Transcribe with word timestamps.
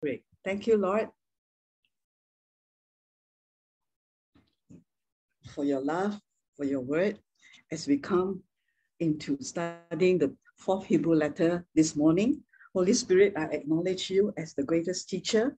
Great. 0.00 0.24
Thank 0.44 0.66
you, 0.66 0.78
Lord, 0.78 1.08
for 5.54 5.64
your 5.64 5.80
love, 5.80 6.18
for 6.56 6.64
your 6.64 6.80
word, 6.80 7.18
as 7.70 7.86
we 7.86 7.98
come 7.98 8.42
into 9.00 9.36
studying 9.42 10.18
the 10.18 10.34
fourth 10.56 10.86
Hebrew 10.86 11.14
letter 11.14 11.66
this 11.74 11.96
morning. 11.96 12.42
Holy 12.72 12.94
Spirit, 12.94 13.34
I 13.36 13.44
acknowledge 13.46 14.08
you 14.08 14.32
as 14.38 14.54
the 14.54 14.62
greatest 14.62 15.08
teacher 15.08 15.56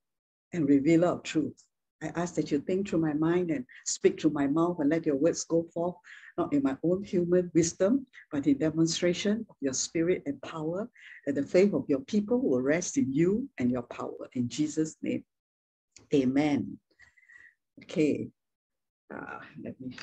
and 0.52 0.68
revealer 0.68 1.09
of 1.09 1.22
truth. 1.22 1.62
I 2.03 2.09
ask 2.16 2.34
that 2.34 2.50
you 2.50 2.59
think 2.61 2.89
through 2.89 3.00
my 3.00 3.12
mind 3.12 3.50
and 3.50 3.64
speak 3.87 4.21
through 4.21 4.32
my 4.32 4.46
mouth 4.46 4.80
and 4.80 4.91
let 4.91 5.07
your 5.07 5.16
words 5.16 5.45
go 5.45 5.66
forth, 5.73 5.95
not 6.37 6.52
in 6.52 6.62
my 6.62 6.77
own 6.82 7.02
human 7.05 7.51
wisdom, 7.55 8.07
but 8.30 8.46
in 8.46 8.59
demonstration 8.59 9.46
of 9.48 9.57
your 9.61 9.75
spirit 9.75 10.23
and 10.27 10.41
power, 10.43 10.88
that 11.27 11.34
the 11.37 11.43
faith 11.43 11.73
of 11.75 11.84
your 11.88 12.01
people 12.01 12.41
will 12.41 12.61
rest 12.61 12.98
in 12.98 13.12
you 13.12 13.48
and 13.59 13.70
your 13.70 13.83
power. 13.83 14.29
In 14.34 14.48
Jesus' 14.48 14.96
name, 15.02 15.25
amen. 16.12 16.79
Okay, 17.84 18.29
uh, 19.15 19.38
let 19.62 19.80
me 19.80 19.96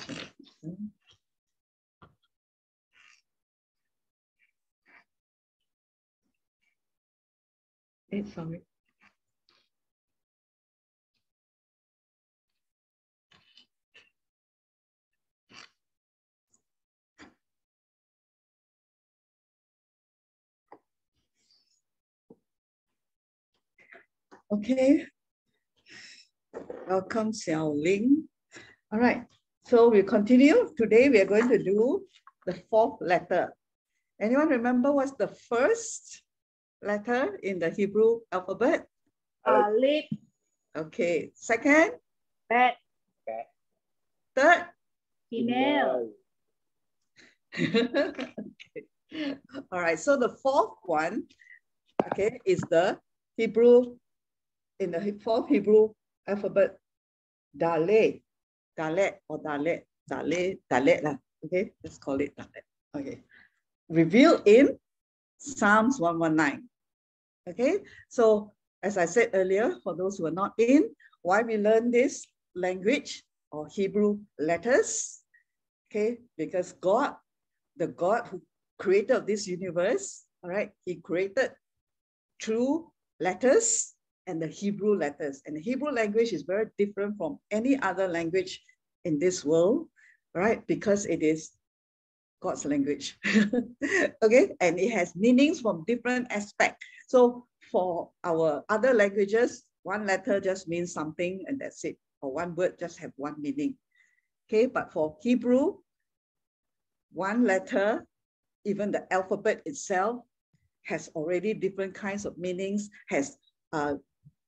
Hey, 8.09 8.23
sorry. 8.34 8.68
Okay. 24.52 25.05
Welcome, 26.88 27.34
Xiao 27.34 27.70
Ling. 27.70 28.27
All 28.91 28.98
right. 28.98 29.26
So 29.65 29.90
we 29.90 30.01
continue. 30.01 30.73
Today 30.76 31.07
we 31.10 31.21
are 31.21 31.29
going 31.29 31.48
to 31.49 31.62
do 31.62 32.01
the 32.48 32.57
fourth 32.68 32.98
letter. 32.99 33.54
Anyone 34.20 34.49
remember 34.49 34.91
what's 34.91 35.12
the 35.12 35.27
first 35.27 36.23
letter 36.82 37.38
in 37.43 37.60
the 37.60 37.70
Hebrew 37.70 38.21
alphabet? 38.32 38.88
Uh, 39.46 39.70
Aleph. 39.70 40.10
Okay. 40.76 41.29
Second? 41.35 41.91
Bet. 42.49 42.77
Third? 44.35 44.66
Hinel. 45.32 46.10
okay. 47.60 48.34
All 49.71 49.82
right. 49.82 49.99
So 49.99 50.18
the 50.18 50.29
fourth 50.41 50.73
one, 50.85 51.26
okay, 52.07 52.40
is 52.45 52.62
the 52.71 52.98
Hebrew 53.38 53.98
in 54.80 54.91
the 54.91 55.20
fourth 55.24 55.49
Hebrew 55.49 55.90
alphabet, 56.27 56.77
Dalet, 57.55 58.22
Dalet 58.77 59.20
or 59.27 59.40
Dalet, 59.40 59.84
Dalet, 60.10 60.58
Dalet 60.72 61.04
lah. 61.04 61.16
Okay, 61.46 61.72
let's 61.84 61.98
call 61.98 62.20
it 62.20 62.35
Dalet. 62.35 62.63
Okay, 62.96 63.22
revealed 63.90 64.41
in 64.47 64.80
Psalms 65.38 66.00
119. 66.00 66.68
Okay, 67.47 67.84
so 68.07 68.52
as 68.84 68.97
I 68.97 69.06
said 69.06 69.31
earlier, 69.34 69.75
for 69.84 69.96
those 69.96 70.18
who 70.18 70.25
are 70.28 70.35
not 70.35 70.53
in, 70.57 70.90
why 71.22 71.41
we 71.44 71.57
learn 71.57 71.91
this 71.91 72.25
language 72.56 73.24
or 73.52 73.68
Hebrew 73.68 74.19
letters? 74.40 75.22
Okay, 75.90 76.19
because 76.38 76.74
God, 76.80 77.16
the 77.78 77.88
God 77.88 78.28
who 78.28 78.41
created 78.78 79.28
this 79.28 79.47
universe, 79.47 80.24
all 80.44 80.50
right, 80.50 80.72
he 80.85 80.96
created 80.96 81.52
through 82.41 82.91
letters 83.19 83.96
and 84.30 84.40
the 84.41 84.47
Hebrew 84.47 84.96
letters. 84.96 85.41
And 85.46 85.58
the 85.58 85.62
Hebrew 85.62 85.91
language 85.91 86.31
is 86.31 86.44
very 86.44 86.68
different 86.78 87.18
from 87.18 87.40
any 87.50 87.80
other 87.81 88.08
language 88.08 88.62
in 89.03 89.18
this 89.18 89.44
world, 89.44 89.88
right? 90.35 90.66
Because 90.68 91.08
it 91.08 91.24
is 91.24 91.52
God's 92.39 92.63
language. 92.63 93.18
okay, 94.23 94.56
and 94.62 94.79
it 94.79 94.91
has 94.91 95.16
meanings 95.16 95.59
from 95.59 95.84
different 95.88 96.31
aspects. 96.31 96.85
So 97.07 97.47
for 97.72 98.12
our 98.23 98.63
other 98.69 98.94
languages, 98.94 99.63
one 99.81 100.06
letter 100.06 100.39
just 100.39 100.68
means 100.68 100.94
something 100.94 101.44
and 101.47 101.59
that's 101.59 101.84
it. 101.84 101.97
Or 102.22 102.31
one 102.31 102.56
word 102.56 102.78
just 102.79 103.00
have 103.00 103.12
one 103.16 103.35
meaning. 103.41 103.75
Okay, 104.47 104.68
but 104.68 104.94
for 104.94 105.18
Hebrew, 105.22 105.78
one 107.13 107.45
letter, 107.45 108.06
even 108.63 108.91
the 108.91 109.12
alphabet 109.12 109.62
itself, 109.66 110.22
has 110.84 111.09
already 111.16 111.53
different 111.53 111.94
kinds 111.94 112.25
of 112.25 112.38
meanings, 112.38 112.89
has 113.09 113.38
uh, 113.73 113.95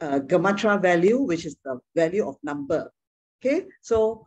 uh, 0.01 0.19
gematria 0.19 0.81
value, 0.81 1.19
which 1.19 1.45
is 1.45 1.55
the 1.63 1.79
value 1.95 2.27
of 2.27 2.35
number. 2.43 2.91
Okay, 3.39 3.67
so 3.81 4.25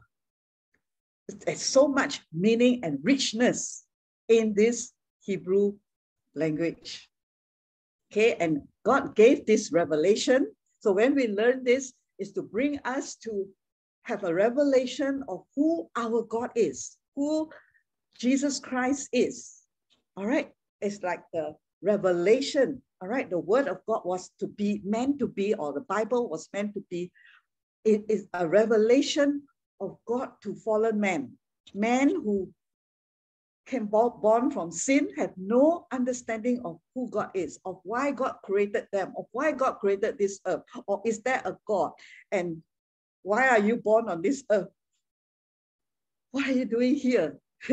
there's 1.28 1.62
so 1.62 1.88
much 1.88 2.20
meaning 2.32 2.84
and 2.84 2.98
richness 3.02 3.84
in 4.28 4.54
this 4.54 4.92
Hebrew 5.20 5.74
language. 6.34 7.08
Okay, 8.12 8.34
and 8.34 8.62
God 8.84 9.14
gave 9.14 9.46
this 9.46 9.72
revelation. 9.72 10.50
So 10.80 10.92
when 10.92 11.14
we 11.14 11.28
learn 11.28 11.64
this, 11.64 11.92
is 12.18 12.32
to 12.32 12.42
bring 12.42 12.78
us 12.84 13.16
to 13.16 13.46
have 14.02 14.24
a 14.24 14.34
revelation 14.34 15.24
of 15.28 15.42
who 15.56 15.88
our 15.96 16.22
God 16.22 16.50
is, 16.54 16.96
who 17.16 17.50
Jesus 18.16 18.60
Christ 18.60 19.08
is. 19.12 19.62
All 20.16 20.26
right, 20.26 20.50
it's 20.80 21.02
like 21.02 21.22
the 21.32 21.54
revelation 21.82 22.82
all 23.00 23.08
right, 23.08 23.28
the 23.28 23.38
word 23.38 23.68
of 23.68 23.78
God 23.86 24.02
was 24.04 24.30
to 24.40 24.46
be 24.46 24.80
meant 24.84 25.18
to 25.18 25.28
be, 25.28 25.54
or 25.54 25.72
the 25.72 25.80
Bible 25.80 26.28
was 26.28 26.48
meant 26.52 26.74
to 26.74 26.84
be, 26.90 27.10
it 27.84 28.04
is 28.08 28.26
a 28.32 28.46
revelation 28.46 29.42
of 29.80 29.98
God 30.06 30.30
to 30.42 30.54
fallen 30.54 31.00
man. 31.00 31.32
Men 31.74 32.08
who 32.08 32.50
came 33.66 33.86
born 33.86 34.50
from 34.50 34.70
sin 34.70 35.08
have 35.16 35.32
no 35.36 35.86
understanding 35.90 36.60
of 36.64 36.78
who 36.94 37.08
God 37.10 37.30
is, 37.34 37.58
of 37.64 37.80
why 37.82 38.10
God 38.10 38.36
created 38.44 38.86
them, 38.92 39.12
of 39.18 39.26
why 39.32 39.52
God 39.52 39.74
created 39.74 40.18
this 40.18 40.40
earth, 40.46 40.62
or 40.86 41.02
is 41.04 41.20
there 41.22 41.42
a 41.44 41.56
God? 41.66 41.92
And 42.30 42.62
why 43.22 43.48
are 43.48 43.60
you 43.60 43.76
born 43.76 44.08
on 44.08 44.22
this 44.22 44.44
earth? 44.50 44.68
What 46.30 46.46
are 46.46 46.52
you 46.52 46.64
doing 46.64 46.94
here? 46.94 47.38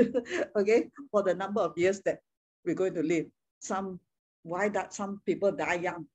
okay, 0.55 0.89
for 1.11 1.23
the 1.23 1.35
number 1.35 1.61
of 1.61 1.77
years 1.77 2.01
that 2.05 2.19
we're 2.65 2.75
going 2.75 2.93
to 2.93 3.03
live. 3.03 3.25
Some 3.59 3.99
why 4.43 4.69
that 4.69 4.93
some 4.93 5.21
people 5.25 5.51
die 5.51 5.75
young? 5.75 6.05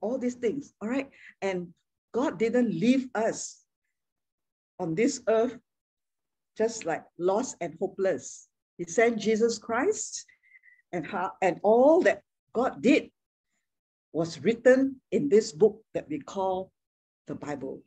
All 0.00 0.18
these 0.18 0.34
things 0.34 0.74
all 0.82 0.88
right 0.88 1.08
and 1.40 1.72
god 2.12 2.38
didn't 2.38 2.68
leave 2.68 3.08
us 3.14 3.64
on 4.78 4.94
this 4.94 5.22
earth 5.28 5.56
just 6.58 6.84
like 6.84 7.04
lost 7.18 7.56
and 7.60 7.74
hopeless. 7.80 8.48
He 8.76 8.84
sent 8.84 9.18
jesus 9.18 9.56
christ 9.56 10.26
and 10.92 11.06
how 11.06 11.32
and 11.40 11.58
all 11.62 12.02
that 12.02 12.22
god 12.52 12.82
did 12.82 13.10
was 14.12 14.40
written 14.42 15.00
in 15.10 15.28
this 15.28 15.52
book 15.52 15.80
that 15.94 16.08
we 16.08 16.18
call 16.20 16.70
the 17.26 17.34
bible. 17.34 17.80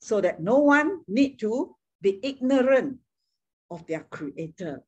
So 0.00 0.20
that 0.20 0.40
no 0.40 0.58
one 0.58 1.00
need 1.08 1.38
to 1.40 1.74
be 2.02 2.20
ignorant 2.22 2.98
of 3.70 3.86
their 3.86 4.04
creator. 4.10 4.82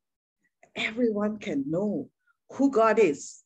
Everyone 0.75 1.37
can 1.37 1.63
know 1.67 2.09
who 2.53 2.71
God 2.71 2.99
is, 2.99 3.43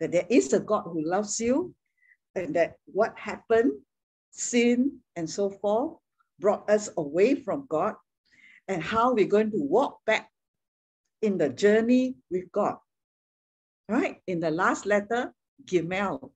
that 0.00 0.12
there 0.12 0.26
is 0.28 0.52
a 0.52 0.60
God 0.60 0.84
who 0.84 1.04
loves 1.04 1.40
you, 1.40 1.74
and 2.34 2.54
that 2.56 2.76
what 2.86 3.16
happened, 3.18 3.72
sin, 4.30 4.98
and 5.16 5.28
so 5.28 5.50
forth, 5.50 5.98
brought 6.40 6.68
us 6.68 6.90
away 6.96 7.34
from 7.34 7.66
God, 7.68 7.94
and 8.68 8.82
how 8.82 9.14
we're 9.14 9.26
going 9.26 9.50
to 9.50 9.58
walk 9.60 10.00
back 10.06 10.30
in 11.22 11.38
the 11.38 11.48
journey 11.48 12.16
with 12.30 12.50
God. 12.52 12.76
Right? 13.88 14.20
In 14.26 14.40
the 14.40 14.50
last 14.50 14.86
letter, 14.86 15.32
Gimel. 15.64 16.30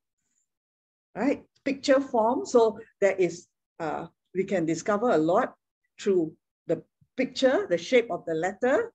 Right? 1.15 1.43
Picture 1.65 2.00
form. 2.00 2.47
So 2.47 2.79
there 3.00 3.17
is, 3.17 3.47
uh, 3.81 4.06
we 4.35 4.44
can 4.44 4.67
discover 4.67 5.11
a 5.11 5.19
lot 5.19 5.55
through 6.00 6.32
the 6.67 6.82
picture, 7.17 7.67
the 7.69 7.79
shape 7.79 8.11
of 8.11 8.25
the 8.26 8.35
letter, 8.35 8.93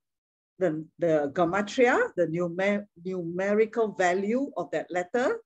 the, 0.60 0.86
the 1.00 1.32
gematria, 1.34 2.10
the 2.16 2.28
numer 2.28 2.86
numerical 3.04 3.94
value 3.94 4.52
of 4.58 4.70
that 4.72 4.88
letter, 4.90 5.40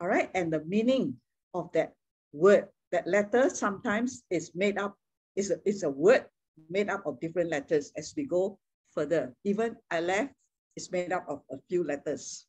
all 0.00 0.08
right, 0.08 0.30
and 0.34 0.52
the 0.52 0.64
meaning 0.64 1.16
of 1.54 1.70
that 1.72 1.92
word. 2.32 2.66
That 2.92 3.06
letter 3.06 3.50
sometimes 3.50 4.24
is 4.30 4.50
made 4.54 4.76
up, 4.76 4.96
is 5.36 5.50
a, 5.50 5.58
is 5.64 5.84
a 5.84 5.90
word 5.90 6.26
made 6.68 6.90
up 6.90 7.06
of 7.06 7.20
different 7.20 7.50
letters 7.50 7.92
as 7.96 8.12
we 8.16 8.26
go 8.26 8.58
further. 8.92 9.32
Even 9.44 9.76
Aleph 9.92 10.30
is 10.76 10.90
made 10.90 11.12
up 11.12 11.24
of 11.28 11.42
a 11.52 11.56
few 11.68 11.84
letters. 11.84 12.46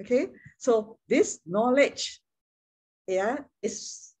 Okay, 0.00 0.28
so 0.58 0.96
this 1.08 1.40
knowledge, 1.46 2.20
yeah, 3.06 3.36
is 3.62 4.14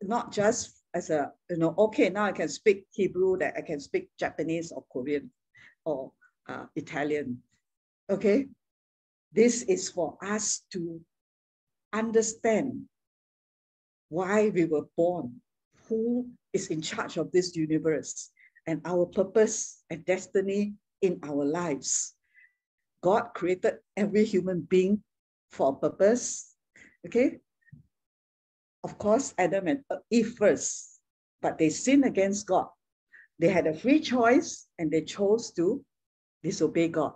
not 0.00 0.32
just 0.32 0.80
as 0.94 1.10
a, 1.10 1.32
you 1.50 1.56
know, 1.56 1.74
okay, 1.76 2.08
now 2.08 2.24
I 2.24 2.32
can 2.32 2.48
speak 2.48 2.86
Hebrew, 2.90 3.36
that 3.38 3.54
I 3.56 3.62
can 3.62 3.80
speak 3.80 4.08
Japanese 4.18 4.72
or 4.72 4.84
Korean 4.92 5.30
or 5.84 6.12
uh, 6.48 6.66
Italian. 6.76 7.42
Okay, 8.10 8.48
this 9.32 9.62
is 9.62 9.88
for 9.88 10.18
us 10.22 10.62
to 10.72 11.00
understand 11.92 12.82
why 14.08 14.48
we 14.50 14.64
were 14.64 14.86
born, 14.96 15.40
who 15.88 16.28
is 16.52 16.68
in 16.68 16.82
charge 16.82 17.16
of 17.16 17.30
this 17.32 17.54
universe, 17.54 18.30
and 18.66 18.80
our 18.84 19.06
purpose 19.06 19.82
and 19.90 20.04
destiny 20.04 20.74
in 21.02 21.18
our 21.22 21.44
lives. 21.44 22.14
God 23.02 23.30
created 23.34 23.78
every 23.96 24.24
human 24.24 24.60
being 24.62 25.02
for 25.50 25.72
a 25.72 25.76
purpose. 25.76 26.54
Okay. 27.06 27.38
Of 28.84 28.98
course, 28.98 29.34
Adam 29.38 29.68
and 29.68 29.80
Eve 30.10 30.34
first, 30.36 31.00
but 31.42 31.58
they 31.58 31.70
sinned 31.70 32.04
against 32.04 32.46
God. 32.46 32.68
They 33.38 33.48
had 33.48 33.66
a 33.66 33.74
free 33.74 34.00
choice 34.00 34.68
and 34.78 34.90
they 34.90 35.02
chose 35.02 35.52
to 35.52 35.84
disobey 36.42 36.88
God. 36.88 37.14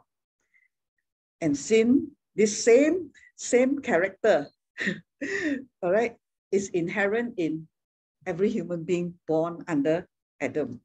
And 1.41 1.57
sin, 1.57 2.13
this 2.35 2.65
same, 2.65 3.11
same 3.37 3.81
character, 3.81 4.49
all 5.83 5.91
right, 5.91 6.17
is 6.53 6.69
inherent 6.69 7.35
in 7.37 7.69
every 8.27 8.51
human 8.51 8.85
being 8.85 9.15
born 9.27 9.65
under 9.69 10.09
Adam. 10.41 10.81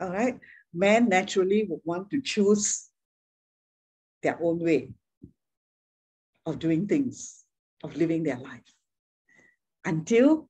All 0.00 0.10
right, 0.10 0.38
man 0.74 1.08
naturally 1.08 1.64
would 1.68 1.80
want 1.84 2.10
to 2.10 2.20
choose 2.20 2.88
their 4.22 4.38
own 4.42 4.58
way 4.58 4.90
of 6.46 6.58
doing 6.58 6.86
things, 6.86 7.44
of 7.82 7.96
living 7.96 8.22
their 8.22 8.38
life. 8.38 8.66
Until 9.84 10.48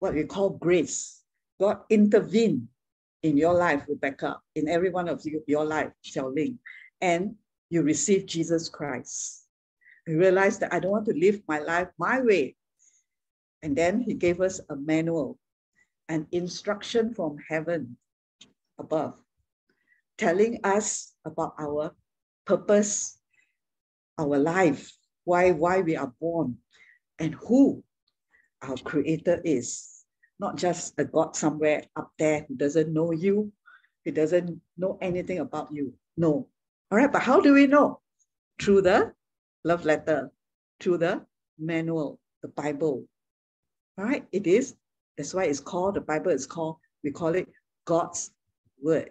what 0.00 0.14
we 0.14 0.24
call 0.24 0.50
grace, 0.50 1.22
God 1.60 1.78
intervened 1.88 2.68
in 3.24 3.38
your 3.38 3.54
life, 3.54 3.82
Rebecca, 3.88 4.36
in 4.54 4.68
every 4.68 4.90
one 4.90 5.08
of 5.08 5.24
you, 5.24 5.42
your 5.46 5.64
life, 5.64 5.90
Xiaoling, 6.04 6.58
and 7.00 7.34
you 7.70 7.82
receive 7.82 8.26
Jesus 8.26 8.68
Christ. 8.68 9.46
You 10.06 10.18
realize 10.18 10.58
that 10.58 10.74
I 10.74 10.78
don't 10.78 10.92
want 10.92 11.06
to 11.06 11.14
live 11.16 11.40
my 11.48 11.58
life 11.58 11.88
my 11.98 12.20
way. 12.20 12.54
And 13.62 13.74
then 13.74 14.02
he 14.02 14.12
gave 14.12 14.42
us 14.42 14.60
a 14.68 14.76
manual, 14.76 15.38
an 16.10 16.26
instruction 16.32 17.14
from 17.14 17.38
heaven 17.48 17.96
above, 18.78 19.14
telling 20.18 20.60
us 20.62 21.14
about 21.24 21.54
our 21.58 21.96
purpose, 22.44 23.18
our 24.18 24.36
life, 24.36 24.92
why, 25.24 25.50
why 25.50 25.80
we 25.80 25.96
are 25.96 26.12
born, 26.20 26.58
and 27.18 27.34
who 27.36 27.82
our 28.60 28.76
creator 28.76 29.40
is. 29.46 29.93
Not 30.40 30.56
just 30.56 30.94
a 30.98 31.04
God 31.04 31.36
somewhere 31.36 31.84
up 31.96 32.12
there 32.18 32.44
who 32.48 32.56
doesn't 32.56 32.92
know 32.92 33.12
you, 33.12 33.52
who 34.04 34.10
doesn't 34.12 34.60
know 34.76 34.98
anything 35.00 35.38
about 35.38 35.68
you. 35.72 35.94
No. 36.16 36.48
All 36.90 36.98
right, 36.98 37.10
but 37.10 37.22
how 37.22 37.40
do 37.40 37.54
we 37.54 37.66
know? 37.66 38.00
Through 38.60 38.82
the 38.82 39.12
love 39.64 39.84
letter, 39.84 40.30
through 40.80 40.98
the 40.98 41.24
manual, 41.58 42.20
the 42.42 42.48
Bible. 42.48 43.06
All 43.98 44.04
right, 44.04 44.26
it 44.32 44.46
is. 44.46 44.74
That's 45.16 45.34
why 45.34 45.44
it's 45.44 45.60
called, 45.60 45.94
the 45.94 46.00
Bible 46.00 46.32
is 46.32 46.46
called, 46.46 46.76
we 47.02 47.10
call 47.10 47.34
it 47.34 47.48
God's 47.84 48.32
Word. 48.82 49.10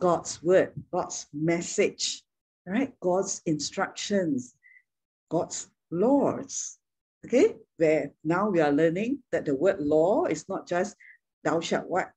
God's 0.00 0.42
Word, 0.42 0.72
God's 0.92 1.26
message, 1.32 2.22
right? 2.66 2.92
God's 3.00 3.42
instructions, 3.46 4.54
God's 5.30 5.68
laws. 5.90 6.78
Okay, 7.26 7.56
where 7.76 8.12
now 8.22 8.48
we 8.48 8.60
are 8.60 8.70
learning 8.70 9.18
that 9.32 9.44
the 9.44 9.54
word 9.54 9.80
law 9.80 10.26
is 10.26 10.48
not 10.48 10.68
just 10.68 10.94
thou 11.42 11.58
shalt 11.58 11.88
what, 11.88 12.12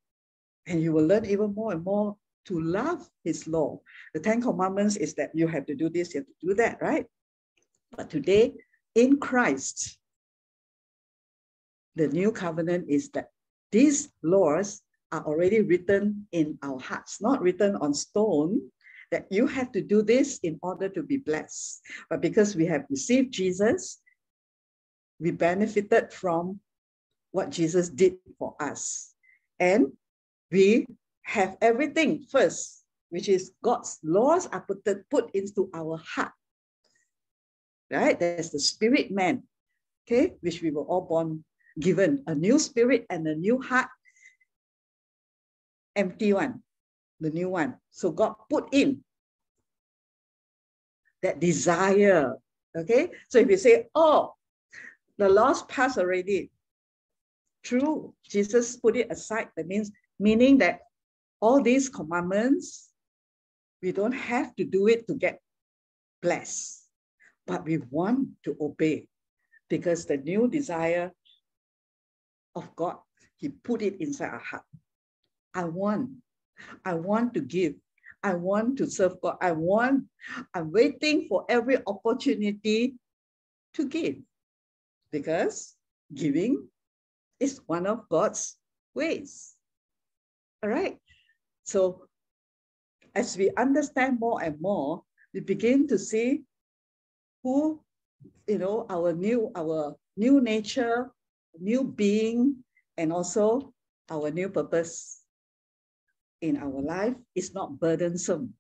and 0.68 0.84
you 0.84 0.94
will 0.94 1.06
learn 1.06 1.26
even 1.26 1.56
more 1.56 1.74
and 1.74 1.84
more 1.84 2.16
to 2.46 2.62
love 2.62 3.10
his 3.24 3.48
law. 3.48 3.82
The 4.14 4.20
Ten 4.20 4.40
Commandments 4.40 4.98
is 4.98 5.16
that 5.16 5.32
you 5.34 5.48
have 5.48 5.66
to 5.66 5.74
do 5.74 5.90
this, 5.90 6.14
you 6.14 6.20
have 6.20 6.28
to 6.28 6.48
do 6.48 6.54
that, 6.62 6.78
right? 6.80 7.08
But 7.98 8.12
today, 8.12 8.54
in 8.94 9.18
Christ, 9.18 9.98
the 11.96 12.08
new 12.08 12.32
covenant 12.32 12.86
is 12.88 13.10
that 13.18 13.30
these 13.72 14.10
laws 14.22 14.84
are 15.12 15.26
already 15.26 15.62
written 15.62 16.28
in 16.32 16.60
our 16.62 16.80
hearts, 16.80 17.20
not 17.20 17.42
written 17.42 17.76
on 17.78 17.96
stone, 17.96 18.62
that 19.10 19.26
you 19.32 19.48
have 19.48 19.72
to 19.72 19.82
do 19.82 20.04
this 20.04 20.38
in 20.44 20.60
order 20.62 20.88
to 20.88 21.02
be 21.02 21.18
blessed. 21.18 21.82
But 22.12 22.22
because 22.22 22.56
we 22.56 22.68
have 22.68 22.86
received 22.92 23.34
Jesus, 23.34 24.00
we 25.20 25.32
benefited 25.32 26.14
from 26.14 26.60
what 27.32 27.50
Jesus 27.50 27.90
did 27.90 28.16
for 28.38 28.56
us. 28.60 29.14
And 29.60 29.94
we 30.52 30.88
have 31.24 31.58
everything 31.62 32.26
first, 32.32 32.84
which 33.10 33.30
is 33.30 33.52
God's 33.62 34.00
laws 34.04 34.48
are 34.48 34.62
put, 34.62 34.86
put 35.10 35.30
into 35.36 35.70
our 35.74 35.98
heart. 35.98 36.32
Right? 37.92 38.20
There's 38.20 38.52
the 38.52 38.60
spirit 38.60 39.12
man, 39.12 39.44
okay, 40.08 40.34
which 40.42 40.62
we 40.62 40.72
were 40.72 40.84
all 40.84 41.02
born 41.02 41.44
given 41.80 42.24
a 42.28 42.36
new 42.36 42.60
spirit 42.60 43.06
and 43.10 43.28
a 43.28 43.36
new 43.36 43.62
heart, 43.62 43.88
empty 45.96 46.34
one, 46.34 46.62
the 47.20 47.32
new 47.32 47.50
one. 47.50 47.76
So 47.92 48.12
God 48.12 48.36
put 48.50 48.70
in 48.72 49.04
that 51.22 51.40
desire. 51.40 52.36
Okay. 52.78 53.10
So 53.30 53.40
if 53.40 53.50
you 53.50 53.58
say, 53.58 53.88
oh, 53.96 54.34
the 55.20 55.28
laws 55.28 55.64
passed 55.64 55.98
already, 55.98 56.50
true. 57.62 58.16
Jesus 58.24 58.78
put 58.78 58.96
it 58.96 59.12
aside. 59.12 59.50
That 59.58 59.68
means 59.68 59.92
meaning 60.18 60.58
that 60.60 60.80
all 61.42 61.62
these 61.62 61.90
commandments, 61.90 62.90
we 63.82 63.92
don't 63.92 64.14
have 64.14 64.56
to 64.56 64.64
do 64.64 64.88
it 64.88 65.08
to 65.08 65.16
get 65.16 65.42
blessed, 66.22 66.86
but 67.46 67.66
we 67.66 67.80
want 67.92 68.30
to 68.46 68.56
obey 68.62 69.08
because 69.70 70.06
the 70.06 70.18
new 70.18 70.48
desire 70.48 71.12
of 72.56 72.74
God, 72.78 72.98
He 73.36 73.50
put 73.50 73.82
it 73.82 74.00
inside 74.00 74.30
our 74.30 74.40
heart. 74.40 74.64
I 75.54 75.66
want, 75.66 76.12
I 76.86 76.94
want 76.94 77.34
to 77.34 77.42
give. 77.42 77.74
I 78.24 78.36
want 78.36 78.78
to 78.78 78.90
serve 78.90 79.20
God. 79.22 79.38
I 79.42 79.52
want, 79.52 80.06
I'm 80.54 80.72
waiting 80.72 81.28
for 81.28 81.46
every 81.50 81.78
opportunity 81.88 82.96
to 83.74 83.88
give 83.88 84.16
because 85.12 85.76
giving 86.14 86.68
is 87.40 87.62
one 87.66 87.88
of 87.88 88.08
God's 88.10 88.58
ways. 88.94 89.56
All 90.64 90.70
right. 90.70 90.98
So 91.64 92.08
as 93.16 93.38
we 93.38 93.52
understand 93.58 94.20
more 94.20 94.42
and 94.44 94.60
more, 94.60 95.04
we 95.34 95.40
begin 95.40 95.88
to 95.88 95.98
see 95.98 96.44
who, 97.44 97.82
you 98.48 98.58
know, 98.58 98.86
our 98.90 99.14
new, 99.14 99.52
our 99.56 99.96
new 100.18 100.42
nature, 100.42 101.12
new 101.60 101.84
being, 101.84 102.64
and 102.98 103.14
also 103.14 103.74
our 104.10 104.32
new 104.32 104.50
purpose 104.50 105.22
in 106.42 106.58
our 106.58 106.82
life 106.82 107.16
is 107.36 107.54
not 107.54 107.80
burdensome. 107.80 108.54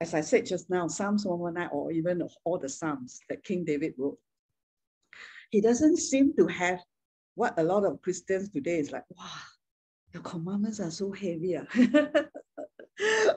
As 0.00 0.14
I 0.14 0.20
said 0.20 0.46
just 0.46 0.70
now, 0.70 0.86
Psalms 0.86 1.26
119 1.26 1.70
or 1.72 1.90
even 1.90 2.22
all 2.44 2.58
the 2.58 2.68
Psalms 2.68 3.20
that 3.28 3.42
King 3.42 3.64
David 3.64 3.94
wrote, 3.98 4.18
he 5.50 5.60
doesn't 5.60 5.96
seem 5.96 6.34
to 6.36 6.46
have 6.46 6.80
what 7.34 7.58
a 7.58 7.62
lot 7.62 7.84
of 7.84 8.02
Christians 8.02 8.50
today 8.50 8.78
is 8.78 8.92
like, 8.92 9.04
wow, 9.16 9.24
the 10.12 10.18
commandments 10.20 10.80
are 10.80 10.90
so 10.90 11.12
heavy. 11.12 11.56
Uh. 11.56 11.64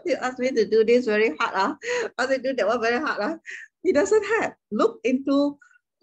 you 0.06 0.16
ask 0.20 0.40
me 0.40 0.52
to 0.52 0.68
do 0.68 0.84
this 0.84 1.06
very 1.06 1.36
hard. 1.40 1.54
Uh. 1.56 1.76
Ask 2.18 2.30
me 2.30 2.38
to 2.38 2.42
do 2.42 2.54
that 2.56 2.68
one 2.68 2.82
very 2.82 3.00
hard. 3.00 3.22
Uh. 3.22 3.38
He 3.84 3.94
doesn't 3.94 4.24
have. 4.24 4.54
Look 4.72 5.00
into 5.04 5.58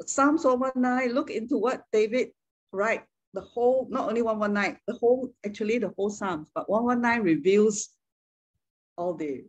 Psalms 0.07 0.45
119, 0.45 1.15
look 1.15 1.31
into 1.31 1.59
what 1.59 1.83
David 1.93 2.29
write 2.73 3.03
the 3.35 3.41
whole, 3.41 3.87
not 3.91 4.09
only 4.09 4.23
119, 4.23 4.79
the 4.87 4.95
whole, 4.95 5.31
actually 5.45 5.79
the 5.79 5.93
whole 5.97 6.11
Psalms, 6.11 6.49
but 6.55 6.69
119 6.71 7.23
reveals 7.25 7.91
all 8.97 9.15
the, 9.15 9.45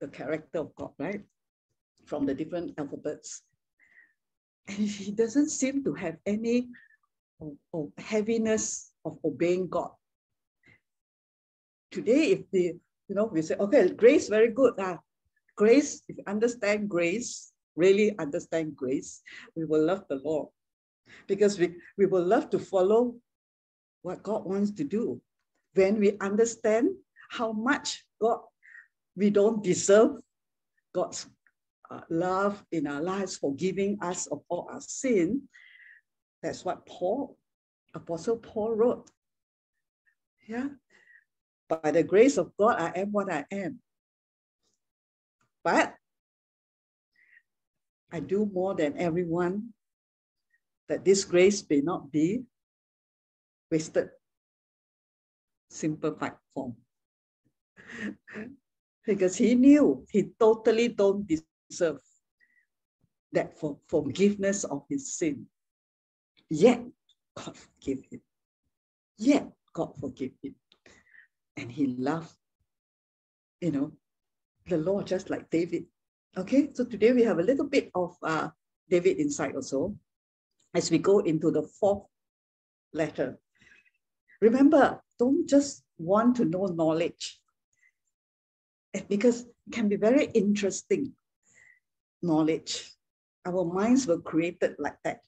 the 0.00 0.08
character 0.08 0.60
of 0.60 0.74
God, 0.76 0.92
right? 0.98 1.22
From 2.04 2.26
the 2.26 2.34
different 2.34 2.74
alphabets. 2.78 3.42
And 4.68 4.88
he 4.88 5.12
doesn't 5.12 5.50
seem 5.50 5.84
to 5.84 5.94
have 5.94 6.16
any 6.26 6.68
oh, 7.40 7.56
oh, 7.74 7.92
heaviness 7.98 8.92
of 9.04 9.18
obeying 9.24 9.68
God. 9.68 9.90
Today, 11.90 12.32
if 12.32 12.50
the, 12.50 12.74
you 13.08 13.14
know, 13.14 13.26
we 13.26 13.42
say, 13.42 13.56
okay, 13.56 13.88
grace, 13.90 14.28
very 14.28 14.50
good. 14.50 14.78
Uh, 14.78 14.96
grace, 15.56 16.02
if 16.08 16.18
you 16.18 16.24
understand 16.26 16.88
grace, 16.88 17.52
really 17.76 18.18
understand 18.18 18.74
grace, 18.76 19.22
we 19.54 19.64
will 19.64 19.84
love 19.84 20.04
the 20.08 20.16
Lord 20.16 20.48
because 21.26 21.58
we, 21.58 21.74
we 21.96 22.06
will 22.06 22.24
love 22.24 22.50
to 22.50 22.58
follow 22.58 23.14
what 24.02 24.22
God 24.22 24.44
wants 24.44 24.72
to 24.72 24.84
do. 24.84 25.20
When 25.74 26.00
we 26.00 26.16
understand 26.20 26.90
how 27.30 27.52
much 27.52 28.04
God, 28.20 28.40
we 29.16 29.30
don't 29.30 29.62
deserve 29.62 30.16
God's 30.94 31.26
uh, 31.90 32.00
love 32.10 32.64
in 32.72 32.86
our 32.86 33.02
lives, 33.02 33.36
forgiving 33.36 33.98
us 34.00 34.26
of 34.26 34.42
all 34.48 34.68
our 34.70 34.80
sin. 34.80 35.42
That's 36.42 36.64
what 36.64 36.86
Paul, 36.86 37.36
Apostle 37.94 38.36
Paul 38.38 38.74
wrote. 38.74 39.10
Yeah. 40.46 40.68
By 41.68 41.90
the 41.90 42.02
grace 42.02 42.36
of 42.38 42.52
God, 42.56 42.80
I 42.80 42.92
am 43.00 43.12
what 43.12 43.32
I 43.32 43.44
am. 43.50 43.80
But 45.64 45.94
I 48.12 48.20
do 48.20 48.46
more 48.46 48.74
than 48.74 48.96
everyone 48.98 49.74
that 50.88 51.04
this 51.04 51.24
grace 51.24 51.64
may 51.68 51.80
not 51.80 52.12
be 52.12 52.44
wasted. 53.70 54.10
Simplified 55.68 56.34
form. 56.54 56.76
because 59.06 59.36
he 59.36 59.54
knew 59.54 60.04
he 60.10 60.30
totally 60.38 60.88
don't 60.88 61.26
deserve 61.68 61.98
that 63.32 63.58
for 63.58 63.78
forgiveness 63.88 64.64
of 64.64 64.84
his 64.88 65.16
sin. 65.16 65.46
Yet 66.48 66.82
God 67.34 67.56
forgive 67.56 68.04
him. 68.10 68.20
Yet 69.18 69.48
God 69.72 69.94
forgive 70.00 70.32
him. 70.42 70.54
And 71.56 71.70
he 71.72 71.86
loved, 71.86 72.34
you 73.60 73.72
know, 73.72 73.92
the 74.66 74.78
Lord 74.78 75.06
just 75.06 75.30
like 75.30 75.50
David. 75.50 75.84
Okay, 76.36 76.70
so 76.74 76.84
today 76.84 77.12
we 77.12 77.22
have 77.22 77.38
a 77.38 77.42
little 77.42 77.66
bit 77.66 77.90
of 77.94 78.16
uh, 78.22 78.48
David 78.88 79.18
insight 79.18 79.54
also 79.54 79.96
as 80.74 80.90
we 80.90 80.98
go 80.98 81.20
into 81.20 81.50
the 81.50 81.62
fourth 81.62 82.04
letter. 82.92 83.38
Remember, 84.40 85.00
don't 85.18 85.48
just 85.48 85.82
want 85.98 86.36
to 86.36 86.44
know 86.44 86.66
knowledge 86.66 87.40
because 89.08 89.42
it 89.42 89.72
can 89.72 89.88
be 89.88 89.96
very 89.96 90.26
interesting 90.26 91.12
knowledge. 92.26 92.92
Our 93.46 93.64
minds 93.64 94.06
were 94.06 94.20
created 94.20 94.74
like 94.78 94.98
that. 95.04 95.20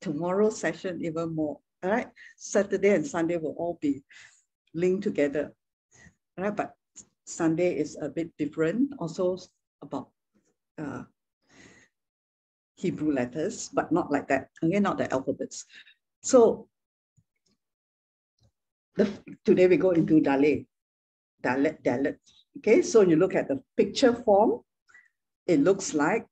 Tomorrow 0.00 0.50
session, 0.50 1.04
even 1.04 1.34
more. 1.34 1.60
All 1.82 1.90
right. 1.90 2.08
Saturday 2.36 2.94
and 2.94 3.06
Sunday 3.06 3.36
will 3.36 3.54
all 3.58 3.78
be 3.80 4.02
linked 4.74 5.04
together. 5.04 5.52
All 6.38 6.44
right. 6.44 6.56
But 6.56 6.74
Sunday 7.24 7.76
is 7.76 7.98
a 8.00 8.08
bit 8.08 8.30
different, 8.38 8.94
also 8.98 9.36
about 9.82 10.08
uh, 10.78 11.02
Hebrew 12.76 13.12
letters, 13.12 13.68
but 13.72 13.90
not 13.92 14.10
like 14.10 14.28
that. 14.28 14.48
Again, 14.62 14.82
not 14.82 14.98
the 14.98 15.12
alphabets. 15.12 15.64
So 16.22 16.68
the, 18.96 19.10
today 19.44 19.66
we 19.66 19.76
go 19.76 19.90
into 19.90 20.20
Dalet. 20.20 20.66
Dalet, 21.42 21.82
Dalet. 21.82 22.16
Okay, 22.58 22.80
so 22.82 23.02
you 23.02 23.16
look 23.16 23.34
at 23.34 23.48
the 23.48 23.60
picture 23.76 24.14
form. 24.14 24.60
It 25.46 25.60
looks 25.60 25.94
like 25.94 26.26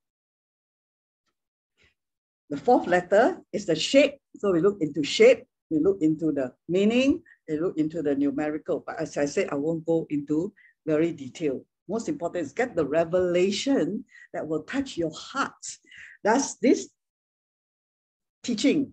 the 2.51 2.57
fourth 2.57 2.87
letter 2.87 3.41
is 3.53 3.67
the 3.67 3.77
shape. 3.77 4.15
So 4.37 4.53
we 4.53 4.61
look 4.61 4.79
into 4.81 5.03
shape, 5.03 5.45
we 5.71 5.79
look 5.79 5.99
into 6.01 6.33
the 6.33 6.53
meaning, 6.69 7.23
we 7.49 7.59
look 7.59 7.79
into 7.79 8.03
the 8.03 8.15
numerical. 8.15 8.83
But 8.87 9.01
as 9.01 9.17
I 9.17 9.25
said, 9.25 9.49
I 9.51 9.55
won't 9.55 9.87
go 9.87 10.07
into 10.11 10.53
very 10.87 11.13
detail. 11.13 11.65
Most 11.89 12.09
important 12.09 12.47
is 12.47 12.53
get 12.53 12.75
the 12.75 12.87
revelation 12.87 14.05
that 14.33 14.47
will 14.47 14.63
touch 14.63 14.97
your 14.97 15.13
heart. 15.15 15.53
That's 16.23 16.57
this 16.57 16.89
teaching. 18.43 18.93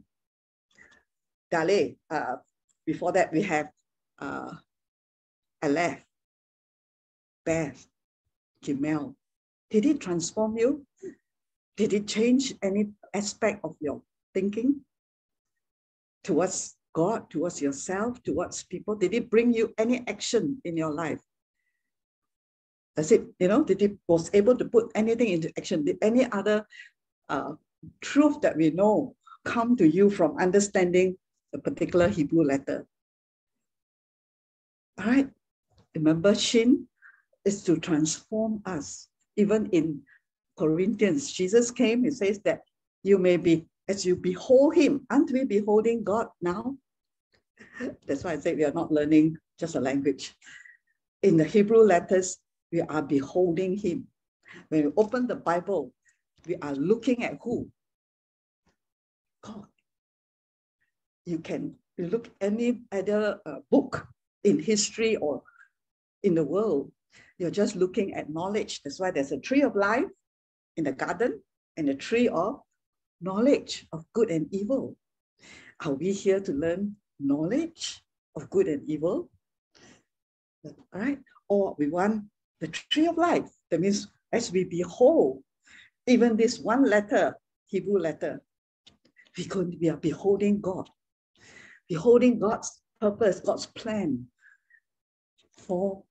Dale, 1.50 1.96
uh, 2.10 2.36
before 2.86 3.12
that 3.12 3.32
we 3.34 3.42
have 3.42 3.68
uh, 4.20 4.54
Aleph, 5.62 6.04
Beth, 7.46 7.86
Gimel. 8.64 9.16
Did 9.72 9.86
it 9.86 10.02
transform 10.02 10.58
you? 10.58 10.86
Did 11.78 11.94
it 11.94 12.08
change 12.08 12.54
any 12.62 12.90
aspect 13.14 13.62
of 13.64 13.76
your 13.80 14.02
thinking 14.34 14.82
towards 16.24 16.76
God, 16.94 17.30
towards 17.30 17.62
yourself, 17.62 18.22
towards 18.22 18.64
people? 18.64 18.96
Did 18.96 19.14
it 19.14 19.30
bring 19.30 19.54
you 19.54 19.74
any 19.78 20.04
action 20.08 20.62
in 20.66 20.76
your 20.76 20.92
life? 20.92 21.22
Does 22.98 23.14
it, 23.14 23.26
you 23.40 23.48
know, 23.48 23.64
did 23.64 23.82
it 23.82 23.98
was 24.08 24.30
able 24.34 24.58
to 24.58 24.66
put 24.66 24.92
anything 24.94 25.30
into 25.30 25.52
action? 25.58 25.86
Did 25.86 25.98
any 26.02 26.30
other 26.30 26.66
uh, 27.30 27.54
truth 28.02 28.42
that 28.42 28.58
we 28.58 28.72
know 28.72 29.16
come 29.46 29.78
to 29.78 29.88
you 29.88 30.10
from 30.10 30.38
understanding 30.38 31.18
a 31.54 31.58
particular 31.58 32.10
Hebrew 32.10 32.44
letter? 32.44 32.86
All 35.00 35.06
right. 35.06 35.30
Remember, 35.96 36.36
Shin 36.36 36.88
is 37.46 37.64
to 37.64 37.78
transform 37.78 38.62
us. 38.66 39.08
Even 39.38 39.68
in 39.68 40.02
Corinthians, 40.58 41.32
Jesus 41.32 41.72
came, 41.72 42.04
he 42.04 42.12
says 42.12 42.40
that 42.46 42.62
you 43.04 43.18
may 43.18 43.38
be, 43.38 43.66
as 43.88 44.06
you 44.06 44.16
behold 44.16 44.76
him, 44.76 45.06
aren't 45.10 45.32
we 45.32 45.46
beholding 45.46 46.04
God 46.04 46.28
now? 46.42 46.76
That's 48.08 48.24
why 48.24 48.34
I 48.34 48.40
say 48.40 48.56
we 48.56 48.66
are 48.66 48.74
not 48.74 48.92
learning 48.92 49.38
just 49.60 49.76
a 49.76 49.80
language. 49.80 50.36
In 51.24 51.38
the 51.38 51.44
Hebrew 51.44 51.84
letters, 51.84 52.38
we 52.72 52.82
are 52.82 53.02
beholding 53.02 53.78
him. 53.78 54.08
When 54.70 54.86
we 54.86 54.92
open 54.98 55.28
the 55.28 55.36
Bible, 55.36 55.94
we 56.48 56.56
are 56.58 56.74
looking 56.74 57.24
at 57.24 57.38
who? 57.42 57.70
God. 59.44 59.68
You 61.26 61.40
can 61.40 61.76
look 61.98 62.30
any 62.42 62.82
other 62.92 63.40
uh, 63.46 63.60
book 63.70 64.08
in 64.44 64.60
history 64.60 65.16
or 65.18 65.44
in 66.24 66.36
the 66.36 66.44
world. 66.44 66.92
You're 67.42 67.50
just 67.50 67.76
looking 67.76 68.14
at 68.14 68.30
knowledge. 68.30 68.84
That's 68.84 69.00
why 69.00 69.10
there's 69.10 69.32
a 69.32 69.40
tree 69.40 69.64
of 69.64 69.76
life 69.76 70.06
in 70.78 70.84
the 70.84 70.92
garden 70.92 71.42
and 71.76 71.90
a 71.90 71.96
tree 71.96 72.28
of 72.28 72.62
knowledge 73.20 73.88
of 73.92 74.06
good 74.14 74.30
and 74.30 74.46
evil. 74.54 74.96
Are 75.84 75.94
we 75.94 76.14
here 76.14 76.40
to 76.40 76.52
learn 76.52 76.98
knowledge 77.20 78.04
of 78.36 78.48
good 78.52 78.68
and 78.68 78.88
evil? 78.88 79.32
All 80.64 80.86
right. 80.94 81.18
Or 81.50 81.76
we 81.80 81.88
want 81.90 82.26
the 82.60 82.68
tree 82.68 83.08
of 83.08 83.18
life. 83.18 83.50
That 83.72 83.82
means 83.82 84.08
as 84.32 84.52
we 84.52 84.64
behold, 84.64 85.42
even 86.06 86.38
this 86.38 86.60
one 86.60 86.86
letter, 86.88 87.36
Hebrew 87.66 87.98
letter, 87.98 88.44
we, 89.36 89.46
could, 89.46 89.78
we 89.82 89.90
are 89.90 89.98
beholding 89.98 90.62
God, 90.62 90.88
beholding 91.90 92.38
God's 92.38 92.84
purpose, 93.00 93.40
God's 93.40 93.66
plan 93.66 94.28
for 95.58 96.04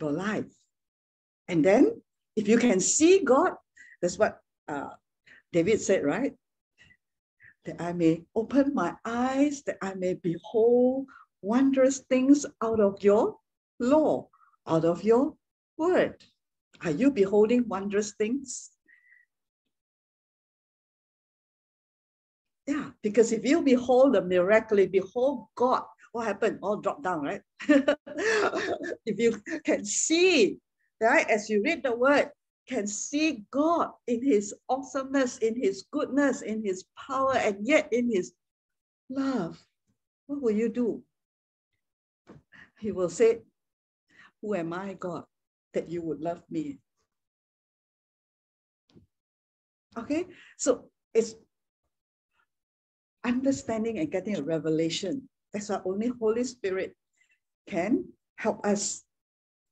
your 0.00 0.12
life. 0.12 0.52
And 1.48 1.64
then 1.64 2.00
if 2.36 2.48
you 2.48 2.58
can 2.58 2.80
see 2.80 3.22
God, 3.24 3.52
that's 4.00 4.18
what 4.18 4.40
uh, 4.68 4.90
David 5.52 5.80
said, 5.80 6.04
right? 6.04 6.34
That 7.64 7.80
I 7.80 7.92
may 7.92 8.24
open 8.34 8.72
my 8.74 8.94
eyes, 9.04 9.62
that 9.64 9.76
I 9.82 9.94
may 9.94 10.14
behold 10.14 11.06
wondrous 11.42 11.98
things 12.08 12.46
out 12.62 12.80
of 12.80 13.02
your 13.02 13.36
law, 13.78 14.28
out 14.66 14.84
of 14.84 15.04
your 15.04 15.34
word. 15.76 16.16
Are 16.82 16.90
you 16.90 17.10
beholding 17.10 17.68
wondrous 17.68 18.12
things? 18.12 18.70
Yeah, 22.66 22.90
because 23.02 23.32
if 23.32 23.44
you 23.44 23.62
behold 23.62 24.14
the 24.14 24.22
miracle, 24.22 24.86
behold 24.86 25.46
God, 25.56 25.82
what 26.12 26.26
happened? 26.26 26.58
All 26.62 26.76
drop 26.76 27.02
down, 27.02 27.22
right? 27.22 27.42
if 27.68 29.18
you 29.18 29.40
can 29.64 29.84
see, 29.84 30.58
right, 31.00 31.28
as 31.28 31.48
you 31.48 31.62
read 31.62 31.82
the 31.82 31.94
word, 31.94 32.30
can 32.68 32.86
see 32.86 33.44
God 33.50 33.90
in 34.06 34.22
his 34.24 34.54
awesomeness, 34.68 35.38
in 35.38 35.60
his 35.60 35.84
goodness, 35.90 36.42
in 36.42 36.62
his 36.64 36.84
power, 36.96 37.34
and 37.36 37.56
yet 37.66 37.92
in 37.92 38.10
his 38.10 38.32
love, 39.08 39.58
what 40.26 40.42
will 40.42 40.52
you 40.54 40.68
do? 40.68 41.02
He 42.78 42.92
will 42.92 43.08
say, 43.08 43.40
Who 44.42 44.54
am 44.54 44.72
I, 44.72 44.94
God, 44.94 45.24
that 45.74 45.90
you 45.90 46.02
would 46.02 46.20
love 46.20 46.42
me? 46.50 46.78
Okay, 49.98 50.26
so 50.56 50.90
it's 51.14 51.34
understanding 53.24 53.98
and 53.98 54.10
getting 54.10 54.36
a 54.36 54.42
revelation. 54.42 55.29
That's 55.52 55.68
why 55.68 55.80
only 55.84 56.08
Holy 56.08 56.44
Spirit 56.44 56.96
can 57.66 58.04
help 58.36 58.64
us 58.64 59.04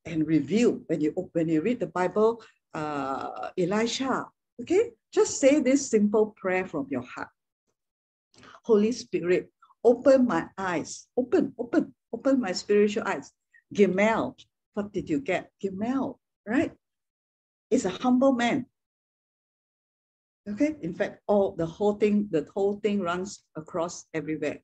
and 0.05 0.27
reveal 0.27 0.81
when 0.87 1.01
you 1.01 1.11
when 1.33 1.47
you 1.47 1.61
read 1.61 1.79
the 1.79 1.87
Bible, 1.87 2.43
uh, 2.73 3.49
Elisha. 3.57 4.27
Okay, 4.61 4.91
just 5.13 5.39
say 5.39 5.59
this 5.59 5.89
simple 5.89 6.35
prayer 6.35 6.65
from 6.67 6.87
your 6.89 7.03
heart. 7.03 7.29
Holy 8.63 8.91
Spirit, 8.91 9.51
open 9.83 10.27
my 10.27 10.47
eyes, 10.57 11.07
open, 11.15 11.53
open, 11.57 11.93
open 12.13 12.39
my 12.39 12.51
spiritual 12.51 13.03
eyes. 13.07 13.31
Gimel, 13.73 14.35
what 14.73 14.91
did 14.91 15.09
you 15.09 15.19
get? 15.21 15.51
Gimel, 15.63 16.17
right? 16.45 16.71
It's 17.71 17.85
a 17.85 17.89
humble 17.89 18.33
man. 18.33 18.65
Okay, 20.49 20.75
in 20.81 20.93
fact, 20.93 21.21
all 21.27 21.51
the 21.51 21.65
whole 21.65 21.93
thing, 21.93 22.27
the 22.31 22.47
whole 22.53 22.79
thing 22.81 23.01
runs 23.01 23.43
across 23.55 24.05
everywhere. 24.13 24.59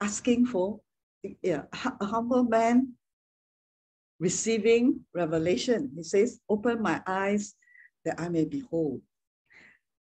Asking 0.00 0.46
for 0.46 0.80
yeah, 1.42 1.62
a 2.00 2.06
humble 2.06 2.44
man 2.44 2.92
receiving 4.18 5.00
revelation. 5.14 5.90
He 5.94 6.02
says, 6.02 6.40
open 6.48 6.82
my 6.82 7.02
eyes 7.06 7.54
that 8.04 8.20
I 8.20 8.28
may 8.28 8.44
behold. 8.44 9.00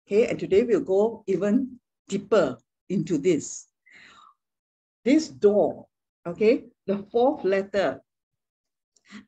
Okay, 0.06 0.26
and 0.26 0.38
today 0.38 0.64
we'll 0.64 0.80
go 0.80 1.22
even 1.26 1.78
deeper 2.08 2.58
into 2.88 3.18
this. 3.18 3.66
This 5.04 5.28
door, 5.28 5.86
okay, 6.26 6.64
the 6.86 7.06
fourth 7.12 7.44
letter 7.44 8.00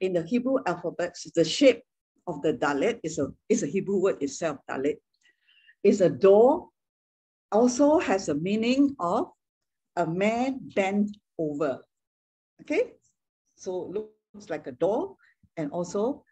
in 0.00 0.12
the 0.12 0.22
Hebrew 0.22 0.58
alphabet 0.66 1.16
the 1.34 1.44
shape 1.44 1.82
of 2.26 2.42
the 2.42 2.54
Dalet 2.54 3.00
is 3.02 3.18
a, 3.18 3.28
is 3.48 3.62
a 3.62 3.66
Hebrew 3.66 3.98
word 3.98 4.22
itself, 4.22 4.58
Dalet. 4.68 4.96
Is 5.82 6.00
a 6.00 6.10
door, 6.10 6.68
also 7.50 7.98
has 7.98 8.28
a 8.28 8.34
meaning 8.34 8.94
of 9.00 9.30
a 9.96 10.06
man 10.06 10.60
bent 10.74 11.16
over. 11.38 11.84
Okay, 12.62 12.92
so 13.56 13.92
looks 14.34 14.50
like 14.50 14.66
a 14.66 14.72
door 14.72 15.16
and 15.56 15.70
also 15.72 16.24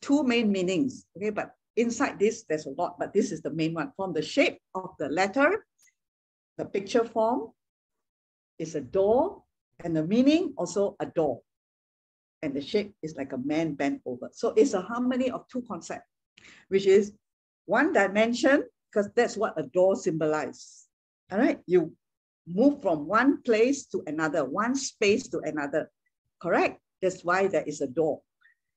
two 0.00 0.22
main 0.22 0.50
meanings. 0.50 1.06
Okay, 1.16 1.30
but 1.30 1.50
inside 1.76 2.18
this, 2.18 2.44
there's 2.48 2.66
a 2.66 2.70
lot, 2.70 2.98
but 2.98 3.12
this 3.12 3.32
is 3.32 3.42
the 3.42 3.50
main 3.50 3.74
one. 3.74 3.92
From 3.96 4.12
the 4.12 4.22
shape 4.22 4.58
of 4.74 4.90
the 4.98 5.08
letter, 5.08 5.66
the 6.56 6.64
picture 6.64 7.04
form 7.04 7.50
is 8.58 8.74
a 8.74 8.80
door 8.80 9.42
and 9.84 9.94
the 9.94 10.04
meaning 10.04 10.54
also 10.56 10.96
a 11.00 11.06
door 11.06 11.42
and 12.42 12.54
the 12.54 12.60
shape 12.60 12.94
is 13.02 13.16
like 13.16 13.32
a 13.32 13.38
man 13.38 13.74
bent 13.74 14.00
over. 14.06 14.28
So 14.32 14.54
it's 14.56 14.74
a 14.74 14.80
harmony 14.80 15.30
of 15.30 15.46
two 15.48 15.62
concepts, 15.68 16.08
which 16.68 16.86
is 16.86 17.12
one 17.66 17.92
dimension, 17.92 18.64
because 18.90 19.10
that's 19.14 19.36
what 19.36 19.58
a 19.58 19.64
door 19.64 19.96
symbolizes. 19.96 20.86
All 21.30 21.38
right, 21.38 21.58
you 21.66 21.92
move 22.46 22.80
from 22.82 23.06
one 23.06 23.42
place 23.42 23.86
to 23.86 24.02
another, 24.06 24.44
one 24.44 24.74
space 24.74 25.28
to 25.28 25.38
another, 25.40 25.90
correct? 26.40 26.80
That's 27.02 27.24
why 27.24 27.48
there 27.48 27.64
is 27.66 27.80
a 27.80 27.86
door, 27.86 28.20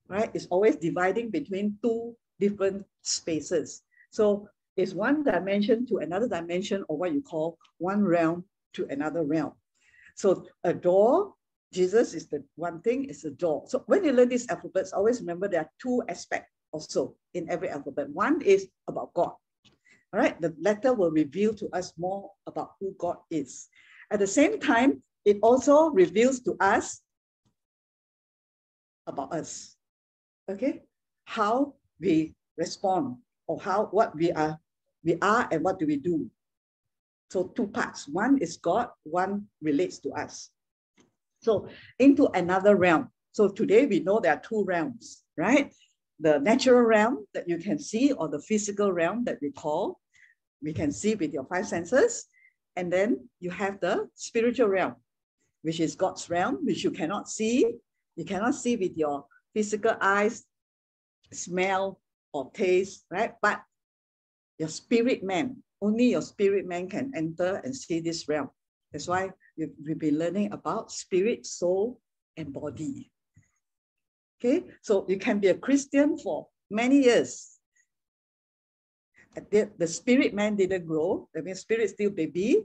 right? 0.07 0.31
It's 0.33 0.47
always 0.47 0.75
dividing 0.75 1.29
between 1.29 1.77
two 1.81 2.15
different 2.39 2.85
spaces. 3.01 3.83
So 4.11 4.49
it's 4.75 4.93
one 4.93 5.23
dimension 5.23 5.85
to 5.87 5.97
another 5.97 6.27
dimension, 6.27 6.83
or 6.87 6.97
what 6.97 7.13
you 7.13 7.21
call 7.21 7.57
one 7.77 8.03
realm 8.03 8.45
to 8.73 8.87
another 8.89 9.23
realm. 9.23 9.53
So 10.15 10.45
a 10.63 10.73
door 10.73 11.33
Jesus 11.71 12.13
is 12.13 12.27
the 12.27 12.43
one 12.55 12.81
thing, 12.81 13.05
is 13.05 13.25
a 13.25 13.31
door. 13.31 13.63
So 13.67 13.83
when 13.85 14.03
you 14.03 14.11
learn 14.11 14.29
these 14.29 14.49
alphabets, 14.49 14.91
always 14.91 15.19
remember 15.19 15.47
there 15.47 15.61
are 15.61 15.71
two 15.79 16.01
aspects 16.09 16.49
also 16.71 17.15
in 17.33 17.49
every 17.49 17.69
alphabet. 17.69 18.09
One 18.09 18.41
is 18.41 18.69
about 18.87 19.13
God. 19.13 19.33
All 20.13 20.19
right, 20.19 20.39
the 20.41 20.55
letter 20.59 20.93
will 20.93 21.11
reveal 21.11 21.53
to 21.55 21.69
us 21.69 21.93
more 21.97 22.31
about 22.47 22.71
who 22.79 22.95
God 22.97 23.17
is. 23.29 23.67
At 24.11 24.19
the 24.19 24.27
same 24.27 24.59
time, 24.59 25.03
it 25.23 25.37
also 25.43 25.89
reveals 25.89 26.39
to 26.41 26.55
us 26.59 27.01
about 29.05 29.33
us. 29.33 29.75
Okay, 30.49 30.81
how 31.25 31.75
we 31.99 32.33
respond 32.57 33.17
or 33.47 33.59
how 33.59 33.85
what 33.91 34.15
we 34.15 34.31
are, 34.31 34.59
we 35.03 35.17
are 35.21 35.47
and 35.51 35.63
what 35.63 35.77
do 35.77 35.85
we 35.85 35.97
do. 35.97 36.29
So 37.29 37.43
two 37.55 37.67
parts. 37.67 38.07
One 38.07 38.39
is 38.39 38.57
God, 38.57 38.89
one 39.03 39.45
relates 39.61 39.99
to 39.99 40.09
us. 40.13 40.49
So 41.41 41.67
into 41.99 42.27
another 42.33 42.75
realm. 42.75 43.09
So 43.31 43.47
today 43.47 43.85
we 43.85 43.99
know 43.99 44.19
there 44.19 44.33
are 44.33 44.41
two 44.41 44.63
realms, 44.65 45.23
right? 45.37 45.71
The 46.19 46.39
natural 46.39 46.81
realm 46.81 47.25
that 47.33 47.47
you 47.47 47.57
can 47.57 47.79
see 47.79 48.11
or 48.11 48.27
the 48.27 48.41
physical 48.41 48.91
realm 48.91 49.23
that 49.25 49.37
we 49.41 49.51
call, 49.51 49.99
we 50.61 50.73
can 50.73 50.91
see 50.91 51.15
with 51.15 51.33
your 51.33 51.45
five 51.45 51.67
senses. 51.67 52.27
And 52.75 52.91
then 52.91 53.29
you 53.39 53.51
have 53.51 53.79
the 53.79 54.09
spiritual 54.15 54.67
realm, 54.67 54.95
which 55.61 55.79
is 55.79 55.95
God's 55.95 56.29
realm, 56.29 56.65
which 56.65 56.83
you 56.83 56.91
cannot 56.91 57.29
see. 57.29 57.65
You 58.15 58.25
cannot 58.25 58.55
see 58.55 58.75
with 58.75 58.97
your 58.97 59.25
physical 59.53 59.95
eyes, 60.01 60.43
smell 61.31 61.99
or 62.33 62.51
taste, 62.51 63.05
right? 63.09 63.33
But 63.41 63.61
your 64.57 64.69
spirit 64.69 65.23
man, 65.23 65.63
only 65.81 66.11
your 66.11 66.21
spirit 66.21 66.65
man 66.67 66.89
can 66.89 67.11
enter 67.15 67.61
and 67.63 67.75
see 67.75 68.01
this 68.01 68.27
realm. 68.27 68.49
That's 68.91 69.07
why 69.07 69.31
we've, 69.57 69.71
we've 69.85 69.99
been 69.99 70.19
learning 70.19 70.51
about 70.51 70.91
spirit, 70.91 71.45
soul, 71.45 72.01
and 72.35 72.51
body. 72.51 73.11
Okay, 74.39 74.63
so 74.81 75.05
you 75.09 75.17
can 75.17 75.39
be 75.39 75.49
a 75.49 75.53
Christian 75.53 76.17
for 76.17 76.47
many 76.71 77.03
years. 77.03 77.59
The, 79.35 79.69
the 79.77 79.87
spirit 79.87 80.33
man 80.33 80.55
didn't 80.55 80.87
grow, 80.87 81.27
I 81.35 81.41
mean, 81.41 81.55
spirit 81.55 81.89
still 81.89 82.09
baby. 82.09 82.63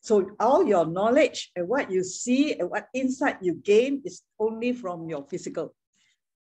So 0.00 0.30
all 0.38 0.64
your 0.64 0.86
knowledge 0.86 1.50
and 1.56 1.68
what 1.68 1.90
you 1.90 2.04
see 2.04 2.54
and 2.54 2.70
what 2.70 2.86
insight 2.94 3.38
you 3.42 3.54
gain 3.54 4.00
is 4.04 4.22
only 4.38 4.72
from 4.72 5.08
your 5.08 5.26
physical. 5.28 5.74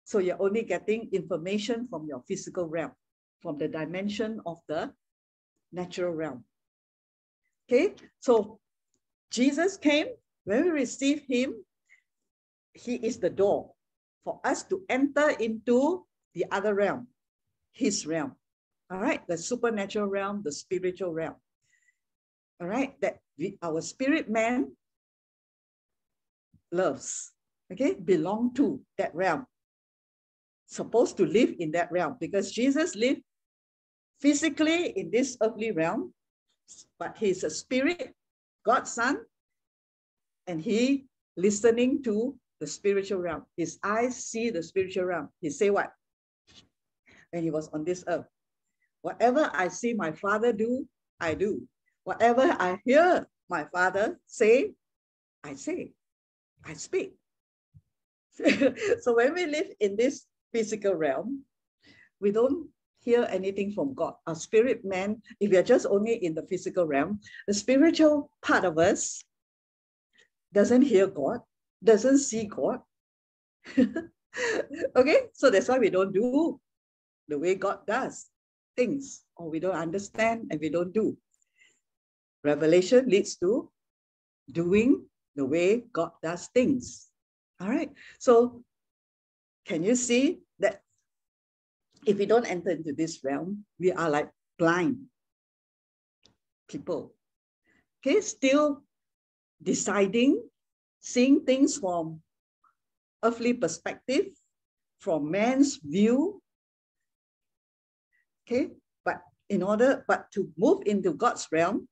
So 0.05 0.19
you're 0.19 0.41
only 0.41 0.63
getting 0.63 1.09
information 1.11 1.87
from 1.89 2.07
your 2.07 2.23
physical 2.25 2.65
realm, 2.65 2.91
from 3.41 3.57
the 3.57 3.67
dimension 3.67 4.39
of 4.45 4.59
the 4.67 4.93
natural 5.73 6.13
realm. 6.13 6.45
Okay, 7.69 7.95
so 8.19 8.59
Jesus 9.31 9.75
came, 9.75 10.07
when 10.45 10.63
we 10.63 10.69
receive 10.69 11.23
him, 11.27 11.55
he 12.73 12.95
is 12.95 13.19
the 13.19 13.29
door 13.29 13.71
for 14.23 14.39
us 14.43 14.63
to 14.63 14.83
enter 14.89 15.29
into 15.29 16.05
the 16.33 16.45
other 16.51 16.73
realm, 16.75 17.07
his 17.73 18.05
realm. 18.05 18.35
All 18.89 18.99
right, 18.99 19.25
the 19.27 19.37
supernatural 19.37 20.07
realm, 20.07 20.41
the 20.43 20.51
spiritual 20.51 21.13
realm. 21.13 21.35
All 22.61 22.67
right, 22.67 22.99
that 23.01 23.19
we, 23.37 23.57
our 23.61 23.81
spirit 23.81 24.29
man 24.29 24.71
loves, 26.71 27.31
okay, 27.71 27.93
belong 27.93 28.53
to 28.55 28.81
that 28.97 29.15
realm. 29.15 29.45
Supposed 30.67 31.17
to 31.17 31.25
live 31.25 31.55
in 31.59 31.71
that 31.71 31.91
realm 31.91 32.17
because 32.19 32.51
Jesus 32.51 32.95
lived 32.95 33.21
physically 34.19 34.91
in 34.97 35.09
this 35.11 35.37
earthly 35.41 35.71
realm, 35.71 36.13
but 36.99 37.17
he's 37.17 37.43
a 37.43 37.49
spirit 37.49 38.13
God's 38.63 38.91
son, 38.91 39.17
and 40.47 40.61
he 40.61 41.05
listening 41.35 42.03
to 42.03 42.35
the 42.61 42.67
spiritual 42.67 43.19
realm. 43.19 43.43
His 43.57 43.79
eyes 43.83 44.15
see 44.15 44.51
the 44.51 44.61
spiritual 44.61 45.05
realm. 45.05 45.29
He 45.41 45.49
say 45.49 45.71
what? 45.71 45.91
When 47.31 47.43
he 47.43 47.49
was 47.49 47.67
on 47.73 47.83
this 47.83 48.05
earth, 48.07 48.27
whatever 49.01 49.49
I 49.51 49.67
see 49.67 49.93
my 49.93 50.11
father 50.11 50.53
do, 50.53 50.87
I 51.19 51.33
do. 51.33 51.67
Whatever 52.03 52.55
I 52.59 52.79
hear 52.85 53.27
my 53.49 53.65
father 53.73 54.19
say, 54.27 54.73
I 55.43 55.55
say, 55.55 55.93
I 56.63 56.73
speak. 56.73 57.15
so 59.01 59.15
when 59.15 59.33
we 59.33 59.47
live 59.47 59.73
in 59.79 59.95
this 59.95 60.25
physical 60.53 60.93
realm, 60.93 61.43
we 62.19 62.31
don't 62.31 62.69
hear 62.99 63.27
anything 63.31 63.71
from 63.71 63.95
God. 63.95 64.13
Our 64.27 64.35
spirit 64.35 64.85
man, 64.85 65.21
if 65.39 65.49
we 65.49 65.57
are 65.57 65.63
just 65.63 65.87
only 65.89 66.23
in 66.23 66.35
the 66.35 66.45
physical 66.45 66.85
realm, 66.85 67.19
the 67.47 67.55
spiritual 67.55 68.29
part 68.43 68.65
of 68.65 68.77
us 68.77 69.23
doesn't 70.53 70.83
hear 70.83 71.07
God, 71.07 71.41
doesn't 71.83 72.19
see 72.19 72.45
God. 72.45 72.79
okay, 73.77 75.19
so 75.33 75.49
that's 75.49 75.67
why 75.67 75.79
we 75.79 75.89
don't 75.89 76.13
do 76.13 76.59
the 77.27 77.37
way 77.37 77.55
God 77.55 77.85
does 77.85 78.27
things, 78.75 79.23
or 79.35 79.49
we 79.49 79.59
don't 79.59 79.75
understand 79.75 80.47
and 80.51 80.59
we 80.59 80.69
don't 80.69 80.93
do. 80.93 81.17
Revelation 82.43 83.07
leads 83.07 83.35
to 83.37 83.69
doing 84.51 85.05
the 85.35 85.45
way 85.45 85.83
God 85.93 86.11
does 86.23 86.47
things. 86.53 87.07
All 87.59 87.69
right, 87.69 87.91
so 88.19 88.63
can 89.65 89.83
you 89.83 89.95
see 89.95 90.39
that 90.59 90.81
if 92.05 92.17
we 92.17 92.25
don't 92.25 92.49
enter 92.49 92.71
into 92.71 92.93
this 92.93 93.23
realm, 93.23 93.63
we 93.79 93.91
are 93.91 94.09
like 94.09 94.29
blind 94.57 94.97
people. 96.67 97.13
Okay, 98.01 98.21
still 98.21 98.81
deciding, 99.61 100.41
seeing 101.01 101.43
things 101.43 101.77
from 101.77 102.21
earthly 103.23 103.53
perspective, 103.53 104.27
from 104.99 105.29
man's 105.29 105.77
view. 105.83 106.41
Okay, 108.47 108.69
but 109.03 109.21
in 109.49 109.61
order, 109.63 110.05
but 110.07 110.31
to 110.31 110.49
move 110.57 110.83
into 110.85 111.13
God's 111.13 111.47
realm, 111.51 111.87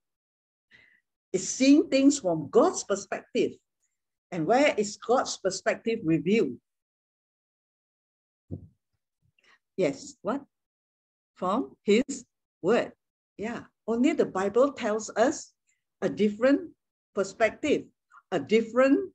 is 1.33 1.47
seeing 1.47 1.89
things 1.89 2.19
from 2.19 2.49
God's 2.49 2.83
perspective. 2.83 3.53
And 4.31 4.45
where 4.45 4.73
is 4.77 4.97
God's 4.97 5.37
perspective 5.37 5.99
revealed? 6.03 6.57
Yes, 9.77 10.15
what? 10.21 10.43
From 11.35 11.75
his 11.83 12.25
word. 12.61 12.91
Yeah, 13.37 13.63
only 13.87 14.13
the 14.13 14.25
Bible 14.25 14.73
tells 14.73 15.09
us 15.15 15.53
a 16.01 16.09
different 16.09 16.71
perspective, 17.15 17.85
a 18.31 18.39
different 18.39 19.11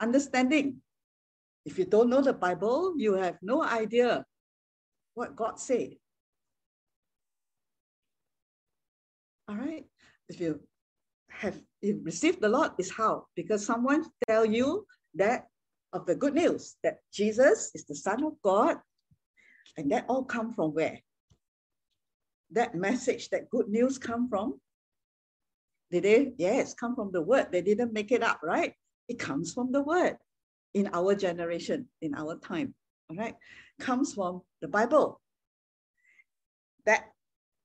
understanding. 0.00 0.82
If 1.64 1.78
you 1.78 1.84
don't 1.84 2.10
know 2.10 2.22
the 2.22 2.32
Bible, 2.32 2.94
you 2.96 3.14
have 3.14 3.38
no 3.42 3.62
idea 3.62 4.24
what 5.14 5.36
God 5.36 5.60
said. 5.60 5.96
All 9.48 9.56
right. 9.56 9.84
If 10.28 10.40
you 10.40 10.60
have 11.30 11.60
you 11.80 12.00
received 12.02 12.40
the 12.40 12.48
Lord, 12.48 12.72
is 12.78 12.90
how? 12.90 13.26
Because 13.36 13.64
someone 13.64 14.04
tell 14.26 14.44
you 14.44 14.86
that 15.14 15.46
of 15.92 16.06
the 16.06 16.14
good 16.14 16.34
news 16.34 16.76
that 16.82 16.98
Jesus 17.12 17.70
is 17.74 17.84
the 17.84 17.94
Son 17.94 18.24
of 18.24 18.32
God 18.42 18.76
and 19.76 19.90
that 19.92 20.04
all 20.08 20.24
come 20.24 20.52
from 20.52 20.74
where? 20.74 20.98
That 22.50 22.74
message, 22.74 23.28
that 23.30 23.50
good 23.50 23.68
news 23.68 23.98
come 23.98 24.28
from? 24.28 24.60
Did 25.90 26.04
they? 26.04 26.32
Yes, 26.36 26.74
come 26.74 26.94
from 26.94 27.12
the 27.12 27.22
word. 27.22 27.48
They 27.50 27.62
didn't 27.62 27.92
make 27.92 28.12
it 28.12 28.22
up, 28.22 28.40
right? 28.42 28.74
It 29.08 29.18
comes 29.18 29.52
from 29.52 29.72
the 29.72 29.82
word 29.82 30.18
in 30.74 30.90
our 30.92 31.14
generation, 31.14 31.88
in 32.02 32.14
our 32.14 32.36
time. 32.38 32.74
all 33.10 33.16
right, 33.16 33.34
comes 33.80 34.14
from 34.14 34.42
the 34.60 34.68
Bible. 34.68 35.20
That 36.84 37.12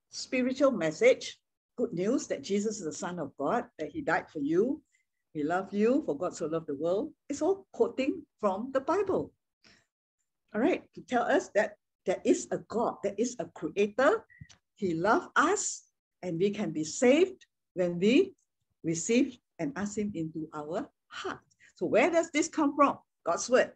spiritual 0.09 0.71
message, 0.71 1.37
good 1.75 1.91
news 1.93 2.27
that 2.27 2.43
Jesus 2.43 2.77
is 2.77 2.85
the 2.85 2.93
Son 2.93 3.19
of 3.19 3.35
God, 3.37 3.65
that 3.77 3.89
He 3.89 4.01
died 4.01 4.29
for 4.29 4.39
you, 4.39 4.81
He 5.33 5.43
loved 5.43 5.73
you, 5.73 6.03
for 6.05 6.17
God 6.17 6.35
so 6.35 6.45
loved 6.45 6.67
the 6.67 6.75
world, 6.75 7.11
it's 7.27 7.41
all 7.41 7.67
quoting 7.73 8.23
from 8.39 8.71
the 8.71 8.81
Bible. 8.81 9.33
All 10.55 10.61
right, 10.61 10.83
to 10.93 11.01
tell 11.01 11.23
us 11.23 11.49
that 11.55 11.75
there 12.05 12.21
is 12.23 12.47
a 12.51 12.59
God, 12.59 12.97
there 13.03 13.15
is 13.17 13.35
a 13.39 13.45
creator, 13.45 14.23
He 14.75 14.93
loved 14.93 15.29
us, 15.35 15.83
and 16.21 16.39
we 16.39 16.51
can 16.51 16.71
be 16.71 16.83
saved 16.85 17.45
when 17.73 17.99
we 17.99 18.33
receive 18.83 19.37
and 19.59 19.73
ask 19.75 19.97
Him 19.97 20.11
into 20.15 20.47
our 20.53 20.89
heart. 21.07 21.39
So, 21.75 21.85
where 21.85 22.11
does 22.11 22.29
this 22.31 22.47
come 22.47 22.75
from? 22.75 22.97
God's 23.25 23.49
word. 23.49 23.71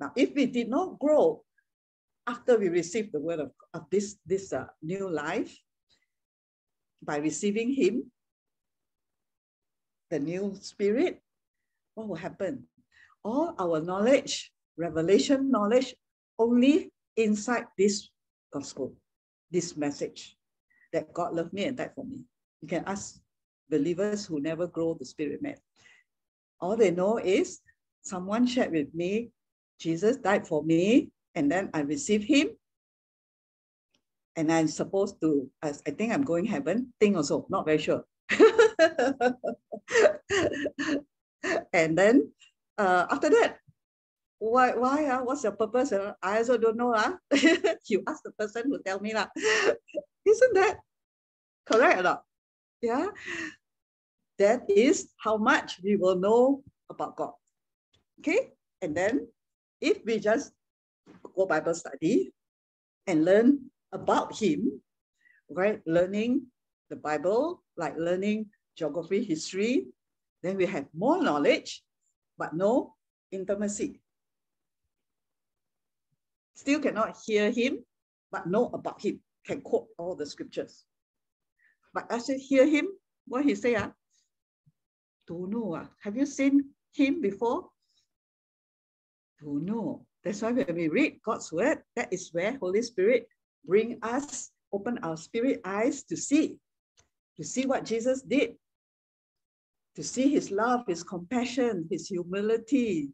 Now, 0.00 0.12
if 0.16 0.34
we 0.34 0.46
did 0.46 0.68
not 0.68 0.98
grow 0.98 1.42
after 2.26 2.58
we 2.58 2.68
received 2.68 3.12
the 3.12 3.20
word 3.20 3.40
of, 3.40 3.50
of 3.74 3.84
this, 3.90 4.16
this 4.26 4.52
uh, 4.52 4.66
new 4.82 5.08
life, 5.08 5.56
by 7.02 7.18
receiving 7.18 7.72
Him, 7.72 8.10
the 10.10 10.18
new 10.18 10.56
spirit, 10.60 11.20
what 11.94 12.08
will 12.08 12.16
happen? 12.16 12.64
All 13.24 13.54
our 13.58 13.80
knowledge, 13.80 14.52
revelation 14.76 15.50
knowledge, 15.50 15.94
only 16.38 16.92
inside 17.16 17.66
this 17.78 18.10
gospel, 18.52 18.94
this 19.50 19.76
message 19.76 20.36
that 20.92 21.12
God 21.12 21.34
loved 21.34 21.52
me 21.52 21.64
and 21.64 21.76
died 21.76 21.92
for 21.94 22.04
me. 22.04 22.24
You 22.62 22.68
can 22.68 22.84
ask 22.86 23.20
believers 23.70 24.26
who 24.26 24.40
never 24.40 24.66
grow 24.66 24.94
the 24.94 25.04
spirit 25.04 25.42
man. 25.42 25.56
All 26.60 26.76
they 26.76 26.90
know 26.90 27.18
is 27.18 27.60
someone 28.02 28.46
shared 28.46 28.72
with 28.72 28.94
me, 28.94 29.30
Jesus 29.78 30.16
died 30.16 30.46
for 30.46 30.62
me, 30.62 31.10
and 31.34 31.50
then 31.50 31.70
I 31.74 31.80
received 31.80 32.24
him. 32.24 32.48
And 34.36 34.52
I'm 34.52 34.68
supposed 34.68 35.20
to, 35.20 35.48
I 35.62 35.70
think 35.72 36.12
I'm 36.12 36.24
going 36.24 36.44
heaven, 36.44 36.92
think 36.98 37.16
also, 37.16 37.46
not 37.48 37.64
very 37.64 37.78
sure. 37.78 38.04
and 41.72 41.96
then 41.96 42.32
uh, 42.78 43.06
after 43.10 43.30
that, 43.30 43.58
why, 44.38 44.74
why, 44.74 45.06
uh, 45.06 45.22
what's 45.22 45.42
your 45.42 45.52
purpose? 45.52 45.92
Uh? 45.92 46.12
I 46.22 46.38
also 46.38 46.58
don't 46.58 46.76
know. 46.76 46.92
Uh? 46.92 47.12
you 47.86 48.02
ask 48.06 48.22
the 48.24 48.32
person 48.38 48.64
who 48.66 48.78
tell 48.84 49.00
me. 49.00 49.12
Uh. 49.12 49.26
Isn't 50.26 50.54
that 50.54 50.78
correct 51.64 52.00
or 52.00 52.02
not? 52.02 52.24
Yeah. 52.80 53.08
That 54.38 54.68
is 54.68 55.08
how 55.18 55.36
much 55.36 55.80
we 55.82 55.96
will 55.96 56.16
know 56.16 56.62
about 56.90 57.16
God. 57.16 57.32
Okay. 58.20 58.52
And 58.82 58.96
then 58.96 59.28
if 59.80 60.04
we 60.04 60.18
just 60.18 60.52
go 61.36 61.46
Bible 61.46 61.74
study 61.74 62.32
and 63.06 63.24
learn 63.24 63.70
about 63.92 64.36
Him, 64.36 64.80
right? 65.50 65.80
Learning 65.86 66.46
the 66.90 66.96
Bible, 66.96 67.62
like 67.76 67.96
learning 67.96 68.46
geography, 68.76 69.22
history, 69.22 69.86
then 70.42 70.56
we 70.56 70.66
have 70.66 70.86
more 70.92 71.22
knowledge, 71.22 71.82
but 72.36 72.54
no 72.54 72.94
intimacy. 73.30 74.00
Still 76.54 76.80
cannot 76.80 77.16
hear 77.24 77.50
Him, 77.50 77.84
but 78.30 78.46
know 78.46 78.70
about 78.74 79.00
Him, 79.00 79.20
can 79.46 79.60
quote 79.60 79.86
all 79.98 80.14
the 80.14 80.26
scriptures. 80.26 80.84
But 81.94 82.10
I 82.10 82.18
you 82.28 82.38
hear 82.38 82.66
Him, 82.66 82.88
what 83.26 83.44
He 83.44 83.54
say? 83.54 83.76
Uh, 83.76 83.90
don't 85.28 85.50
know. 85.50 85.74
Uh, 85.76 85.86
have 86.02 86.16
you 86.16 86.26
seen 86.26 86.70
Him 86.92 87.20
before? 87.20 87.70
Don't 89.40 89.64
know. 89.64 90.04
That's 90.24 90.42
why 90.42 90.52
when 90.52 90.74
we 90.74 90.88
read 90.88 91.20
God's 91.24 91.52
word, 91.52 91.78
that 91.94 92.12
is 92.12 92.30
where 92.32 92.58
Holy 92.58 92.82
Spirit 92.82 93.28
bring 93.64 93.98
us, 94.02 94.50
open 94.72 94.98
our 95.02 95.16
spirit 95.16 95.60
eyes 95.64 96.02
to 96.04 96.16
see, 96.16 96.56
to 97.36 97.44
see 97.44 97.66
what 97.66 97.84
Jesus 97.84 98.22
did, 98.22 98.54
to 99.94 100.02
see 100.02 100.28
his 100.28 100.50
love, 100.50 100.84
his 100.88 101.02
compassion, 101.02 101.86
his 101.90 102.08
humility. 102.08 103.10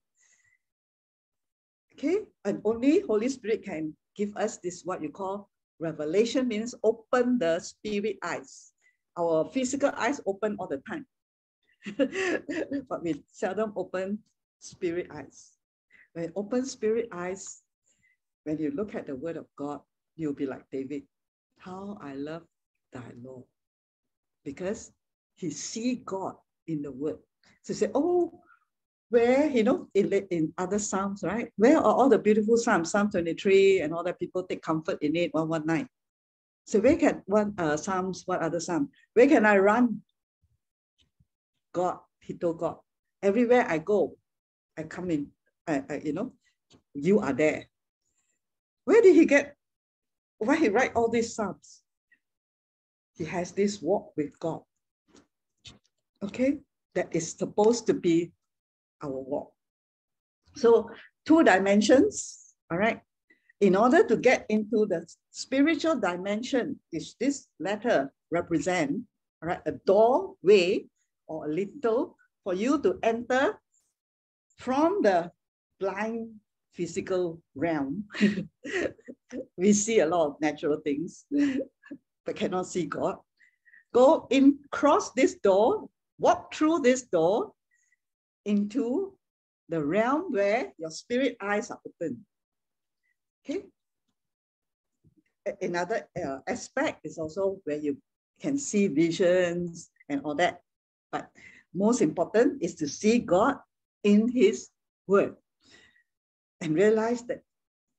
Okay, 1.95 2.21
and 2.45 2.63
only 2.65 3.01
Holy 3.01 3.29
Spirit 3.29 3.65
can 3.65 3.95
give 4.17 4.35
us 4.37 4.59
this 4.59 4.83
what 4.85 5.03
you 5.03 5.11
call 5.11 5.51
revelation 5.81 6.47
means 6.47 6.75
open 6.85 7.39
the 7.39 7.59
spirit 7.59 8.19
eyes. 8.23 8.70
Our 9.19 9.45
physical 9.45 9.91
eyes 9.97 10.21
open 10.27 10.57
all 10.59 10.69
the 10.69 10.83
time, 10.89 11.07
but 12.89 13.03
we 13.03 13.23
seldom 13.33 13.73
open 13.77 14.19
spirit 14.59 15.09
eyes. 15.13 15.53
When 16.13 16.33
open 16.37 16.65
spirit 16.65 17.09
eyes, 17.13 17.63
when 18.45 18.59
you 18.59 18.71
look 18.71 18.95
at 18.95 19.07
the 19.07 19.17
word 19.17 19.37
of 19.37 19.47
God, 19.57 19.81
you'll 20.17 20.35
be 20.35 20.47
like 20.47 20.65
David. 20.71 21.03
How 21.59 21.99
I 22.01 22.15
love 22.15 22.43
thy 22.93 23.13
law. 23.23 23.45
Because 24.45 24.93
he 25.35 25.51
see 25.51 26.03
God 26.05 26.35
in 26.67 26.83
the 26.83 26.91
word. 26.93 27.19
So 27.63 27.75
say, 27.75 27.91
oh, 27.95 28.41
where, 29.11 29.51
you 29.51 29.65
know, 29.65 29.89
in, 29.95 30.13
in 30.31 30.53
other 30.57 30.79
Psalms, 30.79 31.23
right? 31.23 31.51
Where 31.57 31.79
are 31.79 31.95
all 31.95 32.09
the 32.09 32.19
beautiful 32.19 32.57
Psalms? 32.57 32.91
Psalm 32.91 33.11
23 33.11 33.81
and 33.81 33.93
all 33.93 34.05
that 34.05 34.19
people 34.19 34.45
take 34.45 34.63
comfort 34.63 34.99
in 35.03 35.17
it, 35.17 35.35
119. 35.35 35.89
So 36.71 36.79
where 36.79 36.95
can 36.95 37.23
one 37.27 37.55
uh, 37.59 37.77
Psalms, 37.77 38.23
what 38.27 38.43
other 38.43 38.61
Psalm? 38.61 38.91
Where 39.15 39.27
can 39.27 39.45
I 39.45 39.59
run? 39.59 40.03
God, 41.75 41.99
he 42.21 42.35
told 42.35 42.59
God. 42.59 42.77
Everywhere 43.25 43.67
I 43.69 43.79
go, 43.79 44.15
I 44.79 44.85
come 44.85 45.11
in 45.11 45.33
I, 45.67 45.83
uh, 45.91 45.99
you 46.05 46.13
know, 46.13 46.33
you 46.95 47.19
are 47.19 47.33
there. 47.33 47.67
Where 48.85 49.03
did 49.03 49.17
he 49.17 49.27
get, 49.27 49.57
why 50.39 50.55
he 50.57 50.69
write 50.69 50.95
all 50.95 51.11
these 51.11 51.35
psalms? 51.35 51.83
He 53.15 53.25
has 53.25 53.51
this 53.51 53.83
walk 53.83 54.13
with 54.17 54.39
God. 54.39 54.61
Okay, 56.23 56.59
that 56.95 57.09
is 57.11 57.33
supposed 57.33 57.87
to 57.89 57.95
be 57.95 58.31
our 59.03 59.11
walk. 59.11 59.51
So 60.55 60.91
two 61.27 61.43
dimensions, 61.43 62.55
all 62.71 62.79
right. 62.79 63.01
In 63.61 63.77
order 63.77 64.03
to 64.07 64.17
get 64.17 64.47
into 64.49 64.87
the 64.87 65.07
spiritual 65.31 65.97
dimension, 65.97 66.81
is 66.93 67.15
this 67.21 67.49
letter 67.59 68.13
represent, 68.31 69.03
right, 69.43 69.61
a 69.67 69.73
doorway 69.85 70.87
or 71.27 71.47
a 71.47 71.53
little 71.53 72.17
for 72.43 72.55
you 72.55 72.81
to 72.83 72.99
enter 73.03 73.61
from 74.57 75.03
the 75.03 75.31
blind 75.79 76.41
physical 76.73 77.43
realm, 77.55 78.05
we 79.57 79.73
see 79.73 80.01
a 80.01 80.07
lot 80.07 80.27
of 80.27 80.41
natural 80.41 80.81
things, 80.81 81.27
but 82.25 82.37
cannot 82.37 82.67
see 82.67 82.87
God. 82.87 83.17
Go 83.93 84.27
in, 84.31 84.59
cross 84.71 85.13
this 85.13 85.35
door, 85.35 85.89
walk 86.19 86.55
through 86.55 86.81
this 86.81 87.03
door 87.03 87.53
into 88.45 89.13
the 89.69 89.85
realm 89.85 90.33
where 90.33 90.73
your 90.79 90.91
spirit 90.91 91.37
eyes 91.41 91.71
are 91.71 91.81
open. 91.87 92.25
Okay. 93.51 93.67
Another 95.61 96.07
uh, 96.15 96.39
aspect 96.47 97.01
is 97.05 97.19
also 97.19 97.59
where 97.65 97.79
you 97.79 97.97
can 98.41 98.59
see 98.59 98.87
visions 98.87 99.91
and 100.09 100.21
all 100.23 100.35
that. 100.37 100.63
But 101.11 101.31
most 101.75 102.03
important 102.03 102.63
is 102.63 102.75
to 102.77 102.89
see 102.89 103.19
God 103.19 103.57
in 104.05 104.29
His 104.29 104.69
Word 105.07 105.35
and 106.61 106.75
realize 106.75 107.23
that 107.25 107.43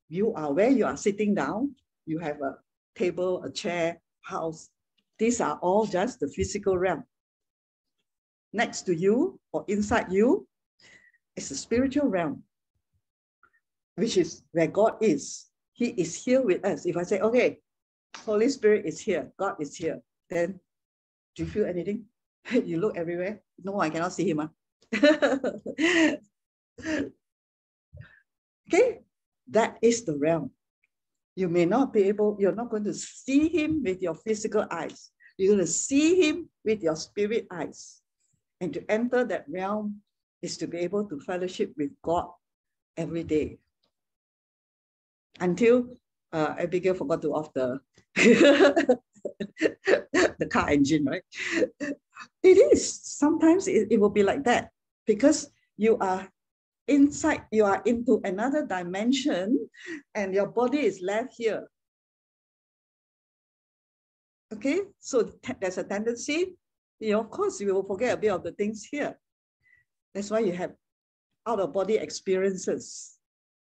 you 0.10 0.34
are 0.34 0.54
where 0.54 0.70
you 0.70 0.86
are 0.86 0.98
sitting 0.98 1.34
down, 1.36 1.76
you 2.06 2.20
have 2.20 2.42
a 2.42 2.58
table, 2.96 3.44
a 3.44 3.52
chair, 3.52 4.00
house. 4.22 4.70
These 5.18 5.42
are 5.42 5.58
all 5.62 5.86
just 5.86 6.20
the 6.20 6.28
physical 6.28 6.78
realm. 6.78 7.04
Next 8.54 8.82
to 8.84 8.96
you 8.96 9.40
or 9.52 9.66
inside 9.68 10.12
you 10.12 10.48
is 11.36 11.50
the 11.50 11.56
spiritual 11.56 12.08
realm, 12.08 12.44
which 13.96 14.18
is 14.18 14.44
where 14.52 14.68
God 14.68 14.96
is. 15.02 15.48
He 15.74 15.88
is 15.88 16.24
here 16.24 16.42
with 16.42 16.66
us. 16.66 16.86
If 16.86 16.98
I 16.98 17.04
say, 17.04 17.20
okay, 17.20 17.60
Holy 18.26 18.50
Spirit 18.50 18.86
is 18.86 19.00
here, 19.00 19.32
God 19.38 19.56
is 19.60 19.76
here, 19.76 20.02
then 20.30 20.60
do 21.36 21.44
you 21.44 21.50
feel 21.50 21.66
anything? 21.66 22.06
you 22.52 22.80
look 22.80 22.98
everywhere. 22.98 23.42
No, 23.64 23.80
I 23.80 23.90
cannot 23.90 24.14
see 24.14 24.30
him. 24.30 24.50
Huh? 24.94 25.40
Ah. 26.84 27.02
Okay, 28.72 29.02
that 29.50 29.78
is 29.82 30.06
the 30.06 30.18
realm. 30.18 30.52
You 31.36 31.50
may 31.50 31.66
not 31.66 31.92
be 31.92 32.04
able, 32.04 32.38
you're 32.40 32.56
not 32.56 32.70
going 32.70 32.86
to 32.86 32.94
see 32.94 33.50
him 33.50 33.84
with 33.84 34.02
your 34.02 34.16
physical 34.16 34.66
eyes. 34.72 35.12
You're 35.38 35.56
going 35.56 35.66
to 35.66 35.72
see 35.72 36.22
him 36.22 36.48
with 36.64 36.82
your 36.82 36.96
spirit 36.96 37.48
eyes. 37.52 38.02
And 38.62 38.74
to 38.74 38.90
enter 38.90 39.26
that 39.26 39.46
realm 39.50 40.02
is 40.42 40.56
to 40.58 40.68
be 40.68 40.78
able 40.80 41.04
to 41.10 41.20
fellowship 41.20 41.74
with 41.78 41.92
God 42.02 42.30
every 42.96 43.24
day. 43.24 43.60
Until 45.42 45.98
uh, 46.32 46.56
Abigail 46.58 46.94
forgot 46.94 47.22
to 47.24 47.34
off 47.34 47.54
the, 47.54 47.80
the 48.16 48.98
car 50.50 50.70
engine, 50.70 51.06
right? 51.06 51.24
It 52.44 52.58
is. 52.72 53.02
Sometimes 53.04 53.68
it, 53.68 53.88
it 53.92 54.00
will 54.00 54.10
be 54.10 54.24
like 54.24 54.44
that 54.46 54.72
because 55.06 55.52
you 55.78 55.98
are 55.98 56.28
inside, 56.88 57.44
you 57.52 57.66
are 57.66 57.82
into 57.86 58.22
another 58.24 58.66
dimension 58.66 59.70
and 60.16 60.34
your 60.34 60.48
body 60.48 60.86
is 60.86 61.02
left 61.02 61.34
here. 61.36 61.68
Okay, 64.54 64.82
so 65.00 65.32
there's 65.60 65.78
a 65.78 65.84
tendency, 65.84 66.56
you 67.00 67.14
know, 67.14 67.22
of 67.22 67.30
course, 67.30 67.60
you 67.60 67.74
will 67.74 67.84
forget 67.84 68.14
a 68.14 68.18
bit 68.18 68.32
of 68.32 68.44
the 68.44 68.52
things 68.52 68.84
here. 68.84 69.18
That's 70.14 70.30
why 70.30 70.40
you 70.40 70.52
have 70.52 70.74
out 71.48 71.60
of 71.60 71.74
body 71.74 71.96
experiences, 71.96 73.18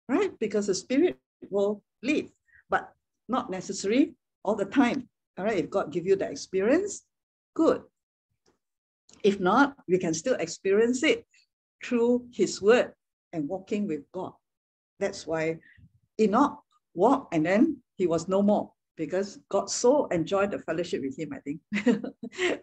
right? 0.08 0.30
Because 0.38 0.68
the 0.68 0.74
spirit 0.74 1.18
will 1.50 1.82
leave, 2.02 2.30
but 2.70 2.92
not 3.28 3.50
necessary 3.50 4.14
all 4.44 4.54
the 4.54 4.64
time. 4.64 5.08
All 5.38 5.44
right, 5.44 5.58
if 5.58 5.70
God 5.70 5.92
give 5.92 6.06
you 6.06 6.16
the 6.16 6.30
experience, 6.30 7.02
good. 7.54 7.82
If 9.22 9.40
not, 9.40 9.76
we 9.88 9.98
can 9.98 10.14
still 10.14 10.36
experience 10.36 11.02
it 11.02 11.26
through 11.84 12.26
his 12.32 12.62
word 12.62 12.92
and 13.32 13.48
walking 13.48 13.86
with 13.86 14.10
God. 14.12 14.32
That's 14.98 15.26
why 15.26 15.58
Enoch 16.20 16.58
walked 16.94 17.34
and 17.34 17.44
then 17.44 17.78
he 17.96 18.06
was 18.06 18.28
no 18.28 18.42
more 18.42 18.72
because 18.96 19.38
God 19.50 19.68
so 19.70 20.06
enjoyed 20.06 20.50
the 20.50 20.58
fellowship 20.58 21.02
with 21.02 21.18
him, 21.18 21.32
I 21.32 21.40
think. 21.40 21.60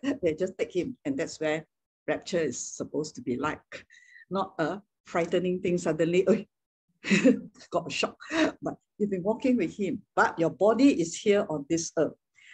they 0.21 0.33
just 0.33 0.57
take 0.57 0.75
him. 0.75 0.97
And 1.05 1.17
that's 1.17 1.39
where 1.39 1.65
rapture 2.07 2.39
is 2.39 2.75
supposed 2.75 3.15
to 3.15 3.21
be 3.21 3.37
like, 3.37 3.85
not 4.29 4.53
a 4.57 4.81
frightening 5.05 5.61
thing 5.61 5.77
suddenly, 5.77 6.25
got 7.71 7.87
a 7.87 7.89
shock. 7.89 8.17
But 8.61 8.75
you've 8.97 9.11
been 9.11 9.23
walking 9.23 9.57
with 9.57 9.75
him, 9.75 10.01
but 10.15 10.37
your 10.39 10.49
body 10.49 10.99
is 11.01 11.15
here 11.15 11.45
on 11.49 11.65
this 11.69 11.91
earth. 11.97 12.13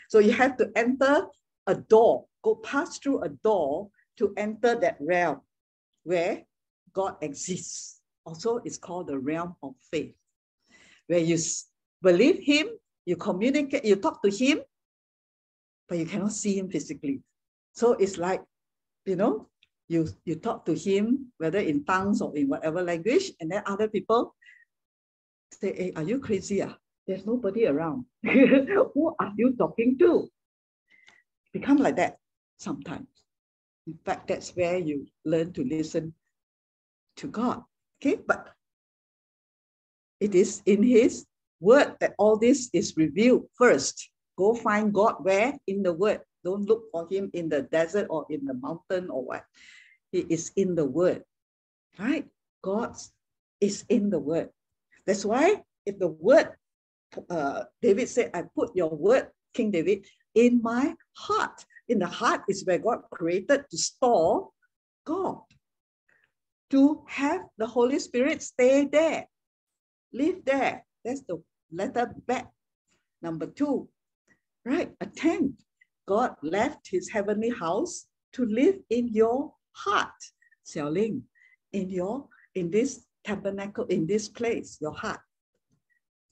So 0.10 0.20
you 0.20 0.32
have 0.32 0.58
to 0.58 0.72
enter 0.76 1.28
a 1.68 1.76
door, 1.76 2.26
go 2.44 2.56
pass 2.56 2.98
through 2.98 3.24
a 3.24 3.30
door 3.30 3.90
to 4.18 4.34
enter 4.38 4.76
that 4.76 4.98
realm 5.00 5.42
where 6.04 6.44
God 6.94 7.16
exists. 7.22 8.02
Also, 8.26 8.58
it's 8.66 8.78
called 8.78 9.08
the 9.08 9.18
realm 9.18 9.56
of 9.64 9.76
faith, 9.92 10.16
where 11.08 11.20
you 11.20 11.38
believe 12.02 12.40
Him, 12.44 12.68
you 13.06 13.16
communicate, 13.16 13.86
you 13.86 13.96
talk 13.96 14.22
to 14.24 14.30
Him, 14.30 14.60
but 15.88 15.98
you 15.98 16.06
cannot 16.06 16.34
see 16.34 16.58
Him 16.58 16.70
physically. 16.70 17.22
So 17.74 17.94
it's 17.94 18.18
like, 18.18 18.42
you 19.06 19.16
know, 19.16 19.48
you, 19.88 20.08
you 20.26 20.36
talk 20.36 20.66
to 20.66 20.76
Him, 20.76 21.32
whether 21.38 21.60
in 21.60 21.86
tongues 21.86 22.22
or 22.22 22.36
in 22.36 22.48
whatever 22.48 22.84
language, 22.84 23.32
and 23.40 23.52
then 23.52 23.64
other 23.66 23.88
people 23.88 24.36
say, 25.52 25.76
hey, 25.76 25.94
are 25.96 26.04
you 26.04 26.20
crazy? 26.20 26.62
Ah? 26.62 26.76
There's 27.08 27.26
nobody 27.26 27.66
around. 27.66 28.06
Who 28.24 29.16
are 29.20 29.34
you 29.36 29.56
talking 29.58 29.98
to? 30.00 30.30
Become 31.54 31.78
like 31.78 31.96
that 31.96 32.18
sometimes. 32.58 33.08
In 33.88 33.98
fact, 34.06 34.28
that's 34.28 34.56
where 34.56 34.78
you 34.78 35.08
learn 35.26 35.52
to 35.54 35.64
listen 35.64 36.14
to 37.18 37.28
God. 37.28 37.64
Okay, 37.98 38.22
but 38.28 38.54
it 40.20 40.36
is 40.36 40.62
in 40.66 40.84
His 40.84 41.26
word 41.60 41.96
that 42.00 42.14
all 42.20 42.38
this 42.38 42.70
is 42.74 42.96
revealed 42.96 43.46
first. 43.58 44.10
Go 44.38 44.54
find 44.54 44.94
God 44.94 45.16
where? 45.20 45.58
In 45.68 45.82
the 45.82 45.94
word. 45.94 46.22
Don't 46.44 46.66
look 46.66 46.84
for 46.92 47.08
Him 47.10 47.32
in 47.34 47.50
the 47.50 47.64
desert 47.64 48.08
or 48.10 48.26
in 48.30 48.46
the 48.46 48.54
mountain 48.54 49.10
or 49.10 49.26
what. 49.26 49.44
He 50.12 50.20
is 50.30 50.52
in 50.56 50.76
the 50.76 50.86
word, 50.86 51.24
right? 51.98 52.26
God 52.62 52.96
is 53.60 53.86
in 53.90 54.10
the 54.10 54.20
word. 54.20 54.50
That's 55.06 55.26
why 55.26 55.64
if 55.86 56.00
the 56.00 56.08
word, 56.08 56.50
uh, 57.30 57.64
David 57.82 58.10
said, 58.10 58.32
I 58.34 58.44
put 58.56 58.76
your 58.76 58.90
word, 58.90 59.30
King 59.54 59.72
David, 59.72 60.06
in 60.36 60.62
my 60.62 60.96
heart. 61.14 61.66
In 61.88 62.00
the 62.00 62.08
heart 62.08 62.42
is 62.48 62.66
where 62.66 62.78
God 62.78 63.00
created 63.12 63.66
to 63.70 63.78
store 63.78 64.50
God 65.06 65.42
to 66.70 67.04
have 67.08 67.42
the 67.58 67.66
Holy 67.66 68.00
Spirit 68.00 68.44
stay 68.44 68.86
there, 68.86 69.26
live 70.14 70.46
there. 70.46 70.86
That's 71.04 71.22
the 71.22 71.42
letter 71.72 72.14
back. 72.28 72.52
Number 73.22 73.48
two, 73.48 73.90
right? 74.66 74.92
A 75.02 75.06
tent. 75.06 75.54
God 76.08 76.36
left 76.42 76.88
his 76.90 77.10
heavenly 77.10 77.50
house 77.50 78.08
to 78.34 78.46
live 78.46 78.76
in 78.90 79.10
your 79.10 79.54
heart, 79.72 80.20
Xiaoling, 80.66 81.22
in 81.74 81.90
your 81.90 82.28
in 82.56 82.72
this 82.72 83.06
tabernacle, 83.24 83.86
in 83.86 84.08
this 84.08 84.30
place, 84.30 84.78
your 84.82 84.94
heart. 84.94 85.20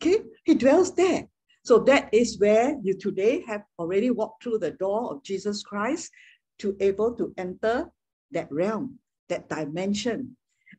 Okay, 0.01 0.23
he 0.43 0.55
dwells 0.55 0.93
there. 0.95 1.27
So 1.63 1.79
that 1.79 2.09
is 2.13 2.39
where 2.39 2.77
you 2.81 2.93
today 2.95 3.43
have 3.47 3.63
already 3.77 4.09
walked 4.09 4.43
through 4.43 4.59
the 4.59 4.71
door 4.71 5.11
of 5.11 5.23
Jesus 5.23 5.63
Christ 5.63 6.11
to 6.59 6.77
able 6.79 7.13
to 7.15 7.33
enter 7.37 7.91
that 8.31 8.51
realm 8.51 8.99
that 9.29 9.49
dimension 9.49 10.35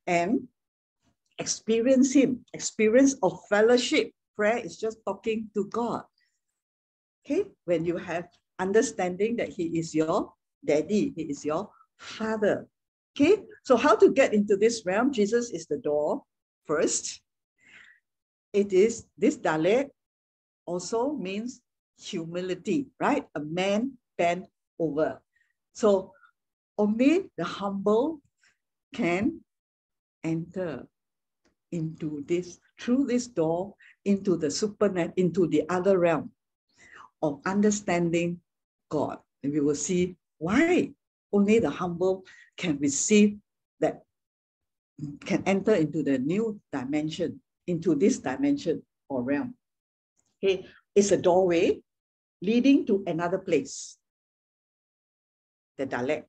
and 0.07 0.49
experience 1.39 2.13
Him, 2.13 2.45
experience 2.53 3.15
of 3.23 3.41
fellowship. 3.49 4.13
Prayer 4.37 4.59
is 4.59 4.79
just 4.79 4.99
talking 5.05 5.51
to 5.55 5.67
God. 5.67 6.05
Okay, 7.25 7.45
when 7.65 7.85
you 7.85 7.97
have 7.97 8.29
understanding 8.59 9.37
that 9.37 9.49
He 9.49 9.79
is 9.79 9.95
your 9.95 10.33
daddy, 10.65 11.13
He 11.15 11.23
is 11.23 11.45
your 11.45 11.71
father. 11.99 12.67
Okay, 13.17 13.43
so 13.65 13.77
how 13.77 13.97
to 13.97 14.13
get 14.13 14.33
into 14.33 14.57
this 14.57 14.85
realm? 14.87 15.13
Jesus 15.13 15.51
is 15.51 15.67
the 15.67 15.79
door 15.79 16.23
first. 16.67 17.21
It 18.53 18.73
is 18.73 19.07
this 19.17 19.37
Dalet 19.37 19.91
also 20.67 21.13
means 21.13 21.61
humility, 21.99 22.87
right? 23.01 23.27
A 23.35 23.41
man 23.41 23.99
bent 24.17 24.47
over. 24.79 25.21
So 25.73 26.13
only 26.77 27.31
the 27.37 27.45
humble 27.45 28.21
can 28.95 29.41
enter 30.23 30.87
into 31.73 32.25
this, 32.27 32.61
through 32.81 33.07
this 33.07 33.27
door, 33.27 33.75
into 34.05 34.37
the 34.37 34.47
supernet, 34.47 35.13
into 35.17 35.47
the 35.47 35.69
other 35.69 35.99
realm 35.99 36.31
of 37.23 37.41
understanding 37.45 38.41
God. 38.89 39.19
And 39.43 39.53
we 39.53 39.61
will 39.61 39.75
see 39.75 40.17
why 40.39 40.93
only 41.33 41.59
the 41.59 41.71
humble 41.71 42.25
can 42.59 42.77
receive 42.79 43.39
that, 43.81 44.03
can 45.25 45.43
enter 45.47 45.75
into 45.75 46.03
the 46.03 46.19
new 46.19 46.61
dimension, 46.73 47.41
into 47.67 47.95
this 47.95 48.19
dimension 48.19 48.83
or 49.09 49.23
realm. 49.23 49.55
Okay, 50.43 50.67
it's 50.95 51.13
a 51.13 51.17
doorway 51.17 51.81
leading 52.43 52.85
to 52.87 53.03
another 53.07 53.39
place, 53.39 53.97
the 55.79 55.87
Dalet. 55.87 56.25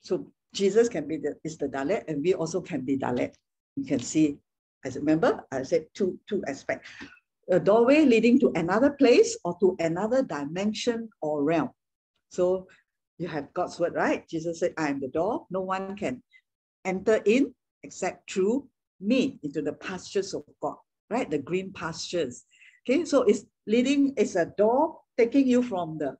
So 0.00 0.26
Jesus 0.54 0.88
can 0.88 1.06
be 1.06 1.18
the, 1.18 1.36
is 1.44 1.56
the 1.56 1.68
Dalet, 1.68 2.04
and 2.08 2.22
we 2.22 2.34
also 2.34 2.60
can 2.60 2.80
be 2.80 2.96
Dalet. 2.96 3.32
You 3.76 3.84
can 3.84 4.00
see, 4.00 4.38
as 4.84 4.96
remember, 4.96 5.44
I 5.52 5.62
said 5.62 5.86
two, 5.94 6.18
two 6.28 6.42
aspects. 6.48 6.88
A 7.50 7.60
doorway 7.60 8.04
leading 8.04 8.38
to 8.40 8.52
another 8.54 8.90
place 8.90 9.36
or 9.44 9.56
to 9.60 9.76
another 9.78 10.22
dimension 10.22 11.08
or 11.20 11.42
realm. 11.42 11.70
So 12.30 12.66
you 13.22 13.28
have 13.28 13.54
God's 13.54 13.78
word, 13.78 13.94
right? 13.94 14.28
Jesus 14.28 14.58
said, 14.60 14.74
I 14.76 14.88
am 14.88 15.00
the 15.00 15.08
door. 15.08 15.46
No 15.50 15.60
one 15.60 15.96
can 15.96 16.22
enter 16.84 17.22
in 17.24 17.54
except 17.84 18.30
through 18.30 18.68
me 19.00 19.38
into 19.42 19.62
the 19.62 19.72
pastures 19.74 20.34
of 20.34 20.42
God, 20.60 20.76
right? 21.08 21.30
The 21.30 21.38
green 21.38 21.72
pastures. 21.72 22.44
Okay, 22.82 23.04
so 23.04 23.22
it's 23.22 23.44
leading, 23.66 24.12
it's 24.16 24.34
a 24.34 24.46
door 24.58 24.98
taking 25.16 25.46
you 25.46 25.62
from 25.62 25.98
the 25.98 26.16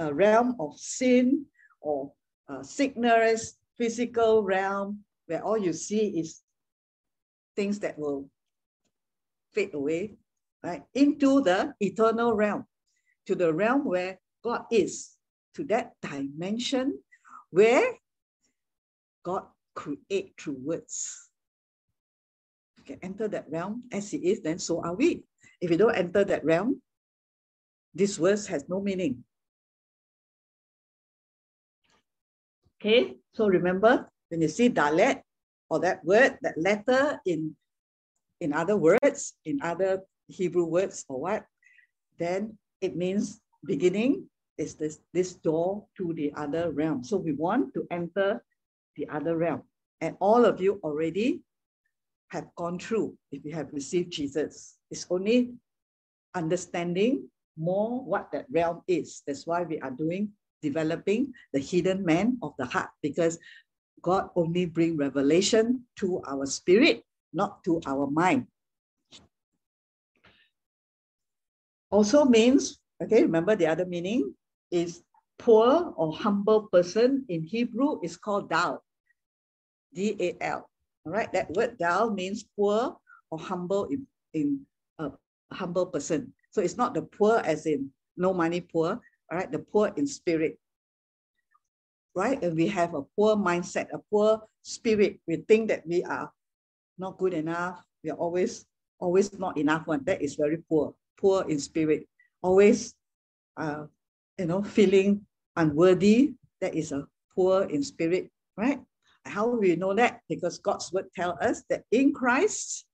uh, 0.00 0.12
realm 0.12 0.56
of 0.58 0.78
sin 0.78 1.44
or 1.80 2.12
uh, 2.48 2.62
sickness 2.62 3.58
physical 3.76 4.42
realm 4.42 5.04
where 5.26 5.44
all 5.44 5.58
you 5.58 5.72
see 5.72 6.18
is 6.18 6.42
things 7.54 7.78
that 7.78 7.98
will 7.98 8.28
fade 9.52 9.74
away, 9.74 10.16
right? 10.64 10.82
Into 10.94 11.42
the 11.42 11.74
eternal 11.80 12.34
realm, 12.34 12.66
to 13.26 13.34
the 13.34 13.52
realm 13.52 13.84
where 13.84 14.18
God 14.42 14.64
is, 14.72 15.17
to 15.54 15.64
that 15.64 15.92
dimension 16.02 16.98
where 17.50 17.84
God 19.22 19.44
create 19.74 20.34
through 20.38 20.58
words. 20.62 21.28
You 22.86 22.96
enter 23.02 23.28
that 23.28 23.44
realm 23.50 23.84
as 23.92 24.10
He 24.10 24.18
is, 24.32 24.40
then 24.40 24.58
so 24.58 24.80
are 24.82 24.94
we. 24.94 25.22
If 25.60 25.70
you 25.70 25.76
don't 25.76 25.94
enter 25.94 26.24
that 26.24 26.44
realm, 26.44 26.80
this 27.94 28.16
verse 28.16 28.46
has 28.46 28.64
no 28.68 28.80
meaning. 28.80 29.24
Okay, 32.80 33.18
so 33.34 33.48
remember 33.48 34.08
when 34.30 34.40
you 34.40 34.48
see 34.48 34.70
dalet 34.70 35.20
or 35.68 35.80
that 35.80 36.04
word, 36.04 36.38
that 36.42 36.56
letter 36.56 37.20
in, 37.26 37.56
in 38.40 38.52
other 38.52 38.76
words, 38.76 39.34
in 39.44 39.60
other 39.60 40.00
Hebrew 40.28 40.64
words 40.64 41.04
or 41.08 41.20
what, 41.20 41.44
then 42.18 42.56
it 42.80 42.96
means 42.96 43.40
beginning 43.64 44.30
is 44.58 44.74
this, 44.74 44.98
this 45.14 45.34
door 45.34 45.86
to 45.96 46.12
the 46.14 46.32
other 46.36 46.70
realm. 46.72 47.04
So 47.04 47.16
we 47.16 47.32
want 47.32 47.72
to 47.74 47.86
enter 47.90 48.42
the 48.96 49.08
other 49.08 49.36
realm. 49.36 49.62
And 50.00 50.16
all 50.20 50.44
of 50.44 50.60
you 50.60 50.80
already 50.82 51.42
have 52.28 52.46
gone 52.56 52.78
through 52.78 53.16
if 53.32 53.44
you 53.44 53.54
have 53.54 53.72
received 53.72 54.12
Jesus. 54.12 54.76
It's 54.90 55.06
only 55.10 55.54
understanding 56.34 57.28
more 57.56 58.04
what 58.04 58.30
that 58.32 58.46
realm 58.50 58.82
is. 58.86 59.22
That's 59.26 59.46
why 59.46 59.62
we 59.62 59.80
are 59.80 59.90
doing 59.90 60.30
developing 60.60 61.32
the 61.52 61.60
hidden 61.60 62.04
man 62.04 62.36
of 62.42 62.52
the 62.58 62.66
heart 62.66 62.90
because 63.02 63.38
God 64.02 64.30
only 64.36 64.66
bring 64.66 64.96
revelation 64.96 65.84
to 65.96 66.20
our 66.26 66.46
spirit, 66.46 67.02
not 67.32 67.62
to 67.64 67.80
our 67.86 68.10
mind. 68.10 68.46
Also 71.90 72.24
means, 72.24 72.78
okay, 73.02 73.22
remember 73.22 73.56
the 73.56 73.66
other 73.66 73.86
meaning 73.86 74.34
is 74.70 75.02
poor 75.38 75.94
or 75.96 76.12
humble 76.12 76.68
person 76.72 77.24
in 77.28 77.42
Hebrew 77.42 78.00
is 78.02 78.16
called 78.16 78.50
dal, 78.50 78.82
D-A-L. 79.94 80.68
All 81.06 81.12
right, 81.12 81.32
that 81.32 81.50
word 81.52 81.78
dal 81.78 82.10
means 82.10 82.44
poor 82.56 82.96
or 83.30 83.38
humble 83.38 83.86
in, 83.86 84.06
in 84.34 84.60
a 84.98 85.10
humble 85.52 85.86
person. 85.86 86.32
So 86.50 86.60
it's 86.60 86.76
not 86.76 86.94
the 86.94 87.02
poor 87.02 87.38
as 87.44 87.66
in 87.66 87.90
no 88.16 88.34
money 88.34 88.60
poor, 88.60 89.00
all 89.30 89.38
right, 89.38 89.50
the 89.50 89.60
poor 89.60 89.92
in 89.96 90.06
spirit. 90.06 90.58
Right? 92.14 92.42
And 92.42 92.56
we 92.56 92.66
have 92.68 92.94
a 92.94 93.02
poor 93.02 93.36
mindset, 93.36 93.92
a 93.92 93.98
poor 94.10 94.42
spirit. 94.62 95.20
We 95.28 95.36
think 95.36 95.68
that 95.68 95.86
we 95.86 96.02
are 96.02 96.32
not 96.98 97.18
good 97.18 97.32
enough. 97.32 97.80
We 98.02 98.10
are 98.10 98.16
always, 98.16 98.66
always 98.98 99.32
not 99.38 99.56
enough 99.56 99.86
one. 99.86 100.02
That 100.04 100.20
is 100.20 100.34
very 100.34 100.58
poor, 100.68 100.94
poor 101.16 101.48
in 101.48 101.60
spirit. 101.60 102.08
Always, 102.42 102.94
uh, 103.56 103.84
you 104.38 104.46
know, 104.46 104.62
feeling 104.62 105.26
unworthy. 105.56 106.34
That 106.60 106.74
is 106.74 106.92
a 106.92 107.06
poor 107.34 107.64
in 107.64 107.82
spirit, 107.82 108.30
right? 108.56 108.80
How 109.24 109.50
do 109.50 109.58
we 109.58 109.76
know 109.76 109.94
that? 109.94 110.20
Because 110.28 110.58
God's 110.58 110.92
word 110.92 111.06
tell 111.14 111.38
us 111.40 111.62
that 111.68 111.84
in 111.92 112.12
Christ, 112.12 112.86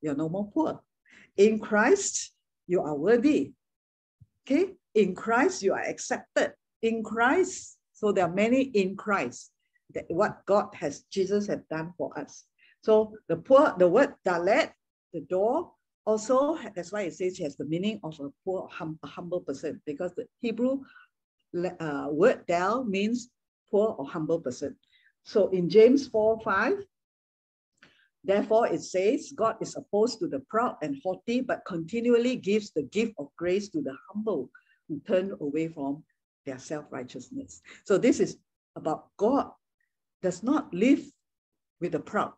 you're 0.00 0.16
no 0.16 0.28
more 0.28 0.50
poor. 0.52 0.80
In 1.36 1.58
Christ, 1.58 2.32
you 2.66 2.82
are 2.82 2.94
worthy. 2.94 3.52
Okay? 4.46 4.74
In 4.94 5.14
Christ, 5.14 5.62
you 5.62 5.72
are 5.72 5.82
accepted. 5.82 6.54
In 6.82 7.02
Christ, 7.02 7.76
so 7.92 8.12
there 8.12 8.24
are 8.24 8.32
many 8.32 8.62
in 8.62 8.96
Christ. 8.96 9.50
That 9.94 10.04
what 10.08 10.44
God 10.46 10.74
has, 10.74 11.04
Jesus 11.10 11.46
has 11.46 11.60
done 11.70 11.92
for 11.96 12.18
us. 12.18 12.44
So 12.82 13.14
the 13.28 13.36
poor, 13.36 13.74
the 13.78 13.88
word 13.88 14.14
dalet, 14.26 14.72
the 15.12 15.20
door, 15.20 15.72
also 16.06 16.58
that's 16.74 16.92
why 16.92 17.02
it 17.02 17.14
says 17.14 17.38
it 17.38 17.44
has 17.44 17.56
the 17.56 17.64
meaning 17.64 18.00
of 18.02 18.18
a 18.20 18.30
poor, 18.44 18.68
hum, 18.70 18.98
a 19.02 19.06
humble 19.06 19.40
person, 19.40 19.80
because 19.86 20.14
the 20.14 20.26
Hebrew 20.40 20.80
uh, 21.80 22.08
word 22.10 22.46
dal 22.46 22.84
means 22.84 23.30
poor 23.70 23.94
or 23.98 24.06
humble 24.06 24.40
person. 24.40 24.76
So 25.24 25.48
in 25.48 25.68
James 25.68 26.08
4 26.08 26.40
5, 26.40 26.84
therefore 28.24 28.68
it 28.68 28.82
says, 28.82 29.32
God 29.34 29.56
is 29.60 29.76
opposed 29.76 30.18
to 30.20 30.28
the 30.28 30.40
proud 30.40 30.76
and 30.82 31.00
haughty, 31.02 31.40
but 31.40 31.64
continually 31.66 32.36
gives 32.36 32.70
the 32.70 32.82
gift 32.82 33.14
of 33.18 33.28
grace 33.36 33.68
to 33.70 33.80
the 33.80 33.96
humble 34.08 34.50
who 34.88 35.00
turn 35.06 35.34
away 35.40 35.68
from 35.68 36.04
their 36.44 36.58
self-righteousness. 36.58 37.62
So 37.84 37.96
this 37.96 38.20
is 38.20 38.36
about 38.76 39.08
God 39.16 39.50
does 40.22 40.42
not 40.42 40.72
live 40.74 41.00
with 41.80 41.92
the 41.92 42.00
proud, 42.00 42.32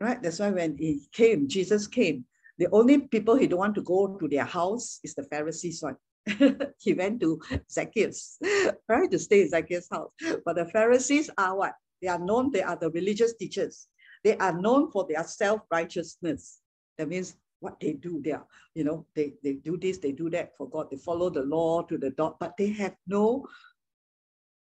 right? 0.00 0.22
That's 0.22 0.38
why 0.38 0.50
when 0.50 0.76
he 0.76 1.00
came, 1.12 1.48
Jesus 1.48 1.86
came, 1.86 2.24
the 2.60 2.68
only 2.72 2.98
people 2.98 3.36
he 3.36 3.46
don't 3.46 3.58
want 3.58 3.74
to 3.74 3.82
go 3.82 4.18
to 4.18 4.28
their 4.28 4.44
house 4.44 5.00
is 5.02 5.14
the 5.14 5.24
Pharisees 5.24 5.82
one. 5.82 5.96
he 6.78 6.92
went 6.92 7.18
to 7.20 7.40
Zacchaeus, 7.70 8.38
right, 8.88 9.10
to 9.10 9.18
stay 9.18 9.40
in 9.40 9.48
Zacchaeus' 9.48 9.88
house. 9.90 10.10
But 10.44 10.56
the 10.56 10.66
Pharisees 10.66 11.30
are 11.38 11.56
what? 11.56 11.72
They 12.02 12.08
are 12.08 12.18
known, 12.18 12.50
they 12.52 12.60
are 12.60 12.76
the 12.76 12.90
religious 12.90 13.34
teachers. 13.34 13.88
They 14.22 14.36
are 14.36 14.52
known 14.52 14.90
for 14.90 15.06
their 15.08 15.24
self-righteousness. 15.24 16.60
That 16.98 17.08
means 17.08 17.34
what 17.60 17.80
they 17.80 17.94
do 17.94 18.20
there. 18.22 18.44
You 18.74 18.84
know, 18.84 19.06
they, 19.16 19.32
they 19.42 19.54
do 19.54 19.78
this, 19.78 19.96
they 19.96 20.12
do 20.12 20.28
that 20.28 20.54
for 20.58 20.68
God. 20.68 20.90
They 20.90 20.98
follow 20.98 21.30
the 21.30 21.42
law 21.42 21.80
to 21.84 21.96
the 21.96 22.10
dot, 22.10 22.38
but 22.38 22.58
they 22.58 22.72
have 22.72 22.94
no 23.06 23.46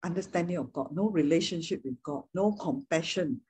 understanding 0.03 0.57
of 0.57 0.73
God, 0.73 0.89
no 0.95 1.11
relationship 1.11 1.81
with 1.85 2.01
God, 2.01 2.23
no 2.33 2.53
compassion, 2.53 3.41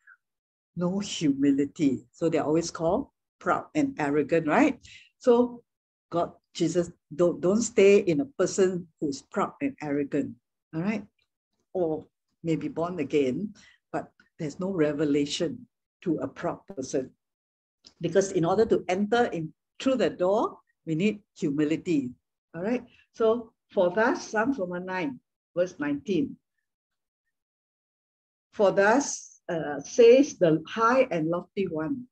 no 0.76 1.00
humility. 1.00 2.06
So 2.12 2.28
they're 2.28 2.44
always 2.44 2.70
called 2.70 3.08
proud 3.44 3.66
and 3.76 3.94
arrogant, 4.00 4.48
right? 4.48 4.80
So 5.20 5.64
God, 6.10 6.32
Jesus, 6.56 6.90
don't, 7.14 7.42
don't 7.42 7.62
stay 7.62 7.98
in 7.98 8.22
a 8.22 8.26
person 8.40 8.88
who's 9.02 9.22
proud 9.22 9.52
and 9.60 9.76
arrogant, 9.84 10.32
all 10.74 10.82
right? 10.82 11.04
Or 11.74 12.06
maybe 12.42 12.70
born 12.70 13.00
again, 13.00 13.54
but 13.92 14.12
there's 14.40 14.60
no 14.60 14.72
revelation 14.72 15.68
to 16.04 16.18
a 16.24 16.28
proud 16.28 16.60
person 16.68 17.12
because 18.00 18.32
in 18.32 18.46
order 18.46 18.66
to 18.66 18.84
enter 18.88 19.26
in 19.26 19.54
through 19.80 19.96
the 19.96 20.10
door, 20.10 20.60
we 20.86 20.96
need 20.96 21.20
humility. 21.38 22.12
All 22.56 22.64
right. 22.64 22.84
So 23.14 23.52
for 23.72 23.94
thus, 23.94 24.30
Psalm 24.30 24.54
109, 24.56 25.20
verse 25.56 25.76
19. 25.80 26.36
For 28.54 28.72
thus 28.72 29.42
uh, 29.50 29.82
says 29.82 30.38
the 30.38 30.64
high 30.68 31.08
and 31.12 31.28
lofty 31.28 31.68
one. 31.68 32.06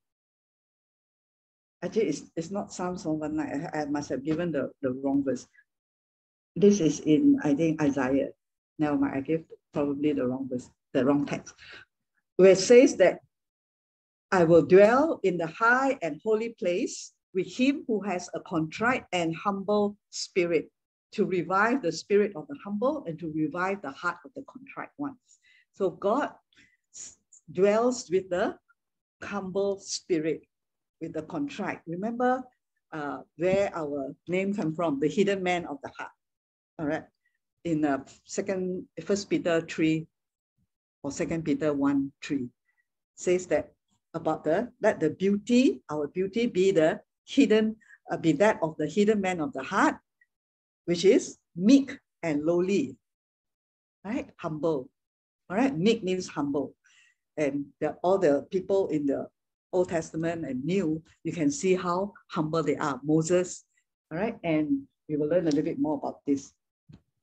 Actually, 1.84 2.08
it's, 2.08 2.24
it's 2.36 2.52
not 2.52 2.72
Psalms 2.74 3.06
119. 3.06 3.70
I, 3.74 3.82
I 3.82 3.86
must 3.86 4.10
have 4.10 4.24
given 4.24 4.52
the, 4.52 4.72
the 4.82 4.92
wrong 4.92 5.24
verse. 5.24 5.48
This 6.56 6.80
is 6.80 7.00
in, 7.02 7.40
I 7.44 7.54
think, 7.54 7.82
Isaiah. 7.82 8.30
Never 8.78 8.98
mind, 8.98 9.16
I 9.16 9.22
gave 9.22 9.46
probably 9.74 10.14
the 10.14 10.28
wrong 10.28 10.48
verse, 10.50 10.70
the 10.94 11.06
wrong 11.06 11.26
text. 11.26 11.56
Where 12.38 12.52
it 12.52 12.60
says 12.60 12.96
that 12.98 13.20
I 14.32 14.44
will 14.44 14.62
dwell 14.62 15.20
in 15.24 15.38
the 15.38 15.48
high 15.48 15.98
and 16.02 16.22
holy 16.24 16.56
place 16.60 17.14
with 17.34 17.48
him 17.48 17.84
who 17.88 18.02
has 18.02 18.30
a 18.34 18.40
contrite 18.42 19.06
and 19.12 19.36
humble 19.36 19.98
spirit 20.10 20.70
to 21.14 21.26
revive 21.26 21.82
the 21.82 21.92
spirit 21.92 22.32
of 22.36 22.48
the 22.48 22.56
humble 22.64 23.04
and 23.08 23.20
to 23.20 23.32
revive 23.34 23.82
the 23.82 23.92
heart 23.92 24.18
of 24.26 24.32
the 24.36 24.44
contrite 24.44 24.92
ones. 24.98 25.18
So 25.74 25.90
God 25.90 26.32
dwells 27.52 28.10
with 28.10 28.30
the 28.30 28.58
humble 29.22 29.80
spirit, 29.80 30.44
with 31.02 31.14
the 31.14 31.24
contrite. 31.24 31.82
Remember 31.88 32.44
uh, 32.94 33.20
where 33.38 33.72
our 33.76 34.14
name 34.28 34.54
come 34.54 34.74
from, 34.74 35.00
the 35.00 35.08
hidden 35.08 35.42
man 35.42 35.66
of 35.66 35.78
the 35.84 35.90
heart. 35.98 36.12
All 36.80 36.86
right. 36.86 37.04
In 37.66 37.86
uh, 37.86 38.04
second, 38.26 38.86
first 39.04 39.30
Peter 39.30 39.62
3 39.62 40.08
or 41.04 41.12
second 41.12 41.44
Peter 41.44 41.74
1, 41.74 42.12
3 42.24 42.48
says 43.16 43.48
that 43.48 43.74
about 44.14 44.44
the 44.44 44.70
let 44.82 45.00
the 45.00 45.10
beauty, 45.10 45.82
our 45.90 46.08
beauty 46.08 46.48
be 46.48 46.72
the 46.72 47.00
hidden, 47.26 47.76
uh, 48.12 48.18
be 48.18 48.32
that 48.34 48.60
of 48.62 48.76
the 48.78 48.88
hidden 48.88 49.22
man 49.22 49.40
of 49.40 49.54
the 49.54 49.64
heart, 49.64 49.96
which 50.86 51.06
is 51.06 51.38
meek 51.56 51.98
and 52.24 52.44
lowly, 52.46 52.98
right? 54.04 54.30
Humble. 54.38 54.90
All 55.50 55.58
right, 55.58 55.76
meek 55.78 56.04
means 56.04 56.28
humble. 56.28 56.76
And 57.38 57.66
the, 57.80 57.96
all 58.04 58.18
the 58.18 58.48
people 58.52 58.88
in 58.90 59.06
the 59.06 59.28
Old 59.74 59.90
Testament 59.90 60.46
and 60.46 60.64
New, 60.64 61.02
you 61.24 61.32
can 61.32 61.52
see 61.52 61.76
how 61.76 62.14
humble 62.28 62.64
they 62.64 62.76
are. 62.78 63.00
Moses, 63.04 63.64
all 64.12 64.18
right, 64.18 64.38
and 64.44 64.84
we 65.08 65.18
will 65.18 65.28
learn 65.28 65.48
a 65.48 65.52
little 65.52 65.64
bit 65.64 65.80
more 65.80 65.96
about 65.96 66.20
this. 66.26 66.54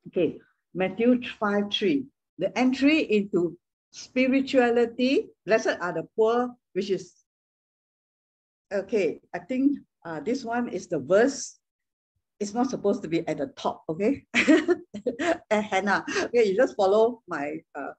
Okay, 0.09 0.39
Matthew 0.75 1.21
5 1.39 1.65
3. 1.73 2.05
The 2.39 2.57
entry 2.57 3.01
into 3.01 3.59
spirituality, 3.91 5.29
blessed 5.45 5.77
are 5.81 5.93
the 5.93 6.07
poor 6.17 6.55
which 6.73 6.91
is, 6.91 7.13
okay, 8.73 9.21
I 9.35 9.41
think 9.41 9.79
uh, 10.05 10.21
this 10.21 10.45
one 10.45 10.69
is 10.69 10.87
the 10.87 11.01
verse. 11.01 11.59
It's 12.39 12.55
not 12.55 12.71
supposed 12.71 13.03
to 13.03 13.09
be 13.09 13.27
at 13.27 13.39
the 13.39 13.49
top, 13.57 13.83
okay? 13.89 14.25
Hannah, 15.51 16.05
okay, 16.25 16.47
you 16.47 16.55
just 16.55 16.77
follow 16.77 17.23
my 17.27 17.59
uh, 17.75 17.93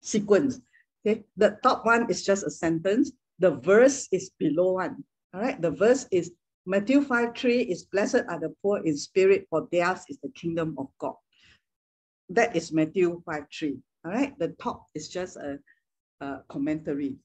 sequence. 0.00 0.60
Okay, 1.04 1.24
the 1.36 1.58
top 1.62 1.84
one 1.84 2.08
is 2.08 2.24
just 2.24 2.46
a 2.46 2.50
sentence. 2.50 3.12
The 3.38 3.56
verse 3.56 4.08
is 4.12 4.30
below 4.38 4.74
one. 4.74 5.04
All 5.34 5.40
right, 5.40 5.60
the 5.60 5.70
verse 5.70 6.06
is 6.10 6.32
Matthew 6.66 7.02
5 7.02 7.36
3 7.36 7.60
is 7.62 7.84
blessed 7.84 8.22
are 8.28 8.38
the 8.38 8.54
poor 8.62 8.84
in 8.84 8.96
spirit, 8.96 9.46
for 9.50 9.68
theirs 9.72 10.00
is 10.08 10.18
the 10.22 10.30
kingdom 10.30 10.76
of 10.78 10.86
God. 10.98 11.14
That 12.28 12.54
is 12.54 12.72
Matthew 12.72 13.20
5 13.26 13.44
3. 13.52 13.76
All 14.04 14.12
right, 14.12 14.38
the 14.38 14.54
top 14.60 14.86
is 14.94 15.08
just 15.08 15.36
a, 15.36 15.58
a 16.20 16.42
commentary. 16.48 17.16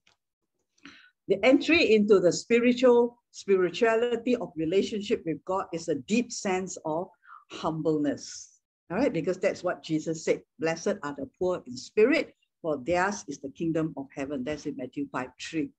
The 1.28 1.44
entry 1.44 1.94
into 1.94 2.20
the 2.20 2.32
spiritual 2.32 3.18
spirituality 3.32 4.36
of 4.36 4.52
relationship 4.56 5.22
with 5.26 5.44
God 5.46 5.66
is 5.74 5.90
a 5.90 5.96
deep 5.96 6.32
sense 6.32 6.78
of 6.86 7.10
humbleness. 7.52 8.60
All 8.90 8.98
right, 8.98 9.12
because 9.12 9.38
that's 9.38 9.64
what 9.64 9.84
Jesus 9.84 10.24
said. 10.24 10.42
Blessed 10.60 10.96
are 11.04 11.16
the 11.16 11.30
poor 11.38 11.62
in 11.68 11.76
spirit, 11.76 12.34
for 12.62 12.78
theirs 12.78 13.26
is 13.28 13.40
the 13.40 13.50
kingdom 13.50 13.94
of 13.98 14.08
heaven. 14.16 14.44
That's 14.44 14.66
in 14.66 14.78
Matthew 14.78 15.08
5 15.12 15.30
3. 15.40 15.70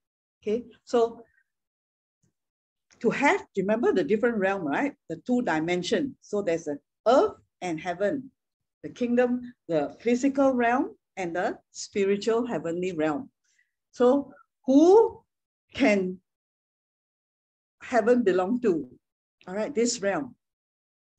Okay, 0.43 0.64
so 0.84 1.22
to 3.01 3.11
have, 3.11 3.45
remember 3.57 3.93
the 3.93 4.05
different 4.05 4.39
realm, 4.39 4.66
right? 4.66 4.95
The 5.09 5.16
two 5.26 5.43
dimension. 5.43 6.16
So 6.20 6.43
there's 6.43 6.68
a 6.68 6.78
earth 7.07 7.34
and 7.61 7.78
heaven, 7.80 8.30
the 8.82 8.91
kingdom, 8.91 9.55
the 9.68 9.97
physical 10.01 10.53
realm, 10.53 10.97
and 11.16 11.34
the 11.34 11.59
spiritual 11.72 12.47
heavenly 12.47 12.93
realm. 12.93 13.30
So 13.91 14.32
who 14.66 15.22
can 15.74 16.20
heaven 17.82 18.22
belong 18.22 18.61
to? 18.61 18.89
All 19.47 19.55
right, 19.55 19.74
this 19.74 20.01
realm, 20.01 20.34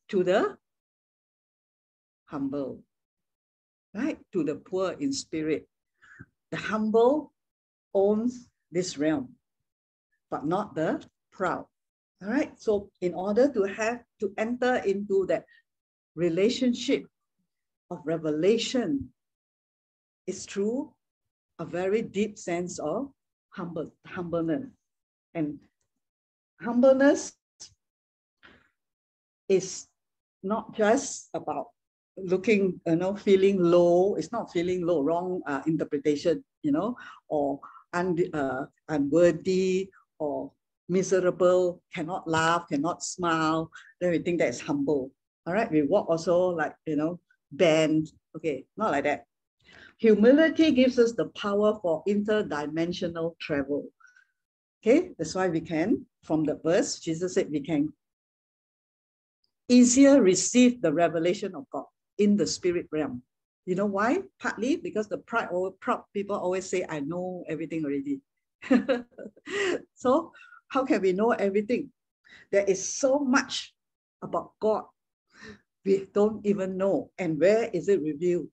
to 0.09 0.23
the 0.23 0.57
humble, 2.25 2.83
right? 3.93 4.19
To 4.33 4.43
the 4.43 4.55
poor 4.55 4.91
in 4.93 5.11
spirit. 5.11 5.67
the 6.51 6.57
humble 6.57 7.31
owns 7.93 8.48
this 8.71 8.97
realm, 8.97 9.35
but 10.29 10.45
not 10.45 10.75
the 10.75 11.03
proud. 11.31 11.65
All 12.21 12.29
right. 12.29 12.51
So 12.59 12.89
in 13.01 13.13
order 13.13 13.51
to 13.53 13.63
have 13.63 14.03
to 14.19 14.33
enter 14.37 14.75
into 14.85 15.25
that 15.27 15.45
relationship 16.15 17.05
of 17.89 17.99
revelation 18.03 19.09
is 20.27 20.45
through 20.45 20.93
a 21.59 21.65
very 21.65 22.01
deep 22.01 22.37
sense 22.37 22.79
of 22.79 23.11
humble 23.49 23.91
humbleness. 24.05 24.67
And 25.33 25.59
humbleness 26.61 27.33
is 29.47 29.87
not 30.43 30.75
just 30.75 31.29
about 31.33 31.67
looking, 32.17 32.79
you 32.85 32.95
know, 32.95 33.15
feeling 33.15 33.61
low. 33.61 34.15
It's 34.15 34.31
not 34.31 34.51
feeling 34.51 34.85
low, 34.85 35.01
wrong 35.01 35.41
uh, 35.47 35.61
interpretation, 35.65 36.43
you 36.63 36.71
know, 36.71 36.95
or 37.27 37.59
un, 37.93 38.17
uh, 38.33 38.65
unworthy 38.87 39.89
or 40.19 40.51
miserable, 40.87 41.81
cannot 41.93 42.27
laugh, 42.27 42.67
cannot 42.69 43.03
smile. 43.03 43.69
Then 44.01 44.11
we 44.11 44.19
think 44.19 44.39
that 44.39 44.49
is 44.49 44.61
humble. 44.61 45.11
All 45.45 45.53
right, 45.53 45.71
we 45.71 45.83
walk 45.83 46.09
also 46.09 46.49
like, 46.49 46.75
you 46.85 46.95
know, 46.95 47.19
bend. 47.51 48.11
Okay, 48.35 48.65
not 48.77 48.91
like 48.91 49.03
that. 49.05 49.25
Humility 49.99 50.71
gives 50.71 50.97
us 50.97 51.13
the 51.13 51.25
power 51.29 51.77
for 51.81 52.03
interdimensional 52.07 53.37
travel. 53.39 53.85
Okay, 54.81 55.11
that's 55.17 55.35
why 55.35 55.49
we 55.49 55.59
can, 55.59 56.05
from 56.23 56.45
the 56.45 56.55
verse, 56.63 56.99
Jesus 56.99 57.33
said 57.33 57.49
we 57.51 57.59
can 57.59 57.91
easier 59.67 60.21
receive 60.21 60.81
the 60.81 60.91
revelation 60.91 61.53
of 61.53 61.65
God 61.71 61.85
in 62.17 62.37
the 62.37 62.47
spirit 62.47 62.87
realm. 62.91 63.21
You 63.65 63.75
know 63.75 63.85
why? 63.85 64.23
Partly 64.39 64.77
because 64.77 65.07
the 65.07 65.19
pride 65.19 65.49
or 65.51 65.71
proud 65.71 66.03
people 66.13 66.35
always 66.35 66.69
say, 66.69 66.85
I 66.89 67.01
know 67.01 67.43
everything 67.47 67.85
already. 67.85 68.21
so 69.95 70.31
how 70.69 70.85
can 70.85 71.01
we 71.01 71.13
know 71.13 71.31
everything? 71.31 71.89
There 72.51 72.63
is 72.63 72.81
so 72.81 73.19
much 73.19 73.73
about 74.21 74.51
God 74.59 74.85
we 75.85 76.07
don't 76.13 76.45
even 76.45 76.77
know. 76.77 77.11
And 77.17 77.39
where 77.39 77.69
is 77.73 77.89
it 77.89 78.01
revealed? 78.01 78.47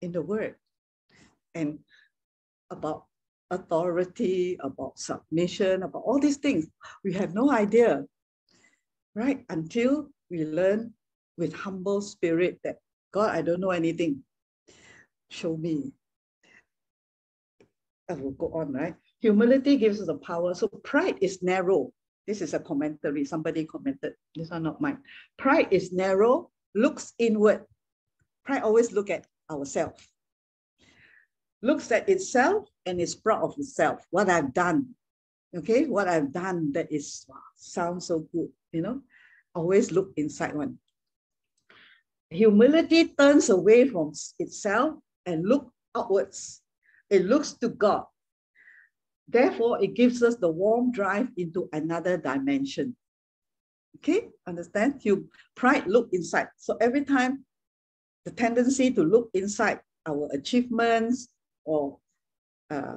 In 0.00 0.12
the 0.12 0.22
word. 0.22 0.56
And 1.54 1.78
about 2.70 3.06
authority, 3.50 4.56
about 4.60 4.98
submission, 4.98 5.84
about 5.84 6.02
all 6.04 6.18
these 6.18 6.38
things. 6.38 6.66
We 7.04 7.12
have 7.14 7.34
no 7.34 7.50
idea, 7.50 8.04
right? 9.14 9.44
Until 9.48 10.08
we 10.30 10.44
learn 10.44 10.92
with 11.38 11.54
humble 11.54 12.00
spirit 12.00 12.58
that 12.64 12.76
God, 13.12 13.30
I 13.30 13.42
don't 13.42 13.60
know 13.60 13.70
anything. 13.70 14.24
Show 15.32 15.56
me. 15.56 15.92
I 18.06 18.12
will 18.12 18.32
go 18.32 18.52
on, 18.52 18.74
right? 18.74 18.94
Humility 19.20 19.78
gives 19.78 19.98
us 19.98 20.06
the 20.06 20.18
power. 20.18 20.52
So 20.52 20.68
pride 20.68 21.16
is 21.22 21.42
narrow. 21.42 21.90
This 22.26 22.42
is 22.42 22.52
a 22.52 22.60
commentary. 22.60 23.24
Somebody 23.24 23.64
commented. 23.64 24.12
This 24.36 24.50
one 24.50 24.64
not 24.64 24.82
mine. 24.82 24.98
Pride 25.38 25.68
is 25.70 25.90
narrow, 25.90 26.50
looks 26.74 27.14
inward. 27.18 27.64
Pride 28.44 28.62
always 28.62 28.92
look 28.92 29.08
at 29.08 29.26
ourselves. 29.50 30.06
Looks 31.62 31.90
at 31.92 32.10
itself 32.10 32.68
and 32.84 33.00
is 33.00 33.14
proud 33.14 33.42
of 33.42 33.54
itself. 33.56 34.04
What 34.10 34.28
I've 34.28 34.52
done. 34.52 34.94
Okay, 35.56 35.86
what 35.86 36.08
I've 36.08 36.30
done 36.30 36.72
that 36.72 36.92
is 36.92 37.24
sounds 37.56 38.06
so 38.06 38.28
good, 38.34 38.50
you 38.72 38.82
know. 38.82 39.00
Always 39.54 39.92
look 39.92 40.12
inside 40.16 40.54
one. 40.54 40.76
Humility 42.28 43.14
turns 43.16 43.48
away 43.48 43.88
from 43.88 44.12
itself 44.38 44.96
and 45.26 45.46
look 45.46 45.70
outwards. 45.94 46.62
It 47.10 47.24
looks 47.26 47.52
to 47.54 47.68
God. 47.68 48.04
Therefore, 49.28 49.82
it 49.82 49.94
gives 49.94 50.22
us 50.22 50.36
the 50.36 50.48
warp 50.48 50.92
drive 50.92 51.28
into 51.36 51.68
another 51.72 52.16
dimension. 52.16 52.96
Okay, 53.96 54.28
understand? 54.46 55.04
You 55.04 55.28
pride 55.54 55.86
look 55.86 56.08
inside. 56.12 56.48
So 56.56 56.76
every 56.80 57.04
time 57.04 57.44
the 58.24 58.30
tendency 58.30 58.90
to 58.90 59.02
look 59.02 59.30
inside 59.34 59.80
our 60.06 60.28
achievements 60.32 61.28
or 61.64 61.98
uh, 62.70 62.96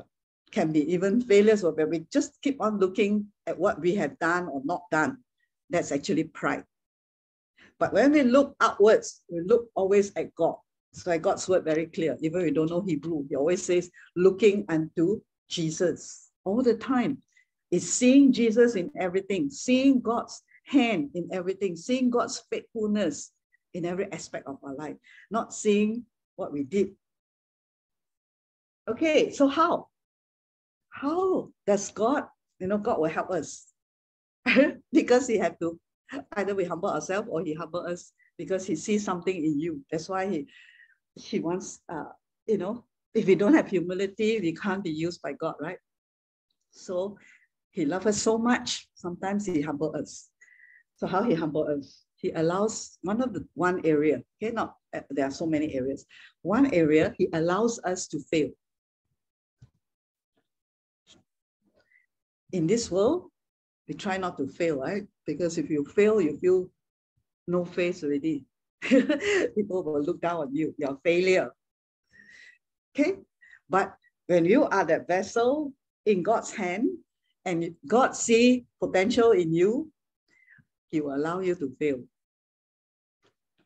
can 0.51 0.71
be 0.71 0.91
even 0.91 1.21
failures 1.21 1.63
or 1.63 1.73
where 1.73 1.87
we 1.87 2.05
just 2.11 2.41
keep 2.41 2.61
on 2.61 2.79
looking 2.79 3.27
at 3.45 3.57
what 3.57 3.79
we 3.79 3.95
have 3.95 4.17
done 4.19 4.47
or 4.47 4.61
not 4.63 4.83
done. 4.91 5.17
That's 5.69 5.91
actually 5.91 6.25
pride. 6.25 6.63
But 7.77 7.93
when 7.93 8.11
we 8.11 8.23
look 8.23 8.55
outwards, 8.61 9.21
we 9.29 9.41
look 9.41 9.67
always 9.75 10.11
at 10.15 10.33
God. 10.35 10.55
So 10.95 11.19
God's 11.19 11.47
word 11.49 11.65
very 11.65 11.87
clear. 11.87 12.17
Even 12.21 12.43
we 12.43 12.51
don't 12.51 12.69
know 12.69 12.81
Hebrew, 12.81 13.25
he 13.27 13.35
always 13.35 13.61
says, 13.61 13.91
looking 14.15 14.65
unto 14.69 15.19
Jesus 15.49 16.29
all 16.45 16.63
the 16.63 16.75
time. 16.75 17.21
Is 17.71 17.91
seeing 17.91 18.31
Jesus 18.31 18.75
in 18.75 18.89
everything, 18.97 19.49
seeing 19.49 19.99
God's 19.99 20.41
hand 20.63 21.09
in 21.15 21.27
everything, 21.33 21.75
seeing 21.75 22.09
God's 22.09 22.41
faithfulness 22.49 23.31
in 23.73 23.83
every 23.83 24.09
aspect 24.13 24.47
of 24.47 24.57
our 24.63 24.73
life, 24.75 24.95
not 25.29 25.53
seeing 25.53 26.05
what 26.37 26.53
we 26.53 26.63
did. 26.63 26.91
Okay, 28.87 29.31
so 29.31 29.47
how? 29.47 29.87
How 30.89 31.49
does 31.67 31.91
God, 31.91 32.23
you 32.59 32.67
know, 32.67 32.77
God 32.77 32.99
will 32.99 33.09
help 33.09 33.31
us 33.31 33.65
because 34.93 35.27
he 35.27 35.37
have 35.39 35.59
to 35.59 35.77
either 36.37 36.55
we 36.55 36.63
humble 36.63 36.89
ourselves 36.89 37.27
or 37.29 37.41
he 37.43 37.53
humble 37.53 37.85
us 37.85 38.13
because 38.37 38.65
he 38.65 38.75
sees 38.75 39.03
something 39.03 39.35
in 39.35 39.59
you. 39.59 39.81
That's 39.91 40.07
why 40.07 40.29
he 40.29 40.47
he 41.15 41.39
wants 41.39 41.79
uh, 41.89 42.05
you 42.47 42.57
know, 42.57 42.83
if 43.13 43.25
we 43.25 43.35
don't 43.35 43.53
have 43.53 43.69
humility, 43.69 44.39
we 44.39 44.53
can't 44.53 44.83
be 44.83 44.91
used 44.91 45.21
by 45.21 45.33
God, 45.33 45.55
right? 45.59 45.77
So 46.71 47.17
he 47.71 47.85
loves 47.85 48.05
us 48.05 48.21
so 48.21 48.37
much. 48.37 48.87
Sometimes 48.93 49.45
he 49.45 49.61
humble 49.61 49.95
us. 49.95 50.29
So 50.97 51.07
how 51.07 51.23
he 51.23 51.33
humble 51.33 51.63
us? 51.67 52.03
He 52.15 52.31
allows 52.31 52.97
one 53.01 53.21
of 53.21 53.33
the 53.33 53.45
one 53.53 53.81
area, 53.85 54.21
okay, 54.41 54.51
not 54.53 54.75
uh, 54.95 55.01
there 55.09 55.27
are 55.27 55.31
so 55.31 55.45
many 55.45 55.73
areas. 55.75 56.05
One 56.41 56.73
area 56.73 57.13
he 57.17 57.27
allows 57.33 57.79
us 57.83 58.07
to 58.07 58.19
fail. 58.19 58.49
In 62.51 62.67
this 62.67 62.89
world, 62.89 63.29
we 63.87 63.93
try 63.95 64.17
not 64.17 64.37
to 64.37 64.47
fail, 64.47 64.79
right? 64.79 65.05
Because 65.25 65.57
if 65.57 65.69
you 65.69 65.85
fail, 65.85 66.21
you 66.21 66.37
feel 66.39 66.69
no 67.47 67.65
face 67.65 68.03
already. 68.03 68.45
People 69.55 69.83
will 69.83 70.01
look 70.01 70.21
down 70.21 70.41
on 70.41 70.55
you, 70.55 70.73
you're 70.77 70.93
a 70.93 70.97
failure. 71.03 71.51
Okay? 72.95 73.15
But 73.69 73.95
when 74.27 74.45
you 74.45 74.65
are 74.65 74.85
that 74.85 75.07
vessel 75.07 75.73
in 76.05 76.23
God's 76.23 76.53
hand 76.53 76.89
and 77.45 77.75
God 77.87 78.15
see 78.15 78.65
potential 78.79 79.31
in 79.31 79.53
you, 79.53 79.91
He 80.89 81.01
will 81.01 81.15
allow 81.15 81.39
you 81.39 81.55
to 81.55 81.75
fail. 81.79 82.03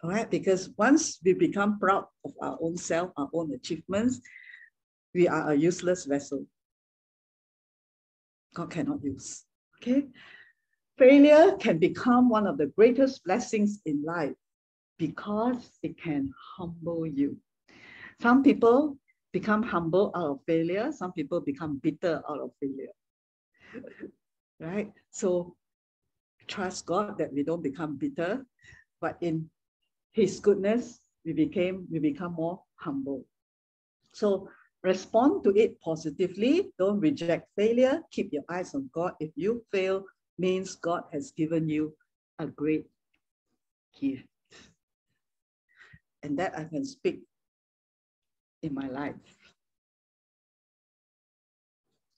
All 0.04 0.10
right? 0.10 0.30
Because 0.30 0.70
once 0.78 1.20
we 1.24 1.34
become 1.34 1.80
proud 1.80 2.06
of 2.26 2.34
our 2.42 2.58
own 2.62 2.78
self, 2.78 3.12
our 3.18 3.30
own 3.34 3.54
achievements, 3.54 4.22
we 5.14 5.28
are 5.28 5.52
a 5.52 5.56
useless 5.56 6.06
vessel. 6.06 6.46
God 8.54 8.72
cannot 8.72 9.04
use. 9.04 9.46
Okay? 9.78 10.08
Failure 10.98 11.56
can 11.60 11.78
become 11.78 12.30
one 12.30 12.48
of 12.48 12.58
the 12.58 12.68
greatest 12.68 13.24
blessings 13.24 13.80
in 13.86 14.04
life 14.04 14.36
because 15.00 15.72
it 15.82 15.98
can 15.98 16.32
humble 16.58 17.08
you. 17.08 17.38
Some 18.22 18.44
people 18.44 18.98
become 19.32 19.64
humble 19.64 20.12
out 20.16 20.30
of 20.30 20.40
failure, 20.46 20.92
some 20.92 21.14
people 21.14 21.40
become 21.40 21.80
bitter 21.82 22.22
out 22.30 22.40
of 22.40 22.52
failure. 22.60 22.94
right? 24.60 24.92
So 25.10 25.56
trust 26.48 26.86
God 26.86 27.18
that 27.18 27.34
we 27.34 27.44
don't 27.44 27.64
become 27.64 27.96
bitter, 27.98 28.46
but 29.00 29.18
in 29.22 29.50
his 30.12 30.40
goodness, 30.40 31.00
we 31.26 31.34
became 31.34 31.88
we 31.92 32.00
become 32.00 32.34
more 32.34 32.62
humble. 32.76 33.24
So 34.14 34.50
respond 34.84 35.44
to 35.46 35.52
it 35.56 35.80
positively. 35.80 36.72
Don't 36.78 37.00
reject 37.00 37.48
failure. 37.56 38.02
Keep 38.12 38.34
your 38.34 38.44
eyes 38.50 38.76
on 38.76 38.90
God. 38.94 39.14
If 39.20 39.32
you 39.36 39.64
fail, 39.72 40.04
means 40.38 40.76
God 40.76 41.04
has 41.12 41.32
given 41.32 41.68
you 41.68 41.94
a 42.40 42.48
great 42.48 42.86
gift. 44.00 44.29
And 46.24 46.38
that 46.40 46.58
I 46.58 46.66
can 46.66 46.86
speak 46.86 47.22
in 48.62 48.74
my 48.74 48.88
life. 48.88 49.16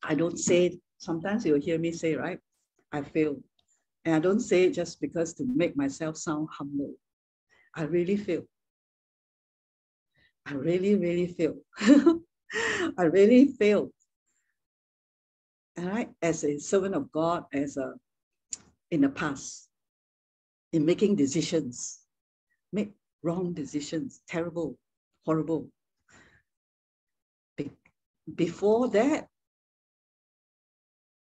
I 0.03 0.15
don't 0.15 0.37
say, 0.37 0.79
sometimes 0.97 1.45
you'll 1.45 1.59
hear 1.59 1.77
me 1.77 1.91
say, 1.91 2.15
right? 2.15 2.39
I 2.91 3.03
failed. 3.03 3.43
And 4.05 4.15
I 4.15 4.19
don't 4.19 4.39
say 4.39 4.63
it 4.63 4.73
just 4.73 4.99
because 4.99 5.33
to 5.35 5.45
make 5.45 5.75
myself 5.75 6.17
sound 6.17 6.47
humble. 6.51 6.93
I 7.75 7.83
really 7.83 8.17
feel. 8.17 8.43
I 10.45 10.53
really, 10.53 10.95
really 10.95 11.27
feel. 11.27 11.55
I 12.97 13.03
really 13.03 13.45
failed. 13.45 13.91
All 15.77 15.85
right, 15.85 16.09
as 16.21 16.43
a 16.43 16.57
servant 16.57 16.95
of 16.95 17.11
God, 17.11 17.45
as 17.53 17.77
a 17.77 17.93
in 18.89 19.01
the 19.01 19.09
past, 19.09 19.69
in 20.73 20.85
making 20.85 21.15
decisions, 21.15 21.99
make 22.73 22.91
wrong 23.23 23.53
decisions, 23.53 24.21
terrible, 24.27 24.77
horrible. 25.25 25.69
before 28.35 28.89
that, 28.89 29.27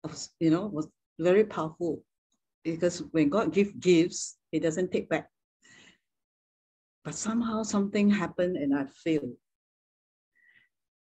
was, 0.02 0.30
you 0.40 0.50
know, 0.50 0.66
was 0.66 0.88
very 1.18 1.44
powerful 1.44 2.02
because 2.64 3.00
when 3.12 3.28
God 3.28 3.52
give, 3.52 3.78
gives 3.78 4.36
He 4.50 4.58
doesn't 4.60 4.92
take 4.92 5.08
back. 5.08 5.28
But 7.04 7.14
somehow 7.14 7.62
something 7.62 8.10
happened 8.10 8.56
and 8.56 8.74
I 8.74 8.84
failed. 8.84 9.36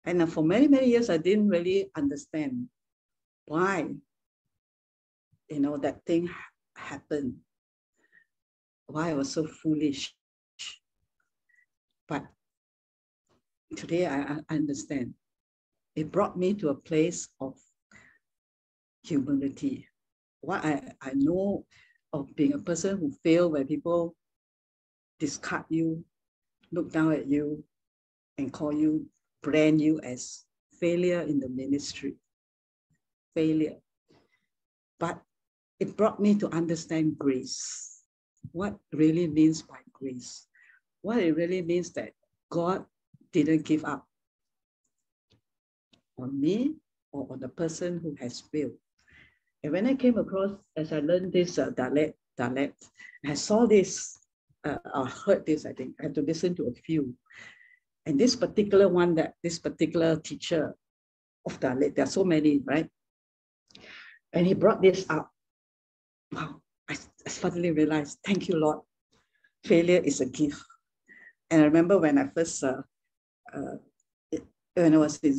And 0.06 0.22
uh, 0.22 0.26
for 0.26 0.44
many, 0.44 0.68
many 0.68 0.88
years, 0.88 1.10
I 1.10 1.18
didn't 1.18 1.50
really 1.50 1.92
understand 1.96 2.68
why, 3.46 3.94
you 5.50 5.60
know, 5.60 5.78
that 5.78 6.06
thing 6.06 6.30
happened. 6.76 7.36
Why 8.88 9.12
I 9.12 9.14
was 9.14 9.32
so 9.32 9.46
foolish. 9.46 10.14
But 12.12 12.28
today 13.78 14.06
I, 14.06 14.36
I 14.50 14.56
understand. 14.56 15.14
It 15.96 16.12
brought 16.12 16.38
me 16.38 16.54
to 16.56 16.68
a 16.68 16.76
place 16.76 17.30
of 17.40 17.56
humility. 19.02 19.88
What 20.42 20.66
I, 20.66 20.92
I 21.02 21.14
know 21.16 21.64
of 22.12 22.36
being 22.36 22.52
a 22.52 22.58
person 22.58 22.98
who 22.98 23.14
failed 23.24 23.54
where 23.54 23.64
people 23.64 24.14
discard 25.20 25.64
you, 25.70 26.04
look 26.74 26.92
down 26.92 27.14
at 27.14 27.28
you, 27.28 27.64
and 28.38 28.52
call 28.52 28.74
you, 28.74 29.08
brand 29.42 29.80
you 29.80 30.02
as 30.02 30.44
failure 30.82 31.22
in 31.22 31.40
the 31.40 31.48
ministry. 31.48 32.16
Failure. 33.36 33.78
But 35.00 35.22
it 35.80 35.96
brought 35.96 36.20
me 36.20 36.36
to 36.40 36.54
understand 36.54 37.18
grace. 37.18 38.04
What 38.52 38.76
really 38.92 39.28
means 39.28 39.62
by 39.62 39.78
grace? 39.94 40.48
What 41.02 41.18
it 41.18 41.36
really 41.36 41.62
means 41.62 41.92
that 41.94 42.14
God 42.50 42.86
didn't 43.32 43.66
give 43.66 43.86
up 43.86 44.06
on 46.18 46.40
me 46.40 46.76
or 47.12 47.28
on 47.32 47.40
the 47.40 47.50
person 47.50 48.00
who 48.02 48.16
has 48.20 48.42
failed. 48.52 48.78
And 49.64 49.74
when 49.74 49.88
I 49.88 49.96
came 49.96 50.18
across, 50.18 50.52
as 50.76 50.92
I 50.92 51.00
learned 51.00 51.34
this 51.34 51.58
uh, 51.58 51.70
Dalet, 51.72 52.14
Dalet, 52.40 52.74
I 53.26 53.34
saw 53.34 53.66
this, 53.66 54.20
uh, 54.64 54.78
I 54.94 55.06
heard 55.06 55.46
this, 55.46 55.66
I 55.66 55.74
think, 55.74 55.96
I 56.00 56.04
had 56.04 56.16
to 56.16 56.22
listen 56.22 56.56
to 56.56 56.68
a 56.68 56.74
few. 56.74 57.14
And 58.06 58.20
this 58.20 58.36
particular 58.36 58.90
one 58.90 59.16
that 59.16 59.36
this 59.44 59.60
particular 59.60 60.18
teacher 60.18 60.76
of 61.46 61.60
Dalet, 61.60 61.96
there 61.96 62.06
are 62.06 62.10
so 62.10 62.24
many, 62.24 62.62
right? 62.66 62.90
And 64.34 64.48
he 64.48 64.54
brought 64.54 64.82
this 64.82 65.06
up. 65.10 65.30
Wow, 66.32 66.62
I, 66.90 66.96
I 67.26 67.30
suddenly 67.30 67.72
realized, 67.72 68.20
thank 68.26 68.48
you, 68.48 68.58
Lord. 68.58 68.80
Failure 69.66 70.02
is 70.04 70.22
a 70.22 70.26
gift. 70.26 70.64
And 71.52 71.62
I 71.62 71.66
remember 71.66 72.00
when 72.00 72.18
I 72.18 72.28
first, 72.28 72.64
uh, 72.64 72.82
uh, 73.54 73.76
when 74.74 74.94
I 74.94 74.98
was 74.98 75.20
in 75.20 75.38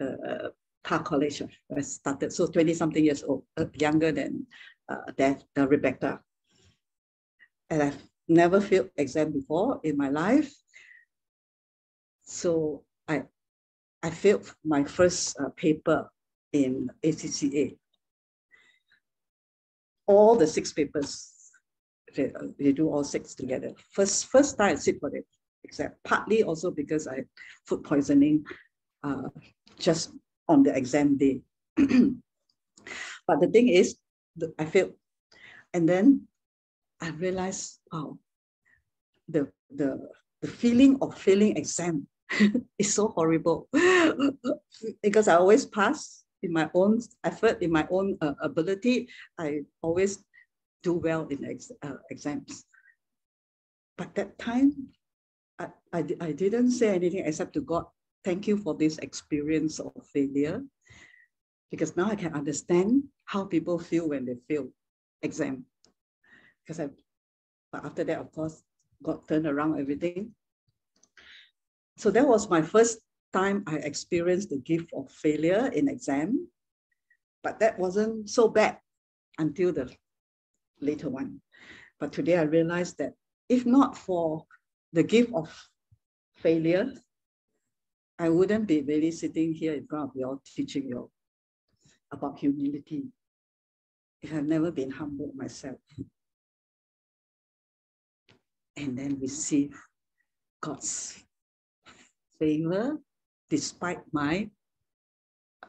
uh, 0.00 0.48
Park 0.82 1.04
College, 1.04 1.42
I 1.76 1.80
started, 1.82 2.32
so 2.32 2.46
20 2.46 2.72
something 2.72 3.04
years 3.04 3.22
old, 3.22 3.44
uh, 3.58 3.66
younger 3.74 4.12
than 4.12 4.46
uh, 4.88 5.12
that, 5.18 5.44
uh, 5.58 5.68
Rebecca. 5.68 6.20
And 7.68 7.82
I've 7.82 8.02
never 8.28 8.62
failed 8.62 8.90
exam 8.96 9.32
before 9.32 9.78
in 9.84 9.98
my 9.98 10.08
life. 10.08 10.54
So 12.22 12.84
I, 13.06 13.24
I 14.02 14.08
failed 14.08 14.54
my 14.64 14.84
first 14.84 15.38
uh, 15.38 15.50
paper 15.50 16.08
in 16.54 16.88
ACCA. 17.04 17.76
All 20.06 20.36
the 20.36 20.46
six 20.46 20.72
papers, 20.72 21.33
they, 22.14 22.72
do 22.72 22.88
all 22.88 23.04
six 23.04 23.34
together. 23.34 23.72
First, 23.90 24.26
first 24.26 24.58
time 24.58 24.72
I 24.72 24.74
sit 24.76 25.00
for 25.00 25.10
the 25.10 25.22
exam, 25.64 25.92
partly 26.04 26.42
also 26.42 26.70
because 26.70 27.06
I 27.06 27.24
food 27.66 27.84
poisoning 27.84 28.44
uh, 29.02 29.28
just 29.78 30.12
on 30.48 30.62
the 30.62 30.76
exam 30.76 31.16
day. 31.16 31.42
but 31.76 33.40
the 33.40 33.48
thing 33.48 33.68
is, 33.68 33.96
I 34.58 34.64
failed. 34.64 34.92
And 35.72 35.88
then 35.88 36.28
I 37.00 37.10
realized, 37.10 37.80
wow, 37.92 38.18
the, 39.28 39.48
the, 39.74 39.98
the 40.42 40.48
feeling 40.48 40.98
of 41.00 41.18
failing 41.18 41.56
exam 41.56 42.06
is 42.78 42.94
so 42.94 43.08
horrible 43.08 43.68
because 45.02 45.28
I 45.28 45.36
always 45.36 45.66
pass 45.66 46.24
in 46.42 46.52
my 46.52 46.70
own 46.74 47.00
effort, 47.24 47.62
in 47.62 47.72
my 47.72 47.86
own 47.90 48.16
uh, 48.20 48.34
ability. 48.42 49.08
I 49.38 49.62
always 49.82 50.22
do 50.84 50.92
well 50.92 51.26
in 51.28 51.44
ex 51.44 51.72
uh, 51.82 51.98
exams. 52.10 52.64
But 53.96 54.14
that 54.14 54.38
time, 54.38 54.92
I, 55.58 55.68
I, 55.92 56.04
I 56.20 56.32
didn't 56.32 56.70
say 56.70 56.94
anything 56.94 57.24
except 57.24 57.54
to 57.54 57.60
God, 57.60 57.86
thank 58.24 58.46
you 58.46 58.56
for 58.58 58.74
this 58.74 58.98
experience 58.98 59.80
of 59.80 59.92
failure. 60.12 60.62
Because 61.70 61.96
now 61.96 62.06
I 62.10 62.14
can 62.14 62.34
understand 62.34 63.02
how 63.24 63.44
people 63.44 63.78
feel 63.78 64.08
when 64.10 64.26
they 64.26 64.36
fail 64.46 64.68
exam. 65.22 65.64
Because 66.62 66.78
I, 66.78 66.88
but 67.72 67.84
after 67.84 68.04
that, 68.04 68.20
of 68.20 68.30
course, 68.30 68.62
God 69.02 69.26
turned 69.26 69.46
around 69.46 69.80
everything. 69.80 70.30
So 71.96 72.10
that 72.10 72.28
was 72.28 72.50
my 72.50 72.62
first 72.62 72.98
time 73.32 73.64
I 73.66 73.76
experienced 73.76 74.50
the 74.50 74.58
gift 74.58 74.90
of 74.94 75.10
failure 75.10 75.70
in 75.72 75.88
exam. 75.88 76.48
But 77.42 77.58
that 77.60 77.78
wasn't 77.78 78.30
so 78.30 78.48
bad 78.48 78.78
until 79.38 79.72
the 79.72 79.90
later 80.80 81.08
one. 81.08 81.40
But 82.00 82.12
today 82.12 82.36
I 82.38 82.42
realized 82.42 82.98
that 82.98 83.14
if 83.48 83.66
not 83.66 83.96
for 83.96 84.44
the 84.92 85.02
gift 85.02 85.32
of 85.34 85.48
failure, 86.36 86.92
I 88.18 88.28
wouldn't 88.28 88.66
be 88.66 88.82
really 88.82 89.10
sitting 89.10 89.52
here 89.52 89.74
in 89.74 89.86
front 89.86 90.10
of 90.10 90.16
you 90.16 90.26
all 90.26 90.42
teaching 90.44 90.88
you 90.88 91.10
about 92.12 92.38
humility 92.38 93.04
if 94.22 94.32
I've 94.32 94.46
never 94.46 94.70
been 94.70 94.90
humble 94.90 95.32
myself. 95.34 95.78
And 98.76 98.98
then 98.98 99.18
receive 99.20 99.78
God's 100.60 101.22
favor 102.38 102.98
despite 103.50 104.00
my 104.12 104.50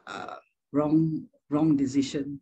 uh, 0.06 0.36
wrong, 0.72 1.26
wrong 1.50 1.76
decision 1.76 2.40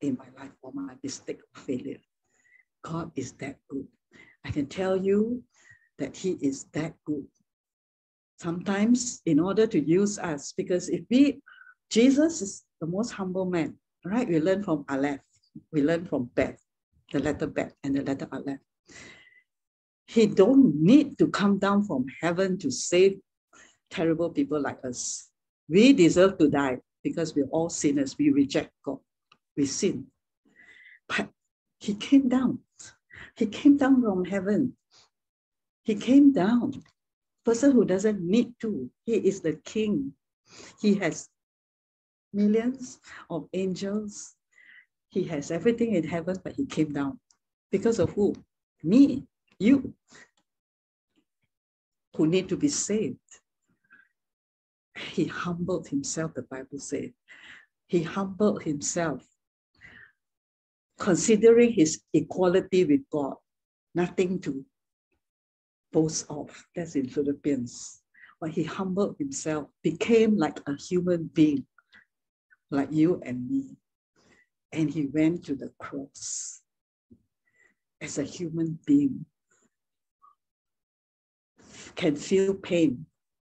in 0.00 0.16
my 0.16 0.26
life 0.42 0.52
or 0.62 0.72
my 0.72 0.94
mistake 1.02 1.40
or 1.40 1.60
failure. 1.62 2.00
God 2.82 3.10
is 3.16 3.32
that 3.32 3.56
good. 3.68 3.86
I 4.44 4.50
can 4.50 4.66
tell 4.66 4.96
you 4.96 5.42
that 5.98 6.16
He 6.16 6.32
is 6.40 6.64
that 6.72 6.94
good 7.04 7.26
sometimes 8.38 9.22
in 9.26 9.40
order 9.40 9.66
to 9.66 9.80
use 9.80 10.18
us, 10.18 10.52
because 10.56 10.88
if 10.88 11.02
we, 11.10 11.40
Jesus 11.90 12.42
is 12.42 12.64
the 12.80 12.86
most 12.86 13.10
humble 13.10 13.46
man, 13.46 13.74
right? 14.04 14.28
We 14.28 14.40
learn 14.40 14.62
from 14.62 14.84
Aleph, 14.88 15.20
we 15.72 15.82
learn 15.82 16.04
from 16.04 16.30
Beth, 16.34 16.60
the 17.12 17.20
letter 17.20 17.46
Beth 17.46 17.74
and 17.82 17.96
the 17.96 18.02
letter 18.02 18.28
Aleph. 18.32 18.60
He 20.06 20.26
don't 20.26 20.80
need 20.80 21.18
to 21.18 21.28
come 21.28 21.58
down 21.58 21.82
from 21.82 22.06
heaven 22.20 22.58
to 22.58 22.70
save 22.70 23.18
terrible 23.90 24.30
people 24.30 24.60
like 24.60 24.84
us. 24.84 25.30
We 25.68 25.92
deserve 25.92 26.38
to 26.38 26.48
die 26.48 26.78
because 27.02 27.34
we're 27.34 27.50
all 27.50 27.68
sinners. 27.68 28.16
We 28.18 28.30
reject 28.30 28.70
God. 28.84 28.98
We 29.56 29.66
sin. 29.66 30.06
But 31.08 31.30
he 31.78 31.94
came 31.94 32.28
down. 32.28 32.60
He 33.36 33.46
came 33.46 33.76
down 33.76 34.02
from 34.02 34.24
heaven. 34.24 34.76
He 35.82 35.94
came 35.94 36.32
down 36.32 36.82
person 37.46 37.70
who 37.70 37.84
doesn't 37.84 38.20
need 38.20 38.52
to. 38.60 38.90
He 39.04 39.14
is 39.14 39.40
the 39.40 39.54
king. 39.64 40.12
He 40.80 40.94
has 40.96 41.28
millions 42.32 42.98
of 43.30 43.48
angels. 43.52 44.34
He 45.08 45.22
has 45.24 45.52
everything 45.52 45.94
in 45.94 46.02
heaven, 46.02 46.36
but 46.42 46.54
he 46.54 46.66
came 46.66 46.92
down. 46.92 47.20
Because 47.70 48.00
of 48.00 48.10
who? 48.10 48.34
Me, 48.82 49.24
you, 49.60 49.94
who 52.16 52.26
need 52.26 52.48
to 52.48 52.56
be 52.56 52.68
saved. 52.68 53.30
He 54.96 55.26
humbled 55.26 55.86
himself, 55.88 56.34
the 56.34 56.42
Bible 56.42 56.78
says. 56.78 57.10
He 57.86 58.02
humbled 58.02 58.64
himself, 58.64 59.24
considering 60.98 61.72
his 61.72 62.00
equality 62.12 62.84
with 62.84 63.02
God, 63.10 63.34
nothing 63.94 64.40
to 64.40 64.64
boast 65.92 66.26
of. 66.28 66.50
That's 66.74 66.96
in 66.96 67.08
Philippians. 67.08 68.02
But 68.40 68.50
he 68.50 68.64
humbled 68.64 69.16
himself, 69.18 69.68
became 69.82 70.36
like 70.36 70.60
a 70.66 70.76
human 70.76 71.30
being, 71.32 71.66
like 72.70 72.92
you 72.92 73.20
and 73.24 73.48
me. 73.48 73.76
And 74.72 74.90
he 74.90 75.06
went 75.06 75.44
to 75.46 75.54
the 75.54 75.72
cross 75.78 76.60
as 78.00 78.18
a 78.18 78.24
human 78.24 78.78
being. 78.86 79.24
Can 81.94 82.14
feel 82.14 82.52
pain, 82.52 83.06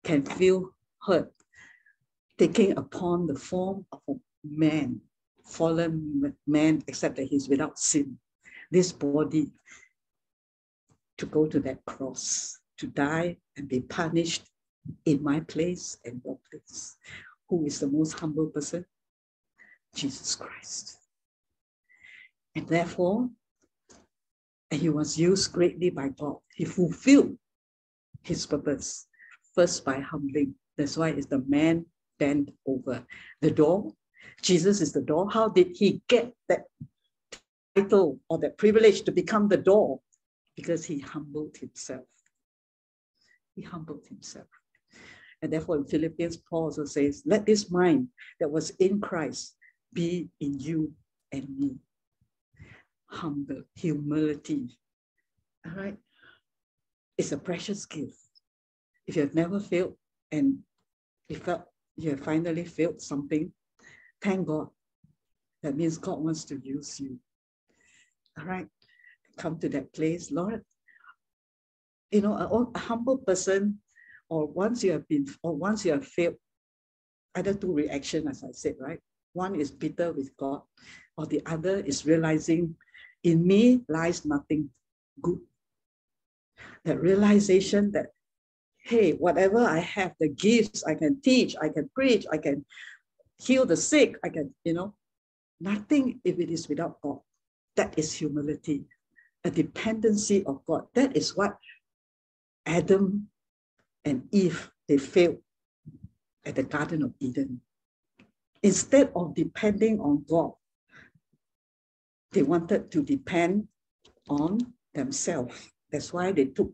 can 0.03 0.25
feel 0.25 0.75
hurt, 1.07 1.33
taking 2.39 2.77
upon 2.77 3.29
the 3.29 3.37
form 3.37 3.87
of 3.93 4.01
a 4.09 4.15
man, 4.45 5.01
fallen 5.45 6.35
man, 6.47 6.83
except 6.87 7.17
that 7.17 7.27
he's 7.27 7.49
without 7.49 7.79
sin. 7.79 8.19
This 8.71 8.93
body 8.93 9.51
to 11.19 11.27
go 11.27 11.47
to 11.47 11.61
that 11.61 11.85
cross, 11.85 12.59
to 12.79 12.87
die 12.87 13.37
and 13.57 13.69
be 13.69 13.81
punished 13.81 14.45
in 15.05 15.23
my 15.23 15.41
place 15.41 15.99
and 16.05 16.21
your 16.25 16.39
place. 16.51 16.97
Who 17.49 17.67
is 17.67 17.81
the 17.81 17.87
most 17.87 18.19
humble 18.19 18.47
person? 18.47 18.85
Jesus 19.95 20.35
Christ. 20.35 20.99
And 22.55 22.67
therefore, 22.67 23.29
and 24.71 24.81
he 24.81 24.89
was 24.89 25.19
used 25.19 25.53
greatly 25.53 25.91
by 25.91 26.09
God. 26.09 26.39
He 26.55 26.65
fulfilled 26.65 27.37
his 28.23 28.47
purpose 28.47 29.07
first 29.55 29.85
by 29.85 30.01
humbling. 30.01 30.55
That's 30.77 30.97
why 30.97 31.11
it's 31.11 31.27
the 31.27 31.45
man 31.47 31.85
bent 32.19 32.51
over 32.67 33.05
the 33.43 33.51
door. 33.51 33.93
Jesus 34.43 34.81
is 34.81 34.93
the 34.93 35.03
door. 35.03 35.31
How 35.31 35.49
did 35.49 35.77
he 35.77 36.03
get 36.09 36.33
that 36.49 36.65
title 37.75 38.21
or 38.29 38.39
that 38.39 38.59
privilege 38.59 39.03
to 39.03 39.13
become 39.13 39.49
the 39.49 39.57
door? 39.57 40.01
Because 40.57 40.85
he 40.85 40.99
humbled 40.99 41.57
himself. 41.57 42.07
He 43.55 43.63
humbled 43.63 44.07
himself. 44.09 44.47
And 45.41 45.53
therefore, 45.53 45.77
in 45.77 45.85
Philippians, 45.85 46.37
Paul 46.37 46.65
also 46.65 46.85
says, 46.85 47.23
Let 47.27 47.47
this 47.47 47.71
mind 47.71 48.09
that 48.39 48.51
was 48.51 48.71
in 48.71 49.01
Christ 49.01 49.57
be 49.93 50.29
in 50.41 50.59
you 50.59 50.93
and 51.33 51.49
me. 51.59 51.77
Humble, 53.07 53.63
humility. 53.75 54.79
All 55.67 55.73
right? 55.73 55.97
It's 57.19 57.33
a 57.33 57.39
precious 57.39 57.85
gift. 57.87 58.17
If 59.07 59.17
you 59.17 59.23
have 59.23 59.35
never 59.35 59.59
failed 59.59 59.97
and 60.31 60.59
you 61.29 61.37
felt 61.37 61.65
you 61.97 62.11
have 62.11 62.21
finally 62.21 62.65
failed 62.65 63.03
something, 63.03 63.53
thank 64.23 64.47
God. 64.47 64.69
That 65.63 65.77
means 65.77 65.99
God 65.99 66.19
wants 66.19 66.45
to 66.47 66.61
use 66.63 66.99
you. 67.01 67.19
All 68.39 68.45
right? 68.45 68.67
Come 69.37 69.59
to 69.61 69.69
that 69.71 69.93
place, 69.93 70.31
Lord. 70.31 70.63
You 72.11 72.21
know, 72.21 72.35
a, 72.35 72.47
a 72.47 72.79
humble 72.79 73.19
person 73.19 73.79
or 74.33 74.47
once 74.47 74.83
you 74.83 74.93
have 74.93 75.07
been, 75.09 75.27
or 75.43 75.55
once 75.55 75.85
you 75.85 75.93
have 75.93 76.07
failed, 76.07 76.37
either 77.35 77.53
two 77.53 77.71
reaction, 77.71 78.27
as 78.29 78.43
I 78.43 78.53
said, 78.53 78.77
right? 78.81 78.99
One 79.35 79.55
is 79.55 79.71
bitter 79.71 80.11
with 80.11 80.35
God, 80.39 80.63
or 81.19 81.27
the 81.27 81.43
other 81.45 81.81
is 81.81 82.07
realizing 82.07 82.75
in 83.25 83.47
me 83.47 83.83
lies 83.91 84.25
nothing 84.25 84.71
good. 85.21 85.41
That 86.87 87.03
realization 87.03 87.93
that, 87.93 88.07
hey, 88.79 89.13
whatever 89.13 89.59
I 89.59 89.81
have, 89.81 90.15
the 90.19 90.31
gifts, 90.31 90.83
I 90.83 90.95
can 90.95 91.21
teach, 91.21 91.55
I 91.61 91.69
can 91.69 91.91
preach, 91.95 92.25
I 92.33 92.39
can 92.39 92.65
heal 93.47 93.67
the 93.67 93.77
sick, 93.77 94.17
I 94.25 94.29
can, 94.29 94.55
you 94.65 94.75
know, 94.75 94.95
nothing 95.61 96.21
if 96.25 96.39
it 96.39 96.51
is 96.51 96.69
without 96.69 97.01
God. 97.01 97.19
That 97.77 97.99
is 97.99 98.13
humility, 98.13 98.85
a 99.45 99.51
dependency 99.51 100.45
of 100.45 100.65
God. 100.67 100.87
That 100.95 101.17
is 101.17 101.37
what 101.37 101.57
Adam 102.67 103.29
and 104.05 104.29
Eve, 104.31 104.71
they 104.89 104.99
failed 104.99 105.39
at 106.45 106.57
the 106.57 106.63
Garden 106.63 107.03
of 107.03 107.15
Eden. 107.21 107.61
Instead 108.63 109.11
of 109.17 109.35
depending 109.35 110.01
on 110.01 110.25
God, 110.29 110.53
they 112.33 112.43
wanted 112.43 112.91
to 112.91 113.03
depend 113.03 113.69
on 114.29 114.59
themselves. 114.95 115.71
That's 115.91 116.13
why 116.13 116.33
they 116.33 116.47
took, 116.47 116.73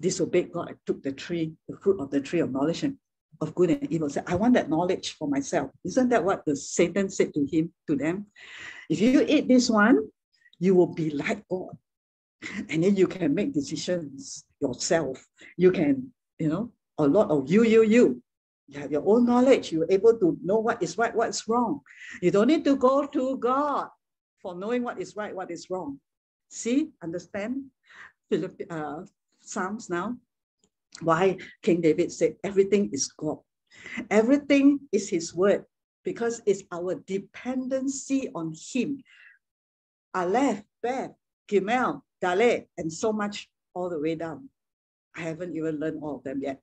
disobeyed 0.00 0.52
God 0.52 0.68
and 0.68 0.78
took 0.86 1.02
the 1.02 1.12
tree, 1.12 1.52
the 1.68 1.76
fruit 1.76 2.00
of 2.00 2.10
the 2.10 2.20
tree 2.20 2.40
of 2.40 2.52
knowledge 2.52 2.82
and 2.84 2.96
of 3.40 3.54
good 3.54 3.70
and 3.70 3.90
evil. 3.92 4.10
Said, 4.10 4.24
I 4.26 4.34
want 4.34 4.54
that 4.54 4.68
knowledge 4.68 5.16
for 5.16 5.28
myself. 5.28 5.70
Isn't 5.84 6.08
that 6.10 6.24
what 6.24 6.44
the 6.44 6.56
Satan 6.56 7.08
said 7.08 7.32
to 7.34 7.46
him, 7.46 7.72
to 7.88 7.96
them? 7.96 8.26
If 8.88 9.00
you 9.00 9.24
eat 9.26 9.48
this 9.48 9.70
one, 9.70 10.08
you 10.58 10.74
will 10.74 10.92
be 10.94 11.10
like 11.10 11.46
God. 11.48 11.76
And 12.68 12.82
then 12.82 12.96
you 12.96 13.06
can 13.06 13.34
make 13.34 13.52
decisions 13.52 14.44
yourself. 14.60 15.26
You 15.56 15.72
can 15.72 16.12
you 16.40 16.48
know, 16.48 16.72
a 16.98 17.06
lot 17.06 17.30
of 17.30 17.48
you, 17.52 17.62
you, 17.64 17.84
you. 17.84 18.22
You 18.66 18.80
have 18.80 18.90
your 18.90 19.04
own 19.04 19.26
knowledge. 19.26 19.70
You're 19.72 19.90
able 19.90 20.18
to 20.18 20.38
know 20.42 20.58
what 20.58 20.82
is 20.82 20.96
right, 20.96 21.14
what's 21.14 21.46
wrong. 21.46 21.80
You 22.22 22.30
don't 22.30 22.46
need 22.46 22.64
to 22.64 22.76
go 22.76 23.06
to 23.06 23.36
God 23.36 23.88
for 24.40 24.54
knowing 24.54 24.82
what 24.82 25.00
is 25.00 25.14
right, 25.16 25.34
what 25.34 25.50
is 25.50 25.68
wrong. 25.68 26.00
See, 26.48 26.90
understand? 27.02 27.66
Philip, 28.30 28.62
uh, 28.70 29.02
Psalms 29.40 29.90
now. 29.90 30.16
Why 31.02 31.38
King 31.62 31.80
David 31.80 32.12
said 32.12 32.36
everything 32.44 32.90
is 32.92 33.08
God. 33.08 33.38
Everything 34.10 34.80
is 34.92 35.08
his 35.08 35.34
word 35.34 35.64
because 36.04 36.42
it's 36.46 36.62
our 36.72 36.96
dependency 37.06 38.30
on 38.34 38.54
him. 38.72 39.02
Aleph, 40.14 40.62
Beth, 40.82 41.12
Gimel, 41.48 42.02
Dalet, 42.22 42.66
and 42.76 42.92
so 42.92 43.12
much 43.12 43.48
all 43.74 43.88
the 43.88 44.00
way 44.00 44.14
down. 44.14 44.48
I 45.16 45.22
haven't 45.22 45.56
even 45.56 45.78
learned 45.78 46.02
all 46.02 46.16
of 46.16 46.24
them 46.24 46.40
yet. 46.42 46.60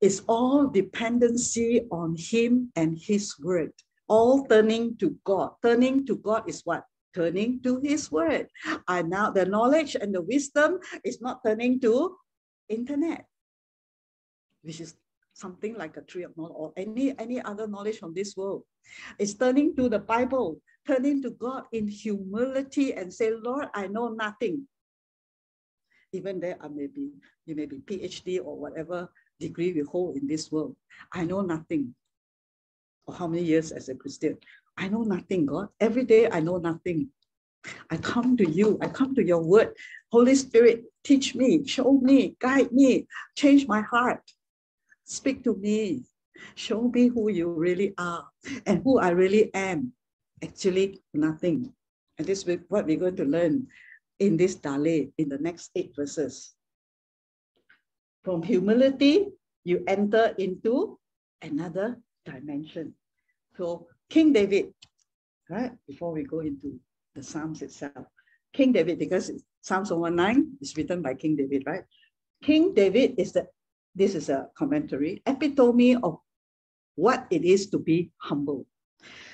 It's 0.00 0.20
all 0.28 0.66
dependency 0.66 1.86
on 1.90 2.16
Him 2.18 2.70
and 2.76 2.98
His 2.98 3.38
word, 3.38 3.72
all 4.08 4.44
turning 4.44 4.96
to 4.98 5.16
God. 5.24 5.52
Turning 5.62 6.04
to 6.06 6.16
God 6.16 6.48
is 6.48 6.60
what? 6.64 6.84
Turning 7.14 7.62
to 7.62 7.80
His 7.80 8.12
word. 8.12 8.48
And 8.88 9.08
now 9.08 9.30
the 9.30 9.46
knowledge 9.46 9.96
and 9.96 10.14
the 10.14 10.22
wisdom 10.22 10.78
is 11.04 11.22
not 11.22 11.40
turning 11.44 11.80
to 11.80 12.16
internet, 12.68 13.26
which 14.62 14.80
is 14.80 14.94
something 15.32 15.74
like 15.74 15.96
a 15.96 16.02
tree 16.02 16.22
of 16.22 16.36
knowledge 16.36 16.54
or 16.56 16.72
any, 16.76 17.18
any 17.18 17.40
other 17.42 17.66
knowledge 17.66 17.98
from 17.98 18.14
this 18.14 18.36
world. 18.36 18.62
It's 19.18 19.34
turning 19.34 19.74
to 19.76 19.88
the 19.88 19.98
Bible, 19.98 20.60
turning 20.86 21.22
to 21.22 21.30
God 21.30 21.64
in 21.72 21.88
humility 21.88 22.94
and 22.94 23.12
say, 23.12 23.32
Lord, 23.32 23.68
I 23.74 23.88
know 23.88 24.08
nothing 24.08 24.68
even 26.14 26.40
there 26.40 26.56
I 26.60 26.68
may 26.68 26.86
be, 26.86 27.10
you 27.44 27.56
may 27.56 27.66
be 27.66 27.78
PhD 27.78 28.38
or 28.38 28.56
whatever 28.56 29.10
degree 29.40 29.72
we 29.72 29.80
hold 29.80 30.16
in 30.16 30.26
this 30.26 30.50
world. 30.50 30.76
I 31.12 31.24
know 31.24 31.40
nothing. 31.42 31.94
Or 33.06 33.14
how 33.14 33.26
many 33.26 33.42
years 33.42 33.72
as 33.72 33.88
a 33.88 33.94
Christian? 33.94 34.38
I 34.78 34.88
know 34.88 35.02
nothing, 35.02 35.46
God. 35.46 35.68
Every 35.80 36.04
day 36.04 36.30
I 36.30 36.40
know 36.40 36.58
nothing. 36.58 37.08
I 37.90 37.96
come 37.96 38.36
to 38.36 38.48
you. 38.48 38.78
I 38.80 38.88
come 38.88 39.14
to 39.14 39.24
your 39.24 39.42
word. 39.42 39.74
Holy 40.12 40.34
Spirit, 40.34 40.84
teach 41.02 41.34
me, 41.34 41.66
show 41.66 41.92
me, 42.00 42.36
guide 42.40 42.72
me, 42.72 43.06
change 43.36 43.66
my 43.66 43.80
heart. 43.80 44.22
Speak 45.04 45.44
to 45.44 45.56
me. 45.56 46.04
Show 46.54 46.88
me 46.88 47.08
who 47.08 47.30
you 47.30 47.50
really 47.50 47.94
are 47.98 48.26
and 48.66 48.82
who 48.82 48.98
I 48.98 49.10
really 49.10 49.52
am. 49.54 49.92
Actually, 50.42 51.02
nothing. 51.12 51.72
And 52.18 52.26
this 52.26 52.44
is 52.44 52.58
what 52.68 52.86
we're 52.86 52.98
going 52.98 53.16
to 53.16 53.24
learn 53.24 53.66
in 54.18 54.36
this 54.36 54.56
Dalet 54.56 55.10
in 55.18 55.28
the 55.28 55.38
next 55.38 55.70
eight 55.74 55.92
verses. 55.96 56.54
From 58.22 58.42
humility, 58.42 59.28
you 59.64 59.82
enter 59.86 60.34
into 60.38 60.98
another 61.42 61.98
dimension. 62.24 62.94
So 63.56 63.88
King 64.08 64.32
David, 64.32 64.72
right? 65.50 65.72
Before 65.86 66.12
we 66.12 66.24
go 66.24 66.40
into 66.40 66.78
the 67.14 67.22
Psalms 67.22 67.62
itself, 67.62 68.06
King 68.52 68.72
David, 68.72 68.98
because 68.98 69.30
Psalms 69.60 69.90
119 69.90 70.58
is 70.60 70.76
written 70.76 71.02
by 71.02 71.14
King 71.14 71.36
David, 71.36 71.64
right? 71.66 71.84
King 72.42 72.74
David 72.74 73.14
is 73.18 73.32
the, 73.32 73.46
this 73.94 74.14
is 74.14 74.28
a 74.28 74.48
commentary, 74.56 75.22
epitome 75.26 75.96
of 75.96 76.18
what 76.96 77.26
it 77.30 77.44
is 77.44 77.70
to 77.70 77.78
be 77.78 78.10
humble 78.18 78.66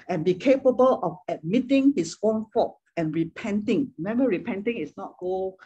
and 0.09 0.25
be 0.25 0.35
capable 0.35 1.01
of 1.03 1.17
admitting 1.29 1.93
his 1.97 2.17
own 2.23 2.47
fault 2.53 2.79
and 2.97 3.15
repenting. 3.15 3.91
Remember, 3.99 4.25
repenting 4.25 4.79
is 4.79 4.93
not 4.97 5.15
go 5.21 5.57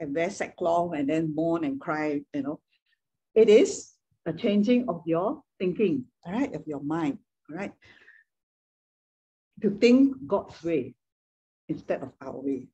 and 0.00 0.14
wear 0.14 0.30
sackcloth 0.30 0.94
and 0.94 1.08
then 1.08 1.34
mourn 1.34 1.64
and 1.64 1.80
cry, 1.80 2.20
you 2.32 2.42
know. 2.42 2.60
It 3.34 3.48
is 3.48 3.92
a 4.26 4.32
changing 4.32 4.88
of 4.88 5.02
your 5.06 5.42
thinking, 5.58 6.04
all 6.24 6.32
right, 6.32 6.54
of 6.54 6.66
your 6.66 6.80
mind, 6.80 7.18
all 7.50 7.56
right. 7.56 7.72
To 9.62 9.70
think 9.70 10.16
God's 10.26 10.62
way 10.62 10.94
instead 11.68 12.02
of 12.02 12.12
our 12.20 12.40
way. 12.40 12.68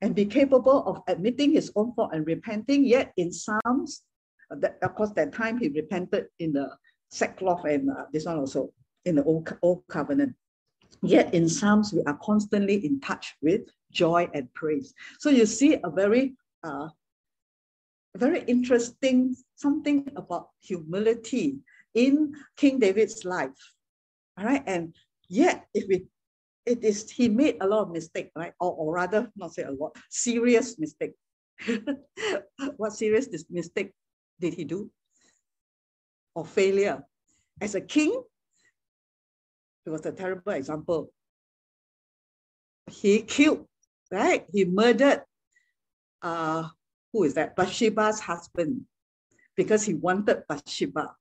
And 0.00 0.14
be 0.14 0.26
capable 0.26 0.84
of 0.86 1.02
admitting 1.06 1.52
his 1.52 1.70
own 1.76 1.94
fault 1.94 2.10
and 2.12 2.26
repenting. 2.26 2.84
Yet 2.84 3.12
in 3.16 3.32
Psalms, 3.32 4.02
uh, 4.50 4.56
that, 4.56 4.78
of 4.82 4.94
course, 4.94 5.10
that 5.12 5.32
time 5.32 5.58
he 5.58 5.68
repented 5.68 6.26
in 6.40 6.52
the 6.52 6.70
sackcloth 7.10 7.64
and 7.64 7.90
uh, 7.90 8.04
this 8.12 8.24
one 8.26 8.38
also 8.38 8.72
in 9.04 9.14
the 9.16 9.24
old, 9.24 9.56
old 9.62 9.84
covenant. 9.88 10.34
Yet 11.02 11.34
in 11.34 11.48
Psalms, 11.48 11.92
we 11.92 12.02
are 12.04 12.18
constantly 12.22 12.84
in 12.84 13.00
touch 13.00 13.34
with 13.42 13.62
joy 13.90 14.28
and 14.34 14.52
praise. 14.54 14.94
So 15.18 15.30
you 15.30 15.46
see 15.46 15.78
a 15.82 15.90
very, 15.90 16.34
uh, 16.64 16.88
very 18.16 18.42
interesting 18.42 19.36
something 19.56 20.10
about 20.16 20.48
humility 20.60 21.58
in 21.94 22.34
King 22.56 22.78
David's 22.78 23.24
life. 23.24 23.60
All 24.38 24.44
right, 24.44 24.62
and 24.66 24.94
yet 25.28 25.66
if 25.74 25.86
we, 25.88 26.06
it 26.64 26.84
is 26.84 27.10
he 27.10 27.28
made 27.28 27.56
a 27.60 27.66
lot 27.66 27.82
of 27.82 27.90
mistake, 27.90 28.30
right? 28.36 28.52
Or, 28.60 28.72
or 28.72 28.94
rather, 28.94 29.30
not 29.36 29.54
say 29.54 29.62
a 29.62 29.70
lot, 29.70 29.96
serious 30.10 30.78
mistake. 30.78 31.14
what 32.76 32.92
serious 32.92 33.28
mistake 33.50 33.92
did 34.40 34.54
he 34.54 34.64
do? 34.64 34.90
Or 36.34 36.44
failure? 36.44 37.02
As 37.60 37.74
a 37.74 37.80
king, 37.80 38.22
it 39.84 39.90
was 39.90 40.06
a 40.06 40.12
terrible 40.12 40.52
example. 40.52 41.10
He 42.90 43.22
killed, 43.22 43.66
right? 44.10 44.46
He 44.52 44.64
murdered, 44.64 45.22
uh, 46.22 46.68
who 47.12 47.24
is 47.24 47.34
that? 47.34 47.56
Bathsheba's 47.56 48.20
husband. 48.20 48.86
because 49.56 49.84
he 49.84 49.94
wanted 49.94 50.44
Bathsheba. 50.48 51.14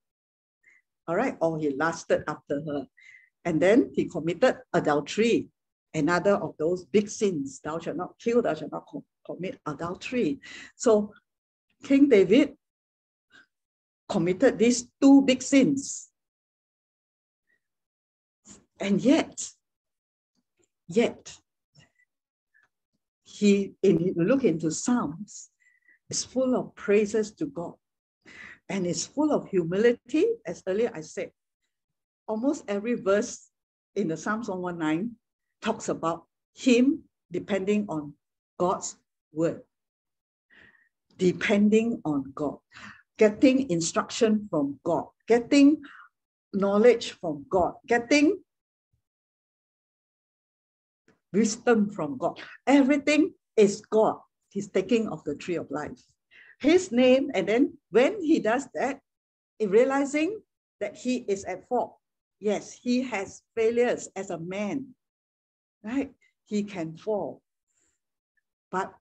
All 1.08 1.16
right, 1.16 1.36
or 1.42 1.60
he 1.60 1.72
lusted 1.72 2.24
after 2.28 2.62
her. 2.62 2.88
And 3.44 3.62
then 3.62 3.92
he 3.94 4.06
committed 4.06 4.58
adultery, 4.74 5.50
another 5.94 6.36
of 6.36 6.56
those 6.58 6.86
big 6.86 7.10
sins. 7.10 7.60
Thou 7.64 7.80
shalt 7.80 7.98
not 7.98 8.20
kill, 8.20 8.42
thou 8.42 8.54
shalt 8.54 8.72
not 8.72 8.86
commit 9.26 9.60
adultery. 9.66 10.40
So 10.76 11.14
King 11.84 12.10
David 12.10 12.56
committed 14.08 14.60
these 14.60 14.88
two 15.02 15.22
big 15.24 15.42
sins. 15.42 16.10
And 18.80 19.00
yet, 19.02 19.50
yet, 20.88 21.36
he, 23.24 23.74
in, 23.82 24.14
look 24.18 24.44
into 24.44 24.72
Psalms, 24.72 25.50
is 26.10 26.26
full 26.26 26.56
of 26.56 26.76
praises 26.76 27.32
to 27.34 27.46
God 27.46 27.74
and 28.68 28.86
is 28.86 29.06
full 29.06 29.32
of 29.32 29.48
humility. 29.48 30.26
As 30.46 30.62
earlier 30.68 30.92
I 30.94 31.02
said, 31.02 31.32
almost 32.32 32.64
every 32.70 32.96
verse 32.96 33.52
in 33.98 34.08
the 34.08 34.16
Psalms 34.16 34.48
119 34.48 35.12
talks 35.62 35.90
about 35.90 36.24
him 36.56 37.04
depending 37.30 37.86
on 37.90 38.14
God's 38.58 38.96
word, 39.34 39.62
depending 41.18 42.00
on 42.06 42.32
God, 42.34 42.58
getting 43.18 43.70
instruction 43.70 44.48
from 44.50 44.80
God, 44.86 45.08
getting 45.28 45.82
knowledge 46.54 47.12
from 47.20 47.46
God, 47.50 47.74
getting 47.86 48.40
wisdom 51.34 51.90
from 51.90 52.18
God. 52.18 52.40
Everything 52.66 53.34
is 53.58 53.82
God. 53.82 54.20
He's 54.52 54.70
taking 54.70 55.10
of 55.10 55.22
the 55.26 55.36
tree 55.36 55.56
of 55.56 55.70
life. 55.70 56.00
His 56.62 56.94
name, 56.94 57.30
and 57.34 57.48
then 57.48 57.78
when 57.90 58.24
he 58.24 58.40
does 58.40 58.70
that, 58.74 59.02
in 59.60 59.70
realizing 59.70 60.40
that 60.80 60.96
he 60.96 61.26
is 61.28 61.44
at 61.44 61.68
fault, 61.68 61.98
yes, 62.42 62.74
he 62.74 63.04
has 63.04 63.44
failures 63.56 64.10
as 64.16 64.32
a 64.32 64.40
man, 64.40 64.88
right? 65.84 66.12
He 66.46 66.64
can 66.64 66.98
fall, 66.98 67.42
but 68.72 68.92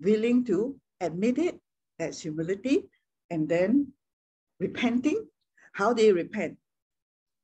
willing 0.00 0.44
to 0.46 0.76
admit 1.00 1.38
it, 1.38 1.60
that's 1.98 2.20
humility, 2.20 2.90
and 3.30 3.48
then 3.48 3.92
repenting. 4.60 5.26
How 5.72 5.92
they 5.94 6.12
repent? 6.12 6.56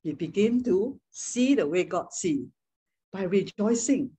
He 0.03 0.13
begin 0.13 0.63
to 0.65 1.01
see 1.11 1.55
the 1.55 1.67
way 1.67 1.85
God 1.85 2.13
sees 2.13 2.47
by 3.13 3.25
rejoicing 3.25 4.11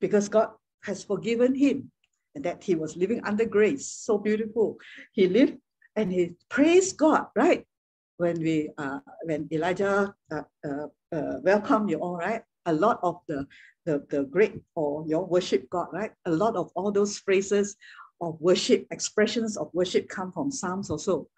because 0.00 0.28
God 0.28 0.50
has 0.84 1.04
forgiven 1.04 1.54
him 1.54 1.90
and 2.34 2.44
that 2.44 2.64
he 2.64 2.74
was 2.74 2.96
living 2.96 3.20
under 3.24 3.44
grace. 3.44 3.86
So 3.86 4.16
beautiful. 4.16 4.78
He 5.12 5.28
lived 5.28 5.58
and 5.96 6.12
he 6.12 6.36
praised 6.48 6.96
God, 6.96 7.26
right? 7.36 7.66
When 8.18 8.40
we 8.40 8.70
uh, 8.78 9.00
when 9.24 9.48
Elijah 9.50 10.14
uh, 10.30 10.42
uh, 10.66 10.86
uh, 11.14 11.34
welcomed 11.42 11.90
you 11.90 11.98
all, 11.98 12.16
right? 12.16 12.42
A 12.66 12.72
lot 12.72 12.98
of 13.02 13.20
the, 13.28 13.46
the 13.86 14.04
the 14.10 14.24
great 14.24 14.60
or 14.74 15.06
your 15.06 15.24
worship 15.24 15.70
God, 15.70 15.88
right? 15.92 16.12
A 16.26 16.30
lot 16.30 16.56
of 16.56 16.70
all 16.74 16.90
those 16.92 17.18
phrases 17.18 17.76
of 18.20 18.36
worship, 18.40 18.86
expressions 18.90 19.56
of 19.56 19.70
worship 19.72 20.08
come 20.08 20.32
from 20.32 20.50
Psalms 20.50 20.90
also. 20.90 21.28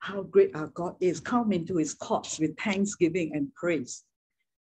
How 0.00 0.22
great 0.22 0.54
our 0.54 0.68
God 0.68 0.96
is. 1.00 1.18
Come 1.20 1.52
into 1.52 1.76
his 1.76 1.94
courts 1.94 2.38
with 2.38 2.54
thanksgiving 2.58 3.34
and 3.34 3.48
praise. 3.54 4.04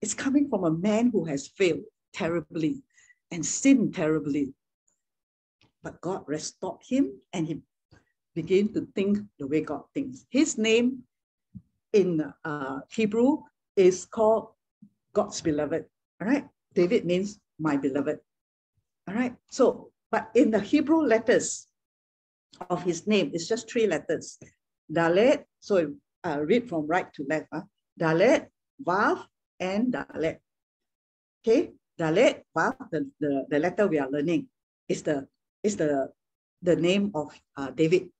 It's 0.01 0.14
coming 0.14 0.49
from 0.49 0.62
a 0.62 0.70
man 0.70 1.11
who 1.11 1.24
has 1.24 1.49
failed 1.49 1.82
terribly 2.14 2.82
and 3.32 3.45
sinned 3.45 3.95
terribly. 3.95 4.55
But 5.82 6.01
God 6.01 6.22
restored 6.26 6.78
him 6.86 7.18
and 7.32 7.49
he 7.49 7.62
began 8.36 8.72
to 8.74 8.86
think 8.95 9.18
the 9.40 9.49
way 9.49 9.62
God 9.62 9.82
thinks. 9.95 10.24
His 10.30 10.57
name 10.57 11.03
in 11.93 12.24
uh, 12.45 12.80
Hebrew 12.90 13.43
is 13.76 14.05
called 14.05 14.49
God's 15.12 15.40
beloved. 15.40 15.84
All 16.20 16.28
right. 16.28 16.47
David 16.74 17.05
means 17.05 17.38
my 17.59 17.76
beloved. 17.76 18.18
All 19.09 19.14
right. 19.14 19.34
So, 19.51 19.90
but 20.11 20.30
in 20.34 20.51
the 20.51 20.61
Hebrew 20.61 21.03
letters 21.03 21.66
of 22.70 22.82
his 22.82 23.07
name, 23.07 23.30
it's 23.32 23.49
just 23.49 23.70
three 23.70 23.86
letters. 23.86 24.38
Dalet, 24.93 25.45
so 25.61 25.95
uh, 26.24 26.40
read 26.40 26.68
from 26.68 26.86
right 26.86 27.12
to 27.14 27.24
left. 27.28 27.47
Huh? 27.53 27.62
Dalet, 27.99 28.47
Vav, 28.84 29.24
and 29.61 29.93
Dalet. 29.93 30.38
Okay, 31.40 31.72
Dalet, 31.99 32.43
Vav, 32.57 32.76
the, 32.90 33.11
the, 33.20 33.47
the 33.49 33.59
letter 33.59 33.86
we 33.86 33.99
are 33.99 34.11
learning 34.11 34.49
is 34.88 35.03
the 35.03 35.26
is 35.62 35.76
the, 35.76 36.11
the 36.62 36.76
name 36.76 37.11
of 37.14 37.32
uh, 37.57 37.70
David, 37.70 38.11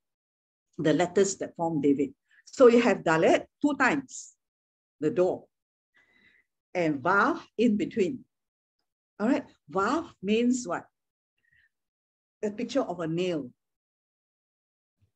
the 0.77 0.93
letters 0.93 1.35
that 1.37 1.55
form 1.55 1.81
David. 1.81 2.13
So 2.45 2.67
you 2.67 2.81
have 2.81 2.99
Dalet 2.99 3.45
two 3.61 3.75
times, 3.77 4.33
the 4.99 5.09
door, 5.09 5.45
and 6.73 7.01
Vav 7.01 7.41
in 7.57 7.77
between. 7.77 8.25
All 9.19 9.27
right, 9.27 9.45
Vav 9.71 10.09
means 10.21 10.67
what? 10.67 10.85
A 12.43 12.51
picture 12.51 12.81
of 12.81 12.99
a 12.99 13.07
nail, 13.07 13.49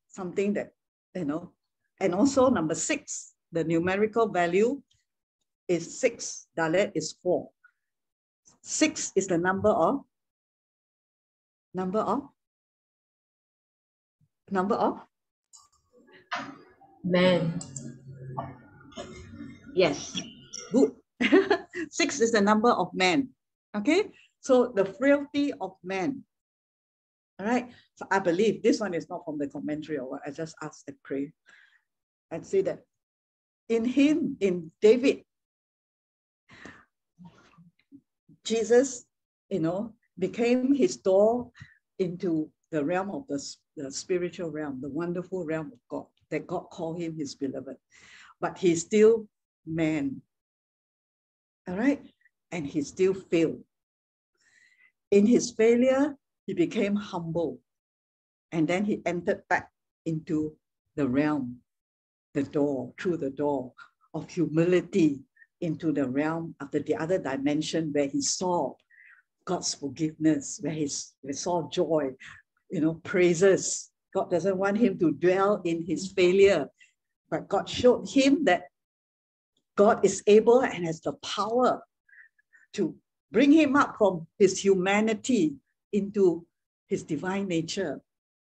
something 0.09 0.53
that, 0.53 0.71
you 1.13 1.25
know, 1.25 1.51
and 1.99 2.13
also 2.15 2.49
number 2.49 2.75
six, 2.75 3.33
the 3.51 3.63
numerical 3.63 4.29
value 4.29 4.81
is 5.67 5.99
six, 5.99 6.47
Dalet 6.57 6.91
is 6.95 7.15
four. 7.21 7.49
Six 8.61 9.11
is 9.15 9.27
the 9.27 9.37
number 9.37 9.69
of, 9.69 10.01
number 11.73 11.99
of, 11.99 12.29
number 14.49 14.75
of? 14.75 14.99
Man. 17.07 17.59
Yes, 19.73 20.19
good. 20.71 20.91
Six 21.89 22.19
is 22.19 22.31
the 22.31 22.41
number 22.41 22.69
of 22.69 22.93
men. 22.93 23.29
Okay, 23.75 24.09
so 24.41 24.73
the 24.75 24.83
frailty 24.83 25.53
of 25.61 25.71
man. 25.83 26.23
All 27.39 27.45
right, 27.45 27.69
so 27.95 28.05
I 28.11 28.19
believe 28.19 28.61
this 28.61 28.79
one 28.79 28.93
is 28.93 29.09
not 29.09 29.23
from 29.23 29.37
the 29.37 29.47
commentary 29.47 29.99
or 29.99 30.09
what. 30.09 30.21
I 30.25 30.31
just 30.31 30.55
asked 30.61 30.83
and 30.87 30.97
pray 31.03 31.31
and 32.31 32.45
say 32.45 32.61
that 32.61 32.79
in 33.69 33.85
him, 33.85 34.35
in 34.41 34.71
David, 34.81 35.23
Jesus, 38.43 39.05
you 39.49 39.59
know, 39.59 39.93
became 40.19 40.73
his 40.73 40.97
door 40.97 41.51
into 41.99 42.51
the 42.71 42.83
realm 42.83 43.11
of 43.11 43.27
the, 43.27 43.39
the 43.77 43.91
spiritual 43.91 44.49
realm, 44.51 44.81
the 44.81 44.89
wonderful 44.89 45.45
realm 45.45 45.67
of 45.67 45.79
God, 45.89 46.07
that 46.31 46.47
God 46.47 46.69
called 46.69 46.99
him 46.99 47.15
his 47.15 47.35
beloved. 47.35 47.77
But 48.39 48.57
he's 48.57 48.81
still 48.81 49.27
man. 49.65 50.21
All 51.67 51.75
right? 51.75 52.05
And 52.51 52.65
he 52.65 52.81
still 52.81 53.13
failed. 53.13 53.63
In 55.11 55.25
his 55.25 55.51
failure, 55.51 56.17
he 56.45 56.53
became 56.53 56.95
humble. 56.95 57.59
And 58.51 58.67
then 58.67 58.85
he 58.85 59.01
entered 59.05 59.43
back 59.49 59.69
into 60.05 60.55
the 60.95 61.07
realm, 61.07 61.57
the 62.33 62.43
door, 62.43 62.93
through 62.99 63.17
the 63.17 63.29
door 63.29 63.73
of 64.13 64.29
humility 64.29 65.19
into 65.61 65.91
the 65.91 66.07
realm 66.07 66.55
the, 66.71 66.79
the 66.79 66.95
other 66.95 67.17
dimension 67.17 67.91
where 67.91 68.07
he 68.07 68.21
saw 68.21 68.73
God's 69.45 69.73
forgiveness, 69.73 70.59
where 70.61 70.73
he, 70.73 70.89
he 71.23 71.33
saw 71.33 71.69
joy, 71.69 72.11
you 72.69 72.81
know, 72.81 72.95
praises. 72.95 73.89
God 74.13 74.29
doesn't 74.29 74.57
want 74.57 74.77
him 74.77 74.97
to 74.99 75.11
dwell 75.11 75.61
in 75.63 75.85
his 75.85 76.11
failure, 76.11 76.69
but 77.29 77.47
God 77.47 77.69
showed 77.69 78.09
him 78.09 78.45
that 78.45 78.63
God 79.75 80.03
is 80.03 80.23
able 80.27 80.61
and 80.61 80.85
has 80.85 81.01
the 81.01 81.13
power 81.13 81.83
to 82.73 82.95
bring 83.31 83.51
him 83.51 83.75
up 83.75 83.95
from 83.97 84.27
his 84.39 84.59
humanity 84.59 85.55
into 85.93 86.45
his 86.87 87.03
divine 87.03 87.47
nature, 87.47 88.01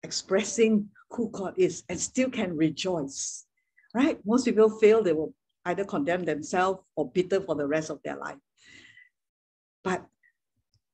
expressing 0.03 0.89
who 1.11 1.31
God 1.31 1.55
is 1.57 1.83
and 1.89 1.99
still 1.99 2.31
can 2.31 2.57
rejoice. 2.57 3.47
Right? 3.95 4.19
Most 4.25 4.45
people 4.45 4.71
feel 4.79 5.03
they 5.03 5.13
will 5.13 5.35
either 5.65 5.85
condemn 5.85 6.25
themselves 6.25 6.81
or 6.95 7.11
bitter 7.11 7.41
for 7.41 7.55
the 7.55 7.67
rest 7.67 7.91
of 7.91 8.01
their 8.05 8.17
life. 8.17 8.37
But 9.83 10.05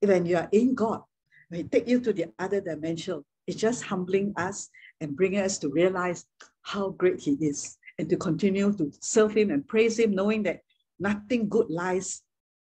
when 0.00 0.24
you 0.26 0.36
are 0.36 0.48
in 0.52 0.74
God, 0.74 1.02
when 1.48 1.62
He 1.62 1.68
take 1.68 1.88
you 1.88 2.00
to 2.00 2.12
the 2.12 2.26
other 2.38 2.60
dimension, 2.60 3.24
it's 3.46 3.60
just 3.60 3.82
humbling 3.82 4.32
us 4.36 4.68
and 5.00 5.16
bringing 5.16 5.40
us 5.40 5.58
to 5.58 5.68
realize 5.68 6.26
how 6.62 6.90
great 6.90 7.20
He 7.20 7.32
is 7.40 7.76
and 7.98 8.08
to 8.08 8.16
continue 8.16 8.72
to 8.74 8.92
serve 9.00 9.34
Him 9.34 9.50
and 9.50 9.66
praise 9.66 9.98
Him, 9.98 10.14
knowing 10.14 10.42
that 10.44 10.60
nothing 10.98 11.48
good 11.48 11.68
lies 11.70 12.22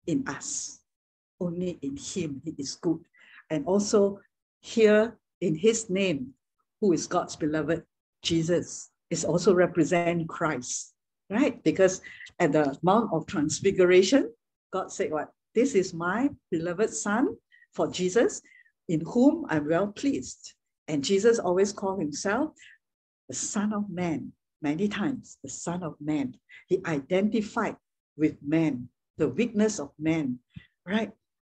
in 0.06 0.26
us. 0.28 0.80
Only 1.40 1.78
in 1.82 1.96
Him 1.96 2.40
He 2.44 2.54
is 2.58 2.76
good. 2.76 3.00
And 3.50 3.66
also 3.66 4.20
here 4.60 5.18
in 5.40 5.54
His 5.54 5.90
name, 5.90 6.34
who 6.80 6.92
is 6.92 7.06
God's 7.06 7.36
beloved, 7.36 7.82
Jesus, 8.22 8.90
is 9.10 9.24
also 9.24 9.54
represent 9.54 10.28
Christ 10.28 10.94
right? 11.30 11.62
Because 11.62 12.02
at 12.38 12.52
the 12.52 12.76
Mount 12.82 13.10
of 13.12 13.26
Transfiguration, 13.26 14.30
God 14.72 14.92
said, 14.92 15.10
What? 15.10 15.30
This 15.54 15.74
is 15.74 15.94
my 15.94 16.28
beloved 16.50 16.90
Son 16.90 17.36
for 17.72 17.88
Jesus, 17.90 18.42
in 18.88 19.00
whom 19.00 19.46
I'm 19.48 19.68
well 19.68 19.88
pleased. 19.88 20.54
And 20.90 21.04
Jesus 21.04 21.38
always 21.38 21.72
called 21.72 22.00
himself 22.00 22.50
the 23.28 23.34
Son 23.36 23.72
of 23.72 23.88
Man, 23.88 24.32
many 24.60 24.88
times, 24.88 25.38
the 25.40 25.48
Son 25.48 25.84
of 25.84 25.94
Man. 26.00 26.34
He 26.66 26.82
identified 26.84 27.76
with 28.16 28.36
man, 28.42 28.88
the 29.16 29.28
weakness 29.28 29.78
of 29.78 29.92
man, 30.00 30.40
right? 30.84 31.12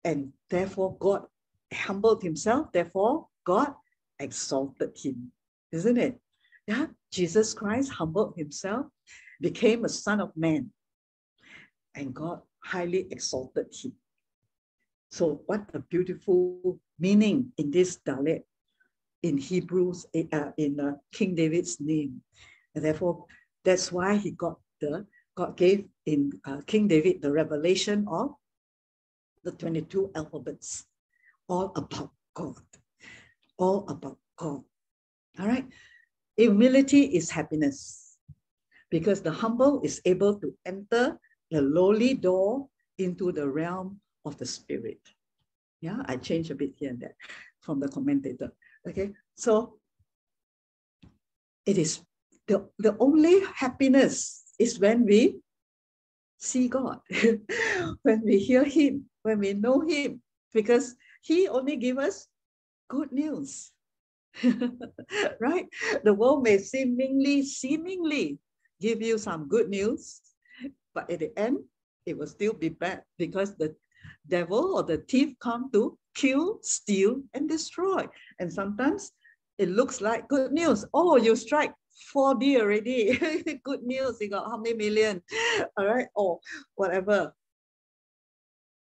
And 0.02 0.32
therefore, 0.50 0.96
God 0.98 1.26
humbled 1.72 2.24
himself, 2.24 2.72
therefore, 2.72 3.28
God 3.46 3.72
exalted 4.18 4.98
him, 5.00 5.30
isn't 5.70 5.96
it? 5.96 6.18
Yeah, 6.66 6.86
Jesus 7.12 7.54
Christ 7.54 7.92
humbled 7.92 8.34
himself, 8.36 8.86
became 9.40 9.84
a 9.84 9.88
Son 9.88 10.20
of 10.20 10.36
Man, 10.36 10.72
and 11.94 12.12
God 12.12 12.40
highly 12.64 13.06
exalted 13.12 13.66
him. 13.72 13.92
So, 15.12 15.42
what 15.46 15.70
a 15.72 15.78
beautiful 15.78 16.80
meaning 16.98 17.52
in 17.56 17.70
this 17.70 18.00
Dalet 18.04 18.42
in 19.22 19.38
Hebrews, 19.38 20.06
uh, 20.32 20.50
in 20.56 20.80
uh, 20.80 20.92
King 21.12 21.34
David's 21.34 21.80
name. 21.80 22.22
And 22.74 22.84
therefore, 22.84 23.26
that's 23.64 23.92
why 23.92 24.16
he 24.16 24.30
got 24.32 24.58
the, 24.80 25.06
God 25.36 25.56
gave 25.56 25.84
in 26.06 26.32
uh, 26.46 26.60
King 26.66 26.88
David 26.88 27.22
the 27.22 27.30
revelation 27.30 28.06
of 28.08 28.34
the 29.44 29.52
22 29.52 30.10
alphabets, 30.14 30.86
all 31.48 31.72
about 31.76 32.10
God, 32.34 32.56
all 33.58 33.86
about 33.88 34.18
God. 34.36 34.62
All 35.38 35.46
right. 35.46 35.66
Humility 36.36 37.02
is 37.02 37.30
happiness 37.30 38.16
because 38.90 39.20
the 39.20 39.30
humble 39.30 39.80
is 39.82 40.00
able 40.04 40.38
to 40.40 40.54
enter 40.66 41.18
the 41.50 41.62
lowly 41.62 42.14
door 42.14 42.68
into 42.98 43.32
the 43.32 43.48
realm 43.48 44.00
of 44.24 44.36
the 44.38 44.46
spirit. 44.46 45.00
Yeah, 45.80 46.02
I 46.06 46.16
change 46.16 46.50
a 46.50 46.54
bit 46.54 46.72
here 46.76 46.90
and 46.90 47.00
there 47.00 47.16
from 47.60 47.80
the 47.80 47.88
commentator. 47.88 48.52
Okay, 48.88 49.12
so 49.36 49.78
it 51.66 51.76
is 51.76 52.00
the, 52.46 52.66
the 52.78 52.96
only 52.98 53.44
happiness 53.54 54.42
is 54.58 54.80
when 54.80 55.04
we 55.04 55.38
see 56.38 56.68
God, 56.68 56.98
when 58.02 58.22
we 58.24 58.38
hear 58.38 58.64
Him, 58.64 59.06
when 59.22 59.38
we 59.38 59.52
know 59.52 59.80
Him, 59.80 60.22
because 60.52 60.96
He 61.22 61.48
only 61.48 61.76
give 61.76 61.98
us 61.98 62.26
good 62.88 63.12
news. 63.12 63.70
right? 65.40 65.66
The 66.04 66.14
world 66.14 66.42
may 66.42 66.58
seemingly, 66.58 67.42
seemingly 67.44 68.38
give 68.80 69.02
you 69.02 69.18
some 69.18 69.48
good 69.48 69.68
news, 69.68 70.20
but 70.94 71.10
at 71.10 71.20
the 71.20 71.30
end, 71.38 71.58
it 72.06 72.16
will 72.16 72.26
still 72.26 72.54
be 72.54 72.70
bad 72.70 73.02
because 73.18 73.54
the 73.56 73.76
devil 74.26 74.74
or 74.76 74.82
the 74.82 74.98
thief 74.98 75.36
come 75.38 75.70
to 75.72 75.98
kill, 76.14 76.58
steal, 76.62 77.22
and 77.34 77.48
destroy. 77.48 78.06
And 78.38 78.52
sometimes 78.52 79.12
it 79.58 79.68
looks 79.68 80.00
like 80.00 80.28
good 80.28 80.52
news. 80.52 80.84
Oh, 80.94 81.16
you 81.16 81.36
strike 81.36 81.74
4D 82.14 82.61
already. 82.61 83.18
good 83.64 83.82
news. 83.82 84.18
You 84.20 84.30
got 84.30 84.48
how 84.50 84.56
many 84.56 84.74
million? 84.74 85.22
All 85.76 85.86
right. 85.86 86.08
Or 86.14 86.40
whatever. 86.74 87.34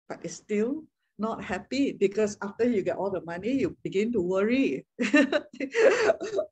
But 0.08 0.20
it's 0.22 0.34
still 0.34 0.84
not 1.18 1.44
happy 1.44 1.92
because 1.92 2.38
after 2.42 2.64
you 2.64 2.82
get 2.82 2.96
all 2.96 3.10
the 3.10 3.20
money, 3.22 3.52
you 3.52 3.76
begin 3.84 4.10
to 4.10 4.20
worry. 4.22 4.86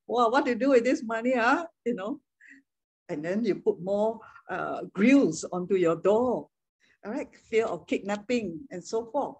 well, 0.06 0.30
what 0.30 0.44
to 0.44 0.54
do 0.54 0.68
with 0.68 0.84
this 0.84 1.02
money, 1.02 1.34
huh? 1.34 1.64
You 1.84 1.94
know? 1.94 2.20
And 3.08 3.24
then 3.24 3.44
you 3.44 3.56
put 3.56 3.80
more 3.80 4.20
uh, 4.50 4.82
grills 4.92 5.44
onto 5.50 5.76
your 5.76 5.96
door. 5.96 6.48
All 7.04 7.12
right, 7.12 7.28
fear 7.48 7.64
of 7.64 7.86
kidnapping 7.86 8.60
and 8.70 8.84
so 8.84 9.06
forth. 9.06 9.36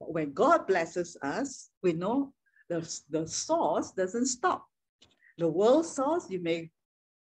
When 0.00 0.32
God 0.32 0.66
blesses 0.66 1.16
us, 1.22 1.70
we 1.82 1.92
know 1.92 2.32
the, 2.68 2.80
the 3.10 3.26
source 3.26 3.90
doesn't 3.92 4.26
stop. 4.26 4.66
The 5.38 5.48
world 5.48 5.86
source, 5.86 6.26
you 6.28 6.40
may 6.40 6.70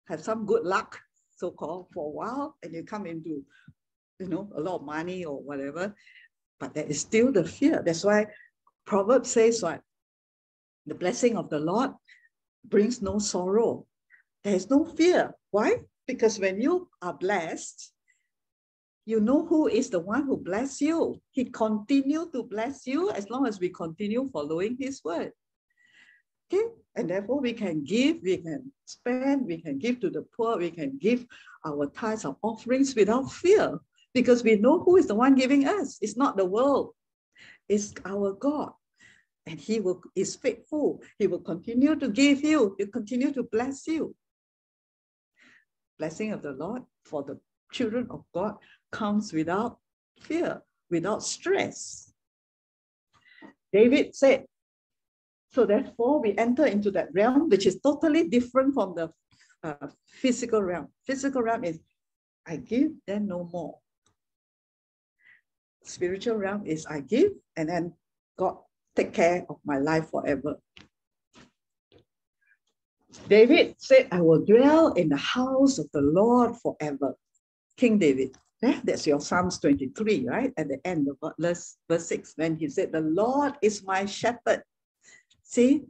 have 0.07 0.21
some 0.21 0.45
good 0.45 0.63
luck, 0.63 0.99
so-called, 1.35 1.87
for 1.93 2.07
a 2.07 2.09
while, 2.09 2.57
and 2.63 2.73
you 2.73 2.83
come 2.83 3.05
into, 3.05 3.43
you 4.19 4.27
know, 4.27 4.49
a 4.55 4.61
lot 4.61 4.77
of 4.77 4.83
money 4.83 5.25
or 5.25 5.41
whatever, 5.41 5.95
but 6.59 6.73
there 6.73 6.85
is 6.85 7.01
still 7.01 7.31
the 7.31 7.43
fear. 7.43 7.81
That's 7.85 8.03
why 8.03 8.27
Proverbs 8.85 9.31
says 9.31 9.61
what? 9.61 9.81
The 10.85 10.95
blessing 10.95 11.37
of 11.37 11.49
the 11.49 11.59
Lord 11.59 11.91
brings 12.63 13.01
no 13.01 13.19
sorrow. 13.19 13.85
There 14.43 14.55
is 14.55 14.69
no 14.69 14.85
fear. 14.85 15.33
Why? 15.51 15.77
Because 16.07 16.39
when 16.39 16.61
you 16.61 16.87
are 17.01 17.13
blessed, 17.13 17.91
you 19.05 19.19
know 19.19 19.45
who 19.45 19.67
is 19.67 19.89
the 19.89 19.99
one 19.99 20.25
who 20.25 20.35
bless 20.35 20.81
you. 20.81 21.21
He 21.31 21.45
continue 21.45 22.29
to 22.33 22.43
bless 22.43 22.87
you 22.87 23.11
as 23.11 23.29
long 23.29 23.45
as 23.45 23.59
we 23.59 23.69
continue 23.69 24.29
following 24.33 24.75
his 24.79 25.03
word. 25.03 25.31
Okay, 26.51 26.63
and 26.95 27.09
therefore 27.09 27.39
we 27.39 27.53
can 27.53 27.83
give, 27.83 28.17
we 28.23 28.37
can 28.37 28.71
spend, 28.85 29.45
we 29.45 29.61
can 29.61 29.77
give 29.77 29.99
to 29.99 30.09
the 30.09 30.23
poor, 30.35 30.57
we 30.57 30.71
can 30.71 30.97
give 30.99 31.25
our 31.65 31.87
tithes 31.87 32.25
of 32.25 32.37
offerings 32.41 32.95
without 32.95 33.31
fear 33.31 33.79
because 34.13 34.43
we 34.43 34.55
know 34.55 34.79
who 34.79 34.97
is 34.97 35.07
the 35.07 35.15
one 35.15 35.35
giving 35.35 35.67
us. 35.67 35.97
It's 36.01 36.17
not 36.17 36.37
the 36.37 36.45
world, 36.45 36.91
it's 37.69 37.93
our 38.05 38.33
God. 38.33 38.71
And 39.47 39.59
he 39.59 39.79
will 39.79 40.01
is 40.15 40.35
faithful. 40.35 41.03
He 41.19 41.27
will 41.27 41.41
continue 41.41 41.95
to 41.95 42.09
give 42.09 42.43
you, 42.43 42.73
he'll 42.79 42.87
continue 42.87 43.31
to 43.33 43.43
bless 43.43 43.85
you. 43.85 44.15
Blessing 45.99 46.31
of 46.31 46.41
the 46.41 46.53
Lord 46.53 46.81
for 47.05 47.23
the 47.23 47.39
children 47.71 48.07
of 48.09 48.23
God 48.33 48.55
comes 48.95 49.33
without 49.33 49.77
fear, 50.21 50.61
without 50.89 51.21
stress. 51.21 52.13
David 53.73 54.15
said, 54.15 54.45
so 55.51 55.65
therefore 55.65 56.21
we 56.21 56.37
enter 56.37 56.65
into 56.65 56.91
that 56.91 57.09
realm, 57.13 57.49
which 57.49 57.65
is 57.65 57.79
totally 57.81 58.27
different 58.29 58.73
from 58.73 58.95
the 58.95 59.11
uh, 59.63 59.87
physical 60.07 60.61
realm. 60.61 60.87
Physical 61.05 61.41
realm 61.41 61.63
is, 61.65 61.79
I 62.47 62.55
give, 62.57 62.91
then 63.05 63.27
no 63.27 63.49
more. 63.51 63.75
Spiritual 65.83 66.37
realm 66.37 66.65
is, 66.65 66.85
I 66.85 67.01
give, 67.01 67.31
and 67.57 67.67
then 67.69 67.93
God 68.37 68.55
take 68.95 69.13
care 69.13 69.45
of 69.49 69.57
my 69.65 69.77
life 69.77 70.09
forever. 70.09 70.55
David 73.27 73.75
said, 73.77 74.07
I 74.11 74.21
will 74.21 74.43
dwell 74.45 74.93
in 74.93 75.09
the 75.09 75.17
house 75.17 75.79
of 75.79 75.87
the 75.91 76.01
Lord 76.01 76.55
forever. 76.57 77.15
King 77.77 77.97
David. 77.97 78.35
Eh? 78.63 78.79
That's 78.83 79.05
your 79.05 79.19
Psalms 79.19 79.59
23, 79.59 80.27
right? 80.27 80.53
At 80.57 80.69
the 80.69 80.79
end 80.85 81.07
of 81.07 81.17
verse, 81.39 81.77
verse 81.89 82.07
6, 82.07 82.33
when 82.37 82.55
he 82.55 82.69
said, 82.69 82.91
The 82.91 83.01
Lord 83.01 83.53
is 83.61 83.83
my 83.83 84.05
shepherd. 84.05 84.63
See, 85.43 85.83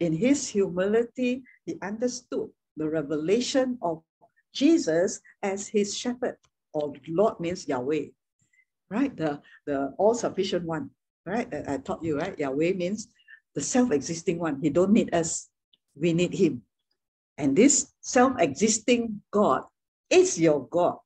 in 0.00 0.12
his 0.12 0.48
humility, 0.48 1.42
he 1.66 1.78
understood 1.82 2.48
the 2.76 2.88
revelation 2.88 3.78
of 3.82 4.02
Jesus 4.54 5.20
as 5.42 5.68
his 5.68 5.96
shepherd, 5.96 6.36
or 6.72 6.92
Lord 7.08 7.40
means 7.40 7.68
Yahweh, 7.68 8.06
right? 8.90 9.16
The, 9.16 9.40
the 9.66 9.94
all-sufficient 9.98 10.64
one, 10.64 10.90
right? 11.26 11.48
I, 11.52 11.74
I 11.74 11.76
taught 11.78 12.04
you, 12.04 12.18
right? 12.18 12.38
Yahweh 12.38 12.72
means 12.74 13.08
the 13.54 13.60
self-existing 13.60 14.38
one. 14.38 14.60
He 14.60 14.70
don't 14.70 14.92
need 14.92 15.14
us, 15.14 15.48
we 15.94 16.12
need 16.12 16.34
him. 16.34 16.62
And 17.38 17.56
this 17.56 17.92
self-existing 18.00 19.22
God 19.30 19.64
is 20.10 20.38
your 20.38 20.66
God. 20.68 20.98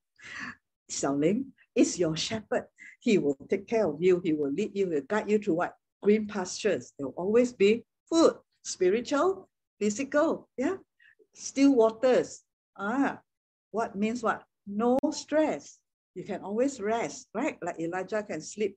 Xiaoling 0.90 1.46
is 1.74 1.98
your 1.98 2.16
shepherd. 2.16 2.66
He 3.00 3.18
will 3.18 3.36
take 3.48 3.66
care 3.66 3.86
of 3.86 4.02
you. 4.02 4.20
He 4.24 4.32
will 4.32 4.50
lead 4.50 4.72
you, 4.74 4.86
He 4.88 4.94
will 4.94 5.06
guide 5.08 5.30
you 5.30 5.38
to 5.40 5.54
what? 5.54 5.74
Green 6.02 6.26
pastures. 6.26 6.92
There 6.98 7.06
will 7.06 7.14
always 7.16 7.52
be 7.52 7.84
food, 8.08 8.34
spiritual, 8.64 9.48
physical, 9.78 10.48
yeah. 10.56 10.76
Still 11.34 11.74
waters. 11.74 12.42
Ah, 12.78 13.20
what 13.70 13.96
means 13.96 14.22
what? 14.22 14.42
No 14.66 14.98
stress. 15.12 15.78
You 16.14 16.24
can 16.24 16.40
always 16.40 16.80
rest, 16.80 17.28
right? 17.34 17.58
Like 17.62 17.78
Elijah 17.78 18.22
can 18.22 18.40
sleep 18.40 18.76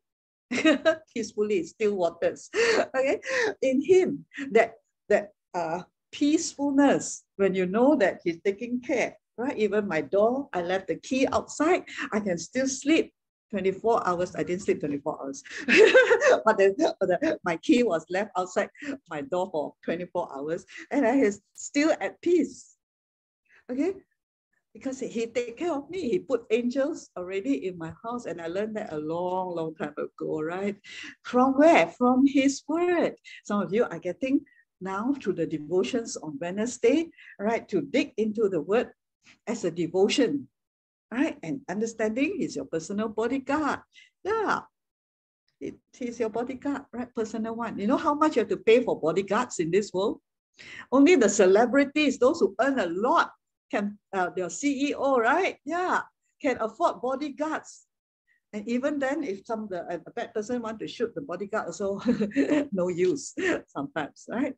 peacefully, 1.14 1.64
still 1.64 1.95
waters. 1.95 2.49
okay, 2.95 3.22
in 3.62 3.82
him, 3.82 4.26
that 4.51 4.76
that 5.07 5.32
uh 5.53 5.84
peacefulness 6.12 7.24
when 7.38 7.53
you 7.55 7.66
know 7.66 7.95
that 7.95 8.20
he's 8.24 8.41
taking 8.43 8.82
care 8.82 9.16
right? 9.40 9.58
Even 9.58 9.88
my 9.88 10.02
door, 10.02 10.50
I 10.54 10.62
left 10.62 10.88
the 10.88 10.96
key 10.96 11.26
outside. 11.32 11.84
I 12.12 12.20
can 12.20 12.38
still 12.38 12.68
sleep 12.68 13.14
24 13.52 14.08
hours. 14.08 14.36
I 14.36 14.44
didn't 14.44 14.64
sleep 14.64 14.82
24 14.82 15.22
hours, 15.22 15.44
but 16.46 16.58
then 16.58 16.76
the, 16.78 17.40
my 17.44 17.58
key 17.58 17.84
was 17.84 18.06
left 18.10 18.32
outside 18.38 18.70
my 19.10 19.22
door 19.22 19.50
for 19.52 19.74
24 19.86 20.30
hours, 20.36 20.66
and 20.92 21.08
I 21.08 21.16
is 21.16 21.42
still 21.54 21.96
at 22.02 22.22
peace. 22.22 22.76
Okay, 23.72 23.94
because 24.74 25.00
he 25.00 25.28
take 25.28 25.58
care 25.58 25.74
of 25.74 25.90
me. 25.90 26.10
He 26.10 26.20
put 26.20 26.46
angels 26.52 27.10
already 27.18 27.66
in 27.68 27.78
my 27.78 27.94
house, 28.04 28.26
and 28.26 28.42
I 28.42 28.48
learned 28.48 28.76
that 28.76 28.94
a 28.94 28.98
long, 29.00 29.56
long 29.56 29.74
time 29.76 29.96
ago, 29.98 30.42
right? 30.42 30.76
From 31.24 31.54
where? 31.54 31.88
From 31.88 32.26
His 32.28 32.62
Word. 32.68 33.16
Some 33.46 33.62
of 33.62 33.74
you 33.74 33.86
are 33.86 34.00
getting 34.00 34.42
now 34.82 35.14
through 35.20 35.34
the 35.34 35.48
devotions 35.48 36.18
on 36.18 36.38
Wednesday, 36.40 37.10
right? 37.40 37.68
To 37.70 37.82
dig 37.82 38.14
into 38.18 38.50
the 38.50 38.62
Word 38.62 38.92
as 39.47 39.63
a 39.63 39.72
devotion, 39.72 40.47
right? 41.11 41.38
And 41.43 41.61
understanding 41.70 42.38
is 42.39 42.55
your 42.55 42.65
personal 42.65 43.09
bodyguard. 43.09 43.80
Yeah, 44.24 44.61
it 45.59 45.76
is 45.99 46.20
your 46.20 46.30
bodyguard, 46.30 46.86
right? 46.93 47.13
Personal 47.13 47.55
one. 47.55 47.78
You 47.78 47.88
know 47.88 47.97
how 47.97 48.13
much 48.13 48.36
you 48.36 48.41
have 48.41 48.49
to 48.49 48.57
pay 48.57 48.84
for 48.84 48.99
bodyguards 48.99 49.59
in 49.59 49.72
this 49.72 49.91
world? 49.93 50.22
Only 50.91 51.15
the 51.15 51.30
celebrities, 51.30 52.17
those 52.17 52.39
who 52.39 52.55
earn 52.59 52.80
a 52.80 52.88
lot, 52.88 53.32
can 53.72 53.97
uh, 54.13 54.30
their 54.36 54.47
CEO, 54.47 55.17
right? 55.17 55.57
Yeah, 55.65 56.01
can 56.41 56.57
afford 56.59 57.01
bodyguards. 57.01 57.86
And 58.51 58.67
even 58.67 58.97
then, 58.97 59.24
if 59.24 59.45
some 59.45 59.67
the 59.70 59.86
a 59.86 60.11
bad 60.11 60.34
person 60.34 60.61
want 60.61 60.80
to 60.80 60.88
shoot 60.88 61.13
the 61.13 61.22
bodyguard, 61.22 61.67
also 61.67 62.01
no 62.72 62.88
use 62.88 63.36
sometimes, 63.67 64.26
right? 64.30 64.55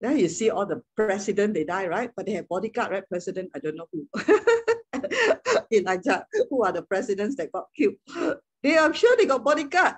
Then 0.00 0.18
you 0.18 0.28
see 0.28 0.50
all 0.50 0.66
the 0.66 0.82
president 0.96 1.54
they 1.54 1.64
die, 1.64 1.86
right? 1.86 2.10
But 2.16 2.26
they 2.26 2.32
have 2.32 2.48
bodyguard, 2.48 2.90
right? 2.90 3.08
President, 3.08 3.50
I 3.54 3.58
don't 3.58 3.76
know 3.76 3.86
who. 3.92 4.08
In 5.70 5.82
Elijah, 5.86 6.26
who 6.48 6.64
are 6.64 6.72
the 6.72 6.82
presidents 6.82 7.36
that 7.36 7.52
got 7.52 7.66
killed? 7.76 7.94
They, 8.62 8.76
I'm 8.76 8.92
sure 8.92 9.16
they 9.16 9.24
got 9.24 9.42
bodyguard, 9.42 9.94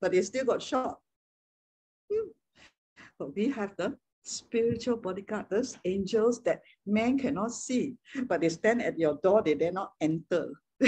but 0.00 0.12
they 0.12 0.22
still 0.22 0.46
got 0.46 0.62
shot. 0.62 0.98
Hmm. 2.10 2.28
But 3.18 3.36
we 3.36 3.50
have 3.50 3.76
the 3.76 3.94
spiritual 4.22 4.96
bodyguard, 4.96 5.46
those 5.50 5.76
angels 5.84 6.42
that 6.44 6.62
man 6.86 7.18
cannot 7.18 7.52
see, 7.52 7.94
but 8.26 8.40
they 8.40 8.48
stand 8.48 8.80
at 8.80 8.98
your 8.98 9.18
door, 9.22 9.42
they 9.42 9.54
dare 9.54 9.72
not 9.72 9.92
enter. 10.00 10.50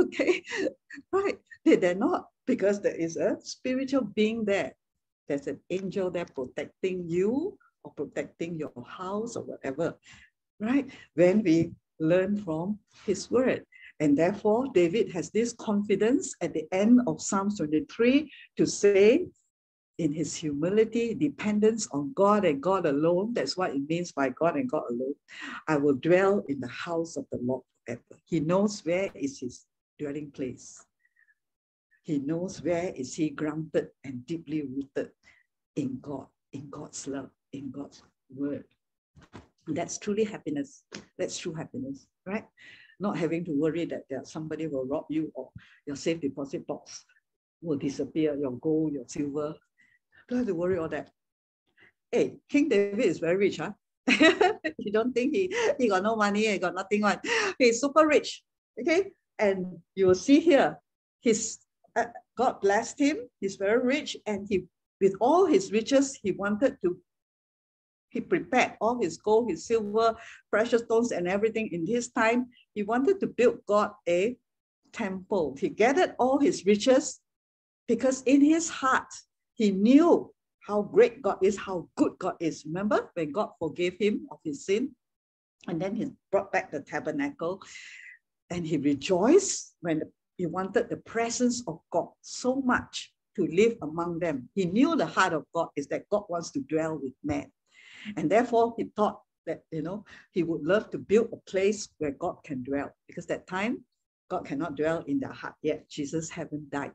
okay, 0.00 0.42
right? 1.12 1.38
They 1.64 1.76
dare 1.76 1.96
not 1.96 2.28
because 2.46 2.80
there 2.80 2.94
is 2.94 3.16
a 3.16 3.36
spiritual 3.40 4.02
being 4.02 4.44
there. 4.44 4.74
There's 5.28 5.46
an 5.46 5.60
angel 5.70 6.10
there 6.10 6.26
protecting 6.26 7.08
you 7.08 7.58
or 7.84 7.92
protecting 7.92 8.58
your 8.58 8.72
house 8.86 9.36
or 9.36 9.44
whatever, 9.44 9.96
right? 10.60 10.88
When 11.14 11.42
we 11.42 11.72
learn 11.98 12.36
from 12.36 12.78
his 13.04 13.30
word. 13.30 13.64
And 14.00 14.16
therefore, 14.16 14.66
David 14.74 15.10
has 15.12 15.30
this 15.30 15.54
confidence 15.54 16.34
at 16.42 16.52
the 16.52 16.66
end 16.72 17.00
of 17.06 17.22
Psalm 17.22 17.54
23 17.56 18.30
to 18.58 18.66
say, 18.66 19.26
in 19.98 20.12
his 20.12 20.34
humility, 20.36 21.14
dependence 21.14 21.88
on 21.90 22.12
God 22.14 22.44
and 22.44 22.62
God 22.62 22.84
alone, 22.84 23.32
that's 23.32 23.56
what 23.56 23.70
it 23.70 23.88
means 23.88 24.12
by 24.12 24.28
God 24.28 24.56
and 24.56 24.68
God 24.68 24.84
alone, 24.90 25.14
I 25.66 25.78
will 25.78 25.94
dwell 25.94 26.44
in 26.48 26.60
the 26.60 26.68
house 26.68 27.16
of 27.16 27.24
the 27.32 27.38
Lord 27.42 27.62
forever. 27.86 28.02
He 28.26 28.40
knows 28.40 28.84
where 28.84 29.10
is 29.14 29.40
his 29.40 29.64
dwelling 29.98 30.30
place. 30.30 30.84
He 32.06 32.20
knows 32.20 32.62
where 32.62 32.92
is 32.94 33.16
he 33.16 33.30
grounded 33.30 33.88
and 34.04 34.24
deeply 34.26 34.62
rooted 34.62 35.10
in 35.74 35.98
God, 36.00 36.26
in 36.52 36.70
God's 36.70 37.08
love, 37.08 37.30
in 37.52 37.72
God's 37.72 38.00
word. 38.32 38.64
That's 39.66 39.98
truly 39.98 40.22
happiness. 40.22 40.84
That's 41.18 41.36
true 41.36 41.52
happiness, 41.52 42.06
right? 42.24 42.44
Not 43.00 43.18
having 43.18 43.44
to 43.46 43.50
worry 43.50 43.86
that 43.86 44.04
somebody 44.28 44.68
will 44.68 44.86
rob 44.86 45.06
you 45.08 45.32
or 45.34 45.50
your 45.84 45.96
safe 45.96 46.20
deposit 46.20 46.64
box 46.68 47.04
will 47.60 47.76
disappear, 47.76 48.36
your 48.36 48.52
gold, 48.52 48.92
your 48.92 49.04
silver. 49.08 49.56
Don't 50.28 50.38
have 50.38 50.46
to 50.46 50.54
worry 50.54 50.78
all 50.78 50.88
that. 50.88 51.10
Hey, 52.12 52.36
King 52.48 52.68
David 52.68 53.04
is 53.04 53.18
very 53.18 53.36
rich, 53.36 53.56
huh? 53.56 53.72
you 54.78 54.92
don't 54.92 55.12
think 55.12 55.34
he, 55.34 55.52
he 55.76 55.88
got 55.88 56.04
no 56.04 56.14
money, 56.14 56.46
he 56.46 56.58
got 56.58 56.76
nothing 56.76 57.02
on. 57.02 57.18
He's 57.58 57.80
super 57.80 58.06
rich, 58.06 58.44
okay? 58.80 59.10
And 59.40 59.78
you 59.96 60.06
will 60.06 60.14
see 60.14 60.38
here, 60.38 60.78
his 61.20 61.58
God 62.36 62.60
blessed 62.60 62.98
him. 62.98 63.16
He's 63.40 63.56
very 63.56 63.84
rich, 63.84 64.16
and 64.26 64.46
he, 64.48 64.66
with 65.00 65.14
all 65.20 65.46
his 65.46 65.72
riches, 65.72 66.18
he 66.22 66.32
wanted 66.32 66.76
to. 66.82 66.98
He 68.10 68.20
prepared 68.20 68.74
all 68.80 69.00
his 69.00 69.16
gold, 69.18 69.50
his 69.50 69.66
silver, 69.66 70.16
precious 70.50 70.82
stones, 70.82 71.12
and 71.12 71.26
everything 71.28 71.68
in 71.72 71.86
his 71.86 72.08
time. 72.10 72.46
He 72.74 72.82
wanted 72.82 73.20
to 73.20 73.26
build 73.26 73.58
God 73.66 73.92
a 74.08 74.36
temple. 74.92 75.56
He 75.58 75.68
gathered 75.68 76.14
all 76.18 76.38
his 76.38 76.64
riches 76.64 77.20
because 77.88 78.22
in 78.22 78.40
his 78.40 78.68
heart 78.68 79.12
he 79.54 79.70
knew 79.70 80.32
how 80.66 80.82
great 80.82 81.22
God 81.22 81.38
is, 81.42 81.56
how 81.56 81.88
good 81.96 82.12
God 82.18 82.36
is. 82.40 82.64
Remember 82.66 83.10
when 83.14 83.32
God 83.32 83.50
forgave 83.58 83.96
him 83.98 84.26
of 84.30 84.38
his 84.44 84.64
sin? 84.64 84.92
And 85.68 85.80
then 85.80 85.94
he 85.94 86.10
brought 86.30 86.52
back 86.52 86.70
the 86.70 86.80
tabernacle 86.80 87.60
and 88.50 88.66
he 88.66 88.76
rejoiced 88.76 89.74
when 89.80 90.02
he 90.36 90.46
wanted 90.46 90.88
the 90.88 90.98
presence 90.98 91.62
of 91.66 91.80
God 91.90 92.08
so 92.20 92.56
much 92.56 93.12
to 93.36 93.46
live 93.46 93.76
among 93.82 94.18
them. 94.18 94.48
He 94.54 94.64
knew 94.64 94.96
the 94.96 95.06
heart 95.06 95.32
of 95.32 95.44
God 95.54 95.68
is 95.76 95.86
that 95.88 96.08
God 96.10 96.24
wants 96.28 96.50
to 96.52 96.60
dwell 96.60 96.98
with 97.02 97.12
man. 97.22 97.50
And 98.16 98.30
therefore, 98.30 98.74
he 98.76 98.84
thought 98.96 99.20
that, 99.46 99.62
you 99.70 99.82
know, 99.82 100.04
he 100.32 100.42
would 100.42 100.62
love 100.62 100.90
to 100.90 100.98
build 100.98 101.28
a 101.32 101.50
place 101.50 101.88
where 101.98 102.12
God 102.12 102.36
can 102.44 102.62
dwell 102.62 102.90
because 103.06 103.26
that 103.26 103.46
time, 103.46 103.84
God 104.28 104.44
cannot 104.44 104.76
dwell 104.76 105.04
in 105.06 105.20
their 105.20 105.32
heart 105.32 105.54
yet. 105.62 105.88
Jesus 105.88 106.30
haven't 106.30 106.70
died. 106.70 106.92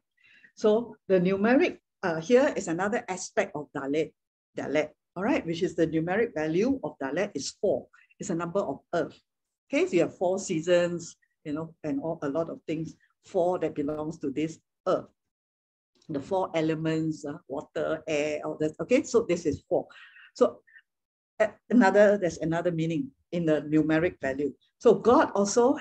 So 0.56 0.96
the 1.08 1.20
numeric 1.20 1.78
uh, 2.04 2.20
here 2.20 2.54
is 2.56 2.68
another 2.68 3.04
aspect 3.08 3.56
of 3.56 3.68
Dalet, 3.76 4.12
Dalet, 4.58 4.90
all 5.16 5.24
right, 5.24 5.46
which 5.46 5.64
is 5.64 5.76
the 5.76 5.88
numeric 5.88 6.34
value 6.34 6.80
of 6.84 6.96
Dalet 7.02 7.32
is 7.36 7.52
four. 7.62 7.88
It's 8.20 8.30
a 8.30 8.36
number 8.36 8.60
of 8.60 8.80
earth. 8.94 9.20
Okay, 9.70 9.86
so 9.86 9.94
you 9.94 10.02
have 10.02 10.18
four 10.18 10.40
seasons, 10.40 11.16
you 11.46 11.54
know, 11.54 11.74
and 11.84 12.02
all, 12.02 12.20
a 12.22 12.30
lot 12.30 12.50
of 12.50 12.60
things, 12.68 12.96
four 13.26 13.60
that 13.60 13.76
belongs 13.76 14.18
to 14.20 14.32
this 14.32 14.60
earth. 14.88 15.08
The 16.10 16.20
four 16.20 16.52
elements, 16.56 17.26
uh, 17.26 17.38
water, 17.48 18.04
air, 18.08 18.42
all 18.44 18.58
that. 18.60 18.76
Okay, 18.82 19.04
so 19.04 19.26
this 19.28 19.46
is 19.46 19.64
four. 19.70 19.88
So 20.34 20.60
another, 21.70 22.18
there's 22.18 22.40
another 22.40 22.72
meaning 22.72 23.12
in 23.32 23.46
the 23.46 23.62
numeric 23.62 24.20
value. 24.22 24.54
So 24.80 24.96
God 24.96 25.32
also, 25.36 25.78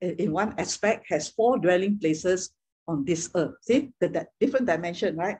in 0.00 0.32
one 0.32 0.54
aspect, 0.58 1.06
has 1.08 1.28
four 1.28 1.58
dwelling 1.58 1.98
places 1.98 2.50
on 2.86 3.04
this 3.04 3.30
earth. 3.34 3.54
See, 3.62 3.92
the, 4.00 4.08
the 4.08 4.26
different 4.40 4.66
dimension, 4.66 5.16
right? 5.16 5.38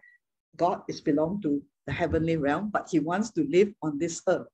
God 0.57 0.83
is 0.89 1.01
belong 1.01 1.43
to 1.43 1.63
the 1.87 1.93
heavenly 1.93 2.37
realm, 2.37 2.71
but 2.73 2.89
he 2.91 2.99
wants 2.99 3.31
to 3.33 3.47
live 3.51 3.73
on 3.83 3.99
this 3.99 4.23
earth. 4.29 4.47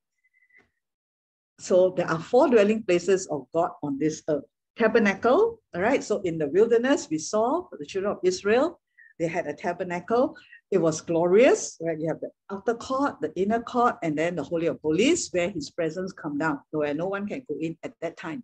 So 1.59 1.95
there 1.97 2.11
are 2.11 2.19
four 2.19 2.49
dwelling 2.49 2.83
places 2.83 3.29
of 3.29 3.47
God 3.55 3.71
on 3.83 3.99
this 3.99 4.23
earth. 4.29 4.45
Tabernacle, 4.81 5.61
all 5.75 5.83
right? 5.83 6.03
So 6.03 6.23
in 6.23 6.39
the 6.39 6.49
wilderness, 6.49 7.09
we 7.11 7.19
saw 7.19 7.67
the 7.79 7.85
children 7.85 8.13
of 8.13 8.21
Israel, 8.25 8.81
they 9.19 9.27
had 9.27 9.47
a 9.47 9.53
tabernacle. 9.53 10.35
It 10.71 10.79
was 10.79 11.03
glorious, 11.03 11.77
right? 11.83 12.01
You 12.01 12.09
have 12.09 12.21
the 12.21 12.31
outer 12.51 12.73
court, 12.73 13.21
the 13.21 13.31
inner 13.39 13.61
court, 13.61 13.97
and 14.03 14.17
then 14.17 14.37
the 14.37 14.43
Holy 14.43 14.69
of 14.69 14.79
Holies, 14.83 15.29
where 15.33 15.51
his 15.51 15.71
presence 15.71 16.15
come 16.15 16.39
down, 16.39 16.61
where 16.71 16.95
no 16.95 17.09
one 17.09 17.29
can 17.29 17.43
go 17.47 17.57
in 17.61 17.77
at 17.83 17.93
that 18.01 18.17
time. 18.17 18.43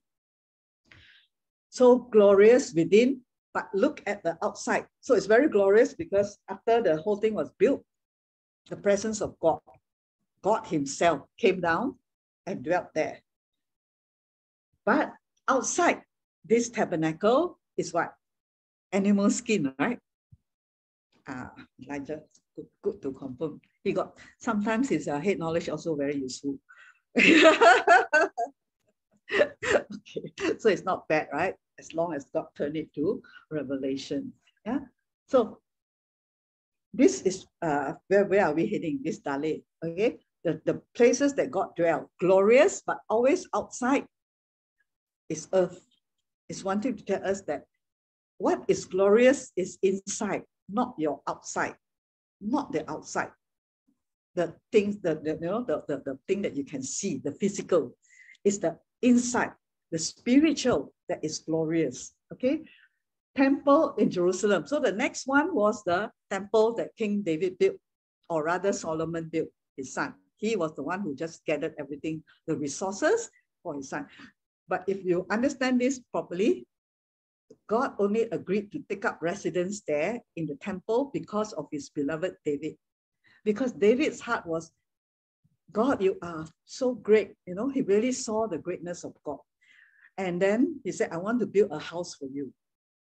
So 1.70 1.96
glorious 1.96 2.74
within, 2.74 3.22
but 3.54 3.68
look 3.72 4.02
at 4.06 4.22
the 4.22 4.36
outside. 4.44 4.84
So 5.00 5.14
it's 5.14 5.24
very 5.24 5.48
glorious 5.48 5.94
because 5.94 6.36
after 6.50 6.82
the 6.82 6.98
whole 6.98 7.16
thing 7.16 7.32
was 7.32 7.50
built, 7.58 7.82
the 8.68 8.76
presence 8.76 9.22
of 9.22 9.40
God, 9.40 9.60
God 10.42 10.66
himself 10.66 11.22
came 11.38 11.62
down 11.62 11.94
and 12.46 12.62
dwelt 12.62 12.88
there. 12.94 13.20
But 14.84 15.14
outside 15.48 16.02
this 16.48 16.70
tabernacle 16.70 17.58
is 17.76 17.92
what? 17.92 18.14
Animal 18.92 19.30
skin, 19.30 19.74
right? 19.78 19.98
Ah, 21.28 21.50
Elijah, 21.82 22.22
good, 22.54 22.66
good 22.82 23.02
to 23.02 23.12
confirm. 23.12 23.60
He 23.82 23.92
got, 23.92 24.18
sometimes 24.38 24.88
his 24.88 25.08
uh, 25.08 25.18
head 25.18 25.38
knowledge 25.38 25.68
also 25.68 25.96
very 25.96 26.16
useful. 26.16 26.58
okay, 27.18 27.50
so 30.58 30.68
it's 30.68 30.84
not 30.84 31.08
bad, 31.08 31.28
right? 31.32 31.54
as 31.78 31.94
long 31.94 32.14
as 32.14 32.26
God 32.32 32.46
turned 32.56 32.76
it 32.76 32.92
to 32.94 33.22
revelation. 33.50 34.32
Yeah. 34.64 34.80
So 35.28 35.60
this 36.92 37.22
is 37.22 37.46
uh, 37.62 37.94
where, 38.08 38.24
where 38.24 38.46
are 38.46 38.54
we 38.54 38.66
heading? 38.66 39.00
This 39.02 39.20
Dalet. 39.20 39.62
Okay. 39.84 40.18
The, 40.44 40.60
the 40.64 40.80
places 40.94 41.34
that 41.34 41.50
God 41.50 41.74
dwell, 41.76 42.10
glorious, 42.20 42.82
but 42.86 42.98
always 43.10 43.48
outside 43.54 44.06
is 45.28 45.48
earth. 45.52 45.80
Is 46.48 46.62
wanting 46.62 46.96
to 46.96 47.04
tell 47.04 47.24
us 47.26 47.42
that 47.42 47.64
what 48.38 48.64
is 48.68 48.84
glorious 48.84 49.50
is 49.56 49.78
inside, 49.82 50.42
not 50.68 50.94
your 50.98 51.20
outside, 51.26 51.74
not 52.40 52.72
the 52.72 52.88
outside. 52.90 53.30
The 54.34 54.54
things, 54.70 55.00
the 55.00 55.20
you 55.24 55.38
know, 55.40 55.64
the, 55.64 55.82
the, 55.88 56.02
the 56.04 56.18
thing 56.28 56.42
that 56.42 56.54
you 56.54 56.64
can 56.64 56.82
see, 56.82 57.18
the 57.24 57.32
physical, 57.32 57.96
is 58.44 58.60
the 58.60 58.78
inside, 59.02 59.52
the 59.90 59.98
spiritual 59.98 60.92
that 61.08 61.24
is 61.24 61.38
glorious. 61.38 62.12
Okay. 62.32 62.62
Temple 63.34 63.94
in 63.96 64.10
Jerusalem. 64.10 64.66
So 64.66 64.78
the 64.78 64.92
next 64.92 65.26
one 65.26 65.54
was 65.54 65.82
the 65.84 66.10
temple 66.30 66.74
that 66.74 66.96
King 66.96 67.22
David 67.22 67.58
built, 67.58 67.76
or 68.28 68.44
rather 68.44 68.72
Solomon 68.72 69.28
built, 69.32 69.48
his 69.76 69.92
son. 69.92 70.14
He 70.36 70.56
was 70.56 70.74
the 70.74 70.82
one 70.82 71.00
who 71.00 71.14
just 71.14 71.44
gathered 71.44 71.74
everything, 71.78 72.22
the 72.46 72.56
resources 72.56 73.30
for 73.62 73.74
his 73.74 73.88
son. 73.88 74.06
But 74.68 74.84
if 74.86 75.04
you 75.04 75.26
understand 75.30 75.80
this 75.80 76.00
properly, 76.10 76.66
God 77.68 77.94
only 77.98 78.22
agreed 78.22 78.72
to 78.72 78.82
take 78.88 79.04
up 79.04 79.18
residence 79.20 79.82
there 79.86 80.20
in 80.34 80.46
the 80.46 80.56
temple 80.56 81.10
because 81.12 81.52
of 81.52 81.66
his 81.70 81.90
beloved 81.90 82.34
David. 82.44 82.74
Because 83.44 83.72
David's 83.72 84.20
heart 84.20 84.46
was, 84.46 84.70
God, 85.72 86.02
you 86.02 86.16
are 86.22 86.46
so 86.64 86.94
great. 86.94 87.34
You 87.46 87.54
know, 87.54 87.68
he 87.68 87.82
really 87.82 88.12
saw 88.12 88.46
the 88.46 88.58
greatness 88.58 89.04
of 89.04 89.14
God. 89.24 89.38
And 90.18 90.40
then 90.40 90.80
he 90.82 90.92
said, 90.92 91.10
I 91.12 91.18
want 91.18 91.40
to 91.40 91.46
build 91.46 91.70
a 91.70 91.78
house 91.78 92.14
for 92.14 92.26
you. 92.26 92.52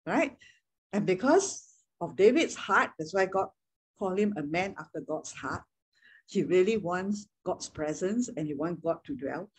Right? 0.06 0.36
And 0.92 1.06
because 1.06 1.64
of 2.02 2.16
David's 2.16 2.56
heart, 2.56 2.92
that's 2.98 3.14
why 3.14 3.26
God 3.26 3.48
called 4.00 4.20
him 4.20 4.34
a 4.38 4.44
man 4.44 4.76
after 4.80 5.02
God's 5.02 5.32
heart. 5.32 5.64
he 6.30 6.44
really 6.44 6.78
wants 6.78 7.28
God's 7.46 7.70
presence 7.70 8.30
and 8.36 8.48
he 8.48 8.54
wants 8.54 8.82
God 8.84 8.98
to 9.06 9.16
dwell, 9.16 9.50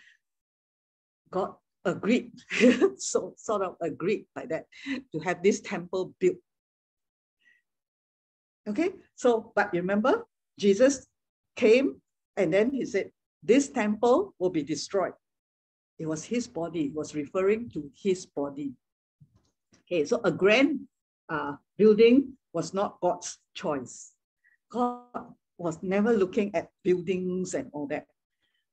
God 1.31 1.55
agreed, 1.89 2.33
so 2.99 3.35
sort 3.37 3.63
of 3.63 3.77
agreed 3.81 4.27
like 4.37 4.49
that, 4.51 4.67
to 5.13 5.19
have 5.21 5.43
this 5.43 5.61
temple 5.61 6.15
built. 6.19 6.37
Okay, 8.69 8.93
so 9.17 9.53
but 9.55 9.73
remember, 9.73 10.27
Jesus 10.59 11.07
came 11.57 12.01
and 12.37 12.53
then 12.53 12.71
he 12.71 12.85
said, 12.85 13.11
This 13.43 13.69
temple 13.69 14.35
will 14.39 14.51
be 14.51 14.63
destroyed. 14.63 15.15
It 15.99 16.07
was 16.07 16.25
his 16.25 16.47
body, 16.47 16.93
was 16.95 17.15
referring 17.15 17.71
to 17.71 17.91
his 17.97 18.27
body. 18.27 18.73
Okay, 19.85 20.05
so 20.05 20.21
a 20.23 20.31
grand 20.31 20.87
uh, 21.29 21.55
building 21.77 22.37
was 22.53 22.75
not 22.75 23.01
God's 23.01 23.39
choice. 23.55 24.13
God 24.71 25.33
was 25.57 25.83
never 25.83 26.13
looking 26.13 26.55
at 26.55 26.71
buildings 26.85 27.55
and 27.55 27.71
all 27.73 27.87
that. 27.89 28.07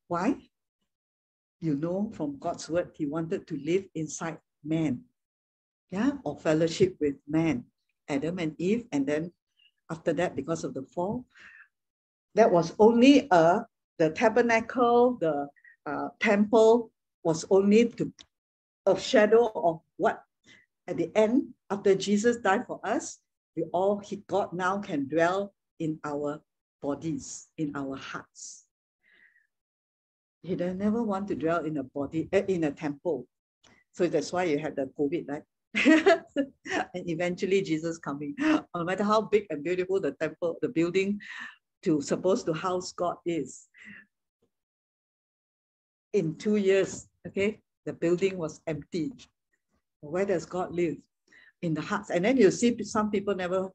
Why? 0.07 0.35
You 1.61 1.75
know 1.75 2.11
from 2.13 2.37
God's 2.39 2.69
word, 2.69 2.91
he 2.93 3.05
wanted 3.05 3.47
to 3.47 3.57
live 3.57 3.85
inside 3.95 4.37
man, 4.63 5.01
yeah, 5.91 6.11
or 6.23 6.37
fellowship 6.37 6.95
with 6.99 7.15
man, 7.27 7.63
Adam 8.09 8.39
and 8.39 8.55
Eve. 8.57 8.85
And 8.91 9.05
then 9.07 9.31
after 9.89 10.13
that, 10.13 10.35
because 10.35 10.63
of 10.63 10.73
the 10.73 10.83
fall, 10.83 11.25
that 12.35 12.51
was 12.51 12.75
only 12.79 13.27
a, 13.31 13.61
the 13.97 14.09
tabernacle, 14.11 15.17
the 15.19 15.47
uh, 15.85 16.09
temple 16.19 16.91
was 17.23 17.45
only 17.49 17.89
to, 17.89 18.11
a 18.85 18.99
shadow 18.99 19.51
of 19.55 19.81
what 19.97 20.21
at 20.87 20.97
the 20.97 21.11
end, 21.15 21.53
after 21.69 21.95
Jesus 21.95 22.37
died 22.37 22.67
for 22.67 22.79
us, 22.83 23.19
we 23.55 23.63
all, 23.73 23.97
he, 23.99 24.17
God 24.27 24.53
now 24.53 24.77
can 24.77 25.07
dwell 25.07 25.53
in 25.79 25.99
our 26.03 26.41
bodies, 26.81 27.47
in 27.57 27.75
our 27.75 27.95
hearts. 27.95 28.64
He 30.45 30.55
never 30.55 31.03
want 31.03 31.27
to 31.29 31.35
dwell 31.35 31.65
in 31.65 31.77
a 31.77 31.83
body, 31.83 32.29
eh, 32.31 32.43
in 32.47 32.65
a 32.65 32.71
temple. 32.71 33.27
So 33.93 34.07
that's 34.07 34.31
why 34.31 34.43
you 34.43 34.59
had 34.59 34.75
the 34.75 34.89
COVID, 34.97 35.25
right? 35.27 35.43
and 36.93 37.09
eventually 37.09 37.61
Jesus 37.61 37.97
coming. 37.97 38.35
No 38.75 38.83
matter 38.83 39.03
how 39.03 39.21
big 39.21 39.47
and 39.49 39.63
beautiful 39.63 39.99
the 39.99 40.11
temple, 40.11 40.57
the 40.61 40.69
building 40.69 41.19
to 41.83 42.01
supposed 42.01 42.45
to 42.45 42.53
house 42.53 42.91
God 42.91 43.17
is. 43.25 43.67
In 46.13 46.35
two 46.35 46.57
years, 46.57 47.07
okay, 47.27 47.59
the 47.85 47.93
building 47.93 48.37
was 48.37 48.61
empty. 48.67 49.13
Where 50.01 50.25
does 50.25 50.45
God 50.45 50.71
live? 50.71 50.97
In 51.61 51.73
the 51.73 51.81
hearts. 51.81 52.09
And 52.09 52.23
then 52.23 52.37
you 52.37 52.51
see 52.51 52.75
some 52.83 53.11
people 53.11 53.35
never 53.35 53.69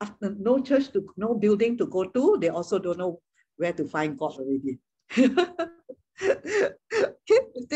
after 0.00 0.34
no 0.38 0.60
church 0.60 0.90
to 0.92 1.06
no 1.16 1.34
building 1.34 1.76
to 1.78 1.86
go 1.86 2.04
to, 2.04 2.38
they 2.40 2.48
also 2.48 2.78
don't 2.78 2.98
know 2.98 3.20
where 3.56 3.72
to 3.72 3.84
find 3.84 4.18
God 4.18 4.32
already. 4.32 4.78
They 5.16 5.28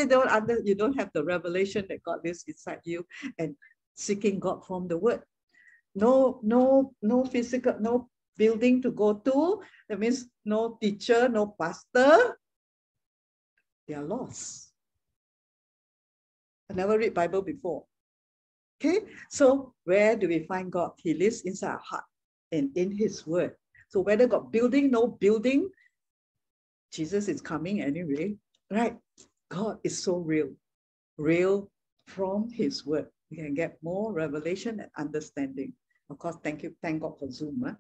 don't 0.06 0.28
under 0.28 0.60
you 0.64 0.74
don't 0.74 0.98
have 0.98 1.10
the 1.14 1.24
revelation 1.24 1.86
that 1.88 2.02
God 2.04 2.18
lives 2.24 2.44
inside 2.46 2.80
you 2.84 3.06
and 3.38 3.54
seeking 3.94 4.38
God 4.38 4.64
from 4.66 4.88
the 4.88 4.98
word. 4.98 5.22
No, 5.94 6.40
no, 6.42 6.94
no 7.02 7.24
physical, 7.24 7.76
no 7.80 8.08
building 8.36 8.82
to 8.82 8.90
go 8.90 9.14
to. 9.14 9.62
That 9.88 9.98
means 9.98 10.26
no 10.44 10.76
teacher, 10.80 11.28
no 11.28 11.54
pastor. 11.58 12.36
They 13.86 13.94
are 13.94 14.02
lost. 14.02 14.72
I 16.70 16.74
never 16.74 16.98
read 16.98 17.14
Bible 17.14 17.42
before. 17.42 17.84
Okay, 18.80 19.00
so 19.30 19.72
where 19.84 20.16
do 20.16 20.28
we 20.28 20.44
find 20.44 20.70
God? 20.70 20.92
He 20.98 21.14
lives 21.14 21.42
inside 21.42 21.78
our 21.78 21.84
heart 21.84 22.04
and 22.50 22.76
in 22.76 22.90
his 22.90 23.26
word. 23.26 23.54
So 23.88 24.00
whether 24.00 24.26
got 24.26 24.50
building, 24.50 24.90
no 24.90 25.06
building, 25.06 25.70
Jesus 26.94 27.28
is 27.28 27.40
coming 27.40 27.82
anyway, 27.82 28.36
right? 28.70 28.96
God 29.50 29.78
is 29.84 30.02
so 30.02 30.16
real, 30.16 30.50
real 31.18 31.70
from 32.06 32.48
his 32.48 32.86
word. 32.86 33.06
We 33.30 33.38
can 33.38 33.54
get 33.54 33.78
more 33.82 34.12
revelation 34.12 34.80
and 34.80 34.90
understanding. 34.96 35.72
Of 36.10 36.18
course, 36.18 36.36
thank 36.42 36.62
you, 36.62 36.74
thank 36.82 37.02
God 37.02 37.18
for 37.18 37.30
Zoom. 37.30 37.62
Huh? 37.66 37.74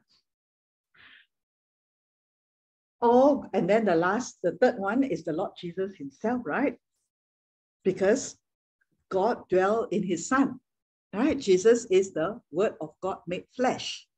Oh, 3.00 3.46
and 3.52 3.68
then 3.68 3.84
the 3.84 3.94
last, 3.94 4.38
the 4.42 4.52
third 4.60 4.78
one 4.78 5.04
is 5.04 5.24
the 5.24 5.32
Lord 5.32 5.52
Jesus 5.58 5.94
himself, 5.94 6.42
right? 6.44 6.76
Because 7.84 8.36
God 9.10 9.48
dwell 9.48 9.86
in 9.90 10.02
his 10.02 10.26
son, 10.26 10.58
right? 11.12 11.38
Jesus 11.38 11.86
is 11.90 12.12
the 12.12 12.40
word 12.50 12.74
of 12.80 12.90
God 13.00 13.18
made 13.26 13.44
flesh 13.54 14.08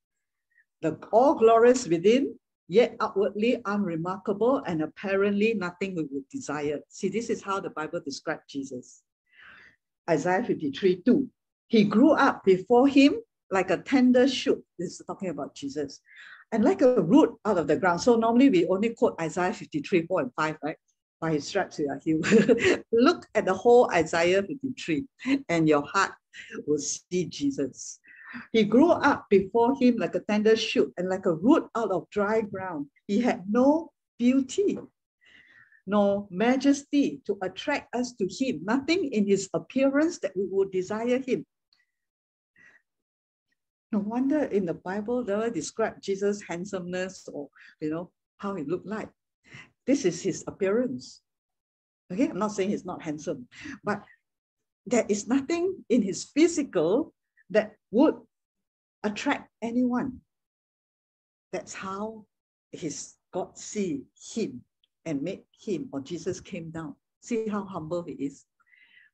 the 0.82 0.98
all 1.12 1.34
glorious 1.34 1.88
within, 1.88 2.38
yet 2.68 2.96
outwardly 3.00 3.60
unremarkable 3.64 4.62
and 4.66 4.82
apparently 4.82 5.54
nothing 5.54 5.94
we 5.94 6.06
would 6.10 6.28
desire. 6.28 6.80
See, 6.88 7.08
this 7.08 7.30
is 7.30 7.42
how 7.42 7.60
the 7.60 7.70
Bible 7.70 8.00
describes 8.04 8.42
Jesus. 8.48 9.02
Isaiah 10.08 10.44
53 10.44 11.02
2. 11.04 11.28
He 11.68 11.84
grew 11.84 12.12
up 12.12 12.44
before 12.44 12.86
him 12.86 13.16
like 13.50 13.70
a 13.70 13.78
tender 13.78 14.28
shoot. 14.28 14.62
This 14.78 15.00
is 15.00 15.06
talking 15.06 15.30
about 15.30 15.54
Jesus. 15.54 16.00
And 16.52 16.64
like 16.64 16.80
a 16.80 17.02
root 17.02 17.34
out 17.44 17.58
of 17.58 17.66
the 17.66 17.76
ground. 17.76 18.00
So 18.00 18.16
normally 18.16 18.50
we 18.50 18.66
only 18.66 18.90
quote 18.90 19.20
Isaiah 19.20 19.52
53, 19.52 20.06
4 20.06 20.20
and 20.20 20.32
5, 20.34 20.56
right? 20.62 20.76
By 21.20 21.32
his 21.32 21.46
stripes 21.46 21.80
are 21.80 22.00
healed. 22.04 22.26
Look 22.92 23.26
at 23.34 23.46
the 23.46 23.54
whole 23.54 23.90
Isaiah 23.92 24.42
53 24.42 25.04
and 25.48 25.68
your 25.68 25.82
heart 25.82 26.12
will 26.66 26.78
see 26.78 27.24
Jesus. 27.24 27.98
He 28.52 28.64
grew 28.64 28.90
up 28.90 29.26
before 29.30 29.76
him 29.78 29.96
like 29.96 30.14
a 30.14 30.20
tender 30.20 30.56
shoot 30.56 30.92
and 30.96 31.08
like 31.08 31.26
a 31.26 31.34
root 31.34 31.68
out 31.74 31.90
of 31.90 32.08
dry 32.10 32.40
ground. 32.40 32.86
He 33.06 33.20
had 33.20 33.44
no 33.48 33.92
beauty, 34.18 34.78
no 35.86 36.28
majesty 36.30 37.22
to 37.26 37.38
attract 37.42 37.94
us 37.94 38.12
to 38.14 38.26
him, 38.28 38.60
nothing 38.64 39.12
in 39.12 39.26
his 39.26 39.48
appearance 39.54 40.18
that 40.20 40.36
we 40.36 40.46
would 40.46 40.70
desire 40.70 41.18
him. 41.18 41.44
No 43.92 44.00
wonder 44.00 44.44
in 44.44 44.66
the 44.66 44.74
Bible 44.74 45.24
they 45.24 45.50
describe 45.50 46.02
Jesus' 46.02 46.42
handsomeness 46.42 47.28
or 47.32 47.48
you 47.80 47.90
know 47.90 48.10
how 48.38 48.54
he 48.54 48.64
looked 48.64 48.86
like. 48.86 49.08
This 49.86 50.04
is 50.04 50.22
his 50.22 50.44
appearance. 50.46 51.22
Okay, 52.12 52.28
I'm 52.28 52.38
not 52.38 52.52
saying 52.52 52.70
he's 52.70 52.84
not 52.84 53.02
handsome, 53.02 53.48
but 53.82 54.02
there 54.86 55.06
is 55.08 55.26
nothing 55.26 55.84
in 55.88 56.02
his 56.02 56.24
physical 56.24 57.12
that 57.50 57.74
would 57.90 58.16
attract 59.06 59.48
anyone. 59.62 60.20
That's 61.52 61.72
how 61.72 62.26
his 62.72 63.14
God 63.32 63.56
see 63.56 64.02
him 64.34 64.62
and 65.04 65.22
made 65.22 65.44
him 65.58 65.88
or 65.92 66.00
Jesus 66.00 66.40
came 66.40 66.70
down. 66.70 66.94
See 67.20 67.48
how 67.48 67.64
humble 67.64 68.02
he 68.02 68.12
is. 68.12 68.44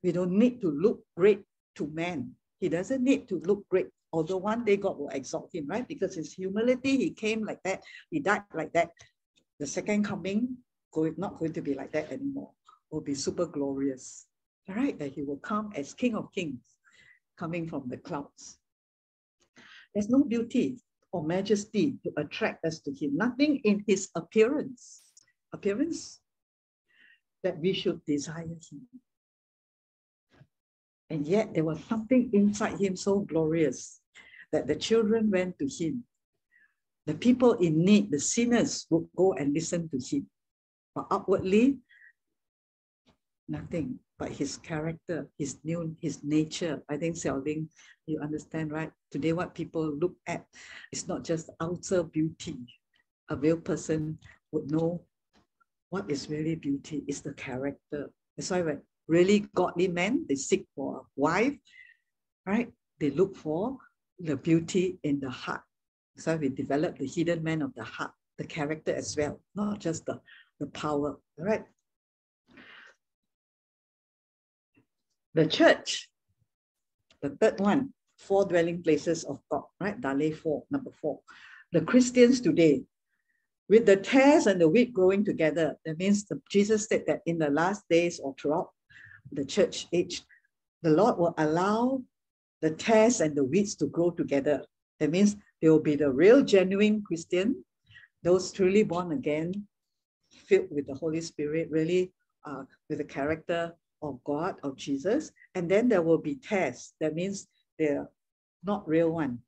We 0.02 0.12
don't 0.12 0.32
need 0.32 0.60
to 0.62 0.70
look 0.70 1.00
great 1.16 1.42
to 1.76 1.86
man. 1.88 2.32
He 2.58 2.68
doesn't 2.68 3.02
need 3.02 3.28
to 3.28 3.40
look 3.40 3.68
great. 3.68 3.88
Although 4.12 4.38
one 4.38 4.64
day 4.64 4.76
God 4.76 4.98
will 4.98 5.08
exalt 5.08 5.50
him, 5.54 5.66
right? 5.66 5.86
Because 5.86 6.14
his 6.14 6.34
humility, 6.34 6.96
he 6.98 7.10
came 7.10 7.44
like 7.44 7.62
that, 7.64 7.82
he 8.10 8.20
died 8.20 8.42
like 8.54 8.72
that. 8.72 8.90
The 9.58 9.66
second 9.66 10.04
coming, 10.04 10.56
going, 10.92 11.14
not 11.16 11.38
going 11.38 11.52
to 11.54 11.62
be 11.62 11.74
like 11.74 11.92
that 11.92 12.12
anymore. 12.12 12.50
Will 12.90 13.00
be 13.00 13.14
super 13.14 13.46
glorious. 13.46 14.26
All 14.68 14.74
right, 14.74 14.98
that 14.98 15.12
he 15.12 15.22
will 15.22 15.38
come 15.38 15.72
as 15.74 15.94
King 15.94 16.14
of 16.14 16.30
Kings 16.32 16.60
coming 17.38 17.66
from 17.66 17.88
the 17.88 17.96
clouds. 17.96 18.58
There's 19.94 20.08
no 20.08 20.24
beauty 20.24 20.78
or 21.12 21.22
majesty 21.22 21.98
to 22.04 22.12
attract 22.16 22.64
us 22.64 22.80
to 22.80 22.92
him. 22.92 23.16
Nothing 23.16 23.60
in 23.64 23.84
his 23.86 24.08
appearance, 24.14 25.02
appearance 25.52 26.20
that 27.42 27.58
we 27.58 27.72
should 27.72 28.04
desire 28.06 28.44
him. 28.44 28.88
And 31.10 31.26
yet 31.26 31.52
there 31.52 31.64
was 31.64 31.84
something 31.84 32.30
inside 32.32 32.80
him 32.80 32.96
so 32.96 33.20
glorious 33.20 34.00
that 34.52 34.66
the 34.66 34.76
children 34.76 35.30
went 35.30 35.58
to 35.58 35.68
him. 35.68 36.04
The 37.04 37.14
people 37.14 37.52
in 37.54 37.84
need, 37.84 38.10
the 38.10 38.20
sinners, 38.20 38.86
would 38.88 39.08
go 39.14 39.34
and 39.34 39.52
listen 39.52 39.90
to 39.90 39.98
him. 39.98 40.26
But 40.94 41.08
outwardly, 41.10 41.78
nothing 43.48 43.98
but 44.22 44.30
his 44.30 44.58
character, 44.58 45.26
his 45.36 45.58
new, 45.64 45.96
his 46.00 46.22
nature. 46.22 46.80
I 46.88 46.96
think 46.96 47.16
Xiaoling, 47.16 47.66
you 48.06 48.20
understand, 48.20 48.70
right? 48.70 48.92
Today, 49.10 49.32
what 49.32 49.52
people 49.52 49.82
look 49.98 50.14
at 50.28 50.46
is 50.92 51.08
not 51.08 51.24
just 51.24 51.50
outer 51.60 52.04
beauty. 52.04 52.56
A 53.30 53.36
real 53.36 53.56
person 53.56 54.16
would 54.52 54.70
know 54.70 55.02
what 55.90 56.08
is 56.08 56.30
really 56.30 56.54
beauty 56.54 57.02
is 57.08 57.20
the 57.20 57.32
character. 57.32 58.10
That's 58.36 58.50
why 58.50 58.62
when 58.62 58.82
really 59.08 59.40
godly 59.56 59.88
men, 59.88 60.24
they 60.28 60.36
seek 60.36 60.66
for 60.76 60.98
a 60.98 61.02
wife, 61.16 61.58
right? 62.46 62.70
They 63.00 63.10
look 63.10 63.34
for 63.34 63.76
the 64.20 64.36
beauty 64.36 65.00
in 65.02 65.18
the 65.18 65.30
heart. 65.30 65.62
So 66.16 66.36
we 66.36 66.48
develop 66.48 66.96
the 66.96 67.08
hidden 67.08 67.42
man 67.42 67.60
of 67.60 67.74
the 67.74 67.82
heart, 67.82 68.12
the 68.38 68.44
character 68.44 68.94
as 68.94 69.16
well, 69.16 69.40
not 69.56 69.80
just 69.80 70.06
the, 70.06 70.20
the 70.60 70.66
power, 70.66 71.18
right? 71.36 71.64
The 75.34 75.46
church, 75.46 76.08
the 77.22 77.30
third 77.30 77.60
one, 77.60 77.94
four 78.18 78.44
dwelling 78.44 78.82
places 78.82 79.24
of 79.24 79.40
God, 79.50 79.64
right? 79.80 80.00
Dalet 80.00 80.36
four, 80.36 80.64
number 80.70 80.90
four. 81.00 81.20
The 81.72 81.80
Christians 81.80 82.40
today, 82.40 82.82
with 83.68 83.86
the 83.86 83.96
tares 83.96 84.46
and 84.46 84.60
the 84.60 84.68
wheat 84.68 84.92
growing 84.92 85.24
together. 85.24 85.76
That 85.86 85.98
means 85.98 86.26
the, 86.26 86.40
Jesus 86.50 86.86
said 86.86 87.04
that 87.06 87.20
in 87.24 87.38
the 87.38 87.48
last 87.48 87.82
days 87.88 88.20
or 88.22 88.34
throughout 88.38 88.70
the 89.30 89.44
church 89.44 89.86
age, 89.92 90.22
the 90.82 90.90
Lord 90.90 91.16
will 91.16 91.34
allow 91.38 92.02
the 92.60 92.70
tares 92.70 93.20
and 93.20 93.34
the 93.34 93.44
weeds 93.44 93.74
to 93.76 93.86
grow 93.86 94.10
together. 94.10 94.62
That 95.00 95.10
means 95.10 95.36
they 95.60 95.70
will 95.70 95.80
be 95.80 95.96
the 95.96 96.10
real, 96.10 96.42
genuine 96.42 97.02
Christian, 97.02 97.64
those 98.22 98.52
truly 98.52 98.82
born 98.82 99.12
again, 99.12 99.66
filled 100.30 100.68
with 100.70 100.86
the 100.86 100.94
Holy 100.94 101.20
Spirit, 101.20 101.70
really 101.70 102.12
uh, 102.44 102.64
with 102.88 102.98
the 102.98 103.04
character 103.04 103.72
of 104.02 104.22
God, 104.24 104.56
of 104.62 104.76
Jesus. 104.76 105.30
And 105.54 105.70
then 105.70 105.88
there 105.88 106.02
will 106.02 106.18
be 106.18 106.36
tests. 106.36 106.94
That 107.00 107.14
means 107.14 107.46
they're 107.78 108.08
not 108.64 108.86
real 108.88 109.10
one. 109.10 109.38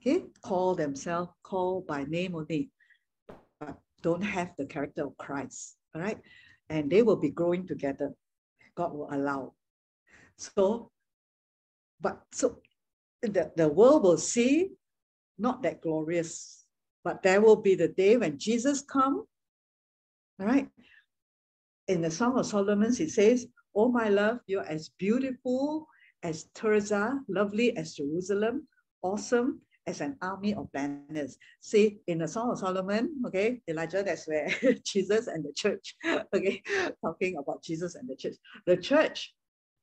Okay, 0.00 0.24
call 0.42 0.74
themselves, 0.74 1.30
call 1.42 1.84
by 1.86 2.04
name 2.04 2.34
only, 2.34 2.70
but 3.60 3.78
don't 4.02 4.22
have 4.22 4.50
the 4.58 4.66
character 4.66 5.06
of 5.06 5.16
Christ. 5.16 5.76
All 5.94 6.02
right. 6.02 6.18
And 6.68 6.90
they 6.90 7.02
will 7.02 7.16
be 7.16 7.30
growing 7.30 7.66
together. 7.66 8.12
God 8.74 8.92
will 8.92 9.08
allow. 9.12 9.54
So, 10.36 10.90
but 12.00 12.22
so 12.32 12.58
the, 13.22 13.52
the 13.56 13.68
world 13.68 14.02
will 14.02 14.18
see 14.18 14.70
not 15.38 15.62
that 15.62 15.80
glorious, 15.80 16.64
but 17.04 17.22
there 17.22 17.40
will 17.40 17.56
be 17.56 17.74
the 17.74 17.88
day 17.88 18.16
when 18.16 18.38
Jesus 18.38 18.82
come. 18.82 19.24
All 20.40 20.46
right. 20.46 20.68
In 21.88 22.00
the 22.00 22.10
Song 22.10 22.38
of 22.38 22.46
Solomon, 22.46 22.94
he 22.94 23.08
says, 23.08 23.46
Oh, 23.74 23.88
my 23.88 24.08
love, 24.08 24.40
you're 24.46 24.64
as 24.64 24.90
beautiful 24.98 25.86
as 26.22 26.46
Tirzah, 26.54 27.20
lovely 27.28 27.76
as 27.76 27.94
Jerusalem, 27.94 28.68
awesome 29.02 29.60
as 29.86 30.00
an 30.00 30.16
army 30.22 30.54
of 30.54 30.70
banners. 30.72 31.38
See, 31.60 31.98
in 32.06 32.18
the 32.18 32.28
Song 32.28 32.50
of 32.52 32.58
Solomon, 32.58 33.22
okay, 33.26 33.60
Elijah, 33.68 34.02
that's 34.02 34.28
where 34.28 34.48
Jesus 34.84 35.26
and 35.26 35.44
the 35.44 35.52
church, 35.54 35.96
okay, 36.34 36.62
talking 37.04 37.36
about 37.38 37.62
Jesus 37.62 37.94
and 37.94 38.08
the 38.08 38.16
church. 38.16 38.36
The 38.66 38.76
church, 38.76 39.34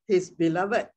his 0.08 0.30
beloved, 0.30 0.88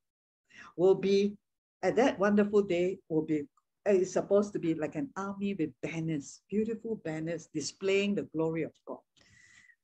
will 0.77 0.95
be, 0.95 1.37
at 1.83 1.97
that 1.97 2.19
wonderful 2.19 2.63
day, 2.63 2.99
will 3.09 3.23
be, 3.23 3.43
eh, 3.87 3.93
it's 4.03 4.13
supposed 4.13 4.53
to 4.53 4.59
be 4.59 4.75
like 4.75 4.95
an 4.95 5.11
army 5.17 5.55
with 5.55 5.71
banners, 5.83 6.43
beautiful 6.49 7.01
banners 7.05 7.49
displaying 7.53 8.15
the 8.15 8.29
glory 8.35 8.63
of 8.63 8.73
God. 8.87 9.01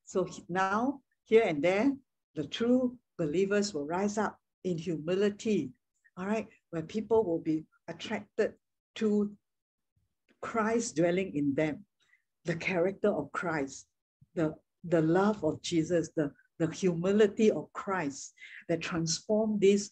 So 0.04 0.28
now, 0.48 1.00
here 1.24 1.42
and 1.44 1.62
there, 1.62 1.92
the 2.34 2.46
true 2.46 2.96
believers 3.16 3.74
will 3.74 3.86
rise 3.86 4.18
up 4.18 4.38
in 4.64 4.78
humility, 4.78 5.72
all 6.16 6.26
right, 6.26 6.48
where 6.70 6.82
people 6.82 7.24
will 7.24 7.38
be 7.40 7.64
attracted 7.88 8.54
to 8.96 9.30
Christ 10.40 10.96
dwelling 10.96 11.34
in 11.34 11.54
them, 11.54 11.84
the 12.44 12.56
character 12.56 13.08
of 13.08 13.32
Christ, 13.32 13.86
the, 14.34 14.54
the 14.84 15.02
love 15.02 15.44
of 15.44 15.60
Jesus, 15.62 16.10
the, 16.16 16.32
the 16.58 16.70
humility 16.70 17.50
of 17.50 17.72
Christ 17.72 18.34
that 18.68 18.80
transform 18.80 19.58
these 19.58 19.90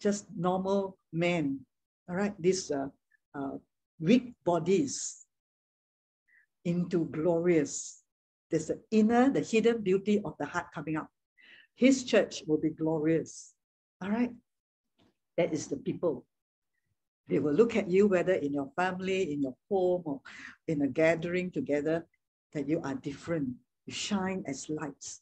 just 0.00 0.26
normal 0.36 0.96
men, 1.12 1.60
all 2.08 2.16
right, 2.16 2.34
these 2.40 2.70
uh, 2.70 2.86
uh, 3.34 3.58
weak 4.00 4.32
bodies 4.44 5.26
into 6.64 7.06
glorious. 7.06 8.02
There's 8.50 8.66
the 8.66 8.80
inner, 8.90 9.30
the 9.30 9.40
hidden 9.40 9.82
beauty 9.82 10.20
of 10.24 10.34
the 10.38 10.46
heart 10.46 10.66
coming 10.74 10.96
up. 10.96 11.08
His 11.74 12.04
church 12.04 12.42
will 12.46 12.58
be 12.58 12.70
glorious. 12.70 13.54
All 14.02 14.10
right? 14.10 14.32
That 15.36 15.52
is 15.52 15.68
the 15.68 15.76
people. 15.76 16.26
They 17.28 17.38
will 17.38 17.52
look 17.52 17.76
at 17.76 17.90
you, 17.90 18.06
whether 18.08 18.32
in 18.32 18.54
your 18.54 18.70
family, 18.74 19.32
in 19.32 19.42
your 19.42 19.54
home, 19.70 20.02
or 20.06 20.20
in 20.66 20.82
a 20.82 20.88
gathering 20.88 21.50
together, 21.50 22.06
that 22.54 22.68
you 22.68 22.80
are 22.82 22.94
different. 22.94 23.50
You 23.86 23.92
shine 23.92 24.42
as 24.46 24.68
lights. 24.70 25.20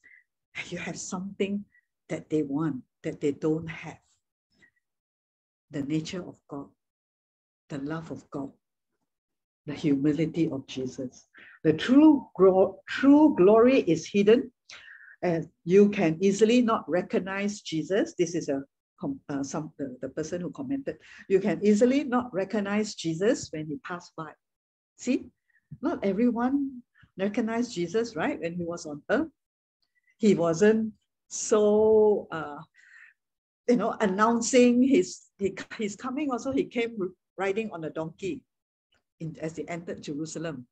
You 0.69 0.79
have 0.79 0.99
something 0.99 1.65
that 2.09 2.31
they 2.31 2.43
want, 2.43 2.83
that 3.03 3.21
they 3.21 3.33
don't 3.33 3.67
have. 3.67 3.99
The 5.71 5.83
nature 5.83 6.27
of 6.27 6.39
God, 6.49 6.69
the 7.69 7.79
love 7.79 8.11
of 8.11 8.31
God, 8.31 8.53
the 9.67 9.75
humility 9.75 10.49
of 10.51 10.67
Jesus. 10.67 11.27
The 11.65 11.73
true, 11.73 12.29
true 12.89 13.35
glory 13.37 13.81
is 13.81 14.07
hidden 14.07 14.53
and 15.23 15.49
you 15.65 15.89
can 15.89 16.19
easily 16.21 16.63
not 16.63 16.89
recognize 16.89 17.61
Jesus. 17.61 18.15
This 18.19 18.35
is 18.35 18.49
a 18.49 18.63
uh, 19.29 19.43
some 19.43 19.73
the, 19.79 19.97
the 20.01 20.09
person 20.09 20.41
who 20.41 20.51
commented. 20.51 20.97
You 21.29 21.41
can 21.41 21.61
easily 21.63 22.05
not 22.05 22.33
recognize 22.33 22.95
Jesus 22.95 23.49
when 23.53 23.67
he 23.67 23.77
passed 23.79 24.13
by. 24.17 24.33
See, 24.97 25.27
not 25.83 26.03
everyone 26.03 26.83
recognized 27.19 27.75
Jesus, 27.75 28.17
right? 28.17 28.41
When 28.41 28.55
he 28.55 28.65
was 28.65 28.87
on 28.87 29.03
earth, 29.11 29.29
he 30.17 30.35
wasn't 30.35 30.93
so 31.29 32.27
uh, 32.31 32.59
you 33.69 33.77
know 33.77 33.95
announcing 34.01 34.83
his 34.83 35.23
he, 35.39 35.55
his 35.77 35.97
coming. 35.97 36.31
Also, 36.31 36.53
he 36.53 36.65
came 36.65 36.97
riding 37.37 37.71
on 37.73 37.85
a 37.85 37.91
donkey 37.91 38.41
in, 39.21 39.37
as 39.41 39.55
they 39.55 39.65
entered 39.65 40.03
Jerusalem. 40.03 40.67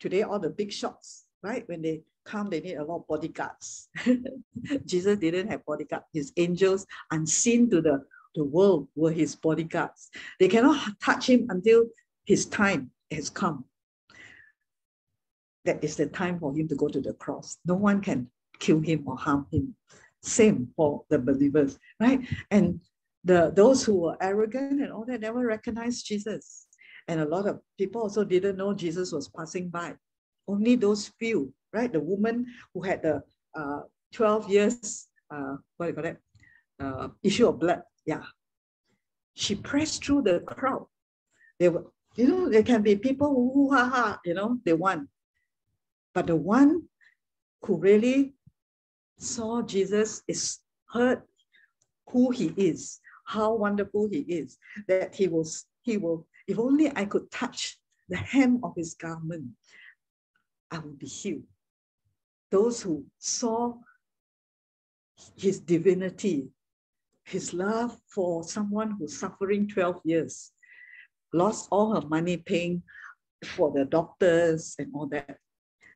Today, 0.00 0.22
all 0.22 0.38
the 0.38 0.50
big 0.50 0.72
shots, 0.72 1.24
right? 1.42 1.66
When 1.68 1.82
they 1.82 2.02
come, 2.24 2.50
they 2.50 2.60
need 2.60 2.74
a 2.74 2.84
lot 2.84 3.00
of 3.00 3.06
bodyguards. 3.06 3.88
Jesus 4.84 5.18
didn't 5.18 5.48
have 5.48 5.64
bodyguards. 5.64 6.04
His 6.12 6.32
angels, 6.36 6.86
unseen 7.10 7.70
to 7.70 7.80
the, 7.80 8.04
the 8.34 8.44
world, 8.44 8.88
were 8.94 9.12
his 9.12 9.34
bodyguards. 9.36 10.10
They 10.38 10.48
cannot 10.48 11.00
touch 11.00 11.28
him 11.28 11.46
until 11.48 11.86
his 12.24 12.46
time 12.46 12.90
has 13.10 13.30
come. 13.30 13.64
That 15.64 15.82
is 15.82 15.96
the 15.96 16.06
time 16.06 16.38
for 16.38 16.54
him 16.54 16.68
to 16.68 16.74
go 16.76 16.88
to 16.88 17.00
the 17.00 17.14
cross. 17.14 17.58
No 17.64 17.74
one 17.74 18.00
can 18.00 18.28
kill 18.58 18.80
him 18.80 19.04
or 19.06 19.16
harm 19.16 19.46
him. 19.50 19.74
Same 20.22 20.68
for 20.76 21.04
the 21.08 21.18
believers, 21.18 21.78
right? 22.00 22.20
And 22.50 22.80
the 23.24 23.52
those 23.54 23.84
who 23.84 23.94
were 24.00 24.16
arrogant 24.20 24.80
and 24.80 24.92
all 24.92 25.04
that 25.06 25.20
never 25.20 25.44
recognized 25.44 26.06
Jesus. 26.06 26.65
And 27.08 27.20
a 27.20 27.28
lot 27.28 27.46
of 27.46 27.60
people 27.78 28.02
also 28.02 28.24
didn't 28.24 28.56
know 28.56 28.74
Jesus 28.74 29.12
was 29.12 29.28
passing 29.28 29.68
by. 29.68 29.94
Only 30.48 30.76
those 30.76 31.08
few 31.18 31.52
right? 31.76 31.92
The 31.92 32.00
woman 32.00 32.46
who 32.72 32.82
had 32.82 33.02
the 33.02 33.22
uh, 33.54 33.82
12 34.14 34.48
years, 34.50 35.08
uh, 35.30 35.56
what 35.76 35.86
do 35.86 35.90
you 35.90 35.94
call 35.94 36.04
that? 36.04 36.18
Uh, 36.78 37.08
issue 37.22 37.48
of 37.48 37.58
blood. 37.58 37.82
Yeah. 38.06 38.24
She 39.34 39.54
pressed 39.54 40.04
through 40.04 40.22
the 40.22 40.40
crowd. 40.40 40.86
They 41.58 41.68
were, 41.68 41.84
you 42.16 42.28
know, 42.28 42.48
there 42.48 42.62
can 42.62 42.82
be 42.82 42.96
people 42.96 43.28
who, 43.28 43.74
ha, 43.74 43.88
ha, 43.88 44.20
you 44.24 44.34
know, 44.34 44.58
they 44.64 44.72
won. 44.72 45.08
But 46.14 46.26
the 46.26 46.36
one 46.36 46.84
who 47.62 47.76
really 47.76 48.34
saw 49.18 49.62
Jesus 49.62 50.22
is 50.26 50.58
heard 50.92 51.22
who 52.08 52.30
he 52.30 52.54
is, 52.56 53.00
how 53.24 53.54
wonderful 53.54 54.08
he 54.08 54.20
is, 54.20 54.56
that 54.88 55.14
he 55.14 55.28
was, 55.28 55.66
he 55.82 55.96
will, 55.98 56.26
if 56.46 56.58
only 56.58 56.90
I 56.94 57.04
could 57.04 57.30
touch 57.30 57.78
the 58.08 58.16
hem 58.16 58.60
of 58.62 58.74
his 58.76 58.94
garment, 58.94 59.50
I 60.70 60.78
would 60.78 60.98
be 60.98 61.06
healed 61.06 61.44
those 62.50 62.82
who 62.82 63.04
saw 63.18 63.74
his 65.36 65.60
divinity, 65.60 66.48
his 67.24 67.52
love 67.52 67.96
for 68.08 68.44
someone 68.44 68.92
who's 68.92 69.18
suffering 69.18 69.68
12 69.68 70.00
years, 70.04 70.52
lost 71.32 71.68
all 71.70 71.94
her 71.94 72.06
money 72.06 72.36
paying 72.36 72.82
for 73.44 73.72
the 73.72 73.84
doctors 73.84 74.76
and 74.78 74.92
all 74.94 75.06
that, 75.06 75.38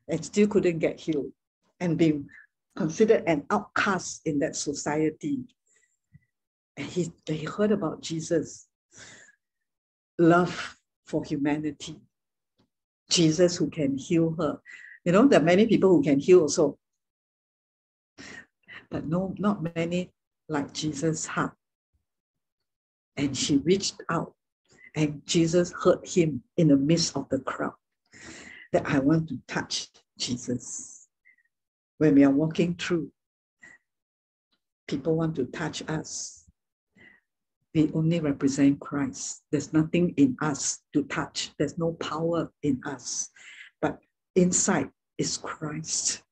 and 0.07 0.23
still 0.23 0.47
couldn't 0.47 0.79
get 0.79 0.99
healed 0.99 1.31
and 1.79 1.97
being 1.97 2.27
considered 2.75 3.23
an 3.27 3.45
outcast 3.49 4.21
in 4.25 4.39
that 4.39 4.55
society. 4.55 5.39
And 6.77 6.87
he, 6.87 7.11
he 7.25 7.45
heard 7.45 7.71
about 7.71 8.01
Jesus' 8.01 8.67
love 10.21 10.77
for 11.05 11.23
humanity, 11.23 11.99
Jesus 13.09 13.57
who 13.57 13.69
can 13.69 13.97
heal 13.97 14.35
her, 14.39 14.61
you 15.03 15.11
know, 15.11 15.27
there 15.27 15.39
are 15.39 15.43
many 15.43 15.65
people 15.65 15.89
who 15.89 16.03
can 16.03 16.19
heal 16.19 16.41
also, 16.41 16.77
but 18.89 19.05
no, 19.05 19.33
not 19.39 19.75
many 19.75 20.11
like 20.47 20.73
Jesus' 20.73 21.25
heart. 21.25 21.53
And 23.17 23.35
she 23.35 23.57
reached 23.57 24.01
out, 24.09 24.33
and 24.95 25.21
Jesus 25.25 25.73
heard 25.83 26.05
him 26.07 26.43
in 26.57 26.67
the 26.67 26.77
midst 26.77 27.15
of 27.15 27.27
the 27.29 27.39
crowd. 27.39 27.73
That 28.71 28.85
I 28.85 28.99
want 28.99 29.27
to 29.29 29.39
touch 29.47 29.89
Jesus. 30.17 31.07
When 31.97 32.15
we 32.15 32.23
are 32.23 32.31
walking 32.31 32.75
through, 32.75 33.11
people 34.87 35.15
want 35.15 35.35
to 35.35 35.45
touch 35.45 35.83
us. 35.89 36.40
We 37.73 37.91
only 37.93 38.19
represent 38.19 38.79
Christ. 38.79 39.43
There's 39.51 39.71
nothing 39.71 40.13
in 40.17 40.35
us 40.41 40.79
to 40.93 41.03
touch. 41.03 41.51
There's 41.57 41.77
no 41.77 41.93
power 41.93 42.51
in 42.63 42.81
us. 42.85 43.29
But 43.81 43.99
inside 44.35 44.89
is 45.17 45.37
Christ 45.37 46.23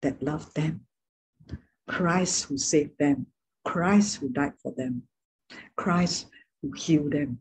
that 0.00 0.22
loved 0.22 0.54
them, 0.54 0.86
Christ 1.88 2.44
who 2.44 2.56
saved 2.56 2.98
them, 2.98 3.26
Christ 3.64 4.16
who 4.16 4.28
died 4.30 4.54
for 4.62 4.72
them, 4.76 5.02
Christ 5.76 6.26
who 6.62 6.72
healed 6.72 7.12
them. 7.12 7.38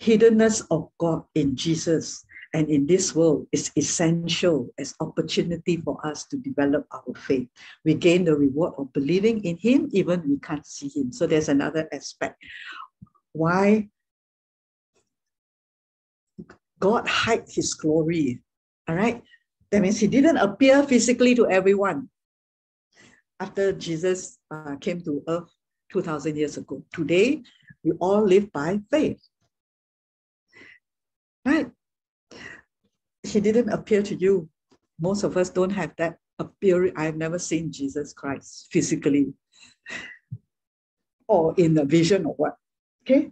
Hiddenness 0.00 0.64
of 0.70 0.90
God 0.98 1.24
in 1.34 1.54
Jesus 1.56 2.24
And 2.54 2.68
in 2.68 2.86
this 2.86 3.14
world, 3.14 3.46
it's 3.50 3.70
essential 3.76 4.68
as 4.78 4.94
opportunity 5.00 5.78
for 5.78 5.98
us 6.06 6.24
to 6.26 6.36
develop 6.36 6.86
our 6.92 7.14
faith. 7.16 7.48
We 7.84 7.94
gain 7.94 8.24
the 8.24 8.36
reward 8.36 8.74
of 8.76 8.92
believing 8.92 9.42
in 9.44 9.56
Him, 9.56 9.88
even 9.92 10.28
we 10.28 10.38
can't 10.38 10.66
see 10.66 10.88
Him. 10.88 11.12
So 11.12 11.26
there's 11.26 11.48
another 11.48 11.88
aspect. 11.92 12.36
Why 13.32 13.88
God 16.78 17.08
hide 17.08 17.44
His 17.48 17.72
glory. 17.74 18.42
All 18.88 18.96
right. 18.96 19.22
That 19.70 19.80
means 19.80 19.98
He 19.98 20.08
didn't 20.08 20.36
appear 20.36 20.82
physically 20.82 21.34
to 21.36 21.48
everyone 21.48 22.10
after 23.40 23.72
Jesus 23.72 24.38
uh, 24.50 24.76
came 24.76 25.00
to 25.02 25.22
earth 25.26 25.50
2,000 25.90 26.36
years 26.36 26.56
ago. 26.58 26.82
Today, 26.92 27.42
we 27.82 27.92
all 28.00 28.22
live 28.22 28.52
by 28.52 28.80
faith. 28.90 29.20
Right? 31.44 31.70
He 33.32 33.40
didn't 33.40 33.70
appear 33.70 34.02
to 34.02 34.14
you. 34.14 34.48
Most 35.00 35.24
of 35.24 35.36
us 35.36 35.50
don't 35.50 35.70
have 35.70 35.96
that 35.96 36.18
appearing. 36.38 36.92
I've 36.96 37.16
never 37.16 37.38
seen 37.38 37.72
Jesus 37.72 38.12
Christ 38.12 38.68
physically 38.70 39.32
or 41.28 41.54
in 41.56 41.78
a 41.78 41.84
vision 41.84 42.26
or 42.26 42.34
what. 42.34 42.56
Okay? 43.02 43.30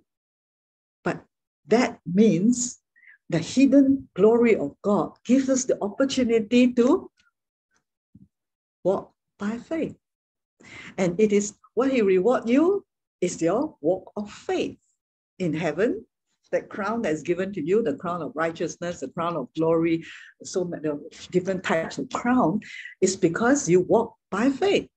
But 1.04 1.22
that 1.68 2.00
means 2.06 2.80
the 3.28 3.38
hidden 3.38 4.08
glory 4.14 4.56
of 4.56 4.74
God 4.82 5.12
gives 5.24 5.48
us 5.48 5.64
the 5.64 5.78
opportunity 5.82 6.72
to 6.74 7.10
walk 8.82 9.12
by 9.38 9.58
faith. 9.58 9.96
And 10.98 11.18
it 11.20 11.32
is 11.32 11.54
what 11.74 11.92
he 11.92 12.02
reward 12.02 12.48
you 12.48 12.84
is 13.20 13.40
your 13.40 13.76
walk 13.80 14.12
of 14.16 14.30
faith 14.30 14.78
in 15.38 15.54
heaven. 15.54 16.04
That 16.52 16.68
crown 16.68 17.02
that's 17.02 17.22
given 17.22 17.52
to 17.52 17.62
you, 17.62 17.82
the 17.82 17.94
crown 17.94 18.22
of 18.22 18.32
righteousness, 18.34 19.00
the 19.00 19.08
crown 19.08 19.36
of 19.36 19.48
glory, 19.54 20.04
so 20.42 20.64
many 20.64 20.88
different 21.30 21.62
types 21.62 21.98
of 21.98 22.08
crown, 22.10 22.60
is 23.00 23.16
because 23.16 23.68
you 23.68 23.82
walk 23.82 24.16
by 24.30 24.50
faith. 24.50 24.88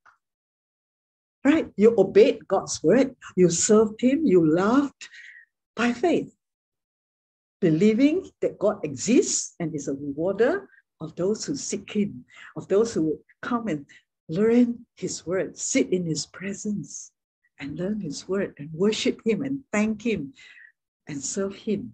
Right? 1.45 1.67
You 1.75 1.93
obeyed 1.97 2.47
God's 2.47 2.81
word, 2.81 3.15
you 3.35 3.49
served 3.49 4.01
Him, 4.01 4.25
you 4.25 4.43
loved 4.43 5.09
by 5.75 5.93
faith, 5.93 6.33
believing 7.59 8.29
that 8.41 8.57
God 8.57 8.79
exists 8.83 9.55
and 9.59 9.75
is 9.75 9.87
a 9.87 9.93
rewarder 9.93 10.69
of 11.01 11.15
those 11.15 11.45
who 11.45 11.55
seek 11.55 11.91
Him, 11.91 12.25
of 12.55 12.67
those 12.67 12.93
who 12.93 13.19
come 13.41 13.67
and 13.67 13.85
learn 14.29 14.85
His 14.95 15.25
word, 15.25 15.57
sit 15.57 15.91
in 15.91 16.05
His 16.05 16.25
presence 16.25 17.11
and 17.59 17.77
learn 17.77 17.99
His 17.99 18.27
word 18.27 18.55
and 18.57 18.69
worship 18.73 19.19
Him 19.25 19.41
and 19.41 19.59
thank 19.71 20.01
Him 20.05 20.33
and 21.07 21.23
serve 21.23 21.55
Him. 21.55 21.93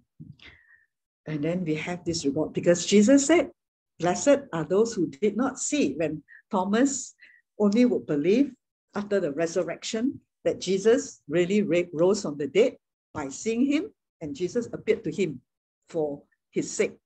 And 1.25 1.43
then 1.43 1.63
we 1.63 1.75
have 1.75 2.03
this 2.03 2.25
reward 2.25 2.53
because 2.53 2.85
Jesus 2.85 3.25
said, 3.25 3.51
Blessed 3.99 4.47
are 4.53 4.63
those 4.63 4.93
who 4.93 5.07
did 5.07 5.35
not 5.35 5.59
see 5.59 5.93
when 5.93 6.23
Thomas 6.49 7.13
only 7.59 7.85
would 7.85 8.05
believe 8.05 8.53
after 8.95 9.19
the 9.19 9.31
resurrection 9.31 10.19
that 10.45 10.59
Jesus 10.61 11.21
really 11.27 11.61
rose 11.93 12.21
from 12.21 12.37
the 12.37 12.47
dead 12.47 12.77
by 13.13 13.29
seeing 13.29 13.65
him, 13.65 13.91
and 14.21 14.35
Jesus 14.35 14.67
appeared 14.71 15.03
to 15.03 15.11
him 15.11 15.41
for 15.89 16.21
his 16.51 16.71
sake. 16.71 16.97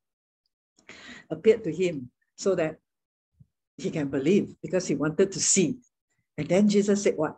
Appeared 1.29 1.63
to 1.63 1.71
him 1.71 2.09
so 2.37 2.55
that 2.55 2.77
he 3.77 3.89
can 3.89 4.07
believe 4.07 4.55
because 4.61 4.87
he 4.87 4.95
wanted 4.95 5.31
to 5.31 5.39
see. 5.39 5.77
And 6.37 6.47
then 6.47 6.69
Jesus 6.69 7.03
said, 7.03 7.15
What? 7.15 7.37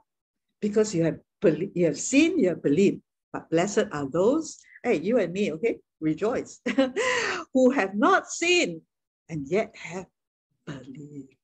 Because 0.60 0.94
you 0.94 1.04
have 1.04 1.20
you 1.44 1.86
have 1.86 2.00
seen, 2.00 2.40
you 2.40 2.50
have 2.50 2.64
believed. 2.64 3.02
But 3.36 3.49
blessed 3.49 3.88
are 3.91 4.10
those, 4.10 4.57
hey, 4.82 4.95
you 4.95 5.20
and 5.20 5.34
me, 5.34 5.52
okay, 5.52 5.80
rejoice, 5.99 6.62
who 7.53 7.70
have 7.72 7.94
not 7.94 8.32
seen 8.32 8.82
and 9.28 9.45
yet 9.45 9.76
have 9.76 10.06
believed. 10.66 11.36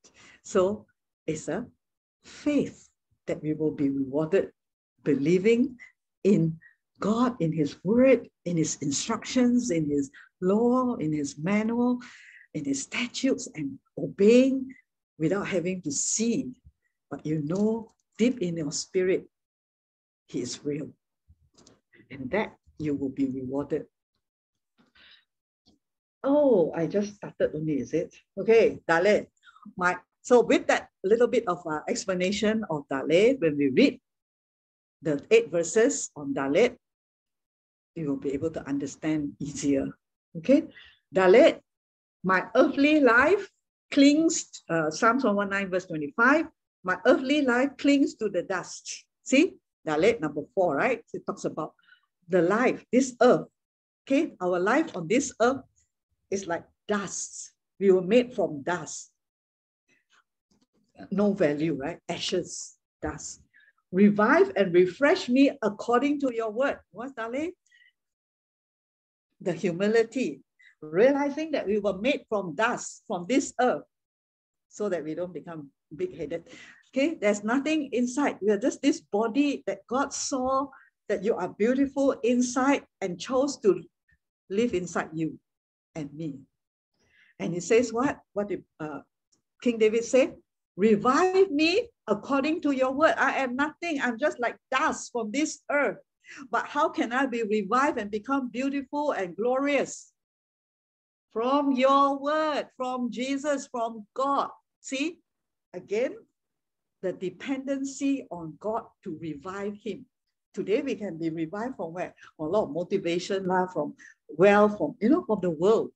So 0.42 0.86
it's 1.28 1.50
a 1.50 1.66
faith 2.24 2.88
that 3.28 3.44
we 3.44 3.56
will 3.56 3.72
be 3.72 3.90
rewarded, 3.90 4.52
believing 5.04 5.76
in 6.24 6.58
God, 7.02 7.36
in 7.42 7.52
His 7.52 7.76
word, 7.84 8.30
in 8.46 8.56
His 8.56 8.78
instructions, 8.78 9.70
in 9.70 9.90
His 9.90 10.12
law, 10.40 10.96
in 10.96 11.12
His 11.12 11.38
manual, 11.38 12.00
in 12.54 12.64
His 12.64 12.84
statutes, 12.84 13.50
and 13.54 13.78
obeying 13.98 14.74
without 15.20 15.50
having 15.50 15.82
to 15.82 15.92
see, 15.92 16.54
but 17.10 17.26
you 17.26 17.42
know 17.44 17.92
deep 18.18 18.40
in 18.40 18.56
your 18.56 18.72
spirit, 18.72 19.28
He 20.30 20.40
is 20.40 20.64
real. 20.64 20.94
And 22.12 22.30
that 22.32 22.60
you 22.78 22.94
will 22.94 23.10
be 23.10 23.32
rewarded. 23.32 23.88
Oh, 26.24 26.72
I 26.76 26.86
just 26.86 27.16
started 27.16 27.56
only, 27.56 27.80
is 27.80 27.94
it? 27.94 28.14
Okay, 28.38 28.80
Dalet. 28.86 29.26
My, 29.78 29.98
so 30.22 30.42
with 30.44 30.68
that 30.68 30.90
little 31.04 31.28
bit 31.28 31.48
of 31.48 31.66
uh, 31.66 31.80
explanation 31.88 32.64
of 32.70 32.86
Dalet, 32.92 33.40
when 33.40 33.58
we 33.58 33.70
read 33.70 34.00
the 35.02 35.24
eight 35.32 35.50
verses 35.50 36.12
on 36.16 36.34
Dalet, 36.34 36.78
you 37.96 38.08
will 38.08 38.22
be 38.22 38.34
able 38.34 38.52
to 38.52 38.62
understand 38.68 39.34
easier. 39.40 39.88
Okay, 40.38 40.68
Dalet, 41.14 41.60
my 42.24 42.46
earthly 42.56 43.00
life 43.00 43.50
clings, 43.90 44.64
uh, 44.70 44.92
Psalms 44.92 45.24
119 45.24 45.72
verse 45.72 45.86
25, 45.86 46.46
my 46.84 46.98
earthly 47.06 47.42
life 47.42 47.72
clings 47.78 48.16
to 48.16 48.30
the 48.30 48.44
dust. 48.44 49.06
See, 49.24 49.56
Dalet 49.88 50.20
number 50.22 50.42
four, 50.54 50.76
right? 50.76 51.04
It 51.14 51.26
talks 51.26 51.46
about 51.46 51.74
the 52.30 52.42
life, 52.42 52.86
this 52.92 53.16
earth. 53.22 53.48
Okay, 54.08 54.34
our 54.42 54.60
life 54.60 54.96
on 54.96 55.08
this 55.08 55.34
earth 55.42 55.62
is 56.30 56.48
like 56.48 56.66
dust. 56.88 57.52
We 57.80 57.92
were 57.92 58.02
made 58.02 58.34
from 58.34 58.64
dust. 58.64 59.12
No 61.12 61.34
value, 61.34 61.74
right? 61.74 62.00
Ashes, 62.10 62.78
dust. 63.02 63.42
Revive 63.92 64.52
and 64.56 64.74
refresh 64.74 65.30
me 65.30 65.52
according 65.62 66.20
to 66.22 66.34
your 66.34 66.52
word. 66.52 66.80
What's 66.92 67.14
Dalet? 67.14 67.52
The 69.42 69.54
humility 69.54 70.42
realizing 70.82 71.52
that 71.52 71.68
we 71.68 71.80
were 71.80 71.98
made 71.98 72.26
from 72.28 72.56
dust, 72.56 73.04
from 73.08 73.26
this 73.30 73.54
earth, 73.60 73.84
so 74.70 74.90
that 74.90 75.04
we 75.04 75.14
don't 75.14 75.34
become 75.34 75.70
big 75.96 76.18
headed. 76.18 76.50
Okay, 76.90 77.16
there's 77.16 77.44
nothing 77.44 77.90
inside. 77.94 78.38
We 78.42 78.50
are 78.52 78.58
just 78.58 78.82
this 78.82 79.00
body 79.00 79.64
that 79.68 79.86
God 79.88 80.14
saw 80.14 80.68
that 81.10 81.24
you 81.24 81.36
are 81.36 81.50
beautiful 81.50 82.12
inside 82.24 82.84
and 83.02 83.20
chose 83.20 83.58
to 83.60 83.84
live 84.50 84.74
inside 84.74 85.10
you 85.14 85.40
and 85.96 86.14
me. 86.14 86.40
And 87.40 87.54
he 87.54 87.60
says, 87.60 87.92
What? 87.92 88.20
What 88.34 88.50
did 88.50 88.64
uh, 88.80 89.00
King 89.62 89.78
David 89.78 90.04
say? 90.04 90.34
Revive 90.78 91.52
me 91.52 91.90
according 92.08 92.62
to 92.62 92.72
your 92.72 92.92
word. 92.92 93.16
I 93.18 93.38
am 93.38 93.56
nothing. 93.56 94.00
I'm 94.02 94.18
just 94.18 94.40
like 94.40 94.58
dust 94.72 95.12
from 95.12 95.32
this 95.32 95.60
earth. 95.70 95.98
But 96.50 96.66
how 96.68 96.88
can 96.88 97.12
I 97.12 97.26
be 97.26 97.44
revived 97.44 98.00
and 98.00 98.10
become 98.10 98.50
beautiful 98.50 99.12
and 99.12 99.36
glorious? 99.36 100.12
from 101.32 101.72
your 101.72 102.20
word, 102.20 102.68
from 102.78 103.12
Jesus, 103.12 103.68
from 103.72 104.06
God. 104.14 104.50
See, 104.82 105.20
again, 105.74 106.16
the 107.02 107.14
dependency 107.14 108.28
on 108.30 108.56
God 108.60 108.84
to 109.04 109.18
revive 109.20 109.78
him. 109.82 110.06
Today 110.54 110.82
we 110.82 110.96
can 110.96 111.18
be 111.18 111.30
revived 111.30 111.76
from 111.78 111.94
where? 111.94 112.14
From 112.36 112.48
a 112.48 112.50
lot 112.50 112.64
of 112.64 112.72
motivation 112.72 113.46
lah, 113.46 113.68
from 113.68 113.96
wealth, 114.30 114.78
from 114.78 114.96
you 115.00 115.10
know, 115.10 115.24
from 115.26 115.40
the 115.42 115.50
world. 115.50 115.92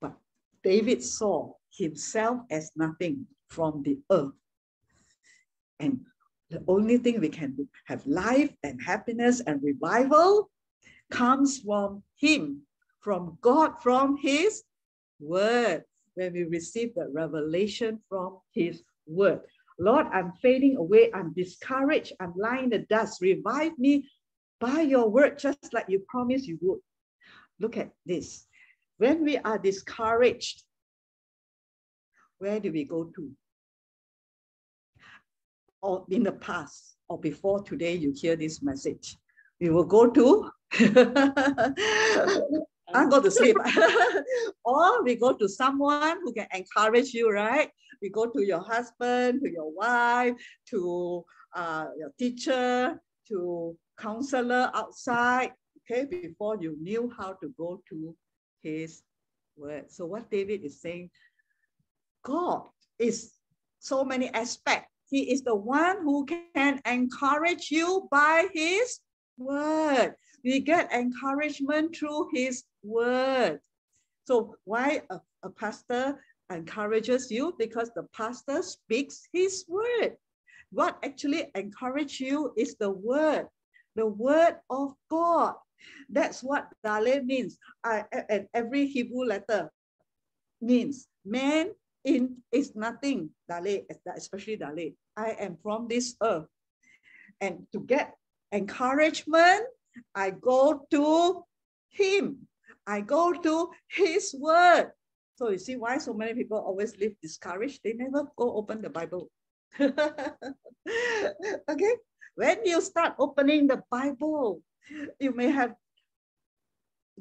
But 0.00 0.14
David 0.62 1.02
saw 1.02 1.52
himself 1.70 2.40
as 2.50 2.70
nothing 2.76 3.26
from 3.48 3.82
the 3.82 3.98
earth. 4.10 4.32
And 5.78 6.00
the 6.48 6.64
only 6.68 6.96
thing 6.96 7.20
we 7.20 7.28
can 7.28 7.68
have 7.86 8.06
life 8.06 8.54
and 8.62 8.80
happiness 8.80 9.40
and 9.40 9.62
revival 9.62 10.50
comes 11.10 11.60
from 11.60 12.02
him 12.16 12.66
from 13.06 13.38
God, 13.40 13.80
from 13.80 14.16
His 14.16 14.64
word, 15.20 15.84
when 16.14 16.32
we 16.32 16.42
receive 16.42 16.92
the 16.96 17.08
revelation 17.14 18.00
from 18.08 18.40
His 18.50 18.82
word. 19.06 19.42
Lord, 19.78 20.06
I'm 20.12 20.32
fading 20.42 20.76
away. 20.76 21.10
I'm 21.12 21.32
discouraged. 21.34 22.12
I'm 22.20 22.34
lying 22.36 22.64
in 22.64 22.70
the 22.70 22.78
dust. 22.78 23.20
Revive 23.20 23.78
me 23.78 24.08
by 24.60 24.80
your 24.80 25.08
word, 25.08 25.38
just 25.38 25.72
like 25.72 25.86
you 25.88 26.04
promised 26.08 26.46
you 26.46 26.58
would. 26.62 26.80
Look 27.60 27.76
at 27.76 27.90
this. 28.04 28.46
When 28.98 29.24
we 29.24 29.38
are 29.38 29.58
discouraged, 29.58 30.62
where 32.38 32.60
do 32.60 32.72
we 32.72 32.84
go 32.84 33.04
to? 33.04 33.30
Or 35.82 36.04
in 36.10 36.22
the 36.22 36.32
past, 36.32 36.96
or 37.08 37.18
before 37.18 37.62
today, 37.62 37.94
you 37.94 38.12
hear 38.16 38.36
this 38.36 38.62
message. 38.62 39.16
We 39.60 39.70
will 39.70 39.84
go 39.84 40.10
to 40.10 40.50
I 42.94 43.08
go 43.08 43.20
to 43.20 43.30
sleep. 43.30 43.56
or 44.64 45.02
we 45.02 45.16
go 45.16 45.32
to 45.32 45.48
someone 45.48 46.18
who 46.22 46.32
can 46.32 46.46
encourage 46.54 47.12
you, 47.12 47.30
right? 47.30 47.70
We 48.00 48.10
go 48.10 48.26
to 48.26 48.42
your 48.42 48.60
husband, 48.60 49.40
to 49.42 49.50
your 49.50 49.72
wife, 49.72 50.34
to 50.70 51.24
uh, 51.54 51.86
your 51.98 52.12
teacher, 52.18 53.00
to 53.28 53.76
counselor 53.98 54.70
outside, 54.74 55.52
okay, 55.90 56.04
before 56.04 56.58
you 56.60 56.76
knew 56.80 57.12
how 57.18 57.32
to 57.42 57.52
go 57.56 57.82
to 57.88 58.14
his 58.62 59.02
word. 59.56 59.90
So 59.90 60.06
what 60.06 60.30
David 60.30 60.64
is 60.64 60.80
saying, 60.80 61.10
God 62.24 62.62
is 62.98 63.32
so 63.78 64.04
many 64.04 64.32
aspects. 64.34 64.90
He 65.08 65.32
is 65.32 65.42
the 65.42 65.54
one 65.54 66.02
who 66.02 66.26
can 66.26 66.80
encourage 66.84 67.70
you 67.70 68.08
by 68.10 68.48
his 68.52 69.00
word. 69.38 70.14
We 70.44 70.60
get 70.60 70.92
encouragement 70.92 71.96
through 71.96 72.28
his 72.34 72.64
word. 72.86 73.60
So 74.26 74.56
why 74.64 75.02
a, 75.10 75.20
a 75.42 75.50
pastor 75.50 76.22
encourages 76.50 77.30
you? 77.30 77.54
Because 77.58 77.90
the 77.94 78.06
pastor 78.14 78.62
speaks 78.62 79.28
his 79.32 79.64
word. 79.68 80.16
What 80.70 80.98
actually 81.04 81.50
encourages 81.54 82.20
you 82.20 82.52
is 82.56 82.76
the 82.76 82.90
word, 82.90 83.46
the 83.94 84.06
word 84.06 84.56
of 84.70 84.94
God. 85.10 85.54
That's 86.08 86.42
what 86.42 86.68
Dalet 86.84 87.24
means. 87.24 87.58
I, 87.84 88.04
and 88.28 88.46
every 88.54 88.86
Hebrew 88.86 89.24
letter 89.24 89.70
means 90.60 91.06
man 91.24 91.70
in 92.04 92.36
is 92.52 92.74
nothing. 92.74 93.30
Dalet, 93.50 93.84
especially 94.16 94.56
Dalet. 94.56 94.94
I 95.16 95.30
am 95.38 95.56
from 95.62 95.88
this 95.88 96.16
earth. 96.22 96.46
And 97.40 97.66
to 97.72 97.80
get 97.80 98.14
encouragement, 98.52 99.66
I 100.14 100.30
go 100.30 100.86
to 100.90 101.44
him. 101.90 102.48
I 102.86 103.00
go 103.00 103.32
to 103.32 103.70
his 103.88 104.34
word. 104.38 104.92
So 105.36 105.50
you 105.50 105.58
see 105.58 105.76
why 105.76 105.98
so 105.98 106.14
many 106.14 106.34
people 106.34 106.58
always 106.58 106.96
live 106.98 107.12
discouraged? 107.20 107.80
They 107.82 107.92
never 107.92 108.24
go 108.36 108.54
open 108.56 108.80
the 108.80 108.90
Bible. 108.90 109.28
okay? 109.80 109.96
When 112.36 112.64
you 112.64 112.80
start 112.80 113.14
opening 113.18 113.66
the 113.66 113.82
Bible, 113.90 114.62
you 115.18 115.34
may 115.34 115.50
have 115.50 115.74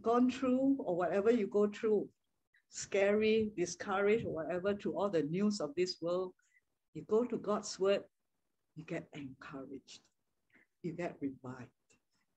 gone 0.01 0.29
through 0.29 0.77
or 0.79 0.95
whatever 0.95 1.31
you 1.31 1.47
go 1.47 1.67
through, 1.67 2.07
scary, 2.69 3.51
discouraged, 3.57 4.25
or 4.25 4.33
whatever, 4.33 4.73
to 4.75 4.95
all 4.95 5.09
the 5.09 5.23
news 5.23 5.59
of 5.59 5.73
this 5.75 5.97
world, 6.01 6.33
you 6.93 7.03
go 7.09 7.25
to 7.25 7.37
God's 7.37 7.79
word, 7.79 8.03
you 8.75 8.83
get 8.83 9.07
encouraged, 9.13 9.99
you 10.83 10.93
get 10.93 11.15
revived. 11.21 11.71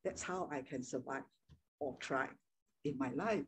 That's 0.05 0.23
how 0.23 0.49
I 0.51 0.63
can 0.63 0.83
survive 0.83 1.25
or 1.79 1.97
thrive 2.03 2.35
in 2.85 2.97
my 2.99 3.11
life. 3.15 3.45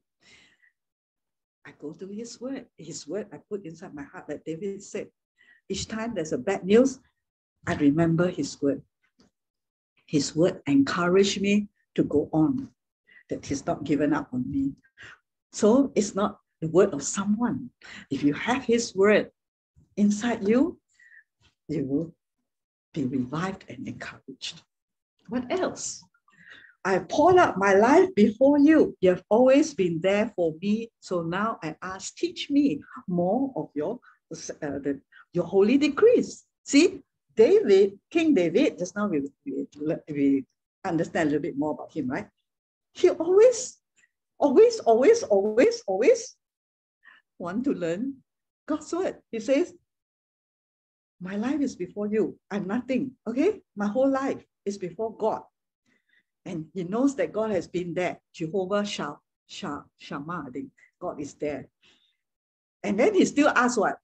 I 1.66 1.72
go 1.78 1.92
to 1.92 2.08
his 2.08 2.40
word. 2.40 2.66
His 2.76 3.06
word 3.06 3.28
I 3.32 3.38
put 3.48 3.64
inside 3.64 3.94
my 3.94 4.02
heart, 4.02 4.28
like 4.28 4.44
David 4.44 4.82
said. 4.82 5.08
Each 5.68 5.86
time 5.86 6.14
there's 6.14 6.32
a 6.32 6.38
bad 6.38 6.64
news, 6.64 6.98
I 7.66 7.74
remember 7.74 8.28
his 8.28 8.60
word. 8.60 8.82
His 10.06 10.34
word 10.34 10.60
encouraged 10.66 11.40
me 11.40 11.68
to 11.94 12.02
go 12.02 12.28
on, 12.32 12.68
that 13.28 13.46
he's 13.46 13.64
not 13.66 13.84
given 13.84 14.12
up 14.12 14.28
on 14.32 14.50
me. 14.50 14.72
So 15.52 15.92
it's 15.94 16.14
not 16.14 16.38
the 16.60 16.68
word 16.68 16.92
of 16.92 17.02
someone. 17.02 17.70
If 18.10 18.22
you 18.22 18.32
have 18.34 18.64
his 18.64 18.94
word 18.94 19.30
inside 19.96 20.48
you, 20.48 20.78
you 21.68 21.84
will 21.84 22.14
be 22.92 23.04
revived 23.04 23.64
and 23.68 23.86
encouraged. 23.86 24.62
What 25.28 25.50
else? 25.52 26.02
I 26.84 26.98
pour 27.00 27.38
out 27.38 27.58
my 27.58 27.74
life 27.74 28.08
before 28.14 28.58
you. 28.58 28.96
You 29.00 29.10
have 29.10 29.24
always 29.28 29.74
been 29.74 30.00
there 30.00 30.32
for 30.34 30.54
me. 30.62 30.90
So 31.00 31.22
now 31.22 31.58
I 31.62 31.76
ask, 31.82 32.16
teach 32.16 32.48
me 32.50 32.80
more 33.06 33.52
of 33.54 33.68
your, 33.74 34.00
uh, 34.32 34.78
the, 34.80 35.00
your 35.32 35.44
holy 35.44 35.76
decrees. 35.76 36.44
See, 36.64 37.02
David, 37.36 37.98
King 38.10 38.34
David, 38.34 38.78
just 38.78 38.96
now 38.96 39.08
we, 39.08 39.22
we, 39.44 39.66
we 40.08 40.44
understand 40.84 41.28
a 41.28 41.32
little 41.32 41.42
bit 41.42 41.58
more 41.58 41.72
about 41.72 41.92
him, 41.92 42.08
right? 42.08 42.28
He 42.94 43.10
always, 43.10 43.78
always, 44.38 44.80
always, 44.80 45.22
always, 45.22 45.82
always 45.86 46.36
want 47.38 47.64
to 47.64 47.72
learn 47.72 48.14
God's 48.66 48.92
word. 48.92 49.16
He 49.30 49.40
says, 49.40 49.74
my 51.20 51.36
life 51.36 51.60
is 51.60 51.76
before 51.76 52.06
you. 52.06 52.38
I'm 52.50 52.66
nothing, 52.66 53.12
okay? 53.26 53.60
My 53.76 53.86
whole 53.86 54.08
life 54.10 54.42
is 54.64 54.78
before 54.78 55.14
God. 55.16 55.42
And 56.44 56.66
he 56.72 56.84
knows 56.84 57.14
that 57.16 57.32
God 57.32 57.50
has 57.50 57.68
been 57.68 57.94
there. 57.94 58.18
Jehovah 58.32 58.84
Shah, 58.84 59.16
Shah, 59.46 59.82
Shammah, 59.98 60.44
I 60.48 60.50
think 60.50 60.68
God 61.00 61.20
is 61.20 61.34
there. 61.34 61.68
And 62.82 62.98
then 62.98 63.14
he 63.14 63.24
still 63.24 63.48
asks 63.48 63.78
what? 63.78 63.98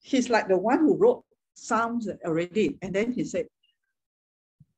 He's 0.00 0.30
like 0.30 0.48
the 0.48 0.56
one 0.56 0.80
who 0.80 0.96
wrote 0.96 1.24
Psalms 1.54 2.08
already. 2.24 2.78
And 2.82 2.94
then 2.94 3.12
he 3.12 3.24
said, 3.24 3.46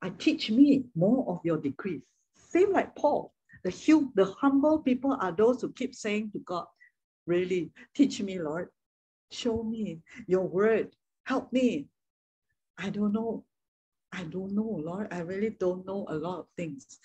I 0.00 0.10
teach 0.10 0.50
me 0.50 0.84
more 0.94 1.28
of 1.28 1.40
your 1.44 1.58
decrees. 1.58 2.02
Same 2.34 2.72
like 2.72 2.94
Paul. 2.94 3.32
The, 3.64 3.70
hum, 3.70 4.12
the 4.14 4.24
humble 4.24 4.78
people 4.78 5.16
are 5.20 5.32
those 5.32 5.60
who 5.60 5.72
keep 5.72 5.94
saying 5.94 6.30
to 6.32 6.38
God, 6.38 6.66
really, 7.26 7.70
teach 7.94 8.20
me, 8.20 8.40
Lord. 8.40 8.68
Show 9.30 9.62
me 9.62 10.00
your 10.28 10.46
word. 10.46 10.94
Help 11.24 11.52
me. 11.52 11.88
I 12.78 12.90
don't 12.90 13.12
know 13.12 13.44
I 14.16 14.24
don't 14.24 14.52
know, 14.52 14.80
Lord. 14.82 15.08
I 15.12 15.20
really 15.20 15.50
don't 15.60 15.84
know 15.84 16.06
a 16.08 16.16
lot 16.16 16.38
of 16.40 16.46
things. 16.56 16.98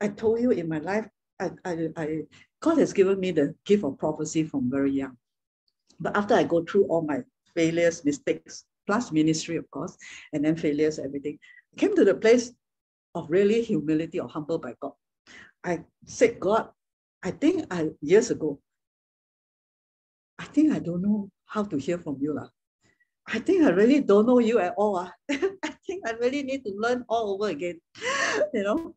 I 0.00 0.08
told 0.08 0.40
you 0.40 0.50
in 0.50 0.66
my 0.66 0.78
life, 0.78 1.06
I, 1.38 1.50
I, 1.64 1.88
I, 1.96 2.20
God 2.60 2.78
has 2.78 2.92
given 2.94 3.20
me 3.20 3.32
the 3.32 3.54
gift 3.66 3.84
of 3.84 3.98
prophecy 3.98 4.44
from 4.44 4.70
very 4.70 4.90
young. 4.90 5.16
But 6.00 6.16
after 6.16 6.34
I 6.34 6.44
go 6.44 6.64
through 6.64 6.86
all 6.86 7.02
my 7.02 7.20
failures, 7.54 8.02
mistakes, 8.02 8.64
plus 8.86 9.12
ministry, 9.12 9.56
of 9.56 9.70
course, 9.70 9.96
and 10.32 10.42
then 10.42 10.56
failures, 10.56 10.98
everything, 10.98 11.38
I 11.76 11.80
came 11.80 11.94
to 11.96 12.04
the 12.04 12.14
place 12.14 12.52
of 13.14 13.30
really 13.30 13.62
humility 13.62 14.20
or 14.20 14.28
humble 14.28 14.58
by 14.58 14.74
God. 14.80 14.92
I 15.62 15.84
said, 16.06 16.40
God, 16.40 16.70
I 17.22 17.30
think 17.30 17.66
I 17.70 17.90
years 18.00 18.30
ago, 18.30 18.58
I 20.38 20.44
think 20.44 20.72
I 20.72 20.78
don't 20.78 21.02
know 21.02 21.30
how 21.44 21.62
to 21.64 21.76
hear 21.76 21.98
from 21.98 22.16
you. 22.20 22.34
Lah. 22.34 22.48
I 23.26 23.38
think 23.38 23.64
I 23.64 23.70
really 23.70 24.00
don't 24.00 24.26
know 24.26 24.38
you 24.40 24.58
at 24.58 24.74
all. 24.76 24.98
Ah. 24.98 25.12
I 25.30 25.74
think 25.86 26.06
I 26.06 26.12
really 26.12 26.42
need 26.42 26.64
to 26.64 26.72
learn 26.76 27.04
all 27.08 27.34
over 27.34 27.50
again. 27.50 27.80
you 28.54 28.62
know, 28.62 28.94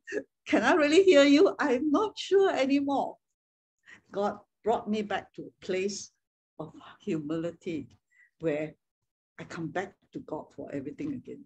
can 0.47 0.63
I 0.63 0.73
really 0.73 1.03
hear 1.03 1.23
you? 1.23 1.55
I'm 1.59 1.91
not 1.91 2.17
sure 2.17 2.51
anymore. 2.55 3.17
God 4.11 4.39
brought 4.63 4.89
me 4.89 5.01
back 5.01 5.33
to 5.35 5.43
a 5.43 5.65
place 5.65 6.11
of 6.59 6.73
humility 7.01 7.87
where 8.39 8.73
I 9.39 9.43
come 9.43 9.67
back 9.67 9.93
to 10.13 10.19
God 10.19 10.45
for 10.55 10.73
everything 10.73 11.13
again, 11.13 11.43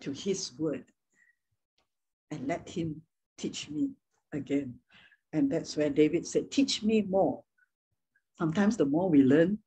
to 0.00 0.12
His 0.12 0.52
word, 0.58 0.84
and 2.30 2.46
let 2.46 2.68
Him 2.68 3.02
teach 3.38 3.70
me 3.70 3.90
again. 4.32 4.74
And 5.32 5.50
that's 5.50 5.76
where 5.76 5.90
David 5.90 6.26
said, 6.26 6.50
Teach 6.50 6.82
me 6.82 7.02
more. 7.02 7.42
Sometimes 8.38 8.76
the 8.76 8.86
more 8.86 9.08
we 9.08 9.22
learn, 9.22 9.58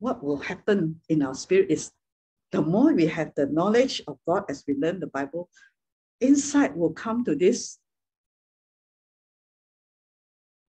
what 0.00 0.24
will 0.24 0.38
happen 0.38 1.00
in 1.08 1.22
our 1.22 1.34
spirit 1.34 1.70
is 1.70 1.92
the 2.50 2.60
more 2.60 2.92
we 2.92 3.06
have 3.06 3.32
the 3.36 3.46
knowledge 3.46 4.02
of 4.08 4.18
God 4.26 4.44
as 4.48 4.64
we 4.66 4.74
learn 4.74 4.98
the 4.98 5.06
Bible, 5.06 5.48
insight 6.20 6.76
will 6.76 6.92
come 6.92 7.24
to 7.24 7.36
this 7.36 7.78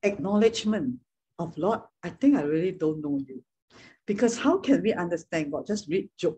acknowledgement 0.04 1.00
of 1.40 1.58
Lord, 1.58 1.82
I 2.04 2.10
think 2.10 2.36
I 2.36 2.44
really 2.44 2.72
don't 2.72 3.02
know 3.02 3.20
you. 3.28 3.44
Because 4.06 4.38
how 4.38 4.58
can 4.58 4.82
we 4.82 4.94
understand 4.94 5.52
God? 5.52 5.66
Just 5.66 5.88
read 5.88 6.10
Job. 6.18 6.36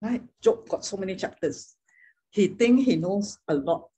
Right? 0.00 0.22
Job 0.40 0.68
got 0.68 0.84
so 0.84 0.96
many 0.96 1.16
chapters. 1.16 1.74
He 2.30 2.48
think 2.48 2.84
he 2.84 2.96
knows 2.96 3.38
a 3.48 3.54
lot. 3.54 3.88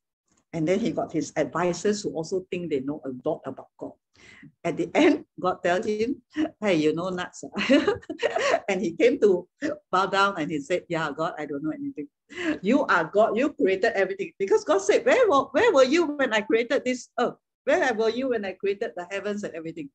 And 0.52 0.66
then 0.66 0.80
he 0.80 0.92
got 0.92 1.12
his 1.12 1.32
advisors 1.36 2.02
who 2.02 2.10
also 2.10 2.46
think 2.50 2.70
they 2.70 2.80
know 2.80 3.00
a 3.04 3.10
lot 3.28 3.42
about 3.44 3.68
God. 3.78 3.92
At 4.64 4.76
the 4.76 4.90
end, 4.94 5.24
God 5.38 5.62
tells 5.62 5.86
him, 5.86 6.22
Hey, 6.60 6.76
you 6.76 6.94
know 6.94 7.08
nuts. 7.08 7.44
Ah. 7.44 7.94
and 8.68 8.80
he 8.80 8.92
came 8.92 9.18
to 9.20 9.48
bow 9.90 10.06
down 10.06 10.34
and 10.38 10.50
he 10.50 10.60
said, 10.60 10.84
Yeah, 10.88 11.10
God, 11.16 11.34
I 11.38 11.46
don't 11.46 11.62
know 11.62 11.72
anything. 11.72 12.08
You 12.62 12.86
are 12.86 13.04
God, 13.04 13.36
you 13.36 13.52
created 13.52 13.92
everything. 13.94 14.32
Because 14.38 14.64
God 14.64 14.80
said, 14.80 15.04
Where 15.04 15.28
were, 15.28 15.48
where 15.52 15.72
were 15.72 15.84
you 15.84 16.06
when 16.06 16.32
I 16.32 16.40
created 16.40 16.84
this 16.84 17.08
earth? 17.18 17.36
Where 17.64 17.92
were 17.94 18.10
you 18.10 18.30
when 18.30 18.44
I 18.44 18.52
created 18.52 18.92
the 18.96 19.06
heavens 19.10 19.44
and 19.44 19.54
everything? 19.54 19.90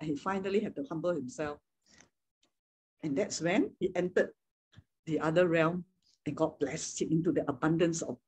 And 0.00 0.10
he 0.10 0.16
finally 0.16 0.60
had 0.60 0.76
to 0.76 0.84
humble 0.90 1.14
himself. 1.14 1.58
And 3.02 3.16
that's 3.16 3.40
when 3.40 3.70
he 3.80 3.92
entered 3.94 4.30
the 5.06 5.20
other 5.20 5.48
realm 5.48 5.84
and 6.26 6.36
God 6.36 6.58
blessed 6.58 7.02
him 7.02 7.12
into 7.12 7.32
the 7.32 7.48
abundance 7.48 8.02
of 8.02 8.18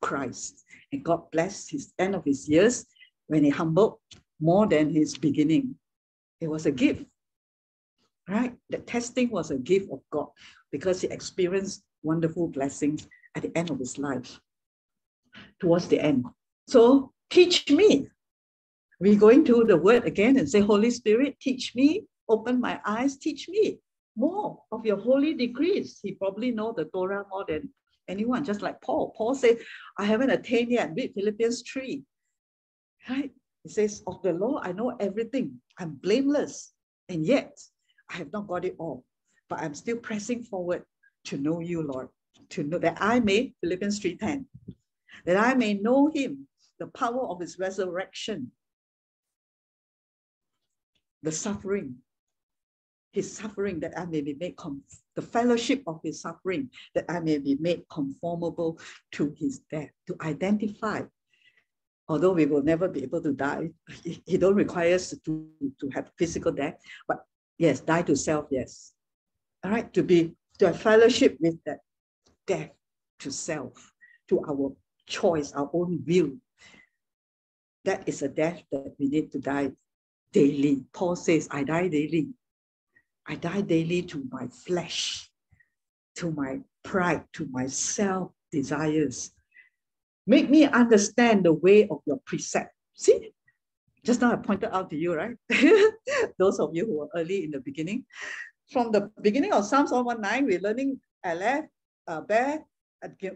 Christ. 0.00 0.64
And 0.92 1.04
God 1.04 1.30
blessed 1.32 1.70
his 1.70 1.92
end 1.98 2.14
of 2.14 2.24
his 2.24 2.48
years 2.48 2.86
when 3.26 3.44
he 3.44 3.50
humbled 3.50 3.98
more 4.40 4.66
than 4.66 4.90
his 4.90 5.16
beginning. 5.16 5.74
It 6.40 6.48
was 6.48 6.66
a 6.66 6.70
gift, 6.72 7.04
right? 8.28 8.54
The 8.70 8.78
testing 8.78 9.30
was 9.30 9.50
a 9.50 9.56
gift 9.58 9.90
of 9.90 10.00
God 10.10 10.28
because 10.70 11.00
he 11.00 11.08
experienced 11.08 11.82
wonderful 12.02 12.48
blessings 12.48 13.08
at 13.34 13.42
the 13.42 13.56
end 13.56 13.70
of 13.70 13.78
his 13.78 13.98
life, 13.98 14.40
towards 15.60 15.88
the 15.88 16.00
end. 16.00 16.24
So 16.68 17.12
teach 17.30 17.70
me. 17.70 18.08
We're 19.00 19.18
going 19.18 19.44
to 19.44 19.64
the 19.64 19.76
word 19.76 20.04
again 20.04 20.38
and 20.38 20.48
say, 20.48 20.60
Holy 20.60 20.90
Spirit, 20.90 21.38
teach 21.40 21.74
me, 21.74 22.04
open 22.28 22.60
my 22.60 22.80
eyes, 22.84 23.16
teach 23.16 23.48
me 23.48 23.78
more 24.18 24.60
of 24.72 24.84
your 24.84 24.96
holy 24.96 25.32
decrees. 25.34 26.00
He 26.02 26.12
probably 26.12 26.50
know 26.50 26.74
the 26.76 26.86
Torah 26.86 27.24
more 27.30 27.44
than 27.48 27.70
anyone, 28.08 28.44
just 28.44 28.60
like 28.60 28.80
Paul. 28.82 29.14
Paul 29.16 29.34
said, 29.34 29.58
I 29.96 30.04
haven't 30.04 30.30
attained 30.30 30.72
yet. 30.72 30.90
Read 30.94 31.12
Philippians 31.14 31.62
3. 31.72 32.02
Right? 33.08 33.30
He 33.68 33.74
says, 33.74 34.02
Of 34.06 34.22
the 34.22 34.32
law, 34.32 34.60
I 34.62 34.72
know 34.72 34.96
everything. 34.98 35.60
I'm 35.78 35.96
blameless. 35.96 36.72
And 37.10 37.26
yet, 37.26 37.60
I 38.08 38.14
have 38.14 38.32
not 38.32 38.48
got 38.48 38.64
it 38.64 38.76
all. 38.78 39.04
But 39.50 39.60
I'm 39.60 39.74
still 39.74 39.98
pressing 39.98 40.42
forward 40.42 40.84
to 41.24 41.36
know 41.36 41.60
you, 41.60 41.82
Lord, 41.82 42.08
to 42.48 42.62
know 42.62 42.78
that 42.78 42.96
I 42.98 43.20
may, 43.20 43.52
Philippians 43.60 44.00
3.10, 44.00 44.46
that 45.26 45.36
I 45.36 45.52
may 45.52 45.74
know 45.74 46.06
him, 46.08 46.48
the 46.78 46.86
power 46.86 47.28
of 47.28 47.42
his 47.42 47.58
resurrection, 47.58 48.52
the 51.22 51.32
suffering, 51.32 51.96
his 53.12 53.30
suffering 53.30 53.80
that 53.80 53.98
I 53.98 54.06
may 54.06 54.22
be 54.22 54.32
made, 54.32 54.56
the 55.14 55.20
fellowship 55.20 55.82
of 55.86 56.00
his 56.02 56.22
suffering 56.22 56.70
that 56.94 57.04
I 57.10 57.20
may 57.20 57.36
be 57.36 57.58
made 57.60 57.82
conformable 57.92 58.80
to 59.12 59.34
his 59.36 59.60
death, 59.70 59.90
to 60.06 60.16
identify. 60.22 61.02
Although 62.08 62.32
we 62.32 62.46
will 62.46 62.62
never 62.62 62.88
be 62.88 63.02
able 63.02 63.20
to 63.22 63.32
die, 63.32 63.70
he 64.02 64.38
don't 64.38 64.54
require 64.54 64.94
us 64.94 65.14
to, 65.24 65.48
to 65.78 65.88
have 65.90 66.10
physical 66.16 66.52
death, 66.52 66.80
but 67.06 67.18
yes, 67.58 67.80
die 67.80 68.02
to 68.02 68.16
self, 68.16 68.46
yes. 68.50 68.92
All 69.62 69.70
right, 69.70 69.92
to 69.92 70.02
be, 70.02 70.34
to 70.58 70.68
have 70.68 70.80
fellowship 70.80 71.36
with 71.40 71.62
that 71.66 71.80
death 72.46 72.70
to 73.20 73.30
self, 73.30 73.92
to 74.28 74.42
our 74.48 74.72
choice, 75.06 75.52
our 75.52 75.68
own 75.72 76.02
will. 76.06 76.32
That 77.84 78.08
is 78.08 78.22
a 78.22 78.28
death 78.28 78.62
that 78.72 78.94
we 78.98 79.08
need 79.08 79.30
to 79.32 79.38
die 79.38 79.72
daily. 80.32 80.84
Paul 80.92 81.16
says, 81.16 81.48
I 81.50 81.64
die 81.64 81.88
daily. 81.88 82.28
I 83.26 83.34
die 83.34 83.60
daily 83.60 84.02
to 84.02 84.26
my 84.30 84.46
flesh, 84.48 85.30
to 86.16 86.30
my 86.30 86.60
pride, 86.82 87.24
to 87.34 87.46
my 87.50 87.66
self 87.66 88.32
desires. 88.50 89.32
Make 90.28 90.50
me 90.52 90.68
understand 90.68 91.48
the 91.48 91.54
way 91.54 91.88
of 91.88 92.04
your 92.04 92.20
precept. 92.28 92.76
See, 92.92 93.32
just 94.04 94.20
now 94.20 94.30
I 94.30 94.36
pointed 94.36 94.68
out 94.76 94.90
to 94.90 94.96
you, 94.96 95.16
right? 95.16 95.32
Those 96.38 96.60
of 96.60 96.76
you 96.76 96.84
who 96.84 96.98
were 97.00 97.08
early 97.16 97.44
in 97.44 97.50
the 97.50 97.60
beginning. 97.60 98.04
From 98.68 98.92
the 98.92 99.10
beginning 99.22 99.54
of 99.54 99.64
Psalms 99.64 99.90
119, 99.90 100.44
we're 100.44 100.60
learning 100.60 101.00
Aleph, 101.24 101.64
uh, 102.06 102.20
Beth, 102.20 102.60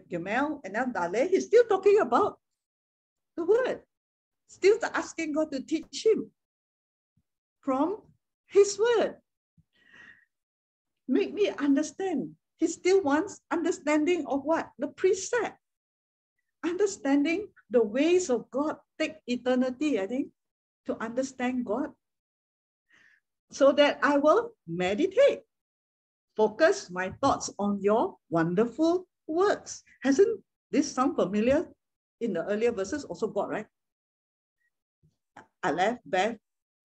Gimel, 0.05 0.61
and 0.63 0.73
now 0.73 0.85
Dalet. 0.85 1.33
He's 1.33 1.47
still 1.47 1.65
talking 1.65 1.97
about 1.99 2.37
the 3.37 3.43
word, 3.43 3.81
still 4.45 4.77
asking 4.93 5.33
God 5.33 5.51
to 5.51 5.65
teach 5.65 6.05
him 6.05 6.29
from 7.61 8.05
his 8.45 8.77
word. 8.77 9.17
Make 11.07 11.33
me 11.33 11.49
understand. 11.57 12.37
He 12.57 12.67
still 12.67 13.01
wants 13.01 13.41
understanding 13.49 14.27
of 14.27 14.45
what? 14.45 14.69
The 14.77 14.89
precept. 14.89 15.57
Understanding 16.63 17.47
the 17.69 17.83
ways 17.83 18.29
of 18.29 18.49
God 18.51 18.77
take 18.99 19.15
eternity, 19.27 19.99
I 19.99 20.07
think, 20.07 20.29
to 20.85 20.95
understand 21.03 21.65
God. 21.65 21.91
So 23.51 23.71
that 23.73 23.99
I 24.01 24.17
will 24.17 24.51
meditate, 24.67 25.43
focus 26.35 26.89
my 26.89 27.13
thoughts 27.21 27.51
on 27.59 27.81
your 27.81 28.17
wonderful 28.29 29.05
works. 29.27 29.83
Hasn't 30.01 30.41
this 30.71 30.91
sound 30.91 31.15
familiar 31.15 31.67
in 32.19 32.33
the 32.33 32.45
earlier 32.45 32.71
verses? 32.71 33.03
Also 33.03 33.27
God, 33.27 33.49
right? 33.49 33.67
Aleph, 35.63 35.99
Beth, 36.05 36.37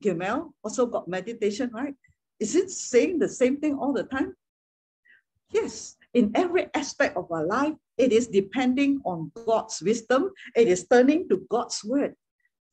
Gimel 0.05 0.53
also 0.63 0.87
got 0.87 1.09
meditation, 1.09 1.71
right? 1.73 1.95
Is 2.39 2.55
it 2.55 2.71
saying 2.71 3.19
the 3.19 3.29
same 3.29 3.59
thing 3.59 3.79
all 3.79 3.93
the 3.93 4.05
time? 4.05 4.35
Yes, 5.51 5.97
in 6.13 6.31
every 6.35 6.69
aspect 6.75 7.17
of 7.17 7.31
our 7.33 7.47
life, 7.47 7.75
it 7.99 8.12
is 8.12 8.29
depending 8.29 9.01
on 9.05 9.33
God's 9.47 9.83
wisdom. 9.83 10.31
It 10.55 10.69
is 10.69 10.87
turning 10.87 11.29
to 11.29 11.45
God's 11.51 11.85
word 11.85 12.15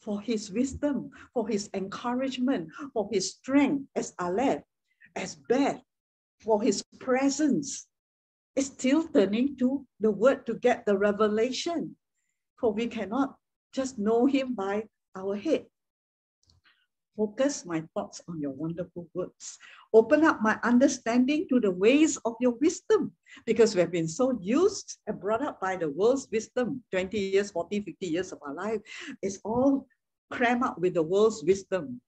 for 0.01 0.21
his 0.21 0.51
wisdom, 0.51 1.09
for 1.33 1.47
his 1.47 1.69
encouragement, 1.73 2.69
for 2.93 3.09
his 3.11 3.31
strength 3.31 3.85
as 3.95 4.13
Aleph, 4.19 4.61
as 5.15 5.35
Beth, 5.35 5.81
for 6.39 6.61
his 6.61 6.83
presence. 6.99 7.87
It's 8.55 8.67
still 8.67 9.07
turning 9.07 9.57
to 9.57 9.85
the 9.99 10.11
word 10.11 10.45
to 10.45 10.53
get 10.53 10.85
the 10.85 10.97
revelation. 10.97 11.95
For 12.59 12.71
we 12.71 12.87
cannot 12.87 13.35
just 13.73 13.97
know 13.97 14.27
him 14.27 14.53
by 14.53 14.83
our 15.15 15.35
head 15.35 15.65
focus 17.15 17.65
my 17.65 17.83
thoughts 17.93 18.21
on 18.27 18.39
your 18.39 18.51
wonderful 18.51 19.07
works. 19.13 19.57
Open 19.93 20.23
up 20.23 20.41
my 20.41 20.59
understanding 20.63 21.47
to 21.49 21.59
the 21.59 21.71
ways 21.71 22.17
of 22.25 22.35
your 22.39 22.55
wisdom 22.61 23.11
because 23.45 23.75
we 23.75 23.81
have 23.81 23.91
been 23.91 24.07
so 24.07 24.37
used 24.41 24.97
and 25.07 25.19
brought 25.19 25.41
up 25.41 25.59
by 25.59 25.75
the 25.75 25.89
world's 25.89 26.27
wisdom 26.31 26.83
20 26.91 27.17
years, 27.17 27.51
40, 27.51 27.81
50 27.81 28.05
years 28.07 28.31
of 28.31 28.39
our 28.45 28.53
life. 28.53 28.81
It's 29.21 29.39
all 29.43 29.87
crammed 30.31 30.63
up 30.63 30.79
with 30.79 30.93
the 30.93 31.03
world's 31.03 31.43
wisdom. 31.43 32.01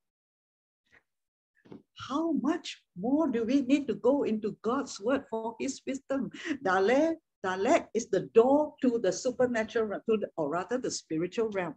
How 2.07 2.33
much 2.33 2.81
more 2.97 3.27
do 3.27 3.43
we 3.43 3.61
need 3.61 3.87
to 3.87 3.95
go 3.95 4.23
into 4.23 4.55
God's 4.61 4.99
word 4.99 5.23
for 5.29 5.55
his 5.59 5.81
wisdom? 5.85 6.29
Dalet, 6.63 7.15
Dalet 7.45 7.87
is 7.93 8.07
the 8.07 8.29
door 8.33 8.75
to 8.81 8.99
the 9.01 9.11
supernatural, 9.11 9.99
to 10.09 10.17
the, 10.17 10.29
or 10.37 10.49
rather 10.49 10.77
the 10.77 10.91
spiritual 10.91 11.49
realm. 11.49 11.75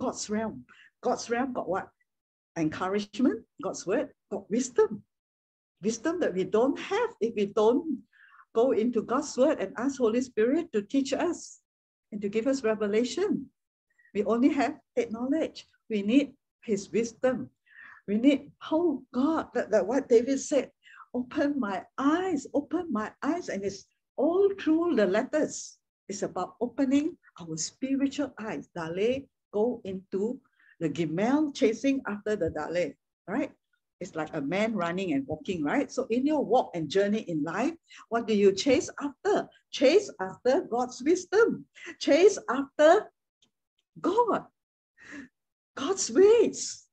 God's 0.00 0.28
realm. 0.28 0.64
God's 1.02 1.30
realm 1.30 1.52
got 1.52 1.68
what? 1.68 1.88
Encouragement, 2.56 3.44
God's 3.62 3.86
word, 3.86 4.08
got 4.30 4.50
wisdom. 4.50 5.02
Wisdom 5.82 6.20
that 6.20 6.34
we 6.34 6.44
don't 6.44 6.78
have 6.78 7.10
if 7.20 7.34
we 7.34 7.46
don't 7.46 8.02
go 8.54 8.72
into 8.72 9.02
God's 9.02 9.36
word 9.36 9.60
and 9.60 9.74
ask 9.76 9.98
Holy 9.98 10.22
Spirit 10.22 10.72
to 10.72 10.80
teach 10.80 11.12
us 11.12 11.60
and 12.12 12.22
to 12.22 12.28
give 12.28 12.46
us 12.46 12.64
revelation. 12.64 13.46
We 14.14 14.24
only 14.24 14.48
have 14.48 14.80
that 14.96 15.12
knowledge. 15.12 15.68
We 15.90 16.00
need 16.00 16.32
his 16.64 16.90
wisdom. 16.90 17.50
We 18.08 18.16
need, 18.16 18.50
oh 18.72 19.02
God, 19.12 19.48
that, 19.54 19.70
that 19.70 19.86
what 19.86 20.08
David 20.08 20.40
said, 20.40 20.70
open 21.12 21.60
my 21.60 21.84
eyes, 21.98 22.46
open 22.54 22.88
my 22.90 23.12
eyes. 23.22 23.50
And 23.50 23.62
it's 23.62 23.84
all 24.16 24.48
through 24.58 24.96
the 24.96 25.06
letters. 25.06 25.76
It's 26.08 26.22
about 26.22 26.54
opening 26.60 27.18
our 27.40 27.56
spiritual 27.56 28.32
eyes. 28.40 28.68
Dalet, 28.76 29.26
go 29.52 29.82
into 29.84 30.40
the 30.80 30.88
Gimel 30.88 31.54
chasing 31.54 32.02
after 32.06 32.36
the 32.36 32.50
Dalet, 32.50 32.94
right? 33.28 33.52
It's 34.00 34.14
like 34.14 34.34
a 34.34 34.42
man 34.42 34.74
running 34.74 35.12
and 35.14 35.26
walking, 35.26 35.64
right? 35.64 35.90
So 35.90 36.06
in 36.10 36.26
your 36.26 36.44
walk 36.44 36.72
and 36.74 36.88
journey 36.88 37.20
in 37.20 37.42
life, 37.42 37.72
what 38.10 38.26
do 38.26 38.34
you 38.34 38.52
chase 38.52 38.90
after? 39.00 39.48
Chase 39.70 40.10
after 40.20 40.62
God's 40.70 41.02
wisdom. 41.02 41.64
Chase 41.98 42.38
after 42.50 43.10
God. 44.00 44.44
God's 45.76 46.10
ways, 46.10 46.84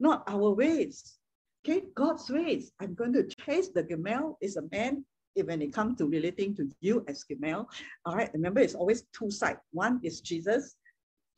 not 0.00 0.24
our 0.26 0.50
ways. 0.50 1.18
Okay, 1.64 1.84
God's 1.94 2.30
ways. 2.30 2.72
I'm 2.80 2.94
going 2.94 3.12
to 3.12 3.24
chase 3.24 3.68
the 3.68 3.82
Gimel 3.82 4.36
is 4.40 4.56
a 4.56 4.62
man 4.72 5.04
when 5.44 5.62
it 5.62 5.72
comes 5.72 5.98
to 5.98 6.06
relating 6.06 6.54
to 6.56 6.68
you 6.80 7.04
as 7.06 7.24
Gimel. 7.30 7.66
All 8.04 8.16
right, 8.16 8.32
remember 8.32 8.60
it's 8.60 8.74
always 8.74 9.04
two 9.16 9.30
sides. 9.30 9.60
One 9.72 10.00
is 10.02 10.20
Jesus, 10.20 10.76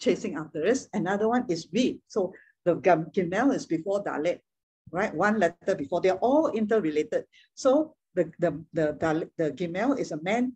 chasing 0.01 0.37
after 0.37 0.67
us. 0.67 0.89
Another 0.93 1.29
one 1.29 1.45
is 1.49 1.69
we. 1.73 2.01
So 2.09 2.33
the 2.65 2.77
Gimel 2.77 3.55
is 3.55 3.67
before 3.67 4.03
Dalet, 4.03 4.41
right? 4.91 5.15
One 5.15 5.39
letter 5.39 5.75
before. 5.75 6.01
They're 6.01 6.15
all 6.15 6.49
interrelated. 6.51 7.25
So 7.55 7.95
the, 8.15 8.33
the, 8.39 8.65
the, 8.73 8.97
the, 8.99 9.31
the 9.37 9.53
Gimel 9.53 9.99
is 9.99 10.13
a 10.13 10.23
man 10.23 10.55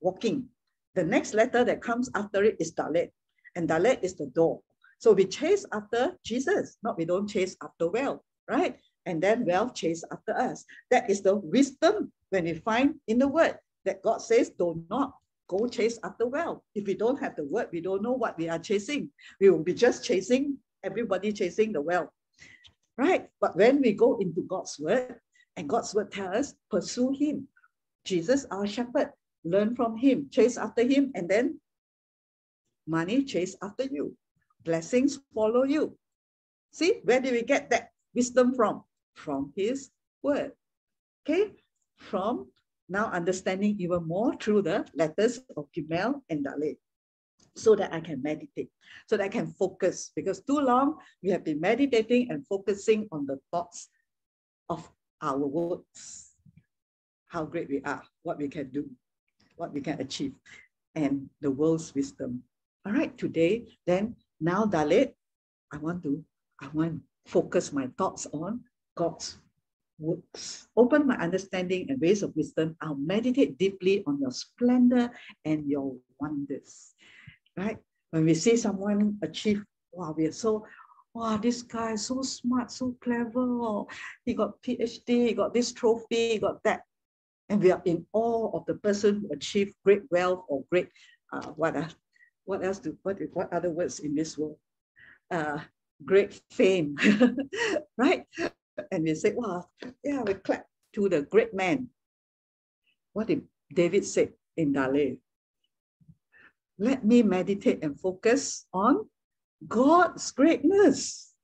walking. 0.00 0.46
The 0.94 1.04
next 1.04 1.34
letter 1.34 1.64
that 1.64 1.82
comes 1.82 2.10
after 2.14 2.42
it 2.42 2.56
is 2.58 2.74
Dalet. 2.74 3.10
And 3.54 3.68
Dalet 3.68 4.02
is 4.02 4.14
the 4.16 4.26
door. 4.26 4.60
So 4.98 5.12
we 5.12 5.26
chase 5.26 5.64
after 5.72 6.18
Jesus, 6.24 6.78
not 6.82 6.98
we 6.98 7.04
don't 7.04 7.28
chase 7.28 7.56
after 7.62 7.88
wealth, 7.88 8.20
right? 8.48 8.76
And 9.06 9.22
then 9.22 9.46
wealth 9.46 9.74
chase 9.74 10.02
after 10.10 10.36
us. 10.36 10.64
That 10.90 11.08
is 11.08 11.22
the 11.22 11.36
wisdom 11.36 12.12
when 12.30 12.44
we 12.44 12.54
find 12.54 12.96
in 13.06 13.18
the 13.18 13.28
word 13.28 13.58
that 13.84 14.02
God 14.02 14.20
says, 14.20 14.50
do 14.50 14.84
not 14.90 15.12
go 15.48 15.66
chase 15.66 15.98
after 16.04 16.26
wealth. 16.26 16.62
If 16.74 16.86
we 16.86 16.94
don't 16.94 17.20
have 17.20 17.36
the 17.36 17.44
word, 17.44 17.68
we 17.72 17.80
don't 17.80 18.02
know 18.02 18.12
what 18.12 18.38
we 18.38 18.48
are 18.48 18.58
chasing. 18.58 19.10
We 19.40 19.50
will 19.50 19.64
be 19.64 19.74
just 19.74 20.04
chasing 20.04 20.58
everybody 20.84 21.32
chasing 21.32 21.72
the 21.72 21.80
wealth, 21.80 22.10
right? 22.96 23.28
But 23.40 23.56
when 23.56 23.80
we 23.80 23.92
go 23.92 24.18
into 24.18 24.42
God's 24.42 24.78
word, 24.78 25.16
and 25.56 25.68
God's 25.68 25.92
word 25.92 26.12
tells 26.12 26.36
us, 26.36 26.54
pursue 26.70 27.10
Him. 27.10 27.48
Jesus, 28.04 28.46
our 28.52 28.66
shepherd, 28.66 29.10
learn 29.44 29.74
from 29.74 29.96
Him, 29.96 30.28
chase 30.30 30.56
after 30.56 30.82
Him, 30.82 31.10
and 31.16 31.28
then 31.28 31.60
money 32.86 33.24
chase 33.24 33.56
after 33.60 33.84
you. 33.84 34.16
Blessings 34.64 35.18
follow 35.34 35.64
you. 35.64 35.96
See, 36.72 37.00
where 37.02 37.20
do 37.20 37.32
we 37.32 37.42
get 37.42 37.70
that 37.70 37.90
wisdom 38.14 38.54
from? 38.54 38.84
From 39.14 39.52
His 39.56 39.90
word. 40.22 40.52
Okay, 41.28 41.50
from 41.96 42.46
now 42.88 43.10
understanding 43.10 43.76
even 43.78 44.06
more 44.06 44.34
through 44.36 44.62
the 44.62 44.86
letters 44.94 45.40
of 45.56 45.66
Gimel 45.76 46.22
and 46.30 46.44
Dalet 46.44 46.76
so 47.56 47.74
that 47.74 47.92
I 47.92 48.00
can 48.00 48.22
meditate, 48.22 48.70
so 49.08 49.16
that 49.16 49.24
I 49.24 49.28
can 49.28 49.48
focus. 49.48 50.10
Because 50.14 50.40
too 50.40 50.60
long 50.60 50.96
we 51.22 51.30
have 51.30 51.44
been 51.44 51.60
meditating 51.60 52.30
and 52.30 52.46
focusing 52.46 53.08
on 53.12 53.26
the 53.26 53.38
thoughts 53.50 53.88
of 54.68 54.88
our 55.20 55.38
works, 55.38 56.34
how 57.26 57.44
great 57.44 57.68
we 57.68 57.82
are, 57.84 58.02
what 58.22 58.38
we 58.38 58.48
can 58.48 58.70
do, 58.70 58.88
what 59.56 59.72
we 59.72 59.80
can 59.80 60.00
achieve, 60.00 60.34
and 60.94 61.28
the 61.40 61.50
world's 61.50 61.94
wisdom. 61.94 62.42
All 62.86 62.92
right, 62.92 63.16
today, 63.18 63.66
then 63.86 64.14
now 64.40 64.64
Dalet, 64.64 65.12
I 65.72 65.76
want 65.78 66.02
to, 66.04 66.24
I 66.60 66.68
want 66.72 66.92
to 66.92 67.00
focus 67.26 67.72
my 67.72 67.88
thoughts 67.98 68.26
on 68.32 68.60
God's. 68.96 69.38
Open 70.76 71.06
my 71.06 71.16
understanding 71.16 71.90
and 71.90 72.00
ways 72.00 72.22
of 72.22 72.34
wisdom. 72.36 72.76
I'll 72.80 72.94
meditate 72.94 73.58
deeply 73.58 74.04
on 74.06 74.20
your 74.20 74.30
splendor 74.30 75.10
and 75.44 75.66
your 75.66 75.96
wonders. 76.20 76.94
Right? 77.56 77.78
When 78.10 78.24
we 78.24 78.34
see 78.34 78.56
someone 78.56 79.18
achieve, 79.22 79.64
wow, 79.92 80.14
we 80.16 80.26
are 80.26 80.32
so, 80.32 80.64
wow, 81.14 81.36
this 81.36 81.62
guy 81.62 81.92
is 81.92 82.06
so 82.06 82.22
smart, 82.22 82.70
so 82.70 82.94
clever. 83.02 83.84
He 84.24 84.34
got 84.34 84.62
PhD, 84.62 85.28
he 85.28 85.34
got 85.34 85.52
this 85.52 85.72
trophy, 85.72 86.30
he 86.34 86.38
got 86.38 86.62
that. 86.62 86.82
And 87.48 87.62
we 87.62 87.72
are 87.72 87.82
in 87.84 88.06
awe 88.12 88.56
of 88.56 88.66
the 88.66 88.74
person 88.74 89.20
who 89.22 89.34
achieved 89.34 89.74
great 89.84 90.02
wealth 90.10 90.44
or 90.48 90.64
great, 90.70 90.88
uh, 91.32 91.46
what, 91.56 91.76
uh, 91.76 91.88
what 92.44 92.64
else, 92.64 92.78
do, 92.78 92.96
what, 93.02 93.18
what 93.32 93.52
other 93.52 93.70
words 93.70 94.00
in 94.00 94.14
this 94.14 94.38
world? 94.38 94.58
Uh, 95.30 95.58
great 96.04 96.40
fame, 96.50 96.96
right? 97.98 98.24
And 98.90 99.04
we 99.04 99.14
say, 99.14 99.32
wow, 99.34 99.66
yeah, 100.04 100.22
we 100.22 100.34
clap 100.34 100.66
to 100.94 101.08
the 101.08 101.22
great 101.22 101.54
man. 101.54 101.88
What 103.12 103.26
did 103.26 103.42
David 103.72 104.04
say 104.04 104.30
in 104.56 104.72
Dalet? 104.72 105.18
Let 106.78 107.04
me 107.04 107.22
meditate 107.22 107.82
and 107.82 107.98
focus 107.98 108.66
on 108.72 109.08
God's 109.66 110.30
greatness. 110.30 111.34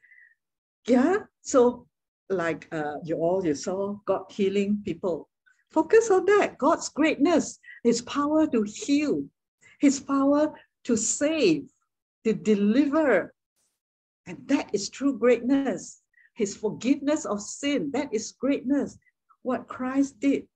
Yeah, 0.87 1.17
so 1.43 1.87
like 2.31 2.69
uh, 2.73 2.97
you 3.03 3.17
all 3.17 3.45
you 3.45 3.55
saw 3.55 3.97
God 4.07 4.27
healing 4.31 4.83
people. 4.85 5.29
Focus 5.71 6.11
on 6.11 6.25
that, 6.27 6.57
God's 6.59 6.89
greatness, 6.89 7.59
His 7.83 8.01
power 8.03 8.47
to 8.47 8.63
heal, 8.63 9.25
His 9.81 9.99
power 9.99 10.55
to 10.85 10.97
save, 10.97 11.69
to 12.25 12.33
deliver. 12.33 13.35
And 14.27 14.39
that 14.47 14.71
is 14.73 14.89
true 14.89 15.19
greatness. 15.19 16.01
His 16.35 16.57
forgiveness 16.57 17.25
of 17.25 17.41
sin, 17.41 17.91
that 17.93 18.13
is 18.13 18.33
greatness. 18.33 18.99
What 19.43 19.69
Christ 19.69 20.19
did. 20.21 20.47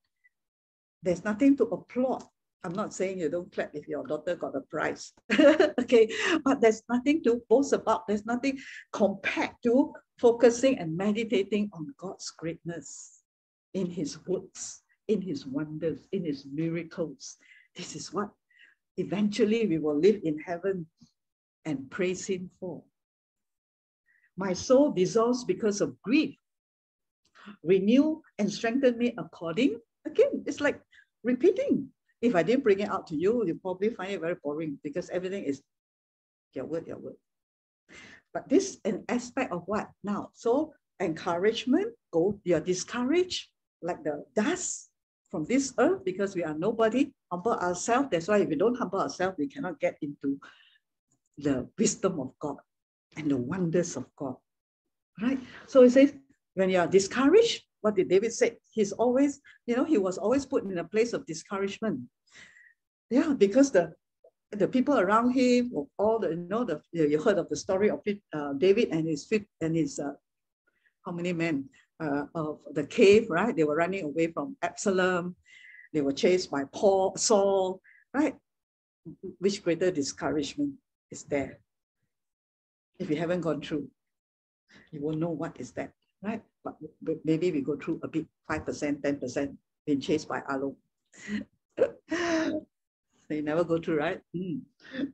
There's 1.02 1.24
nothing 1.24 1.56
to 1.58 1.64
applaud. 1.64 2.24
I'm 2.64 2.72
not 2.72 2.92
saying 2.92 3.20
you 3.20 3.28
don't 3.28 3.52
clap 3.52 3.70
if 3.74 3.86
your 3.86 4.04
daughter 4.04 4.34
got 4.34 4.56
a 4.56 4.60
prize. 4.62 5.12
okay, 5.80 6.10
but 6.44 6.60
there's 6.60 6.82
nothing 6.88 7.22
to 7.22 7.40
boast 7.48 7.72
about. 7.72 8.06
There's 8.08 8.26
nothing 8.26 8.58
compared 8.92 9.52
to 9.62 9.92
focusing 10.18 10.78
and 10.78 10.96
meditating 10.96 11.70
on 11.72 11.94
God's 11.96 12.30
greatness 12.30 13.20
in 13.74 13.88
his 13.88 14.18
works, 14.26 14.82
in 15.06 15.22
his 15.22 15.46
wonders, 15.46 16.08
in 16.10 16.24
his 16.24 16.44
miracles. 16.52 17.36
This 17.76 17.94
is 17.94 18.12
what 18.12 18.30
eventually 18.96 19.66
we 19.66 19.78
will 19.78 19.98
live 19.98 20.20
in 20.24 20.38
heaven 20.40 20.86
and 21.64 21.88
praise 21.90 22.26
him 22.26 22.50
for. 22.58 22.82
My 24.38 24.52
soul 24.52 24.92
dissolves 24.92 25.42
because 25.42 25.80
of 25.80 26.00
grief. 26.00 26.38
Renew 27.64 28.22
and 28.38 28.46
strengthen 28.50 28.96
me 28.96 29.12
according. 29.18 29.80
Again, 30.06 30.44
it's 30.46 30.60
like 30.60 30.80
repeating. 31.24 31.88
If 32.22 32.36
I 32.36 32.44
didn't 32.44 32.62
bring 32.62 32.78
it 32.78 32.88
out 32.88 33.08
to 33.08 33.16
you, 33.16 33.44
you 33.44 33.56
probably 33.56 33.90
find 33.90 34.12
it 34.12 34.20
very 34.20 34.36
boring 34.42 34.78
because 34.84 35.10
everything 35.10 35.42
is 35.42 35.60
your 36.54 36.66
word, 36.66 36.86
your 36.86 36.98
word. 36.98 37.16
But 38.32 38.48
this 38.48 38.78
an 38.84 39.04
aspect 39.08 39.50
of 39.50 39.64
what 39.66 39.90
now? 40.04 40.30
So 40.34 40.72
encouragement, 41.00 41.94
go, 42.12 42.38
you're 42.44 42.60
discouraged, 42.60 43.48
like 43.82 44.04
the 44.04 44.24
dust 44.36 44.90
from 45.30 45.46
this 45.46 45.74
earth 45.78 46.04
because 46.04 46.36
we 46.36 46.44
are 46.44 46.54
nobody. 46.54 47.10
Humble 47.30 47.54
ourselves. 47.54 48.08
That's 48.10 48.28
why 48.28 48.38
if 48.38 48.48
we 48.48 48.54
don't 48.54 48.78
humble 48.78 49.00
ourselves, 49.00 49.36
we 49.36 49.48
cannot 49.48 49.80
get 49.80 49.98
into 50.00 50.38
the 51.36 51.68
wisdom 51.76 52.20
of 52.20 52.32
God 52.38 52.58
and 53.16 53.30
the 53.30 53.36
wonders 53.36 53.96
of 53.96 54.06
God. 54.16 54.36
Right? 55.20 55.38
So 55.66 55.82
he 55.82 55.90
says, 55.90 56.14
when 56.54 56.70
you 56.70 56.78
are 56.78 56.86
discouraged, 56.86 57.62
what 57.80 57.96
did 57.96 58.08
David 58.08 58.32
say? 58.32 58.58
He's 58.72 58.92
always, 58.92 59.40
you 59.66 59.76
know, 59.76 59.84
he 59.84 59.98
was 59.98 60.18
always 60.18 60.44
put 60.46 60.64
in 60.64 60.78
a 60.78 60.84
place 60.84 61.12
of 61.12 61.26
discouragement. 61.26 62.00
Yeah, 63.10 63.34
because 63.36 63.70
the 63.70 63.94
the 64.52 64.66
people 64.66 64.98
around 64.98 65.32
him, 65.32 65.72
all 65.98 66.18
the, 66.18 66.30
you 66.30 66.36
know, 66.36 66.64
the 66.64 66.80
you 66.92 67.20
heard 67.20 67.38
of 67.38 67.48
the 67.48 67.56
story 67.56 67.90
of 67.90 68.00
uh, 68.32 68.52
David 68.54 68.88
and 68.90 69.06
his 69.06 69.30
and 69.60 69.76
his 69.76 69.98
uh, 69.98 70.12
how 71.04 71.12
many 71.12 71.32
men 71.32 71.68
uh, 72.00 72.24
of 72.34 72.60
the 72.72 72.84
cave, 72.84 73.26
right? 73.30 73.54
They 73.54 73.64
were 73.64 73.76
running 73.76 74.04
away 74.04 74.28
from 74.28 74.56
Absalom. 74.62 75.36
They 75.92 76.00
were 76.00 76.12
chased 76.12 76.50
by 76.50 76.64
Paul, 76.72 77.16
Saul, 77.16 77.80
right? 78.12 78.34
Which 79.38 79.62
greater 79.62 79.90
discouragement 79.90 80.74
is 81.10 81.24
there? 81.24 81.60
If 82.98 83.10
you 83.10 83.16
haven't 83.16 83.42
gone 83.42 83.60
through, 83.60 83.88
you 84.90 85.00
won't 85.00 85.18
know 85.18 85.30
what 85.30 85.56
is 85.58 85.72
that, 85.72 85.92
right? 86.22 86.42
But 86.64 86.76
maybe 87.24 87.52
we 87.52 87.60
go 87.60 87.76
through 87.76 88.00
a 88.02 88.08
bit, 88.08 88.26
5%, 88.50 89.00
10%, 89.00 89.56
been 89.86 90.00
chased 90.00 90.28
by 90.28 90.42
Alo. 90.50 90.76
they 93.28 93.40
never 93.40 93.64
go 93.64 93.78
through, 93.78 93.98
right? 93.98 94.20
Mm. 94.34 94.62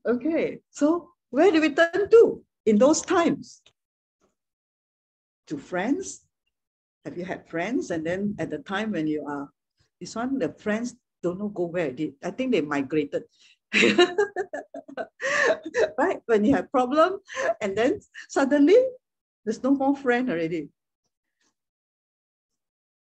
Okay, 0.07 0.61
so 0.71 1.11
where 1.31 1.51
do 1.51 1.61
we 1.61 1.75
turn 1.75 2.09
to 2.11 2.43
in 2.67 2.79
those 2.79 3.03
times? 3.03 3.63
To 5.49 5.59
friends? 5.59 6.25
Have 7.05 7.19
you 7.19 7.25
had 7.25 7.49
friends? 7.49 7.91
And 7.91 8.07
then 8.07 8.35
at 8.39 8.51
the 8.51 8.59
time 8.59 8.93
when 8.93 9.07
you 9.07 9.27
are, 9.29 9.49
this 10.01 10.17
one, 10.17 10.39
the 10.39 10.55
friends 10.55 10.95
don't 11.23 11.39
know 11.39 11.49
go 11.49 11.65
where. 11.65 11.93
They, 11.93 12.13
I 12.23 12.31
think 12.31 12.53
they 12.53 12.61
migrated. 12.63 13.25
right? 15.99 16.21
When 16.27 16.45
you 16.45 16.55
have 16.55 16.71
problem, 16.71 17.19
and 17.61 17.77
then 17.77 18.01
suddenly 18.29 18.77
there's 19.45 19.63
no 19.63 19.73
more 19.73 19.97
friend 19.97 20.31
already. 20.31 20.69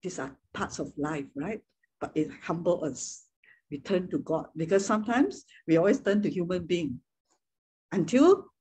These 0.03 0.19
are 0.19 0.35
parts 0.53 0.79
of 0.79 0.91
life, 0.97 1.25
right? 1.35 1.61
But 1.99 2.11
it 2.15 2.29
humble 2.41 2.83
us. 2.83 3.25
We 3.69 3.79
turn 3.79 4.09
to 4.09 4.19
God 4.19 4.47
because 4.57 4.85
sometimes 4.85 5.45
we 5.67 5.77
always 5.77 6.01
turn 6.01 6.21
to 6.23 6.29
human 6.29 6.65
being 6.65 6.99
until 7.91 8.51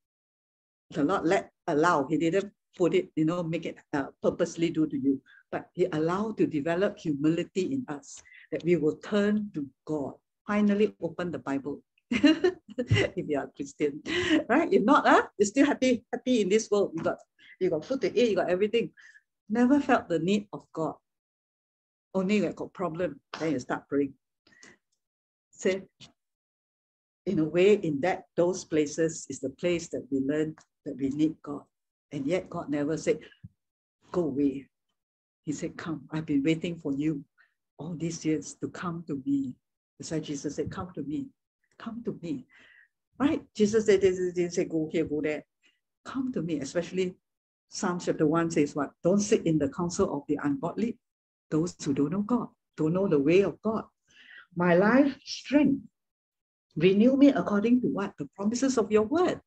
the 0.90 1.04
Lord 1.04 1.24
let 1.24 1.50
allow. 1.66 2.06
He 2.06 2.18
didn't 2.18 2.52
put 2.76 2.94
it, 2.94 3.10
you 3.16 3.24
know, 3.24 3.42
make 3.42 3.66
it 3.66 3.78
uh, 3.92 4.06
purposely 4.22 4.70
do 4.70 4.86
to 4.86 4.98
you, 4.98 5.20
but 5.50 5.68
He 5.74 5.86
allowed 5.92 6.36
to 6.38 6.46
develop 6.46 6.98
humility 6.98 7.72
in 7.72 7.84
us 7.88 8.22
that 8.52 8.62
we 8.64 8.76
will 8.76 8.96
turn 8.96 9.50
to 9.54 9.66
God. 9.84 10.14
Finally, 10.46 10.94
open 11.00 11.30
the 11.30 11.38
Bible 11.38 11.82
if 12.10 13.28
you 13.28 13.38
are 13.38 13.50
Christian, 13.54 14.02
right? 14.48 14.72
If 14.72 14.82
not, 14.82 15.06
uh, 15.06 15.22
you're 15.38 15.46
still 15.46 15.66
happy, 15.66 16.04
happy 16.12 16.40
in 16.40 16.48
this 16.48 16.68
world. 16.70 16.90
You 16.94 17.02
got, 17.02 17.18
you 17.60 17.70
got 17.70 17.84
food 17.84 18.00
to 18.00 18.18
eat, 18.18 18.30
you 18.30 18.36
got 18.36 18.50
everything. 18.50 18.90
Never 19.48 19.80
felt 19.80 20.08
the 20.08 20.18
need 20.18 20.48
of 20.52 20.64
God. 20.72 20.94
Only 22.12 22.40
when 22.40 22.52
got 22.52 22.72
problem, 22.72 23.20
then 23.38 23.52
you 23.52 23.60
start 23.60 23.88
praying. 23.88 24.14
Say, 25.52 25.82
in 27.26 27.38
a 27.38 27.44
way, 27.44 27.74
in 27.74 28.00
that 28.00 28.24
those 28.36 28.64
places 28.64 29.26
is 29.28 29.38
the 29.38 29.50
place 29.50 29.88
that 29.90 30.04
we 30.10 30.18
learn 30.18 30.56
that 30.84 30.96
we 30.96 31.10
need 31.10 31.36
God. 31.42 31.62
And 32.10 32.26
yet 32.26 32.50
God 32.50 32.70
never 32.70 32.96
said, 32.96 33.20
go 34.10 34.22
away. 34.22 34.66
He 35.44 35.52
said, 35.52 35.76
come, 35.76 36.08
I've 36.10 36.26
been 36.26 36.42
waiting 36.42 36.76
for 36.76 36.92
you 36.92 37.24
all 37.78 37.94
these 37.94 38.24
years 38.24 38.54
to 38.54 38.68
come 38.68 39.04
to 39.06 39.22
me. 39.24 39.54
That's 39.98 40.10
why 40.10 40.18
Jesus 40.18 40.56
said, 40.56 40.72
come 40.72 40.90
to 40.94 41.02
me 41.02 41.26
come 41.80 42.02
to 42.04 42.18
me. 42.22 42.46
Right? 43.18 43.42
Jesus 43.54 43.86
said, 43.86 44.00
didn't 44.00 44.52
say 44.52 44.64
go 44.64 44.88
here, 44.92 45.04
go 45.04 45.20
there. 45.20 45.44
Come 46.04 46.32
to 46.32 46.42
me, 46.42 46.60
especially 46.60 47.16
Psalm 47.68 48.00
chapter 48.00 48.26
1 48.26 48.50
says 48.50 48.74
what? 48.74 48.90
Don't 49.04 49.20
sit 49.20 49.46
in 49.46 49.58
the 49.58 49.68
counsel 49.68 50.16
of 50.16 50.22
the 50.28 50.38
ungodly, 50.42 50.98
those 51.50 51.76
who 51.84 51.94
don't 51.94 52.10
know 52.10 52.22
God, 52.22 52.48
don't 52.76 52.92
know 52.92 53.06
the 53.06 53.18
way 53.18 53.42
of 53.42 53.60
God. 53.62 53.84
My 54.56 54.74
life 54.74 55.16
strength. 55.24 55.82
Renew 56.76 57.16
me 57.16 57.28
according 57.28 57.80
to 57.82 57.88
what? 57.88 58.14
The 58.18 58.28
promises 58.36 58.78
of 58.78 58.90
your 58.90 59.02
word. 59.02 59.40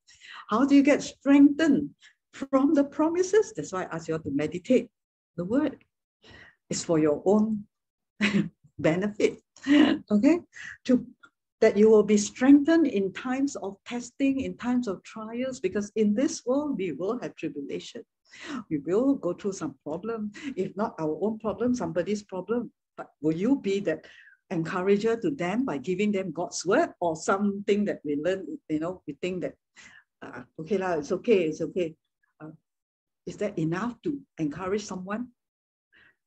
How 0.50 0.66
do 0.66 0.76
you 0.76 0.84
get 0.84 1.02
strengthened 1.02 1.90
from 2.34 2.74
the 2.74 2.84
promises? 2.84 3.54
That's 3.56 3.72
why 3.72 3.84
I 3.84 3.96
ask 3.96 4.08
you 4.08 4.18
to 4.18 4.32
meditate 4.32 4.90
the 5.36 5.46
word. 5.46 5.84
It's 6.70 6.84
for 6.84 7.00
your 7.00 7.22
own 7.26 7.64
benefit. 8.80 9.42
Okay? 10.12 10.40
To 10.86 11.06
that 11.64 11.78
you 11.78 11.90
will 11.90 12.04
be 12.04 12.18
strengthened 12.18 12.88
in 12.88 13.14
times 13.14 13.56
of 13.56 13.78
testing, 13.86 14.42
in 14.42 14.58
times 14.58 14.86
of 14.86 15.02
trials, 15.04 15.62
because 15.62 15.94
in 15.96 16.14
this 16.14 16.46
world 16.46 16.78
we 16.78 16.92
will 16.92 17.18
have 17.22 17.34
tribulation. 17.38 18.04
We 18.70 18.80
will 18.80 19.16
go 19.16 19.32
through 19.32 19.54
some 19.54 19.76
problem, 19.82 20.34
if 20.58 20.76
not 20.76 20.94
our 21.00 21.18
own 21.22 21.40
problem, 21.40 21.74
somebody's 21.74 22.22
problem. 22.22 22.70
But 22.98 23.08
will 23.22 23.38
you 23.38 23.62
be 23.62 23.80
that 23.88 24.04
encourager 24.52 25.16
to 25.16 25.32
them 25.32 25.64
by 25.64 25.78
giving 25.78 26.12
them 26.12 26.34
God's 26.34 26.66
word 26.66 26.90
or 27.00 27.16
something 27.16 27.86
that 27.86 28.02
we 28.04 28.18
learn, 28.22 28.46
you 28.68 28.82
know, 28.82 29.02
we 29.08 29.16
think 29.22 29.44
that, 29.44 29.54
uh, 30.22 30.42
okay, 30.60 30.78
la, 30.78 30.96
it's 30.96 31.14
okay, 31.14 31.44
it's 31.44 31.62
okay. 31.62 31.96
Uh, 32.42 32.52
is 33.26 33.38
that 33.38 33.58
enough 33.58 33.96
to 34.02 34.20
encourage 34.38 34.84
someone? 34.84 35.30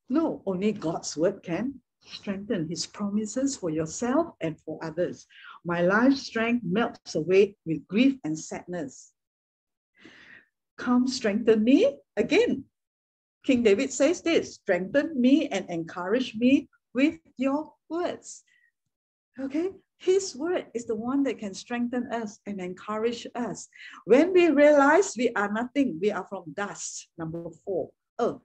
No, 0.09 0.43
only 0.47 0.73
God's 0.73 1.15
word 1.15 1.43
can 1.43 1.83
strengthen 2.07 2.69
his 2.69 2.87
promises 2.87 3.57
for 3.57 3.71
yourself 3.71 4.35
and 4.41 4.59
for 4.61 4.79
others. 4.83 5.27
My 5.65 5.83
life 5.83 6.15
strength 6.15 6.65
melts 6.65 7.15
away 7.15 7.57
with 7.67 7.87
grief 7.89 8.19
and 8.25 8.39
sadness. 8.39 9.13
come 10.79 11.09
strengthen 11.09 11.65
me 11.65 11.99
again. 12.17 12.65
King 13.45 13.63
David 13.63 13.93
says 13.93 14.23
this 14.23 14.55
strengthen 14.55 15.21
me 15.21 15.49
and 15.49 15.69
encourage 15.71 16.35
me 16.37 16.69
with 16.95 17.19
your 17.37 17.73
words. 17.89 18.45
Okay, 19.41 19.71
his 19.99 20.37
word 20.37 20.67
is 20.75 20.87
the 20.87 20.95
one 20.95 21.23
that 21.25 21.39
can 21.39 21.55
strengthen 21.55 22.13
us 22.13 22.41
and 22.47 22.61
encourage 22.61 23.27
us. 23.35 23.69
When 24.05 24.33
we 24.33 24.51
realize 24.51 25.15
we 25.17 25.31
are 25.35 25.53
nothing, 25.53 25.99
we 26.01 26.11
are 26.11 26.27
from 26.29 26.53
dust. 26.55 27.09
Number 27.19 27.49
four, 27.65 27.91
oh. 28.19 28.43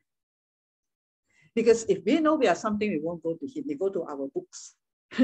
Because 1.55 1.83
if 1.89 1.99
we 2.05 2.19
know 2.19 2.35
we 2.35 2.47
are 2.47 2.55
something, 2.55 2.89
we 2.89 2.99
won't 3.01 3.23
go 3.23 3.35
to 3.35 3.47
him. 3.47 3.65
We 3.67 3.75
go 3.75 3.89
to 3.89 4.03
our 4.03 4.27
books, 4.33 4.75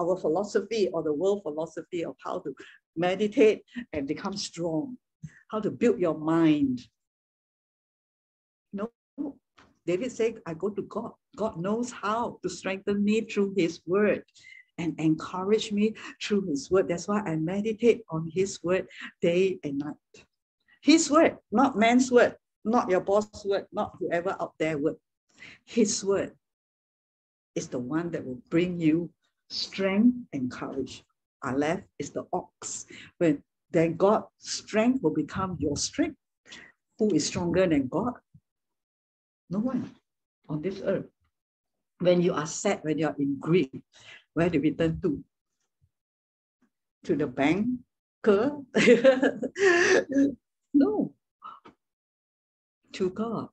our 0.00 0.16
philosophy 0.16 0.90
or 0.92 1.02
the 1.02 1.12
world 1.12 1.42
philosophy 1.42 2.04
of 2.04 2.16
how 2.24 2.40
to 2.40 2.54
meditate 2.96 3.62
and 3.92 4.06
become 4.06 4.36
strong, 4.36 4.98
how 5.50 5.60
to 5.60 5.70
build 5.70 5.98
your 5.98 6.18
mind. 6.18 6.82
No, 8.72 8.90
David 9.86 10.12
said, 10.12 10.40
I 10.46 10.54
go 10.54 10.68
to 10.70 10.82
God. 10.82 11.12
God 11.36 11.56
knows 11.56 11.90
how 11.90 12.38
to 12.42 12.48
strengthen 12.48 13.02
me 13.02 13.22
through 13.22 13.54
his 13.56 13.80
word 13.86 14.22
and 14.78 14.98
encourage 14.98 15.72
me 15.72 15.94
through 16.22 16.46
his 16.46 16.70
word. 16.70 16.88
That's 16.88 17.08
why 17.08 17.20
I 17.20 17.36
meditate 17.36 18.02
on 18.10 18.30
his 18.32 18.62
word 18.62 18.86
day 19.20 19.58
and 19.64 19.78
night. 19.78 20.24
His 20.82 21.10
word, 21.10 21.38
not 21.50 21.78
man's 21.78 22.10
word, 22.10 22.36
not 22.64 22.90
your 22.90 23.00
boss's 23.00 23.44
word, 23.44 23.66
not 23.72 23.96
whoever 23.98 24.36
out 24.40 24.54
there 24.58 24.78
word. 24.78 24.96
His 25.64 26.04
word 26.04 26.32
is 27.54 27.68
the 27.68 27.78
one 27.78 28.10
that 28.10 28.24
will 28.24 28.40
bring 28.50 28.78
you 28.78 29.10
strength 29.48 30.16
and 30.32 30.50
courage. 30.50 31.04
Aleph 31.44 31.84
is 31.98 32.10
the 32.10 32.24
ox. 32.32 32.86
When 33.18 33.42
then 33.70 33.96
God's 33.96 34.26
strength 34.38 35.02
will 35.02 35.12
become 35.14 35.56
your 35.58 35.76
strength. 35.76 36.16
Who 36.98 37.12
is 37.12 37.26
stronger 37.26 37.66
than 37.66 37.88
God? 37.88 38.14
No 39.50 39.58
one 39.58 39.90
on 40.48 40.62
this 40.62 40.80
earth. 40.84 41.06
When 41.98 42.22
you 42.22 42.34
are 42.34 42.46
sad, 42.46 42.80
when 42.82 42.98
you 42.98 43.08
are 43.08 43.16
in 43.18 43.38
grief, 43.40 43.70
where 44.34 44.48
do 44.48 44.60
we 44.60 44.72
turn 44.72 45.00
to? 45.02 45.24
To 47.04 47.16
the 47.16 47.26
banker? 47.26 48.62
no. 50.74 51.12
To 52.92 53.10
God. 53.10 53.48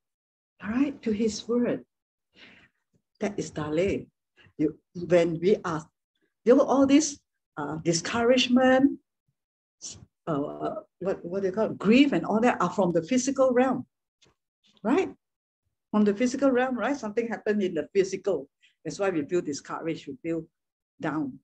All 0.63 0.69
right, 0.69 1.01
to 1.01 1.11
his 1.11 1.47
word. 1.47 1.83
That 3.19 3.38
is 3.38 3.51
Dalet. 3.51 4.07
You, 4.57 4.77
when 4.93 5.39
we 5.39 5.57
are, 5.65 5.85
there 6.45 6.55
were 6.55 6.65
all 6.65 6.85
this 6.85 7.19
uh, 7.57 7.77
discouragement, 7.83 8.99
uh, 10.27 10.75
what, 10.99 11.25
what 11.25 11.43
they 11.43 11.51
call 11.51 11.71
it, 11.71 11.77
grief 11.77 12.11
and 12.11 12.25
all 12.25 12.39
that 12.41 12.61
are 12.61 12.69
from 12.69 12.91
the 12.91 13.01
physical 13.01 13.51
realm, 13.51 13.85
right? 14.83 15.09
From 15.89 16.05
the 16.05 16.13
physical 16.13 16.51
realm, 16.51 16.77
right? 16.77 16.95
Something 16.95 17.27
happened 17.27 17.63
in 17.63 17.73
the 17.73 17.88
physical. 17.93 18.47
That's 18.85 18.99
why 18.99 19.09
we 19.09 19.25
feel 19.25 19.41
discouraged, 19.41 20.07
we 20.07 20.15
feel 20.21 20.45
down. 20.99 21.39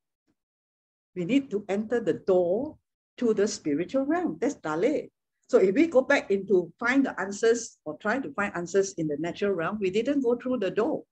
We 1.16 1.26
need 1.26 1.50
to 1.52 1.66
enter 1.68 2.00
the 2.00 2.14
door 2.14 2.78
to 3.18 3.34
the 3.34 3.48
spiritual 3.48 4.06
realm. 4.06 4.38
That's 4.40 4.56
Dalet. 4.56 5.10
So 5.48 5.60
if 5.60 5.76
we 5.76 5.88
go 5.88 6.02
back 6.02 6.30
into 6.30 6.72
find 6.80 7.06
the 7.06 7.20
answers 7.20 7.78
or 7.86 7.98
try 7.98 8.20
to 8.20 8.32
find 8.34 8.54
answers 8.56 8.94
in 8.98 9.08
the 9.08 9.18
natural 9.20 9.54
realm, 9.54 9.78
we 9.80 9.90
didn't 9.90 10.22
go 10.22 10.36
through 10.36 10.60
the 10.60 10.72
door. 10.72 11.04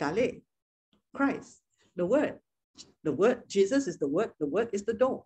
Dalet, 0.00 0.42
Christ, 1.12 1.60
the 1.96 2.06
word. 2.06 2.38
The 3.02 3.12
word, 3.12 3.42
Jesus 3.48 3.88
is 3.88 3.98
the 3.98 4.06
word, 4.06 4.30
the 4.38 4.46
word 4.46 4.70
is 4.72 4.84
the 4.84 4.94
door. 4.94 5.24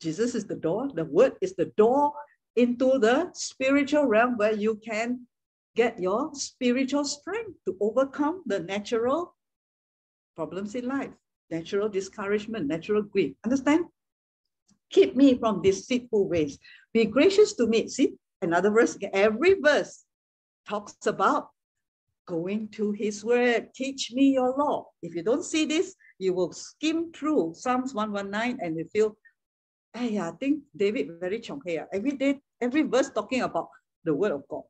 Jesus 0.00 0.34
is 0.34 0.46
the 0.46 0.56
door, 0.56 0.88
the 0.94 1.04
word 1.04 1.34
is 1.42 1.54
the 1.54 1.70
door 1.76 2.14
into 2.56 2.98
the 2.98 3.30
spiritual 3.34 4.06
realm 4.06 4.36
where 4.38 4.54
you 4.54 4.76
can 4.76 5.26
get 5.76 6.00
your 6.00 6.30
spiritual 6.34 7.04
strength 7.04 7.58
to 7.66 7.76
overcome 7.80 8.42
the 8.46 8.60
natural 8.60 9.34
problems 10.34 10.74
in 10.74 10.88
life, 10.88 11.10
natural 11.50 11.88
discouragement, 11.88 12.66
natural 12.66 13.02
grief. 13.02 13.34
Understand? 13.44 13.84
Keep 14.92 15.16
me 15.16 15.38
from 15.38 15.62
deceitful 15.62 16.28
ways. 16.28 16.58
Be 16.92 17.06
gracious 17.06 17.54
to 17.54 17.66
me. 17.66 17.88
See, 17.88 18.14
another 18.42 18.70
verse, 18.70 18.96
every 19.12 19.54
verse 19.60 20.04
talks 20.68 21.06
about 21.06 21.48
going 22.26 22.68
to 22.68 22.92
his 22.92 23.24
word. 23.24 23.68
Teach 23.74 24.12
me 24.12 24.32
your 24.34 24.54
law. 24.56 24.86
If 25.02 25.14
you 25.14 25.22
don't 25.22 25.44
see 25.44 25.64
this, 25.64 25.94
you 26.18 26.34
will 26.34 26.52
skim 26.52 27.12
through 27.12 27.54
Psalms 27.54 27.94
119 27.94 28.58
and 28.64 28.76
you 28.76 28.84
feel, 28.92 29.16
hey, 29.94 30.18
I 30.18 30.30
think 30.32 30.62
David 30.76 31.08
very 31.20 31.40
chong 31.40 31.62
here. 31.66 31.86
Ah. 31.86 31.96
Every 31.96 32.12
day, 32.12 32.40
every 32.60 32.82
verse 32.82 33.10
talking 33.10 33.42
about 33.42 33.68
the 34.04 34.14
word 34.14 34.32
of 34.32 34.46
God. 34.48 34.62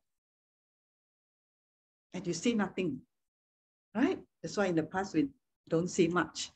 And 2.14 2.26
you 2.26 2.32
see 2.32 2.54
nothing, 2.54 3.00
right? 3.94 4.18
That's 4.42 4.56
why 4.56 4.66
in 4.66 4.76
the 4.76 4.82
past 4.82 5.14
we 5.14 5.28
don't 5.68 5.88
see 5.88 6.08
much 6.08 6.50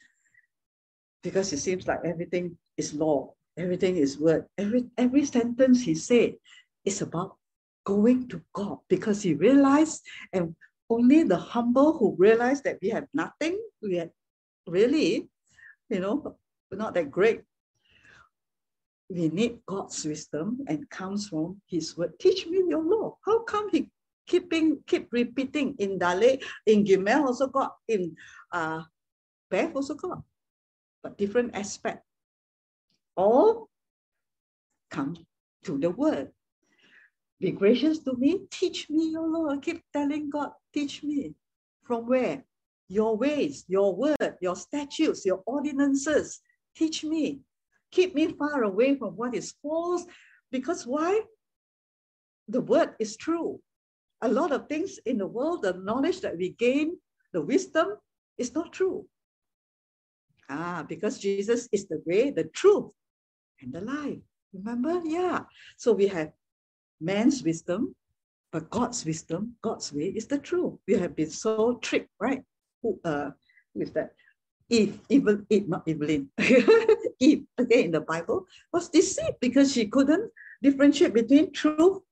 because 1.22 1.52
it 1.52 1.58
seems 1.58 1.86
like 1.88 2.00
everything 2.04 2.56
is 2.76 2.94
law, 2.94 3.32
everything 3.56 3.96
is 3.96 4.18
word. 4.18 4.46
Every, 4.58 4.86
every 4.96 5.24
sentence 5.24 5.82
he 5.82 5.94
said 5.94 6.34
is 6.84 7.02
about 7.02 7.36
going 7.84 8.28
to 8.28 8.42
God 8.52 8.78
because 8.88 9.22
he 9.22 9.34
realized, 9.34 10.02
and 10.32 10.54
only 10.90 11.22
the 11.22 11.36
humble 11.36 11.96
who 11.98 12.16
realize 12.18 12.62
that 12.62 12.78
we 12.82 12.88
have 12.90 13.06
nothing, 13.14 13.58
we 13.82 13.96
have 13.96 14.10
really, 14.66 15.28
you 15.88 16.00
know, 16.00 16.36
we're 16.70 16.78
not 16.78 16.94
that 16.94 17.10
great. 17.10 17.42
We 19.08 19.28
need 19.28 19.60
God's 19.66 20.04
wisdom 20.04 20.64
and 20.66 20.90
comes 20.90 21.28
from 21.28 21.60
his 21.66 21.96
word. 21.96 22.18
Teach 22.18 22.46
me 22.46 22.64
your 22.68 22.82
law. 22.82 23.18
How 23.24 23.42
come 23.44 23.70
he 23.70 23.90
keeping 24.26 24.82
keep 24.86 25.08
repeating 25.12 25.74
in 25.78 25.98
Dalet, 25.98 26.42
in 26.66 26.84
Gimel 26.84 27.26
also 27.26 27.46
got, 27.46 27.76
in 27.88 28.14
uh, 28.52 28.82
Beth 29.50 29.74
also 29.74 29.94
got, 29.94 30.22
but 31.02 31.16
different 31.16 31.54
aspect. 31.54 32.02
All 33.16 33.68
come 34.90 35.16
to 35.64 35.78
the 35.78 35.90
word. 35.90 36.30
Be 37.40 37.50
gracious 37.50 37.98
to 38.00 38.14
me, 38.16 38.46
teach 38.50 38.88
me 38.88 39.10
your 39.10 39.28
law. 39.28 39.50
I 39.50 39.58
keep 39.58 39.82
telling 39.92 40.30
God, 40.30 40.52
teach 40.72 41.02
me. 41.02 41.34
From 41.84 42.06
where? 42.06 42.44
Your 42.88 43.16
ways, 43.16 43.64
your 43.68 43.94
word, 43.94 44.36
your 44.40 44.56
statutes, 44.56 45.26
your 45.26 45.42
ordinances. 45.46 46.40
Teach 46.76 47.04
me. 47.04 47.40
Keep 47.90 48.14
me 48.14 48.32
far 48.32 48.62
away 48.62 48.96
from 48.96 49.16
what 49.16 49.34
is 49.34 49.54
false. 49.62 50.04
Because 50.50 50.86
why? 50.86 51.20
The 52.48 52.60
word 52.60 52.94
is 52.98 53.16
true. 53.16 53.60
A 54.22 54.28
lot 54.28 54.52
of 54.52 54.68
things 54.68 54.98
in 55.04 55.18
the 55.18 55.26
world, 55.26 55.62
the 55.62 55.74
knowledge 55.74 56.20
that 56.20 56.36
we 56.36 56.50
gain, 56.50 56.96
the 57.32 57.42
wisdom, 57.42 57.96
is 58.38 58.54
not 58.54 58.72
true. 58.72 59.06
Ah, 60.48 60.84
because 60.88 61.18
Jesus 61.18 61.68
is 61.72 61.86
the 61.86 62.02
way, 62.06 62.30
the 62.30 62.44
truth, 62.44 62.92
and 63.60 63.72
the 63.72 63.80
life. 63.80 64.18
Remember? 64.52 65.00
Yeah. 65.04 65.44
So 65.76 65.92
we 65.92 66.06
have 66.08 66.32
man's 67.00 67.42
wisdom, 67.42 67.94
but 68.52 68.70
God's 68.70 69.04
wisdom, 69.04 69.56
God's 69.62 69.92
way 69.92 70.06
is 70.14 70.26
the 70.26 70.38
truth. 70.38 70.74
We 70.86 70.94
have 70.94 71.14
been 71.14 71.30
so 71.30 71.78
tricked, 71.82 72.10
right? 72.20 72.42
Who 72.82 73.00
uh 73.04 73.30
with 73.74 73.92
that? 73.94 74.12
Eve, 74.68 74.98
evil, 75.08 75.38
Eve, 75.48 75.68
not 75.68 75.86
Evelyn. 75.86 76.28
Eve, 77.20 77.44
again 77.56 77.84
in 77.86 77.90
the 77.92 78.00
Bible, 78.00 78.46
was 78.72 78.88
deceived 78.88 79.38
because 79.40 79.72
she 79.72 79.86
couldn't 79.86 80.30
differentiate 80.62 81.14
between 81.14 81.52
truth 81.52 82.02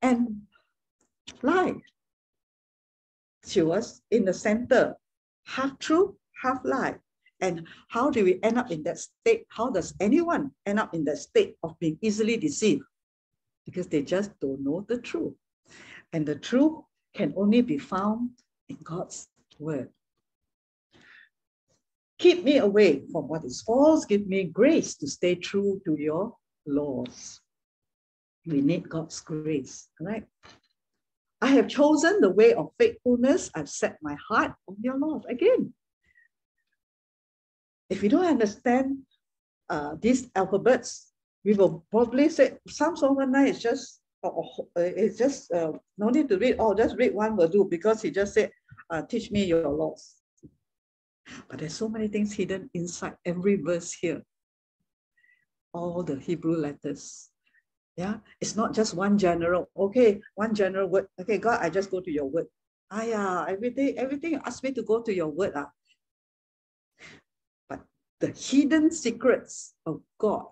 and 0.00 0.42
lie. 1.42 1.74
She 3.44 3.62
was 3.62 4.02
in 4.10 4.24
the 4.24 4.32
center, 4.34 4.94
half 5.46 5.78
truth, 5.78 6.14
half 6.42 6.60
lie. 6.64 6.96
And 7.40 7.66
how 7.88 8.10
do 8.10 8.24
we 8.24 8.38
end 8.42 8.58
up 8.58 8.70
in 8.70 8.82
that 8.84 8.98
state? 8.98 9.46
How 9.48 9.70
does 9.70 9.94
anyone 10.00 10.50
end 10.66 10.78
up 10.78 10.94
in 10.94 11.04
that 11.04 11.18
state 11.18 11.56
of 11.62 11.78
being 11.78 11.98
easily 12.02 12.36
deceived? 12.36 12.82
Because 13.64 13.86
they 13.86 14.02
just 14.02 14.38
don't 14.40 14.62
know 14.62 14.84
the 14.88 14.98
truth. 14.98 15.34
And 16.12 16.26
the 16.26 16.34
truth 16.34 16.82
can 17.14 17.32
only 17.36 17.62
be 17.62 17.78
found 17.78 18.30
in 18.68 18.78
God's 18.84 19.28
word. 19.58 19.90
Keep 22.18 22.44
me 22.44 22.58
away 22.58 23.02
from 23.10 23.28
what 23.28 23.44
is 23.44 23.62
false. 23.62 24.04
Give 24.04 24.26
me 24.26 24.44
grace 24.44 24.94
to 24.96 25.06
stay 25.06 25.34
true 25.34 25.80
to 25.86 25.96
your 25.98 26.34
laws. 26.66 27.40
We 28.46 28.60
need 28.60 28.88
God's 28.88 29.20
grace, 29.20 29.88
right? 30.00 30.24
I 31.40 31.48
have 31.48 31.68
chosen 31.68 32.20
the 32.20 32.30
way 32.30 32.52
of 32.52 32.70
faithfulness. 32.78 33.50
I've 33.54 33.70
set 33.70 33.96
my 34.02 34.16
heart 34.28 34.52
on 34.68 34.76
your 34.82 34.98
laws. 34.98 35.22
Again, 35.28 35.72
if 37.90 38.02
you 38.02 38.08
don't 38.08 38.24
understand 38.24 38.98
uh, 39.68 39.96
these 40.00 40.30
alphabets, 40.36 41.12
we 41.44 41.54
will 41.54 41.84
probably 41.90 42.28
say 42.28 42.56
Psalms 42.68 43.02
119 43.02 43.54
is 43.54 43.60
just, 43.60 44.00
uh, 44.22 44.30
it's 44.76 45.18
just, 45.18 45.52
uh, 45.52 45.72
no 45.98 46.08
need 46.08 46.28
to 46.28 46.38
read, 46.38 46.56
oh, 46.58 46.74
just 46.74 46.96
read 46.96 47.14
one 47.14 47.36
will 47.36 47.48
do 47.48 47.66
because 47.68 48.00
he 48.00 48.10
just 48.10 48.34
said, 48.34 48.50
uh, 48.90 49.02
teach 49.02 49.30
me 49.30 49.44
your 49.44 49.68
laws. 49.68 50.16
But 51.48 51.58
there's 51.58 51.74
so 51.74 51.88
many 51.88 52.08
things 52.08 52.32
hidden 52.32 52.70
inside 52.74 53.16
every 53.24 53.56
verse 53.56 53.92
here. 53.92 54.22
All 55.72 56.02
the 56.02 56.18
Hebrew 56.18 56.56
letters. 56.56 57.30
Yeah, 57.96 58.18
it's 58.40 58.56
not 58.56 58.72
just 58.72 58.94
one 58.94 59.18
general. 59.18 59.68
Okay, 59.76 60.20
one 60.34 60.54
general 60.54 60.88
word. 60.88 61.06
Okay, 61.20 61.38
God, 61.38 61.60
I 61.60 61.70
just 61.70 61.90
go 61.90 62.00
to 62.00 62.10
your 62.10 62.24
word. 62.24 62.46
Ah, 62.90 63.02
yeah, 63.02 63.44
everything, 63.48 63.98
everything 63.98 64.40
ask 64.44 64.62
me 64.62 64.72
to 64.72 64.82
go 64.82 65.00
to 65.02 65.14
your 65.14 65.28
word. 65.28 65.52
Ah. 65.54 65.70
The 68.20 68.28
hidden 68.28 68.90
secrets 68.90 69.74
of 69.86 70.02
God, 70.18 70.46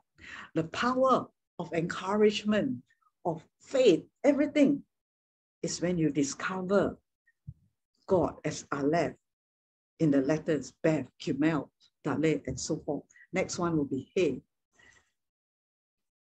the 0.55 0.65
power 0.65 1.27
of 1.59 1.73
encouragement, 1.73 2.83
of 3.25 3.43
faith, 3.61 4.05
everything 4.25 4.83
is 5.63 5.81
when 5.81 5.99
you 5.99 6.11
discover 6.11 6.99
God 8.07 8.37
as 8.45 8.65
Aleph 8.73 9.15
in 10.01 10.11
the 10.11 10.23
letters 10.23 10.73
Beth, 10.83 11.07
Gimel, 11.21 11.69
Dalet, 12.05 12.47
and 12.47 12.59
so 12.59 12.79
forth. 12.87 13.05
Next 13.33 13.59
one 13.59 13.77
will 13.77 13.85
be 13.85 14.11
Hey. 14.15 14.41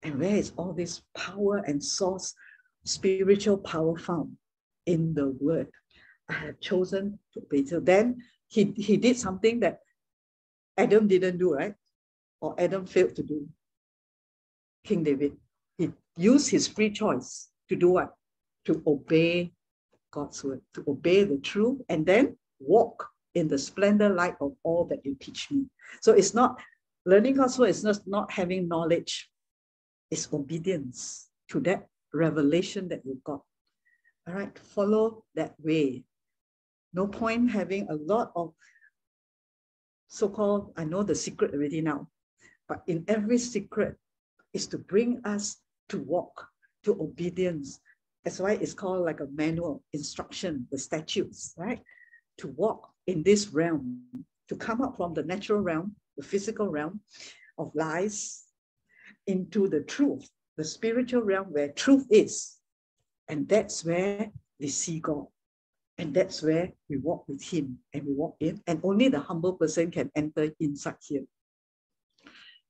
And 0.04 0.20
where 0.20 0.36
is 0.36 0.54
all 0.56 0.72
this 0.72 1.02
power 1.16 1.58
and 1.58 1.84
source, 1.84 2.34
spiritual 2.86 3.58
power 3.58 3.98
found? 3.98 4.38
In 4.86 5.16
the 5.16 5.30
word. 5.42 5.68
I 6.30 6.34
have 6.34 6.60
chosen 6.60 7.18
to 7.34 7.42
be. 7.50 7.66
So 7.66 7.80
then 7.80 8.22
he, 8.48 8.66
he 8.78 8.98
did 8.98 9.18
something 9.18 9.60
that 9.62 9.80
Adam 10.78 11.08
didn't 11.08 11.38
do, 11.38 11.54
right? 11.54 11.76
Or 12.42 12.56
Adam 12.58 12.86
failed 12.86 13.16
to 13.16 13.24
do. 13.24 13.48
King 14.84 15.04
David. 15.04 15.38
He 15.78 15.92
used 16.18 16.50
his 16.50 16.68
free 16.68 16.92
choice 16.92 17.50
to 17.70 17.76
do 17.76 17.90
what? 17.90 18.14
To 18.66 18.84
obey 18.86 19.52
God's 20.12 20.44
word, 20.44 20.62
to 20.74 20.84
obey 20.88 21.24
the 21.24 21.38
truth, 21.38 21.82
and 21.90 22.06
then 22.06 22.38
walk 22.60 23.08
in 23.34 23.48
the 23.48 23.58
splendor 23.58 24.10
light 24.10 24.36
of 24.40 24.54
all 24.64 24.86
that 24.86 25.06
you 25.06 25.16
teach 25.20 25.52
me. 25.52 25.66
So 26.02 26.14
it's 26.14 26.34
not 26.34 26.62
learning 27.06 27.36
God's 27.36 27.60
word, 27.60 27.70
it's 27.70 27.84
not, 27.84 28.00
not 28.06 28.32
having 28.32 28.68
knowledge, 28.68 29.30
it's 30.10 30.32
obedience 30.32 31.30
to 31.50 31.60
that 31.62 31.88
revelation 32.14 32.88
that 32.90 33.02
you 33.06 33.20
got. 33.26 33.42
All 34.28 34.34
right, 34.34 34.58
follow 34.58 35.24
that 35.36 35.54
way. 35.60 36.04
No 36.94 37.08
point 37.08 37.52
having 37.52 37.88
a 37.90 37.96
lot 37.96 38.32
of 38.36 38.54
so 40.16 40.30
called, 40.30 40.72
I 40.78 40.86
know 40.86 41.04
the 41.04 41.14
secret 41.14 41.54
already 41.54 41.82
now, 41.82 42.08
but 42.70 42.84
in 42.88 43.04
every 43.10 43.38
secret 43.38 43.98
is 44.54 44.66
to 44.68 44.78
bring 44.78 45.20
us 45.26 45.58
to 45.90 46.00
walk, 46.00 46.48
to 46.86 46.94
obedience. 46.94 47.82
That's 48.24 48.40
why 48.40 48.54
it's 48.54 48.74
called 48.74 49.04
like 49.04 49.20
a 49.20 49.28
manual 49.36 49.84
instruction, 49.92 50.68
the 50.72 50.78
statutes, 50.78 51.54
right? 51.58 51.82
To 52.38 52.48
walk 52.48 52.90
in 53.08 53.24
this 53.24 53.50
realm, 53.50 54.04
to 54.48 54.56
come 54.56 54.82
up 54.82 54.96
from 54.96 55.14
the 55.14 55.24
natural 55.24 55.60
realm, 55.60 55.98
the 56.16 56.24
physical 56.24 56.70
realm 56.70 57.02
of 57.58 57.76
lies, 57.76 58.46
into 59.28 59.68
the 59.68 59.82
truth, 59.82 60.30
the 60.56 60.64
spiritual 60.64 61.24
realm 61.24 61.48
where 61.52 61.74
truth 61.74 62.08
is. 62.10 62.56
And 63.28 63.50
that's 63.50 63.84
where 63.84 64.32
we 64.62 64.70
see 64.70 65.02
God. 65.02 65.28
And 65.98 66.14
that's 66.14 66.44
where 66.44 66.72
we 66.90 66.98
walk 66.98 67.26
with 67.28 67.42
Him 67.42 67.80
and 67.94 68.06
we 68.06 68.14
walk 68.14 68.36
in. 68.40 68.62
And 68.68 68.82
only 68.84 69.08
the 69.08 69.20
humble 69.20 69.54
person 69.54 69.92
can 69.92 70.12
enter 70.16 70.52
inside 70.60 70.98
here. 71.02 71.24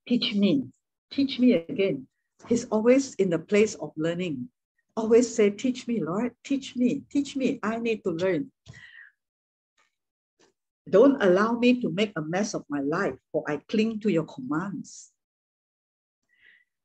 Teach 0.07 0.35
me, 0.35 0.65
teach 1.11 1.39
me 1.39 1.53
again. 1.53 2.07
He's 2.47 2.65
always 2.65 3.15
in 3.15 3.29
the 3.29 3.39
place 3.39 3.73
of 3.75 3.91
learning. 3.97 4.49
Always 4.95 5.33
say, 5.33 5.49
Teach 5.49 5.87
me, 5.87 6.01
Lord, 6.03 6.33
teach 6.43 6.75
me, 6.75 7.01
teach 7.09 7.35
me. 7.35 7.59
I 7.63 7.79
need 7.79 8.03
to 8.03 8.11
learn. 8.11 8.51
Don't 10.87 11.21
allow 11.21 11.53
me 11.53 11.81
to 11.81 11.89
make 11.89 12.13
a 12.15 12.21
mess 12.21 12.53
of 12.53 12.63
my 12.69 12.81
life, 12.81 13.15
for 13.31 13.43
I 13.47 13.57
cling 13.67 13.99
to 14.01 14.11
your 14.11 14.25
commands 14.25 15.11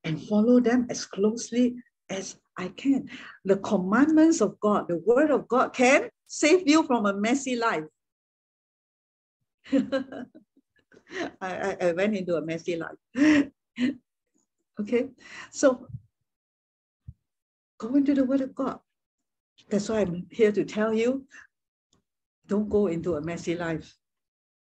and 0.05 0.23
follow 0.23 0.61
them 0.61 0.87
as 0.89 1.05
closely 1.05 1.77
as 2.09 2.37
I 2.57 2.69
can. 2.69 3.11
The 3.45 3.59
commandments 3.59 4.41
of 4.41 4.59
God, 4.61 4.89
the 4.89 4.97
word 4.97 5.31
of 5.31 5.47
God 5.49 5.75
can 5.75 6.09
save 6.31 6.63
you 6.69 6.85
from 6.85 7.07
a 7.07 7.15
messy 7.15 7.57
life. 7.57 7.91
I, 11.41 11.77
I, 11.81 11.93
went 11.93 12.15
into 12.15 12.37
a 12.37 12.41
messy 12.41 12.77
life. 12.77 12.97
okay, 14.81 15.09
so 15.51 15.89
go 17.79 17.95
into 17.97 18.15
the 18.15 18.25
word 18.25 18.43
of 18.43 18.55
God. 18.55 18.79
That's 19.69 19.89
why 19.89 20.01
I'm 20.01 20.27
here 20.31 20.53
to 20.53 20.65
tell 20.65 20.95
you 20.95 21.27
don't 22.47 22.69
go 22.69 22.87
into 22.87 23.17
a 23.17 23.21
messy 23.21 23.57
life. 23.57 23.93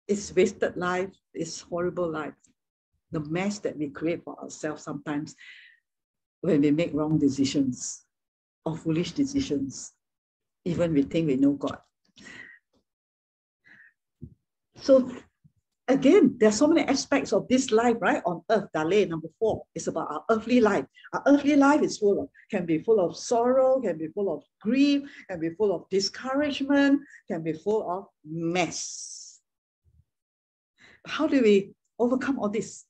It's 0.09 0.34
wasted 0.34 0.76
life, 0.76 1.14
it's 1.34 1.60
horrible 1.60 2.10
life 2.10 2.34
the 3.12 3.20
mess 3.20 3.59
that 3.60 3.76
we 3.76 3.88
create 3.88 4.22
for 4.24 4.38
ourselves 4.40 4.82
sometimes 4.82 5.34
when 6.40 6.60
we 6.60 6.70
make 6.70 6.94
wrong 6.94 7.18
decisions 7.18 8.05
or 8.64 8.76
foolish 8.76 9.12
decisions, 9.12 9.92
even 10.65 10.93
we 10.93 11.03
think 11.03 11.27
we 11.27 11.37
know 11.37 11.53
God. 11.53 11.78
So 14.77 15.11
again, 15.89 16.37
there 16.39 16.49
are 16.49 16.53
so 16.53 16.69
many 16.69 16.87
aspects 16.87 17.32
of 17.32 17.49
this 17.49 17.70
life, 17.70 17.97
right? 18.01 18.23
On 18.24 18.43
earth, 18.51 18.69
Dalet, 18.74 19.09
number 19.09 19.28
four, 19.39 19.65
is 19.74 19.89
about 19.89 20.11
our 20.11 20.24
earthly 20.31 20.61
life. 20.61 20.87
Our 21.12 21.23
earthly 21.27 21.57
life 21.57 21.82
is 21.82 21.99
full 21.99 22.23
of, 22.23 22.28
can 22.51 22.65
be 22.65 22.78
full 22.78 23.01
of 23.01 23.16
sorrow, 23.16 23.81
can 23.81 23.99
be 23.99 24.09
full 24.09 24.32
of 24.32 24.43
grief, 24.61 25.03
can 25.28 25.41
be 25.41 25.51
full 25.51 25.74
of 25.74 25.89
discouragement, 25.91 27.01
can 27.28 27.43
be 27.43 27.53
full 27.53 27.91
of 27.91 28.07
mess. 28.24 29.41
How 31.07 31.27
do 31.27 31.43
we 31.43 31.73
overcome 31.99 32.39
all 32.39 32.49
this? 32.49 32.85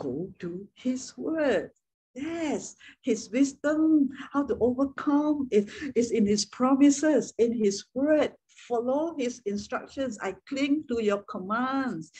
go 0.00 0.32
to 0.38 0.66
his 0.74 1.16
word. 1.16 1.70
Yes, 2.14 2.74
his 3.02 3.30
wisdom, 3.30 4.10
how 4.32 4.44
to 4.44 4.56
overcome 4.60 5.48
is, 5.50 5.72
is 5.94 6.10
in 6.10 6.26
his 6.26 6.44
promises, 6.44 7.32
in 7.38 7.52
his 7.52 7.84
word. 7.94 8.32
Follow 8.68 9.14
his 9.16 9.40
instructions. 9.46 10.18
I 10.20 10.34
cling 10.48 10.84
to 10.88 11.02
your 11.02 11.22
commands. 11.30 12.10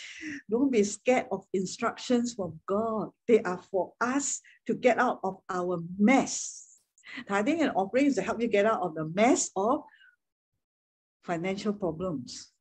Don't 0.48 0.70
be 0.70 0.84
scared 0.84 1.26
of 1.32 1.44
instructions 1.52 2.34
from 2.34 2.58
God. 2.66 3.10
They 3.26 3.42
are 3.42 3.60
for 3.70 3.92
us 4.00 4.40
to 4.66 4.74
get 4.74 4.98
out 4.98 5.20
of 5.24 5.38
our 5.50 5.82
mess. 5.98 6.78
Tithing 7.28 7.60
and 7.60 7.72
offering 7.74 8.06
is 8.06 8.14
to 8.14 8.22
help 8.22 8.40
you 8.40 8.48
get 8.48 8.66
out 8.66 8.82
of 8.82 8.94
the 8.94 9.06
mess 9.06 9.50
of 9.56 9.82
financial 11.24 11.72
problems. 11.72 12.52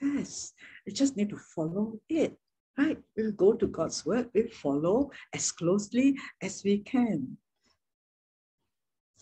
Yes, 0.00 0.52
you 0.84 0.92
just 0.92 1.16
need 1.16 1.30
to 1.30 1.36
follow 1.36 2.00
it 2.08 2.36
right? 2.78 2.98
We'll 3.16 3.32
go 3.32 3.52
to 3.54 3.66
God's 3.66 4.06
word, 4.06 4.30
we'll 4.32 4.48
follow 4.48 5.10
as 5.34 5.50
closely 5.50 6.16
as 6.40 6.62
we 6.64 6.78
can. 6.78 7.36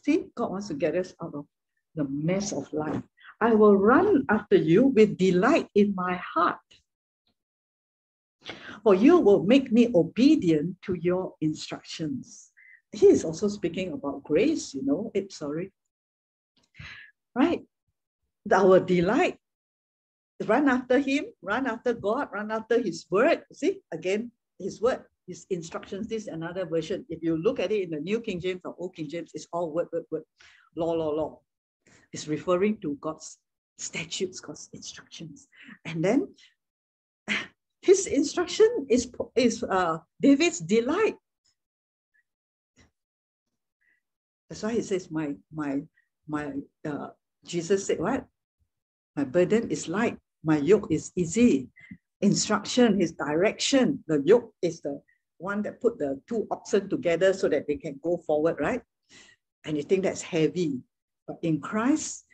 See, 0.05 0.27
God 0.35 0.51
wants 0.51 0.69
to 0.69 0.75
get 0.75 0.95
us 0.95 1.15
out 1.23 1.35
of 1.35 1.47
the 1.95 2.05
mess 2.05 2.53
of 2.53 2.73
life. 2.73 3.03
I 3.41 3.55
will 3.55 3.77
run 3.77 4.25
after 4.29 4.57
you 4.57 4.87
with 4.87 5.17
delight 5.19 5.69
in 5.75 5.95
my 5.95 6.15
heart. 6.15 6.59
For 8.85 8.95
you 8.95 9.19
will 9.19 9.43
make 9.43 9.73
me 9.73 9.91
obedient 9.95 10.77
to 10.83 10.95
your 10.95 11.35
instructions. 11.41 12.53
He 12.93 13.07
is 13.07 13.25
also 13.25 13.49
speaking 13.49 13.93
about 13.93 14.23
grace, 14.23 14.73
you 14.75 14.85
know. 14.85 15.11
It, 15.13 15.33
sorry. 15.33 15.73
Right? 17.35 17.63
Our 18.53 18.79
delight 18.79 19.39
run 20.45 20.69
after 20.69 20.99
him, 20.99 21.27
run 21.43 21.67
after 21.67 21.95
God, 21.95 22.29
run 22.33 22.51
after 22.51 22.81
his 22.81 23.07
word. 23.11 23.43
See, 23.53 23.81
again, 23.93 24.31
his 24.59 24.81
word, 24.81 25.03
his 25.27 25.47
instructions. 25.51 26.09
This 26.09 26.25
is 26.25 26.29
another 26.29 26.67
version. 26.67 27.07
If 27.09 27.23
you 27.23 27.37
look 27.37 27.59
at 27.59 27.73
it 27.73 27.85
in 27.85 27.91
the 27.91 28.01
New 28.01 28.21
King 28.21 28.41
James 28.41 28.61
or 28.65 28.75
Old 28.79 28.95
King 28.95 29.09
James, 29.09 29.31
it's 29.35 29.47
all 29.53 29.73
word, 29.73 29.89
word, 29.93 30.05
word. 30.11 30.25
Law, 30.77 30.93
law, 30.93 31.11
law. 31.11 31.41
It's 32.13 32.29
referring 32.29 32.79
to 32.79 32.97
God's 33.01 33.39
statutes, 33.79 34.41
God's 34.41 34.69
instructions. 34.73 35.49
And 35.85 36.05
then 36.05 36.29
his 37.83 38.07
instruction 38.07 38.87
is, 38.91 39.11
is 39.35 39.63
uh, 39.63 39.99
David's 40.21 40.61
delight. 40.61 41.17
That's 44.49 44.63
why 44.63 44.75
he 44.75 44.83
says, 44.83 45.11
my, 45.11 45.35
my, 45.53 45.83
my, 46.29 46.53
uh, 46.85 47.09
Jesus 47.45 47.87
said, 47.87 47.99
what? 47.99 48.27
My 49.17 49.25
burden 49.25 49.71
is 49.71 49.89
light 49.89 50.19
my 50.47 50.59
yoke 50.59 50.89
is 50.91 51.13
easy. 51.17 51.69
Instruction, 52.23 53.01
is 53.01 53.13
direction. 53.13 54.03
The 54.07 54.23
yoke 54.25 54.55
is 54.63 54.81
the 54.81 55.03
one 55.39 55.61
that 55.63 55.81
put 55.81 55.99
the 55.99 56.21
two 56.29 56.47
oxen 56.51 56.89
together 56.89 57.35
so 57.35 57.49
that 57.49 57.67
they 57.67 57.77
can 57.77 58.01
go 58.03 58.19
forward, 58.27 58.57
right? 58.59 58.81
And 59.65 59.77
you 59.77 59.83
think 59.83 60.05
that's 60.05 60.23
heavy. 60.23 60.81
But 61.27 61.39
in 61.43 61.61
Christ, 61.61 62.25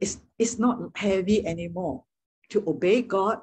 it's, 0.00 0.18
it's 0.38 0.58
not 0.58 0.78
heavy 0.94 1.46
anymore. 1.46 2.04
To 2.50 2.62
obey 2.66 3.02
God 3.02 3.40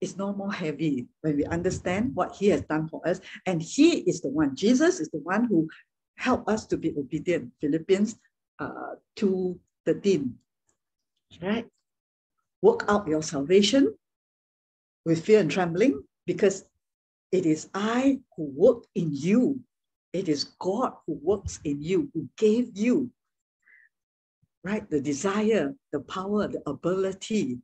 is 0.00 0.16
no 0.16 0.34
more 0.34 0.52
heavy 0.52 1.06
when 1.20 1.36
we 1.36 1.44
understand 1.44 2.10
what 2.14 2.34
he 2.34 2.48
has 2.48 2.62
done 2.62 2.88
for 2.88 3.06
us. 3.06 3.20
And 3.46 3.62
he 3.62 4.00
is 4.00 4.20
the 4.20 4.28
one, 4.28 4.56
Jesus 4.56 4.98
is 4.98 5.08
the 5.10 5.20
one 5.20 5.44
who 5.44 5.68
helped 6.16 6.48
us 6.48 6.66
to 6.66 6.76
be 6.76 6.92
obedient. 6.98 7.52
Philippians 7.60 8.16
uh, 8.58 8.96
2 9.16 9.58
13. 9.86 10.34
Right? 11.40 11.66
Work 12.62 12.84
out 12.88 13.08
your 13.08 13.22
salvation 13.22 13.94
with 15.04 15.24
fear 15.24 15.40
and 15.40 15.50
trembling 15.50 16.02
because 16.26 16.64
it 17.32 17.46
is 17.46 17.68
I 17.74 18.20
who 18.36 18.44
work 18.54 18.84
in 18.94 19.10
you 19.12 19.60
It 20.12 20.28
is 20.28 20.44
God 20.58 20.94
who 21.06 21.18
works 21.22 21.60
in 21.64 21.82
you, 21.82 22.10
who 22.14 22.28
gave 22.36 22.76
you, 22.76 23.10
right? 24.64 24.88
The 24.90 25.00
desire, 25.00 25.74
the 25.92 26.00
power, 26.00 26.48
the 26.48 26.62
ability 26.68 27.58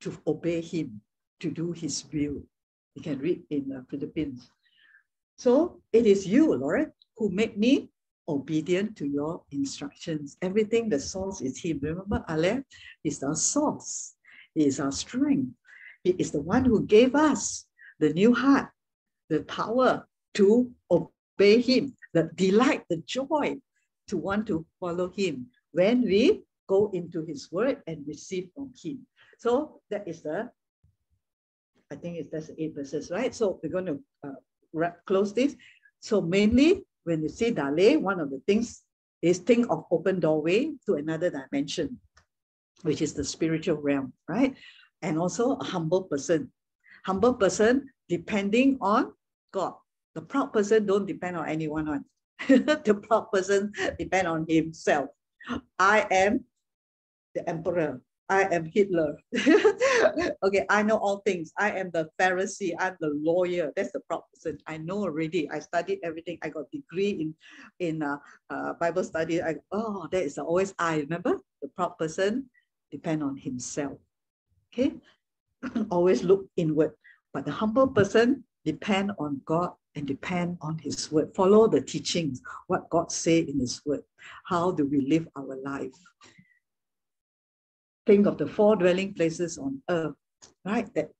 to 0.00 0.16
obey 0.26 0.62
Him, 0.62 1.02
to 1.40 1.50
do 1.50 1.72
His 1.72 2.04
will. 2.12 2.40
You 2.94 3.02
can 3.02 3.18
read 3.18 3.42
in 3.50 3.72
uh, 3.72 3.82
Philippians. 3.90 4.50
So 5.36 5.82
it 5.92 6.06
is 6.06 6.26
you, 6.26 6.54
Lord, 6.54 6.92
who 7.16 7.28
make 7.28 7.58
me 7.58 7.89
obedient 8.30 8.96
to 8.96 9.06
your 9.06 9.42
instructions. 9.50 10.36
Everything, 10.40 10.88
the 10.88 11.00
source 11.00 11.40
is 11.40 11.60
Him. 11.60 11.80
Remember, 11.82 12.24
Aleph 12.28 12.62
is 13.04 13.22
our 13.22 13.34
source, 13.34 14.14
He 14.54 14.66
is 14.66 14.80
our 14.80 14.92
strength. 14.92 15.52
He 16.04 16.10
is 16.12 16.30
the 16.30 16.40
one 16.40 16.64
who 16.64 16.86
gave 16.86 17.14
us 17.14 17.66
the 17.98 18.12
new 18.14 18.32
heart, 18.32 18.68
the 19.28 19.42
power 19.42 20.06
to 20.34 20.70
obey 20.90 21.60
Him, 21.60 21.96
the 22.14 22.30
delight, 22.34 22.84
the 22.88 23.02
joy 23.06 23.56
to 24.08 24.16
want 24.16 24.46
to 24.46 24.64
follow 24.78 25.10
Him 25.10 25.46
when 25.72 26.02
we 26.02 26.42
go 26.68 26.90
into 26.94 27.24
His 27.24 27.50
word 27.52 27.82
and 27.86 28.06
receive 28.06 28.48
from 28.54 28.72
Him. 28.82 29.06
So 29.38 29.80
that 29.90 30.06
is 30.06 30.22
the, 30.22 30.50
I 31.90 31.96
think 31.96 32.18
it's 32.18 32.30
that's 32.30 32.50
eight 32.58 32.74
verses, 32.74 33.10
right? 33.10 33.34
So 33.34 33.60
we're 33.62 33.70
going 33.70 33.86
to 33.86 33.98
uh, 34.24 34.90
close 35.06 35.34
this. 35.34 35.56
So 36.00 36.20
mainly 36.20 36.84
when 37.04 37.22
you 37.22 37.28
see 37.28 37.52
Dalet, 37.52 38.00
one 38.00 38.20
of 38.20 38.30
the 38.30 38.40
things 38.46 38.82
is 39.22 39.38
think 39.38 39.66
of 39.70 39.84
open 39.90 40.20
doorway 40.20 40.72
to 40.86 40.94
another 40.94 41.30
dimension, 41.30 41.98
which 42.82 43.02
is 43.02 43.14
the 43.14 43.24
spiritual 43.24 43.76
realm, 43.76 44.12
right? 44.28 44.54
And 45.02 45.18
also 45.18 45.56
a 45.56 45.64
humble 45.64 46.04
person. 46.04 46.50
Humble 47.04 47.34
person 47.34 47.88
depending 48.08 48.78
on 48.80 49.12
God. 49.52 49.74
The 50.14 50.22
proud 50.22 50.52
person 50.52 50.86
don't 50.86 51.06
depend 51.06 51.36
on 51.36 51.48
anyone 51.48 51.88
on. 51.88 52.04
the 52.48 52.98
proud 53.08 53.30
person 53.32 53.72
depend 53.98 54.26
on 54.26 54.46
himself. 54.48 55.10
I 55.78 56.06
am 56.10 56.44
the 57.34 57.48
emperor. 57.48 58.00
I 58.30 58.46
am 58.54 58.64
Hitler. 58.64 59.18
okay, 60.46 60.64
I 60.70 60.82
know 60.84 60.96
all 60.98 61.18
things. 61.26 61.52
I 61.58 61.72
am 61.72 61.90
the 61.90 62.08
Pharisee. 62.18 62.72
I'm 62.78 62.96
the 63.00 63.10
lawyer. 63.20 63.72
That's 63.74 63.90
the 63.90 64.00
person. 64.06 64.58
I 64.68 64.78
know 64.78 65.02
already. 65.02 65.50
I 65.50 65.58
studied 65.58 65.98
everything. 66.04 66.38
I 66.42 66.48
got 66.48 66.70
degree 66.70 67.10
in 67.10 67.34
in 67.80 68.02
uh, 68.02 68.18
uh, 68.48 68.74
Bible 68.74 69.02
study. 69.02 69.42
I, 69.42 69.56
oh, 69.72 70.06
that 70.12 70.22
is 70.22 70.38
always 70.38 70.72
I. 70.78 70.98
Remember, 71.00 71.42
the 71.60 71.68
proud 71.74 71.98
person 71.98 72.46
depend 72.92 73.24
on 73.24 73.36
himself. 73.36 73.98
Okay, 74.72 74.94
always 75.90 76.22
look 76.22 76.46
inward. 76.56 76.94
But 77.34 77.44
the 77.44 77.52
humble 77.52 77.88
person 77.88 78.44
depend 78.64 79.10
on 79.18 79.42
God 79.44 79.72
and 79.96 80.06
depend 80.06 80.58
on 80.60 80.78
His 80.78 81.10
word. 81.10 81.34
Follow 81.34 81.66
the 81.66 81.80
teachings, 81.80 82.42
what 82.68 82.88
God 82.90 83.10
say 83.10 83.40
in 83.40 83.58
His 83.58 83.82
word. 83.84 84.02
How 84.44 84.70
do 84.70 84.86
we 84.86 85.00
live 85.00 85.26
our 85.36 85.56
life? 85.64 85.94
Think 88.06 88.26
of 88.26 88.38
the 88.38 88.46
four 88.46 88.76
dwelling 88.76 89.14
places 89.14 89.58
on 89.58 89.82
earth, 89.88 90.14
right? 90.64 90.92
That 90.94 91.10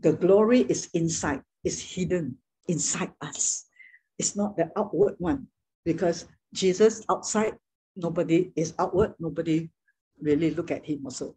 the 0.00 0.12
glory 0.12 0.60
is 0.60 0.88
inside, 0.94 1.42
is 1.64 1.80
hidden 1.80 2.38
inside 2.68 3.12
us. 3.20 3.66
It's 4.18 4.36
not 4.36 4.56
the 4.56 4.70
outward 4.76 5.14
one 5.18 5.48
because 5.84 6.26
Jesus 6.54 7.04
outside, 7.10 7.56
nobody 7.96 8.52
is 8.56 8.74
outward, 8.78 9.14
nobody 9.18 9.68
really 10.20 10.50
look 10.52 10.70
at 10.70 10.84
him 10.84 11.02
also. 11.04 11.36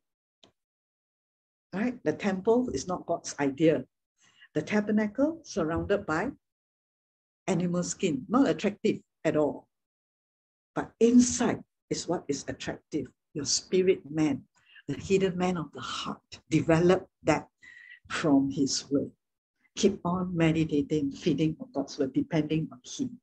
Right? 1.74 1.98
The 2.04 2.14
temple 2.14 2.70
is 2.70 2.88
not 2.88 3.06
God's 3.06 3.36
idea. 3.40 3.84
The 4.54 4.62
tabernacle 4.62 5.42
surrounded 5.44 6.06
by 6.06 6.32
animal 7.48 7.84
skin, 7.84 8.26
not 8.30 8.48
attractive 8.48 9.00
at 9.26 9.36
all. 9.36 9.68
But 10.74 10.92
inside 11.00 11.64
is 11.90 12.08
what 12.08 12.24
is 12.28 12.46
attractive 12.48 13.08
your 13.36 13.46
spirit 13.46 14.02
man, 14.10 14.44
the 14.88 14.96
hidden 14.96 15.38
man 15.38 15.58
of 15.58 15.72
the 15.74 15.82
heart. 15.82 16.40
Develop 16.50 17.08
that 17.24 17.48
from 18.08 18.50
his 18.50 18.90
word. 18.90 19.12
Keep 19.76 20.00
on 20.06 20.36
meditating, 20.36 21.12
feeding 21.12 21.56
on 21.60 21.68
God's 21.74 22.00
word, 22.00 22.14
depending 22.14 22.70
on 22.72 22.80
him. 22.84 23.20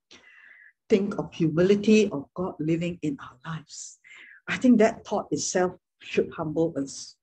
Think 0.89 1.18
of 1.18 1.32
humility 1.32 2.10
of 2.10 2.28
God 2.34 2.55
living 2.60 2.98
in 3.01 3.16
our 3.20 3.39
lives. 3.47 3.98
I 4.47 4.56
think 4.59 4.78
that 4.78 5.06
thought 5.06 5.28
itself 5.30 5.72
should 6.01 6.30
humble 6.36 6.74
us. 6.76 7.16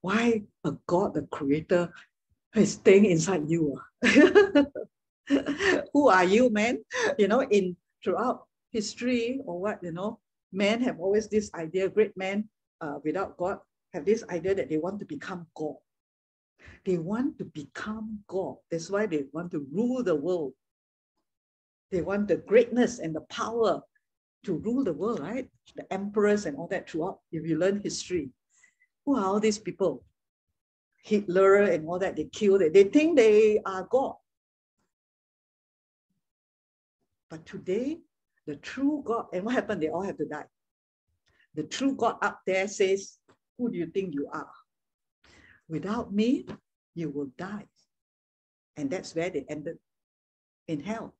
Why 0.00 0.42
a 0.64 0.72
God, 0.86 1.14
the 1.14 1.22
creator, 1.22 1.92
is 2.54 2.72
staying 2.74 3.06
inside 3.06 3.50
you? 3.50 3.76
Ah? 4.04 4.64
Who 5.92 6.08
are 6.08 6.24
you, 6.24 6.50
man? 6.50 6.84
You 7.18 7.28
know, 7.28 7.42
in 7.42 7.76
throughout 8.02 8.46
history 8.70 9.40
or 9.44 9.60
what, 9.60 9.82
you 9.82 9.92
know, 9.92 10.20
men 10.52 10.80
have 10.82 10.98
always 10.98 11.28
this 11.28 11.50
idea, 11.54 11.88
great 11.88 12.16
men 12.16 12.48
uh, 12.80 12.98
without 13.04 13.36
God 13.36 13.58
have 13.92 14.04
this 14.04 14.24
idea 14.30 14.54
that 14.54 14.68
they 14.68 14.78
want 14.78 14.98
to 15.00 15.04
become 15.04 15.46
God. 15.54 15.74
They 16.84 16.98
want 16.98 17.38
to 17.38 17.44
become 17.44 18.20
God. 18.28 18.56
That's 18.70 18.90
why 18.90 19.06
they 19.06 19.24
want 19.32 19.50
to 19.52 19.66
rule 19.72 20.02
the 20.02 20.14
world. 20.14 20.52
They 21.90 22.02
want 22.02 22.28
the 22.28 22.36
greatness 22.36 23.00
and 23.00 23.14
the 23.14 23.22
power 23.22 23.82
to 24.44 24.54
rule 24.58 24.84
the 24.84 24.92
world, 24.92 25.20
right? 25.20 25.48
The 25.76 25.92
emperors 25.92 26.46
and 26.46 26.56
all 26.56 26.68
that 26.68 26.88
throughout, 26.88 27.18
if 27.32 27.46
you 27.46 27.58
learn 27.58 27.80
history. 27.82 28.30
Who 29.04 29.16
are 29.16 29.24
all 29.24 29.40
these 29.40 29.58
people? 29.58 30.04
Hitler 31.02 31.62
and 31.62 31.86
all 31.88 31.98
that, 31.98 32.16
they 32.16 32.24
killed 32.24 32.62
it. 32.62 32.72
They 32.72 32.84
think 32.84 33.16
they 33.16 33.60
are 33.64 33.86
God. 33.90 34.14
But 37.28 37.46
today, 37.46 38.00
the 38.50 38.56
true 38.56 39.00
God, 39.06 39.26
and 39.32 39.44
what 39.44 39.54
happened? 39.54 39.80
They 39.80 39.90
all 39.90 40.02
have 40.02 40.16
to 40.16 40.24
die. 40.24 40.44
The 41.54 41.62
true 41.62 41.94
God 41.94 42.16
up 42.20 42.40
there 42.44 42.66
says, 42.66 43.16
Who 43.56 43.70
do 43.70 43.78
you 43.78 43.86
think 43.86 44.12
you 44.12 44.26
are? 44.32 44.50
Without 45.68 46.12
me, 46.12 46.46
you 46.96 47.10
will 47.10 47.30
die. 47.38 47.66
And 48.76 48.90
that's 48.90 49.14
where 49.14 49.30
they 49.30 49.44
ended 49.48 49.78
in 50.66 50.80
hell 50.80 51.14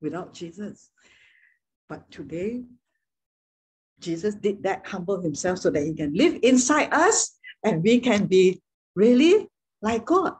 without 0.00 0.32
Jesus. 0.32 0.90
But 1.88 2.08
today, 2.08 2.62
Jesus 3.98 4.36
did 4.36 4.62
that, 4.62 4.86
humble 4.86 5.20
himself 5.20 5.58
so 5.58 5.70
that 5.70 5.82
he 5.82 5.92
can 5.92 6.14
live 6.14 6.38
inside 6.44 6.94
us 6.94 7.36
and 7.64 7.82
we 7.82 7.98
can 7.98 8.26
be 8.26 8.62
really 8.94 9.48
like 9.82 10.04
God, 10.04 10.34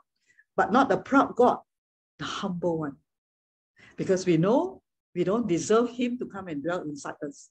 but 0.56 0.70
not 0.70 0.88
the 0.90 0.98
proud 0.98 1.34
God, 1.34 1.58
the 2.20 2.24
humble 2.24 2.78
one. 2.78 2.96
Because 3.96 4.26
we 4.26 4.36
know 4.36 4.80
we 5.20 5.24
don't 5.24 5.46
deserve 5.46 5.90
him 5.90 6.16
to 6.16 6.24
come 6.24 6.48
and 6.48 6.62
dwell 6.62 6.80
inside 6.80 7.20
us. 7.28 7.50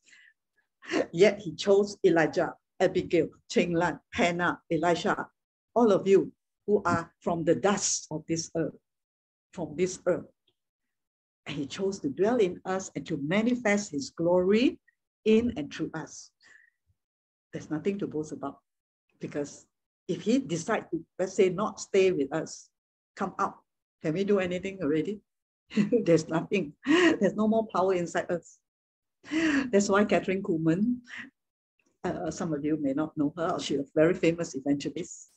Yet 1.12 1.40
he 1.40 1.54
chose 1.54 1.96
Elijah, 2.04 2.56
Abigail, 2.80 3.28
Cheng 3.48 3.74
Lan, 3.74 4.00
Hannah, 4.12 4.60
Elisha, 4.72 5.28
all 5.76 5.92
of 5.92 6.08
you 6.08 6.32
who 6.66 6.82
are 6.84 7.14
from 7.22 7.44
the 7.44 7.54
dust 7.54 8.08
of 8.10 8.24
this 8.28 8.50
earth, 8.58 8.74
from 9.54 9.76
this 9.76 10.00
earth. 10.08 10.26
And 11.46 11.58
he 11.58 11.68
chose 11.68 12.00
to 12.00 12.10
dwell 12.10 12.38
in 12.38 12.60
us 12.66 12.90
and 12.96 13.06
to 13.06 13.18
manifest 13.18 13.92
his 13.92 14.10
glory 14.10 14.80
in 15.26 15.54
and 15.56 15.72
through 15.72 15.92
us. 15.94 16.32
There's 17.54 17.70
nothing 17.70 18.00
to 18.00 18.08
boast 18.08 18.32
about 18.32 18.58
because 19.20 19.68
if 20.08 20.24
he 20.24 20.40
decides 20.40 20.88
to, 20.90 21.06
let's 21.20 21.36
say, 21.36 21.50
not 21.50 21.80
stay 21.80 22.12
with 22.12 22.34
us, 22.34 22.72
come 23.16 23.36
out, 23.38 23.58
can 24.02 24.16
we 24.16 24.24
do 24.24 24.40
anything 24.40 24.80
already? 24.82 25.22
There's 26.06 26.28
nothing. 26.28 26.74
There's 26.86 27.36
no 27.36 27.48
more 27.48 27.68
power 27.68 27.94
inside 27.94 28.30
us. 28.32 28.58
That's 29.72 29.90
why 29.90 30.06
Kathryn 30.06 30.42
Kuhlman, 30.42 30.98
uh, 32.04 32.32
some 32.32 32.54
of 32.54 32.64
you 32.66 32.78
may 32.82 32.94
not 32.94 33.16
know 33.18 33.34
her, 33.38 33.60
she's 33.60 33.80
a 33.80 33.86
very 33.94 34.14
famous 34.14 34.56
evangelist. 34.56 35.32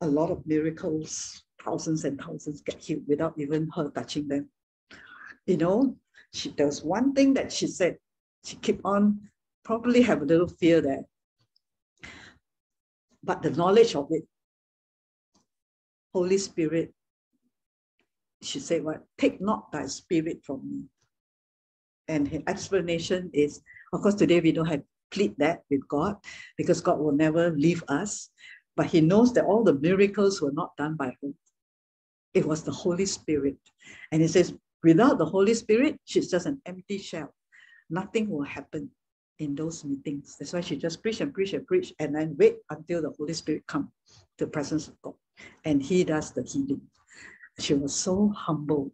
A 0.00 0.06
lot 0.06 0.30
of 0.30 0.46
miracles, 0.46 1.42
thousands 1.64 2.04
and 2.04 2.20
thousands 2.20 2.60
get 2.60 2.82
healed 2.82 3.04
without 3.08 3.34
even 3.38 3.68
her 3.74 3.90
touching 3.90 4.28
them. 4.28 4.48
You 5.46 5.56
know, 5.56 5.96
she 6.32 6.50
does 6.50 6.84
one 6.84 7.14
thing 7.14 7.34
that 7.34 7.52
she 7.52 7.66
said, 7.66 7.96
she 8.44 8.56
keep 8.56 8.80
on, 8.84 9.20
probably 9.64 10.02
have 10.02 10.22
a 10.22 10.26
little 10.26 10.48
fear 10.48 10.80
there. 10.80 11.04
But 13.22 13.42
the 13.42 13.50
knowledge 13.50 13.94
of 13.96 14.08
it, 14.10 14.24
Holy 16.12 16.38
Spirit 16.38 16.92
she 18.44 18.60
said 18.60 18.84
what? 18.84 19.02
Take 19.18 19.40
not 19.40 19.72
thy 19.72 19.86
spirit 19.86 20.44
from 20.44 20.60
me. 20.68 20.82
And 22.08 22.28
her 22.28 22.40
explanation 22.46 23.30
is, 23.32 23.62
of 23.92 24.02
course, 24.02 24.14
today 24.14 24.40
we 24.40 24.52
don't 24.52 24.66
have 24.66 24.82
plead 25.10 25.34
that 25.38 25.62
with 25.70 25.86
God 25.88 26.16
because 26.56 26.80
God 26.80 26.98
will 26.98 27.12
never 27.12 27.50
leave 27.50 27.82
us. 27.88 28.30
But 28.76 28.86
he 28.86 29.00
knows 29.00 29.32
that 29.34 29.44
all 29.44 29.62
the 29.62 29.74
miracles 29.74 30.42
were 30.42 30.52
not 30.52 30.76
done 30.76 30.96
by 30.96 31.16
her. 31.22 31.30
It 32.34 32.44
was 32.44 32.64
the 32.64 32.72
Holy 32.72 33.06
Spirit. 33.06 33.56
And 34.10 34.20
he 34.20 34.28
says, 34.28 34.54
without 34.82 35.18
the 35.18 35.24
Holy 35.24 35.54
Spirit, 35.54 36.00
she's 36.04 36.30
just 36.30 36.46
an 36.46 36.60
empty 36.66 36.98
shell. 36.98 37.32
Nothing 37.88 38.28
will 38.28 38.42
happen 38.42 38.90
in 39.38 39.54
those 39.54 39.84
meetings. 39.84 40.36
That's 40.38 40.52
why 40.52 40.60
she 40.60 40.76
just 40.76 41.02
preach 41.02 41.20
and 41.20 41.32
preach 41.32 41.52
and 41.52 41.66
preach 41.66 41.92
and 42.00 42.14
then 42.14 42.36
wait 42.38 42.56
until 42.70 43.02
the 43.02 43.10
Holy 43.16 43.34
Spirit 43.34 43.64
come 43.66 43.90
to 44.38 44.46
the 44.46 44.50
presence 44.50 44.88
of 44.88 45.00
God. 45.02 45.14
and 45.64 45.82
he 45.82 46.04
does 46.04 46.32
the 46.32 46.42
healing. 46.42 46.80
She 47.58 47.74
was 47.74 47.94
so 47.94 48.28
humble, 48.36 48.92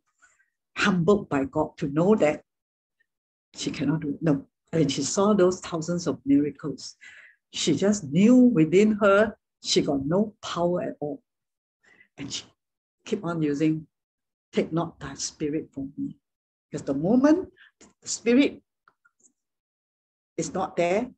humbled 0.76 1.28
by 1.28 1.44
God 1.44 1.76
to 1.78 1.88
know 1.88 2.14
that 2.16 2.42
she 3.54 3.70
cannot 3.70 4.00
do 4.00 4.10
it. 4.10 4.22
No, 4.22 4.46
when 4.70 4.88
she 4.88 5.02
saw 5.02 5.34
those 5.34 5.60
thousands 5.60 6.06
of 6.06 6.20
miracles, 6.24 6.96
she 7.52 7.74
just 7.74 8.04
knew 8.04 8.36
within 8.36 8.92
her 8.92 9.36
she 9.62 9.82
got 9.82 10.06
no 10.06 10.34
power 10.42 10.82
at 10.82 10.96
all. 11.00 11.22
And 12.18 12.32
she 12.32 12.44
keep 13.04 13.24
on 13.24 13.42
using, 13.42 13.86
take 14.52 14.72
not 14.72 14.98
thy 15.00 15.14
spirit 15.14 15.68
from 15.72 15.92
me. 15.96 16.16
Because 16.70 16.84
the 16.84 16.94
moment 16.94 17.48
the 18.02 18.08
spirit 18.08 18.62
is 20.36 20.54
not 20.54 20.76
there, 20.76 21.10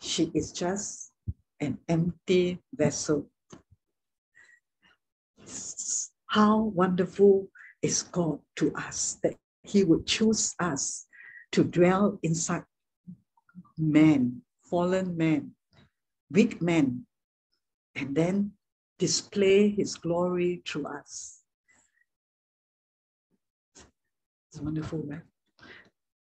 she 0.00 0.30
is 0.34 0.52
just 0.52 1.12
an 1.60 1.78
empty 1.88 2.60
vessel. 2.74 3.30
How 6.34 6.74
wonderful 6.74 7.46
is 7.80 8.02
God 8.02 8.40
to 8.56 8.74
us 8.74 9.22
that 9.22 9.36
He 9.62 9.84
would 9.84 10.04
choose 10.04 10.52
us 10.58 11.06
to 11.52 11.62
dwell 11.62 12.18
inside 12.24 12.64
man, 13.78 14.42
fallen 14.68 15.16
man, 15.16 15.52
weak 16.32 16.60
man, 16.60 17.06
and 17.94 18.16
then 18.16 18.50
display 18.98 19.70
His 19.70 19.94
glory 19.94 20.60
through 20.66 20.88
us. 20.88 21.38
It's 24.50 24.60
wonderful, 24.60 25.06
right? 25.06 25.22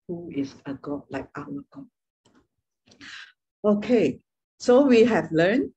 Who 0.08 0.28
is 0.34 0.56
a 0.66 0.74
God 0.74 1.02
like 1.08 1.30
our 1.38 1.62
God? 1.70 1.86
Okay, 3.64 4.18
so 4.58 4.86
we 4.86 5.04
have 5.04 5.30
learned 5.30 5.70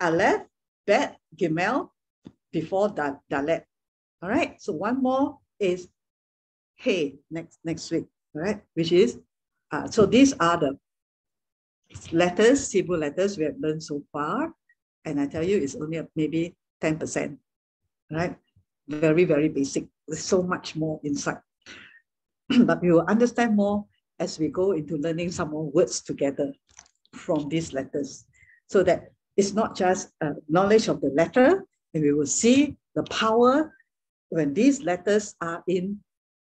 Aleph, 0.00 0.42
Bet, 0.88 1.20
Gimel 1.38 1.90
before 2.50 2.88
da 2.88 3.14
Dalet. 3.30 3.62
All 4.22 4.28
right, 4.28 4.60
so 4.60 4.72
one 4.72 5.02
more 5.02 5.38
is 5.60 5.88
Hey 6.76 7.16
next 7.30 7.58
next 7.64 7.90
week. 7.90 8.04
All 8.34 8.42
right, 8.42 8.60
which 8.74 8.92
is 8.92 9.18
uh, 9.72 9.88
so 9.88 10.06
these 10.06 10.34
are 10.40 10.56
the 10.58 10.78
letters, 12.12 12.70
Hebrew 12.70 12.96
letters 12.96 13.38
we 13.38 13.44
have 13.44 13.58
learned 13.58 13.82
so 13.82 14.02
far. 14.12 14.52
And 15.04 15.20
I 15.20 15.26
tell 15.26 15.42
you, 15.42 15.58
it's 15.58 15.76
only 15.76 16.02
maybe 16.14 16.56
10%. 16.82 17.38
Right? 18.10 18.36
Very, 18.88 19.24
very 19.24 19.48
basic. 19.48 19.86
There's 20.06 20.22
so 20.22 20.42
much 20.42 20.76
more 20.76 21.00
inside. 21.04 21.38
but 22.60 22.82
we 22.82 22.92
will 22.92 23.06
understand 23.08 23.56
more 23.56 23.84
as 24.18 24.38
we 24.38 24.48
go 24.48 24.72
into 24.72 24.96
learning 24.96 25.30
some 25.30 25.50
more 25.50 25.70
words 25.70 26.00
together 26.00 26.52
from 27.12 27.48
these 27.48 27.72
letters 27.72 28.24
so 28.68 28.82
that 28.82 29.12
it's 29.36 29.52
not 29.52 29.76
just 29.76 30.10
a 30.22 30.32
knowledge 30.48 30.88
of 30.88 31.00
the 31.00 31.10
letter, 31.10 31.64
and 31.94 32.02
we 32.02 32.12
will 32.12 32.26
see 32.26 32.76
the 32.94 33.02
power 33.04 33.72
when 34.36 34.52
these 34.52 34.82
letters 34.82 35.34
are 35.40 35.64
in 35.66 35.98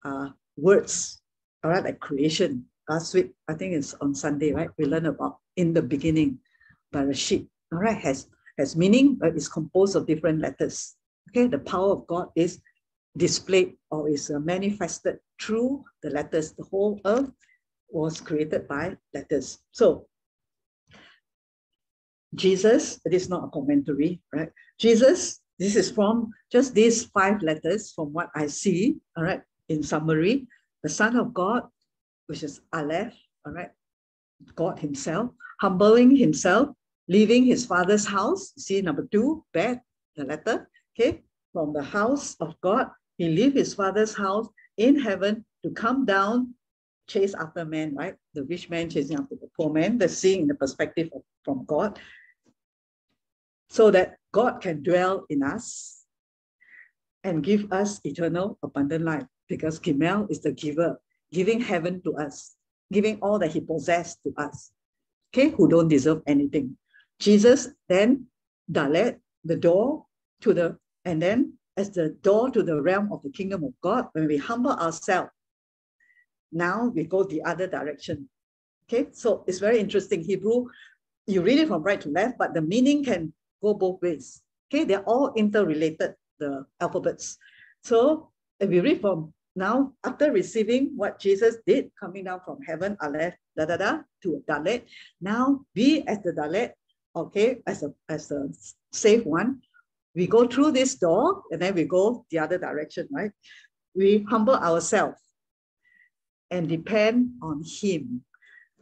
uh, 0.06 0.30
words, 0.56 1.22
all 1.64 1.72
right, 1.72 1.84
like 1.84 2.00
creation. 2.00 2.66
Last 2.88 3.14
week, 3.14 3.34
I 3.50 3.54
think 3.54 3.74
it's 3.74 3.94
on 3.96 4.16
Sunday, 4.16 4.54
right? 4.54 4.70
We 4.78 4.86
learned 4.86 5.08
about 5.08 5.40
in 5.58 5.74
the 5.74 5.82
beginning, 5.82 6.40
Bereshit, 6.96 7.48
all 7.74 7.80
right, 7.80 7.98
has, 7.98 8.28
has 8.58 8.78
meaning, 8.78 9.16
but 9.16 9.36
it's 9.36 9.50
composed 9.50 9.98
of 9.98 10.08
different 10.08 10.40
letters. 10.40 10.96
Okay, 11.30 11.48
the 11.48 11.60
power 11.60 11.92
of 11.92 12.08
God 12.08 12.30
is 12.36 12.62
displayed 13.18 13.76
or 13.92 14.08
is 14.08 14.32
uh, 14.32 14.40
manifested 14.40 15.20
through 15.42 15.84
the 16.02 16.12
letters. 16.12 16.54
The 16.54 16.64
whole 16.64 17.00
earth 17.06 17.30
was 17.90 18.22
created 18.22 18.70
by 18.70 18.96
letters. 19.14 19.60
So 19.74 20.08
Jesus, 22.36 23.02
it 23.04 23.14
is 23.14 23.28
not 23.28 23.44
a 23.44 23.50
commentary, 23.50 24.22
right? 24.34 24.50
Jesus, 24.80 25.41
this 25.62 25.76
is 25.76 25.92
from 25.92 26.34
just 26.52 26.74
these 26.74 27.06
five 27.06 27.40
letters 27.44 27.92
from 27.92 28.12
what 28.12 28.30
I 28.34 28.48
see, 28.48 28.98
all 29.16 29.24
right, 29.24 29.42
in 29.70 29.84
summary, 29.84 30.48
the 30.82 30.90
Son 30.90 31.16
of 31.16 31.36
God, 31.36 31.70
which 32.26 32.42
is 32.42 32.62
Aleph, 32.74 33.14
all 33.46 33.54
right, 33.54 33.70
God 34.56 34.80
himself, 34.80 35.30
humbling 35.60 36.16
himself, 36.16 36.70
leaving 37.08 37.44
his 37.46 37.64
father's 37.64 38.08
house. 38.08 38.54
See 38.58 38.82
number 38.82 39.08
two, 39.12 39.46
Bet, 39.54 39.84
the 40.16 40.26
letter, 40.26 40.68
okay, 40.98 41.22
from 41.54 41.74
the 41.74 41.84
house 41.84 42.36
of 42.40 42.60
God, 42.62 42.90
he 43.20 43.30
leave 43.30 43.54
his 43.54 43.76
father's 43.76 44.16
house 44.16 44.48
in 44.78 45.00
heaven 45.00 45.46
to 45.64 45.70
come 45.70 46.06
down, 46.06 46.56
chase 47.08 47.36
after 47.36 47.66
man, 47.66 47.94
right? 47.94 48.16
The 48.34 48.46
rich 48.46 48.68
man 48.72 48.90
chasing 48.90 49.18
after 49.18 49.36
the 49.36 49.50
poor 49.56 49.72
man, 49.72 50.00
the 50.00 50.10
seeing 50.10 50.48
the 50.48 50.56
perspective 50.56 51.10
of, 51.14 51.22
from 51.46 51.66
God, 51.66 52.00
so 53.72 53.89
that 53.89 54.18
God 54.34 54.60
can 54.60 54.84
dwell 54.84 55.26
in 55.30 55.41
us 55.41 56.03
and 57.23 57.41
give 57.41 57.72
us 57.72 58.02
eternal 58.03 58.60
abundant 58.64 59.06
life 59.06 59.23
because 59.48 59.80
Gimel 59.80 60.30
is 60.30 60.41
the 60.41 60.52
giver, 60.52 60.99
giving 61.31 61.61
heaven 61.61 62.02
to 62.03 62.18
us, 62.18 62.56
giving 62.91 63.18
all 63.22 63.39
that 63.39 63.52
he 63.52 63.61
possessed 63.61 64.19
to 64.23 64.34
us, 64.35 64.72
okay, 65.31 65.52
who 65.52 65.69
don't 65.69 65.88
deserve 65.88 66.22
anything. 66.27 66.76
Jesus 67.19 67.69
then 67.88 68.26
Dalet, 68.69 69.15
the 69.45 69.56
door 69.56 70.06
to 70.41 70.53
the, 70.53 70.77
and 71.06 71.22
then 71.22 71.53
as 71.77 71.91
the 71.91 72.10
door 72.10 72.52
to 72.52 72.64
the 72.64 72.81
realm 72.81 73.10
of 73.14 73.23
the 73.23 73.31
kingdom 73.31 73.64
of 73.64 73.72
God, 73.81 74.07
when 74.11 74.27
we 74.27 74.35
humble 74.35 74.73
ourselves, 74.73 75.31
now 76.52 76.91
we 76.93 77.06
go 77.06 77.23
the 77.23 77.41
other 77.43 77.68
direction. 77.68 78.27
Okay, 78.89 79.07
so 79.14 79.45
it's 79.48 79.60
very 79.60 79.80
interesting. 79.80 80.22
Hebrew, 80.26 80.65
you 81.26 81.41
read 81.41 81.60
it 81.60 81.69
from 81.69 81.84
right 81.84 82.02
to 82.02 82.10
left, 82.10 82.38
but 82.38 82.53
the 82.53 82.61
meaning 82.61 83.06
can 83.06 83.31
go 83.62 83.74
both 83.74 84.02
ways. 84.02 84.42
Okay, 84.72 84.84
they're 84.84 85.04
all 85.04 85.34
interrelated, 85.36 86.16
the 86.40 86.66
alphabets. 86.80 87.38
So 87.84 88.30
if 88.60 88.70
we 88.70 88.80
read 88.80 89.02
from 89.02 89.34
now, 89.56 89.94
after 90.04 90.32
receiving 90.32 90.94
what 90.96 91.20
Jesus 91.20 91.58
did, 91.68 91.92
coming 92.00 92.24
down 92.24 92.40
from 92.46 92.62
heaven, 92.62 92.98
Aleph, 93.02 93.36
da 93.58 93.66
da 93.66 93.78
da, 93.78 94.00
to 94.24 94.44
Dalet, 94.48 94.84
now 95.20 95.60
we 95.76 96.04
as 96.08 96.24
the 96.24 96.32
Dalet, 96.32 96.72
okay, 97.16 97.58
as 97.68 97.84
a 97.84 97.94
as 98.08 98.32
a 98.32 98.48
safe 98.92 99.26
one, 99.26 99.62
we 100.16 100.28
go 100.28 100.48
through 100.48 100.72
this 100.72 100.96
door 100.96 101.44
and 101.52 101.62
then 101.62 101.76
we 101.76 101.84
go 101.84 102.26
the 102.32 102.40
other 102.40 102.58
direction, 102.58 103.08
right? 103.12 103.32
We 103.94 104.26
humble 104.30 104.56
ourselves 104.56 105.20
and 106.50 106.70
depend 106.70 107.32
on 107.42 107.64
Him, 107.66 108.24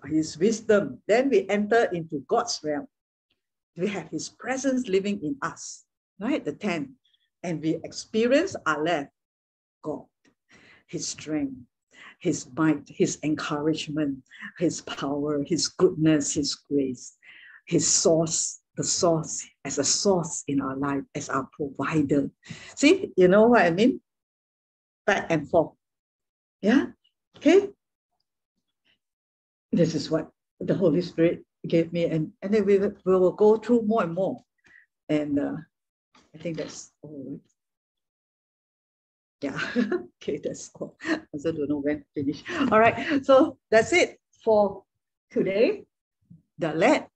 His 0.06 0.38
wisdom. 0.38 1.02
Then 1.08 1.30
we 1.30 1.50
enter 1.50 1.86
into 1.86 2.24
God's 2.28 2.60
realm 2.64 2.88
we 3.78 3.88
have 3.88 4.10
his 4.10 4.30
presence 4.30 4.88
living 4.88 5.22
in 5.24 5.38
us, 5.42 5.86
right? 6.20 6.44
The 6.44 6.54
10. 6.54 6.96
And 7.44 7.62
we 7.62 7.80
experience 7.84 8.56
Aleph, 8.66 9.08
God, 9.84 10.06
his 10.88 11.08
strength, 11.08 11.56
his 12.20 12.48
might, 12.56 12.88
his 12.88 13.18
encouragement, 13.24 14.20
his 14.58 14.82
power, 14.82 15.44
his 15.46 15.70
goodness, 15.70 16.34
his 16.34 16.56
grace, 16.56 17.16
his 17.66 17.88
source, 17.88 18.60
the 18.76 18.84
source 18.84 19.46
as 19.64 19.78
a 19.80 19.84
source 19.84 20.44
in 20.48 20.62
our 20.62 20.76
life, 20.76 21.04
as 21.16 21.30
our 21.30 21.48
provider. 21.54 22.30
See, 22.76 23.12
you 23.16 23.28
know 23.28 23.48
what 23.48 23.62
I 23.62 23.72
mean? 23.72 24.02
Back 25.06 25.28
and 25.30 25.50
forth. 25.50 25.74
Yeah? 26.62 26.88
Okay? 27.38 27.70
This 29.72 29.96
is 29.96 30.10
what 30.12 30.30
the 30.60 30.76
Holy 30.76 31.02
Spirit 31.02 31.46
gave 31.68 31.92
me, 31.92 32.06
and, 32.06 32.32
and 32.42 32.54
then 32.54 32.66
we, 32.66 32.78
we 32.78 32.92
will 33.06 33.32
go 33.32 33.58
through 33.58 33.84
more 33.84 34.04
and 34.04 34.14
more. 34.14 34.44
And 35.10 35.40
uh, 35.40 35.56
I 36.34 36.38
think 36.38 36.58
that's 36.58 36.92
all. 37.02 37.40
Yeah, 39.42 39.60
okay, 40.22 40.40
that's 40.44 40.70
all. 40.76 40.98
I 41.04 41.22
also 41.34 41.52
don't 41.52 41.70
know 41.70 41.80
when 41.80 42.00
to 42.00 42.06
finish. 42.14 42.44
All 42.72 42.80
right, 42.80 43.26
so 43.26 43.58
that's 43.72 43.94
it 43.94 44.20
for 44.44 44.84
today. 45.32 45.86
Dalet. 46.60 47.08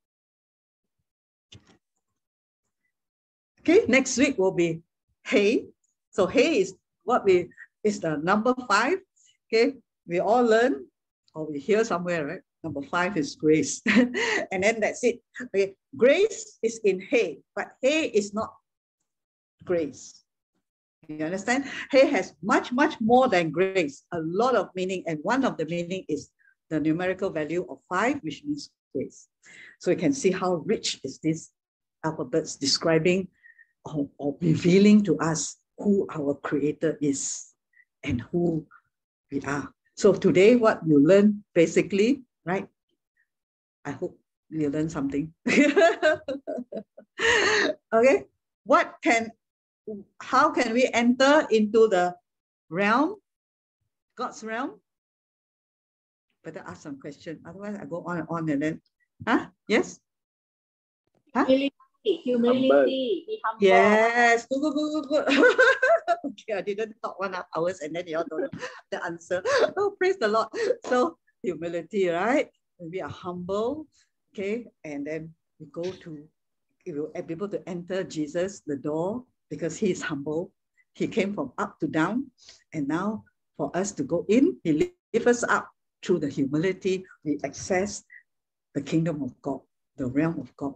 Okay, 3.60 3.86
next 3.88 4.18
week 4.18 4.38
will 4.38 4.52
be 4.52 4.82
Hey. 5.26 5.66
So 6.12 6.28
Hey 6.28 6.60
is 6.60 6.76
what 7.04 7.26
we 7.26 7.50
is 7.84 8.00
the 8.00 8.18
number 8.18 8.54
five. 8.68 9.00
Okay, 9.48 9.76
we 10.08 10.20
all 10.20 10.44
learn 10.44 10.86
or 11.34 11.46
we 11.50 11.60
hear 11.60 11.84
somewhere, 11.84 12.26
right? 12.26 12.42
Number 12.64 12.82
five 12.82 13.18
is 13.18 13.36
grace. 13.36 13.82
and 13.88 14.64
then 14.64 14.80
that's 14.80 15.04
it. 15.04 15.20
Okay. 15.42 15.76
Grace 15.98 16.58
is 16.64 16.80
in 16.84 17.02
Hey, 17.02 17.40
but 17.56 17.74
Hey 17.82 18.06
is 18.08 18.34
not 18.34 18.54
grace. 19.66 20.24
You 21.08 21.26
understand? 21.26 21.66
Hey 21.92 22.08
has 22.08 22.34
much, 22.42 22.72
much 22.72 22.96
more 23.02 23.28
than 23.28 23.52
grace, 23.52 24.04
a 24.14 24.20
lot 24.22 24.56
of 24.56 24.70
meaning. 24.76 25.04
And 25.08 25.20
one 25.24 25.44
of 25.44 25.58
the 25.58 25.66
meaning 25.66 26.06
is 26.08 26.30
the 26.70 26.80
numerical 26.80 27.30
value 27.30 27.66
of 27.70 27.80
five, 27.90 28.20
which 28.24 28.44
means 28.46 28.70
grace. 28.96 29.28
So 29.80 29.92
you 29.92 29.98
can 29.98 30.14
see 30.14 30.32
how 30.32 30.64
rich 30.66 31.02
is 31.04 31.20
this 31.20 31.52
alphabets 32.06 32.56
describing 32.56 33.28
or, 33.84 34.08
or 34.18 34.38
revealing 34.42 35.04
to 35.04 35.20
us 35.20 35.58
who 35.78 36.08
our 36.16 36.36
creator 36.36 36.98
is 37.02 37.52
and 38.04 38.22
who 38.32 38.66
we 39.32 39.42
are. 39.42 39.70
So 39.96 40.14
today, 40.14 40.56
what 40.56 40.80
you 40.88 41.06
learn 41.06 41.44
basically 41.54 42.24
right? 42.46 42.68
I 43.86 43.92
hope 43.92 44.18
you 44.50 44.70
learn 44.70 44.90
something. 44.90 45.34
okay, 47.94 48.26
what 48.64 48.96
can 49.04 49.32
how 50.22 50.52
can 50.52 50.74
we 50.74 50.90
enter 50.94 51.48
into 51.52 51.88
the 51.88 52.16
realm, 52.70 53.16
God's 54.16 54.44
realm? 54.44 54.80
Better 56.44 56.64
ask 56.68 56.84
some 56.84 57.00
question. 57.00 57.40
Otherwise, 57.46 57.78
I 57.80 57.86
go 57.86 58.04
on 58.06 58.20
and 58.20 58.28
on 58.30 58.50
and 58.50 58.62
then, 58.62 58.82
huh? 59.28 59.48
Yes? 59.68 60.00
Huh? 61.34 61.46
Humility. 62.04 63.24
Be 63.28 63.40
humble. 63.44 63.66
Yes. 63.66 64.46
Good, 64.48 64.60
good, 64.60 64.76
good, 64.76 65.08
good, 65.08 65.26
okay, 66.26 66.54
I 66.56 66.62
didn't 66.62 66.96
talk 67.02 67.20
one 67.20 67.34
half 67.34 67.48
hours 67.56 67.80
and 67.80 67.96
then 67.96 68.08
you 68.08 68.18
all 68.18 68.26
don't 68.30 68.42
know 68.42 68.60
the 68.92 69.04
answer. 69.06 69.42
Oh, 69.78 69.96
praise 69.98 70.18
the 70.18 70.28
Lord. 70.28 70.48
So 70.86 71.18
humility, 71.44 72.08
right? 72.08 72.50
We 72.80 73.02
are 73.02 73.10
humble, 73.10 73.88
okay, 74.34 74.66
and 74.84 75.06
then 75.06 75.34
we 75.60 75.68
go 75.68 75.84
to 75.84 76.28
we 76.86 76.92
will 76.92 77.12
be 77.14 77.34
able 77.34 77.48
to 77.48 77.70
enter 77.70 78.04
Jesus 78.04 78.62
the 78.66 78.76
door 78.76 79.24
because 79.50 79.78
he 79.78 79.92
is 79.92 80.02
humble. 80.02 80.52
He 80.96 81.08
came 81.08 81.34
from 81.34 81.54
up 81.58 81.80
to 81.80 81.88
down, 81.88 82.28
and 82.74 82.88
now 82.88 83.24
for 83.56 83.76
us 83.76 83.92
to 83.94 84.04
go 84.04 84.26
in, 84.28 84.58
he 84.64 84.92
lifts 85.14 85.28
us 85.28 85.44
up 85.44 85.70
through 86.04 86.20
the 86.20 86.30
humility. 86.30 87.06
We 87.24 87.40
access 87.44 88.04
the 88.76 88.82
kingdom 88.82 89.24
of 89.24 89.40
God, 89.42 89.62
the 89.98 90.08
realm 90.08 90.40
of 90.40 90.56
God, 90.58 90.76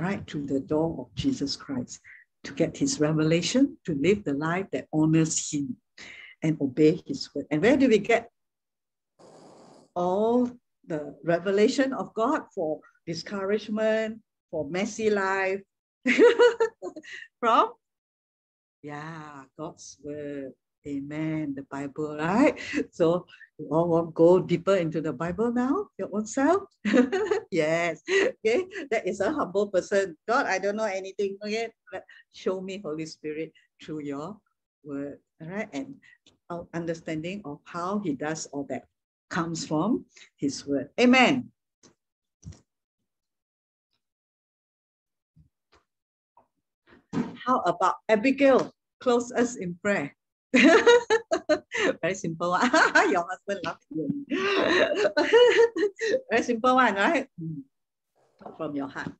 right 0.00 0.28
through 0.28 0.46
the 0.46 0.60
door 0.60 0.96
of 0.98 1.14
Jesus 1.14 1.54
Christ 1.54 2.00
to 2.44 2.52
get 2.52 2.76
his 2.76 3.00
revelation, 3.00 3.76
to 3.84 3.94
live 3.94 4.24
the 4.24 4.34
life 4.34 4.66
that 4.72 4.86
honors 4.92 5.50
him 5.50 5.76
and 6.42 6.56
obey 6.60 7.02
his 7.06 7.28
word. 7.34 7.46
And 7.50 7.62
where 7.62 7.76
do 7.76 7.88
we 7.88 7.98
get 7.98 8.30
all 9.96 10.50
the 10.86 11.16
revelation 11.24 11.92
of 11.92 12.14
God 12.14 12.42
for 12.54 12.78
discouragement, 13.06 14.20
for 14.50 14.68
messy 14.68 15.10
life? 15.10 15.60
From? 17.40 17.72
Yeah, 18.82 19.42
God's 19.58 19.98
word. 20.04 20.52
Amen. 20.86 21.54
The 21.56 21.66
Bible, 21.66 22.16
right? 22.16 22.54
So 22.92 23.26
you 23.58 23.66
all 23.72 23.88
want 23.88 24.08
to 24.08 24.12
go 24.12 24.38
deeper 24.38 24.76
into 24.76 25.00
the 25.00 25.12
Bible 25.12 25.50
now, 25.50 25.88
your 25.98 26.10
own 26.12 26.26
self? 26.26 26.62
yes. 27.50 28.02
Okay. 28.06 28.68
That 28.92 29.02
is 29.08 29.18
a 29.18 29.32
humble 29.32 29.66
person. 29.66 30.16
God, 30.28 30.46
I 30.46 30.60
don't 30.60 30.76
know 30.76 30.86
anything. 30.86 31.38
Okay. 31.42 31.70
Show 32.32 32.60
me, 32.60 32.78
Holy 32.78 33.06
Spirit, 33.06 33.50
through 33.82 34.06
your 34.06 34.38
word. 34.84 35.18
All 35.42 35.48
right. 35.48 35.68
And 35.72 35.96
understanding 36.72 37.42
of 37.44 37.58
how 37.64 37.98
he 37.98 38.14
does 38.14 38.46
all 38.52 38.62
that 38.70 38.84
comes 39.28 39.66
from 39.66 40.04
his 40.36 40.66
word. 40.66 40.90
Amen. 41.00 41.50
How 47.46 47.60
about 47.60 47.96
Abigail? 48.08 48.72
Close 49.00 49.30
us 49.32 49.56
in 49.56 49.78
prayer. 49.82 50.14
Very 50.56 52.14
simple 52.14 52.50
one. 52.50 52.70
Your 53.10 53.26
husband 53.28 53.60
loves 53.64 53.86
you. 53.90 54.26
Very 56.30 56.42
simple 56.42 56.74
one, 56.74 56.94
right? 56.94 57.28
Hmm. 57.38 57.60
Talk 58.42 58.56
from 58.58 58.76
your 58.76 58.88
heart 58.88 59.12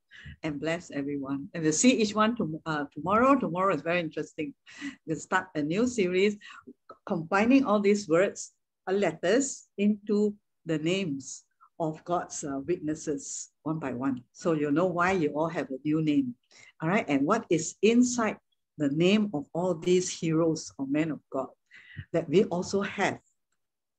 and 0.42 0.60
bless 0.60 0.90
everyone. 0.90 1.48
And 1.54 1.62
we'll 1.62 1.72
see 1.72 1.92
each 1.92 2.14
one 2.14 2.36
to, 2.36 2.60
uh, 2.66 2.84
tomorrow. 2.92 3.34
Tomorrow 3.34 3.74
is 3.74 3.82
very 3.82 4.00
interesting. 4.00 4.52
We'll 5.06 5.16
start 5.16 5.48
a 5.54 5.62
new 5.62 5.86
series 5.86 6.36
combining 7.06 7.64
all 7.64 7.80
these 7.80 8.08
words, 8.08 8.52
letters 8.92 9.66
into 9.78 10.34
the 10.64 10.78
names 10.78 11.44
of 11.78 12.02
God's 12.04 12.42
uh, 12.44 12.60
witnesses 12.66 13.50
one 13.62 13.78
by 13.78 13.92
one. 13.92 14.22
So 14.32 14.52
you 14.52 14.70
know 14.70 14.86
why 14.86 15.12
you 15.12 15.30
all 15.30 15.48
have 15.48 15.68
a 15.70 15.78
new 15.84 16.02
name. 16.02 16.34
All 16.80 16.88
right. 16.88 17.04
And 17.08 17.26
what 17.26 17.44
is 17.50 17.76
inside 17.82 18.36
the 18.78 18.88
name 18.88 19.30
of 19.34 19.46
all 19.52 19.74
these 19.74 20.08
heroes 20.08 20.72
or 20.78 20.86
men 20.86 21.10
of 21.10 21.20
God 21.30 21.48
that 22.12 22.28
we 22.28 22.44
also 22.44 22.82
have, 22.82 23.18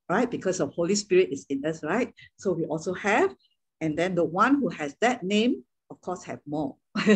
right? 0.10 0.30
Because 0.30 0.60
the 0.60 0.68
Holy 0.68 0.96
Spirit 0.96 1.30
is 1.32 1.46
in 1.50 1.66
us, 1.66 1.84
right? 1.84 2.14
So 2.38 2.54
we 2.54 2.66
also 2.66 2.94
have, 2.94 3.36
and 3.82 3.98
then 3.98 4.16
the 4.16 4.24
one 4.24 4.60
who 4.60 4.70
has 4.70 4.96
that 5.02 5.24
name, 5.24 5.64
of 5.90 6.00
course, 6.02 6.24
have 6.26 6.40
more. 6.48 6.76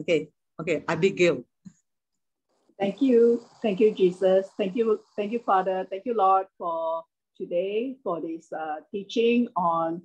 okay, 0.00 0.28
okay, 0.60 0.84
Abigail. 0.88 1.44
Thank 2.80 3.02
you. 3.02 3.44
Thank 3.60 3.78
you, 3.78 3.92
Jesus. 3.92 4.48
Thank 4.56 4.74
you. 4.74 5.00
Thank 5.14 5.32
you, 5.32 5.40
Father. 5.40 5.86
Thank 5.90 6.06
you, 6.06 6.14
Lord, 6.14 6.46
for 6.56 7.04
today, 7.36 7.98
for 8.02 8.22
this 8.22 8.50
uh, 8.54 8.76
teaching 8.90 9.48
on 9.54 10.00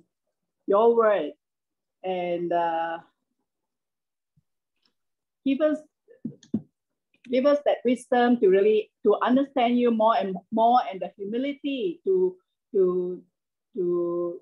your 0.66 0.94
word. 0.94 1.32
And 2.04 2.52
uh, 2.52 2.98
give 5.46 5.62
us 5.62 5.78
give 7.32 7.46
us 7.46 7.58
that 7.64 7.78
wisdom 7.82 8.38
to 8.40 8.48
really 8.48 8.92
to 9.04 9.16
understand 9.22 9.78
you 9.78 9.90
more 9.90 10.14
and 10.14 10.36
more 10.52 10.80
and 10.92 11.00
the 11.00 11.10
humility 11.16 12.02
to 12.04 12.36
to 12.74 13.22
to 13.74 14.38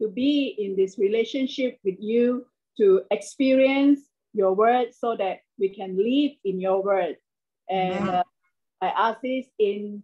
to 0.00 0.08
be 0.08 0.54
in 0.56 0.76
this 0.76 0.98
relationship 0.98 1.78
with 1.84 1.96
you 1.98 2.46
to 2.78 3.02
experience 3.10 3.98
your 4.34 4.54
word 4.54 4.94
so 4.94 5.16
that 5.16 5.40
we 5.58 5.68
can 5.68 5.98
live 5.98 6.30
in 6.44 6.60
your 6.60 6.80
word 6.80 7.16
and 7.70 8.08
uh, 8.10 8.24
i 8.82 8.88
ask 8.88 9.20
this 9.22 9.46
in 9.58 10.02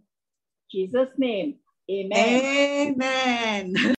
jesus 0.72 1.08
name. 1.18 1.56
Amen. 1.90 2.50
Amen 2.86 3.74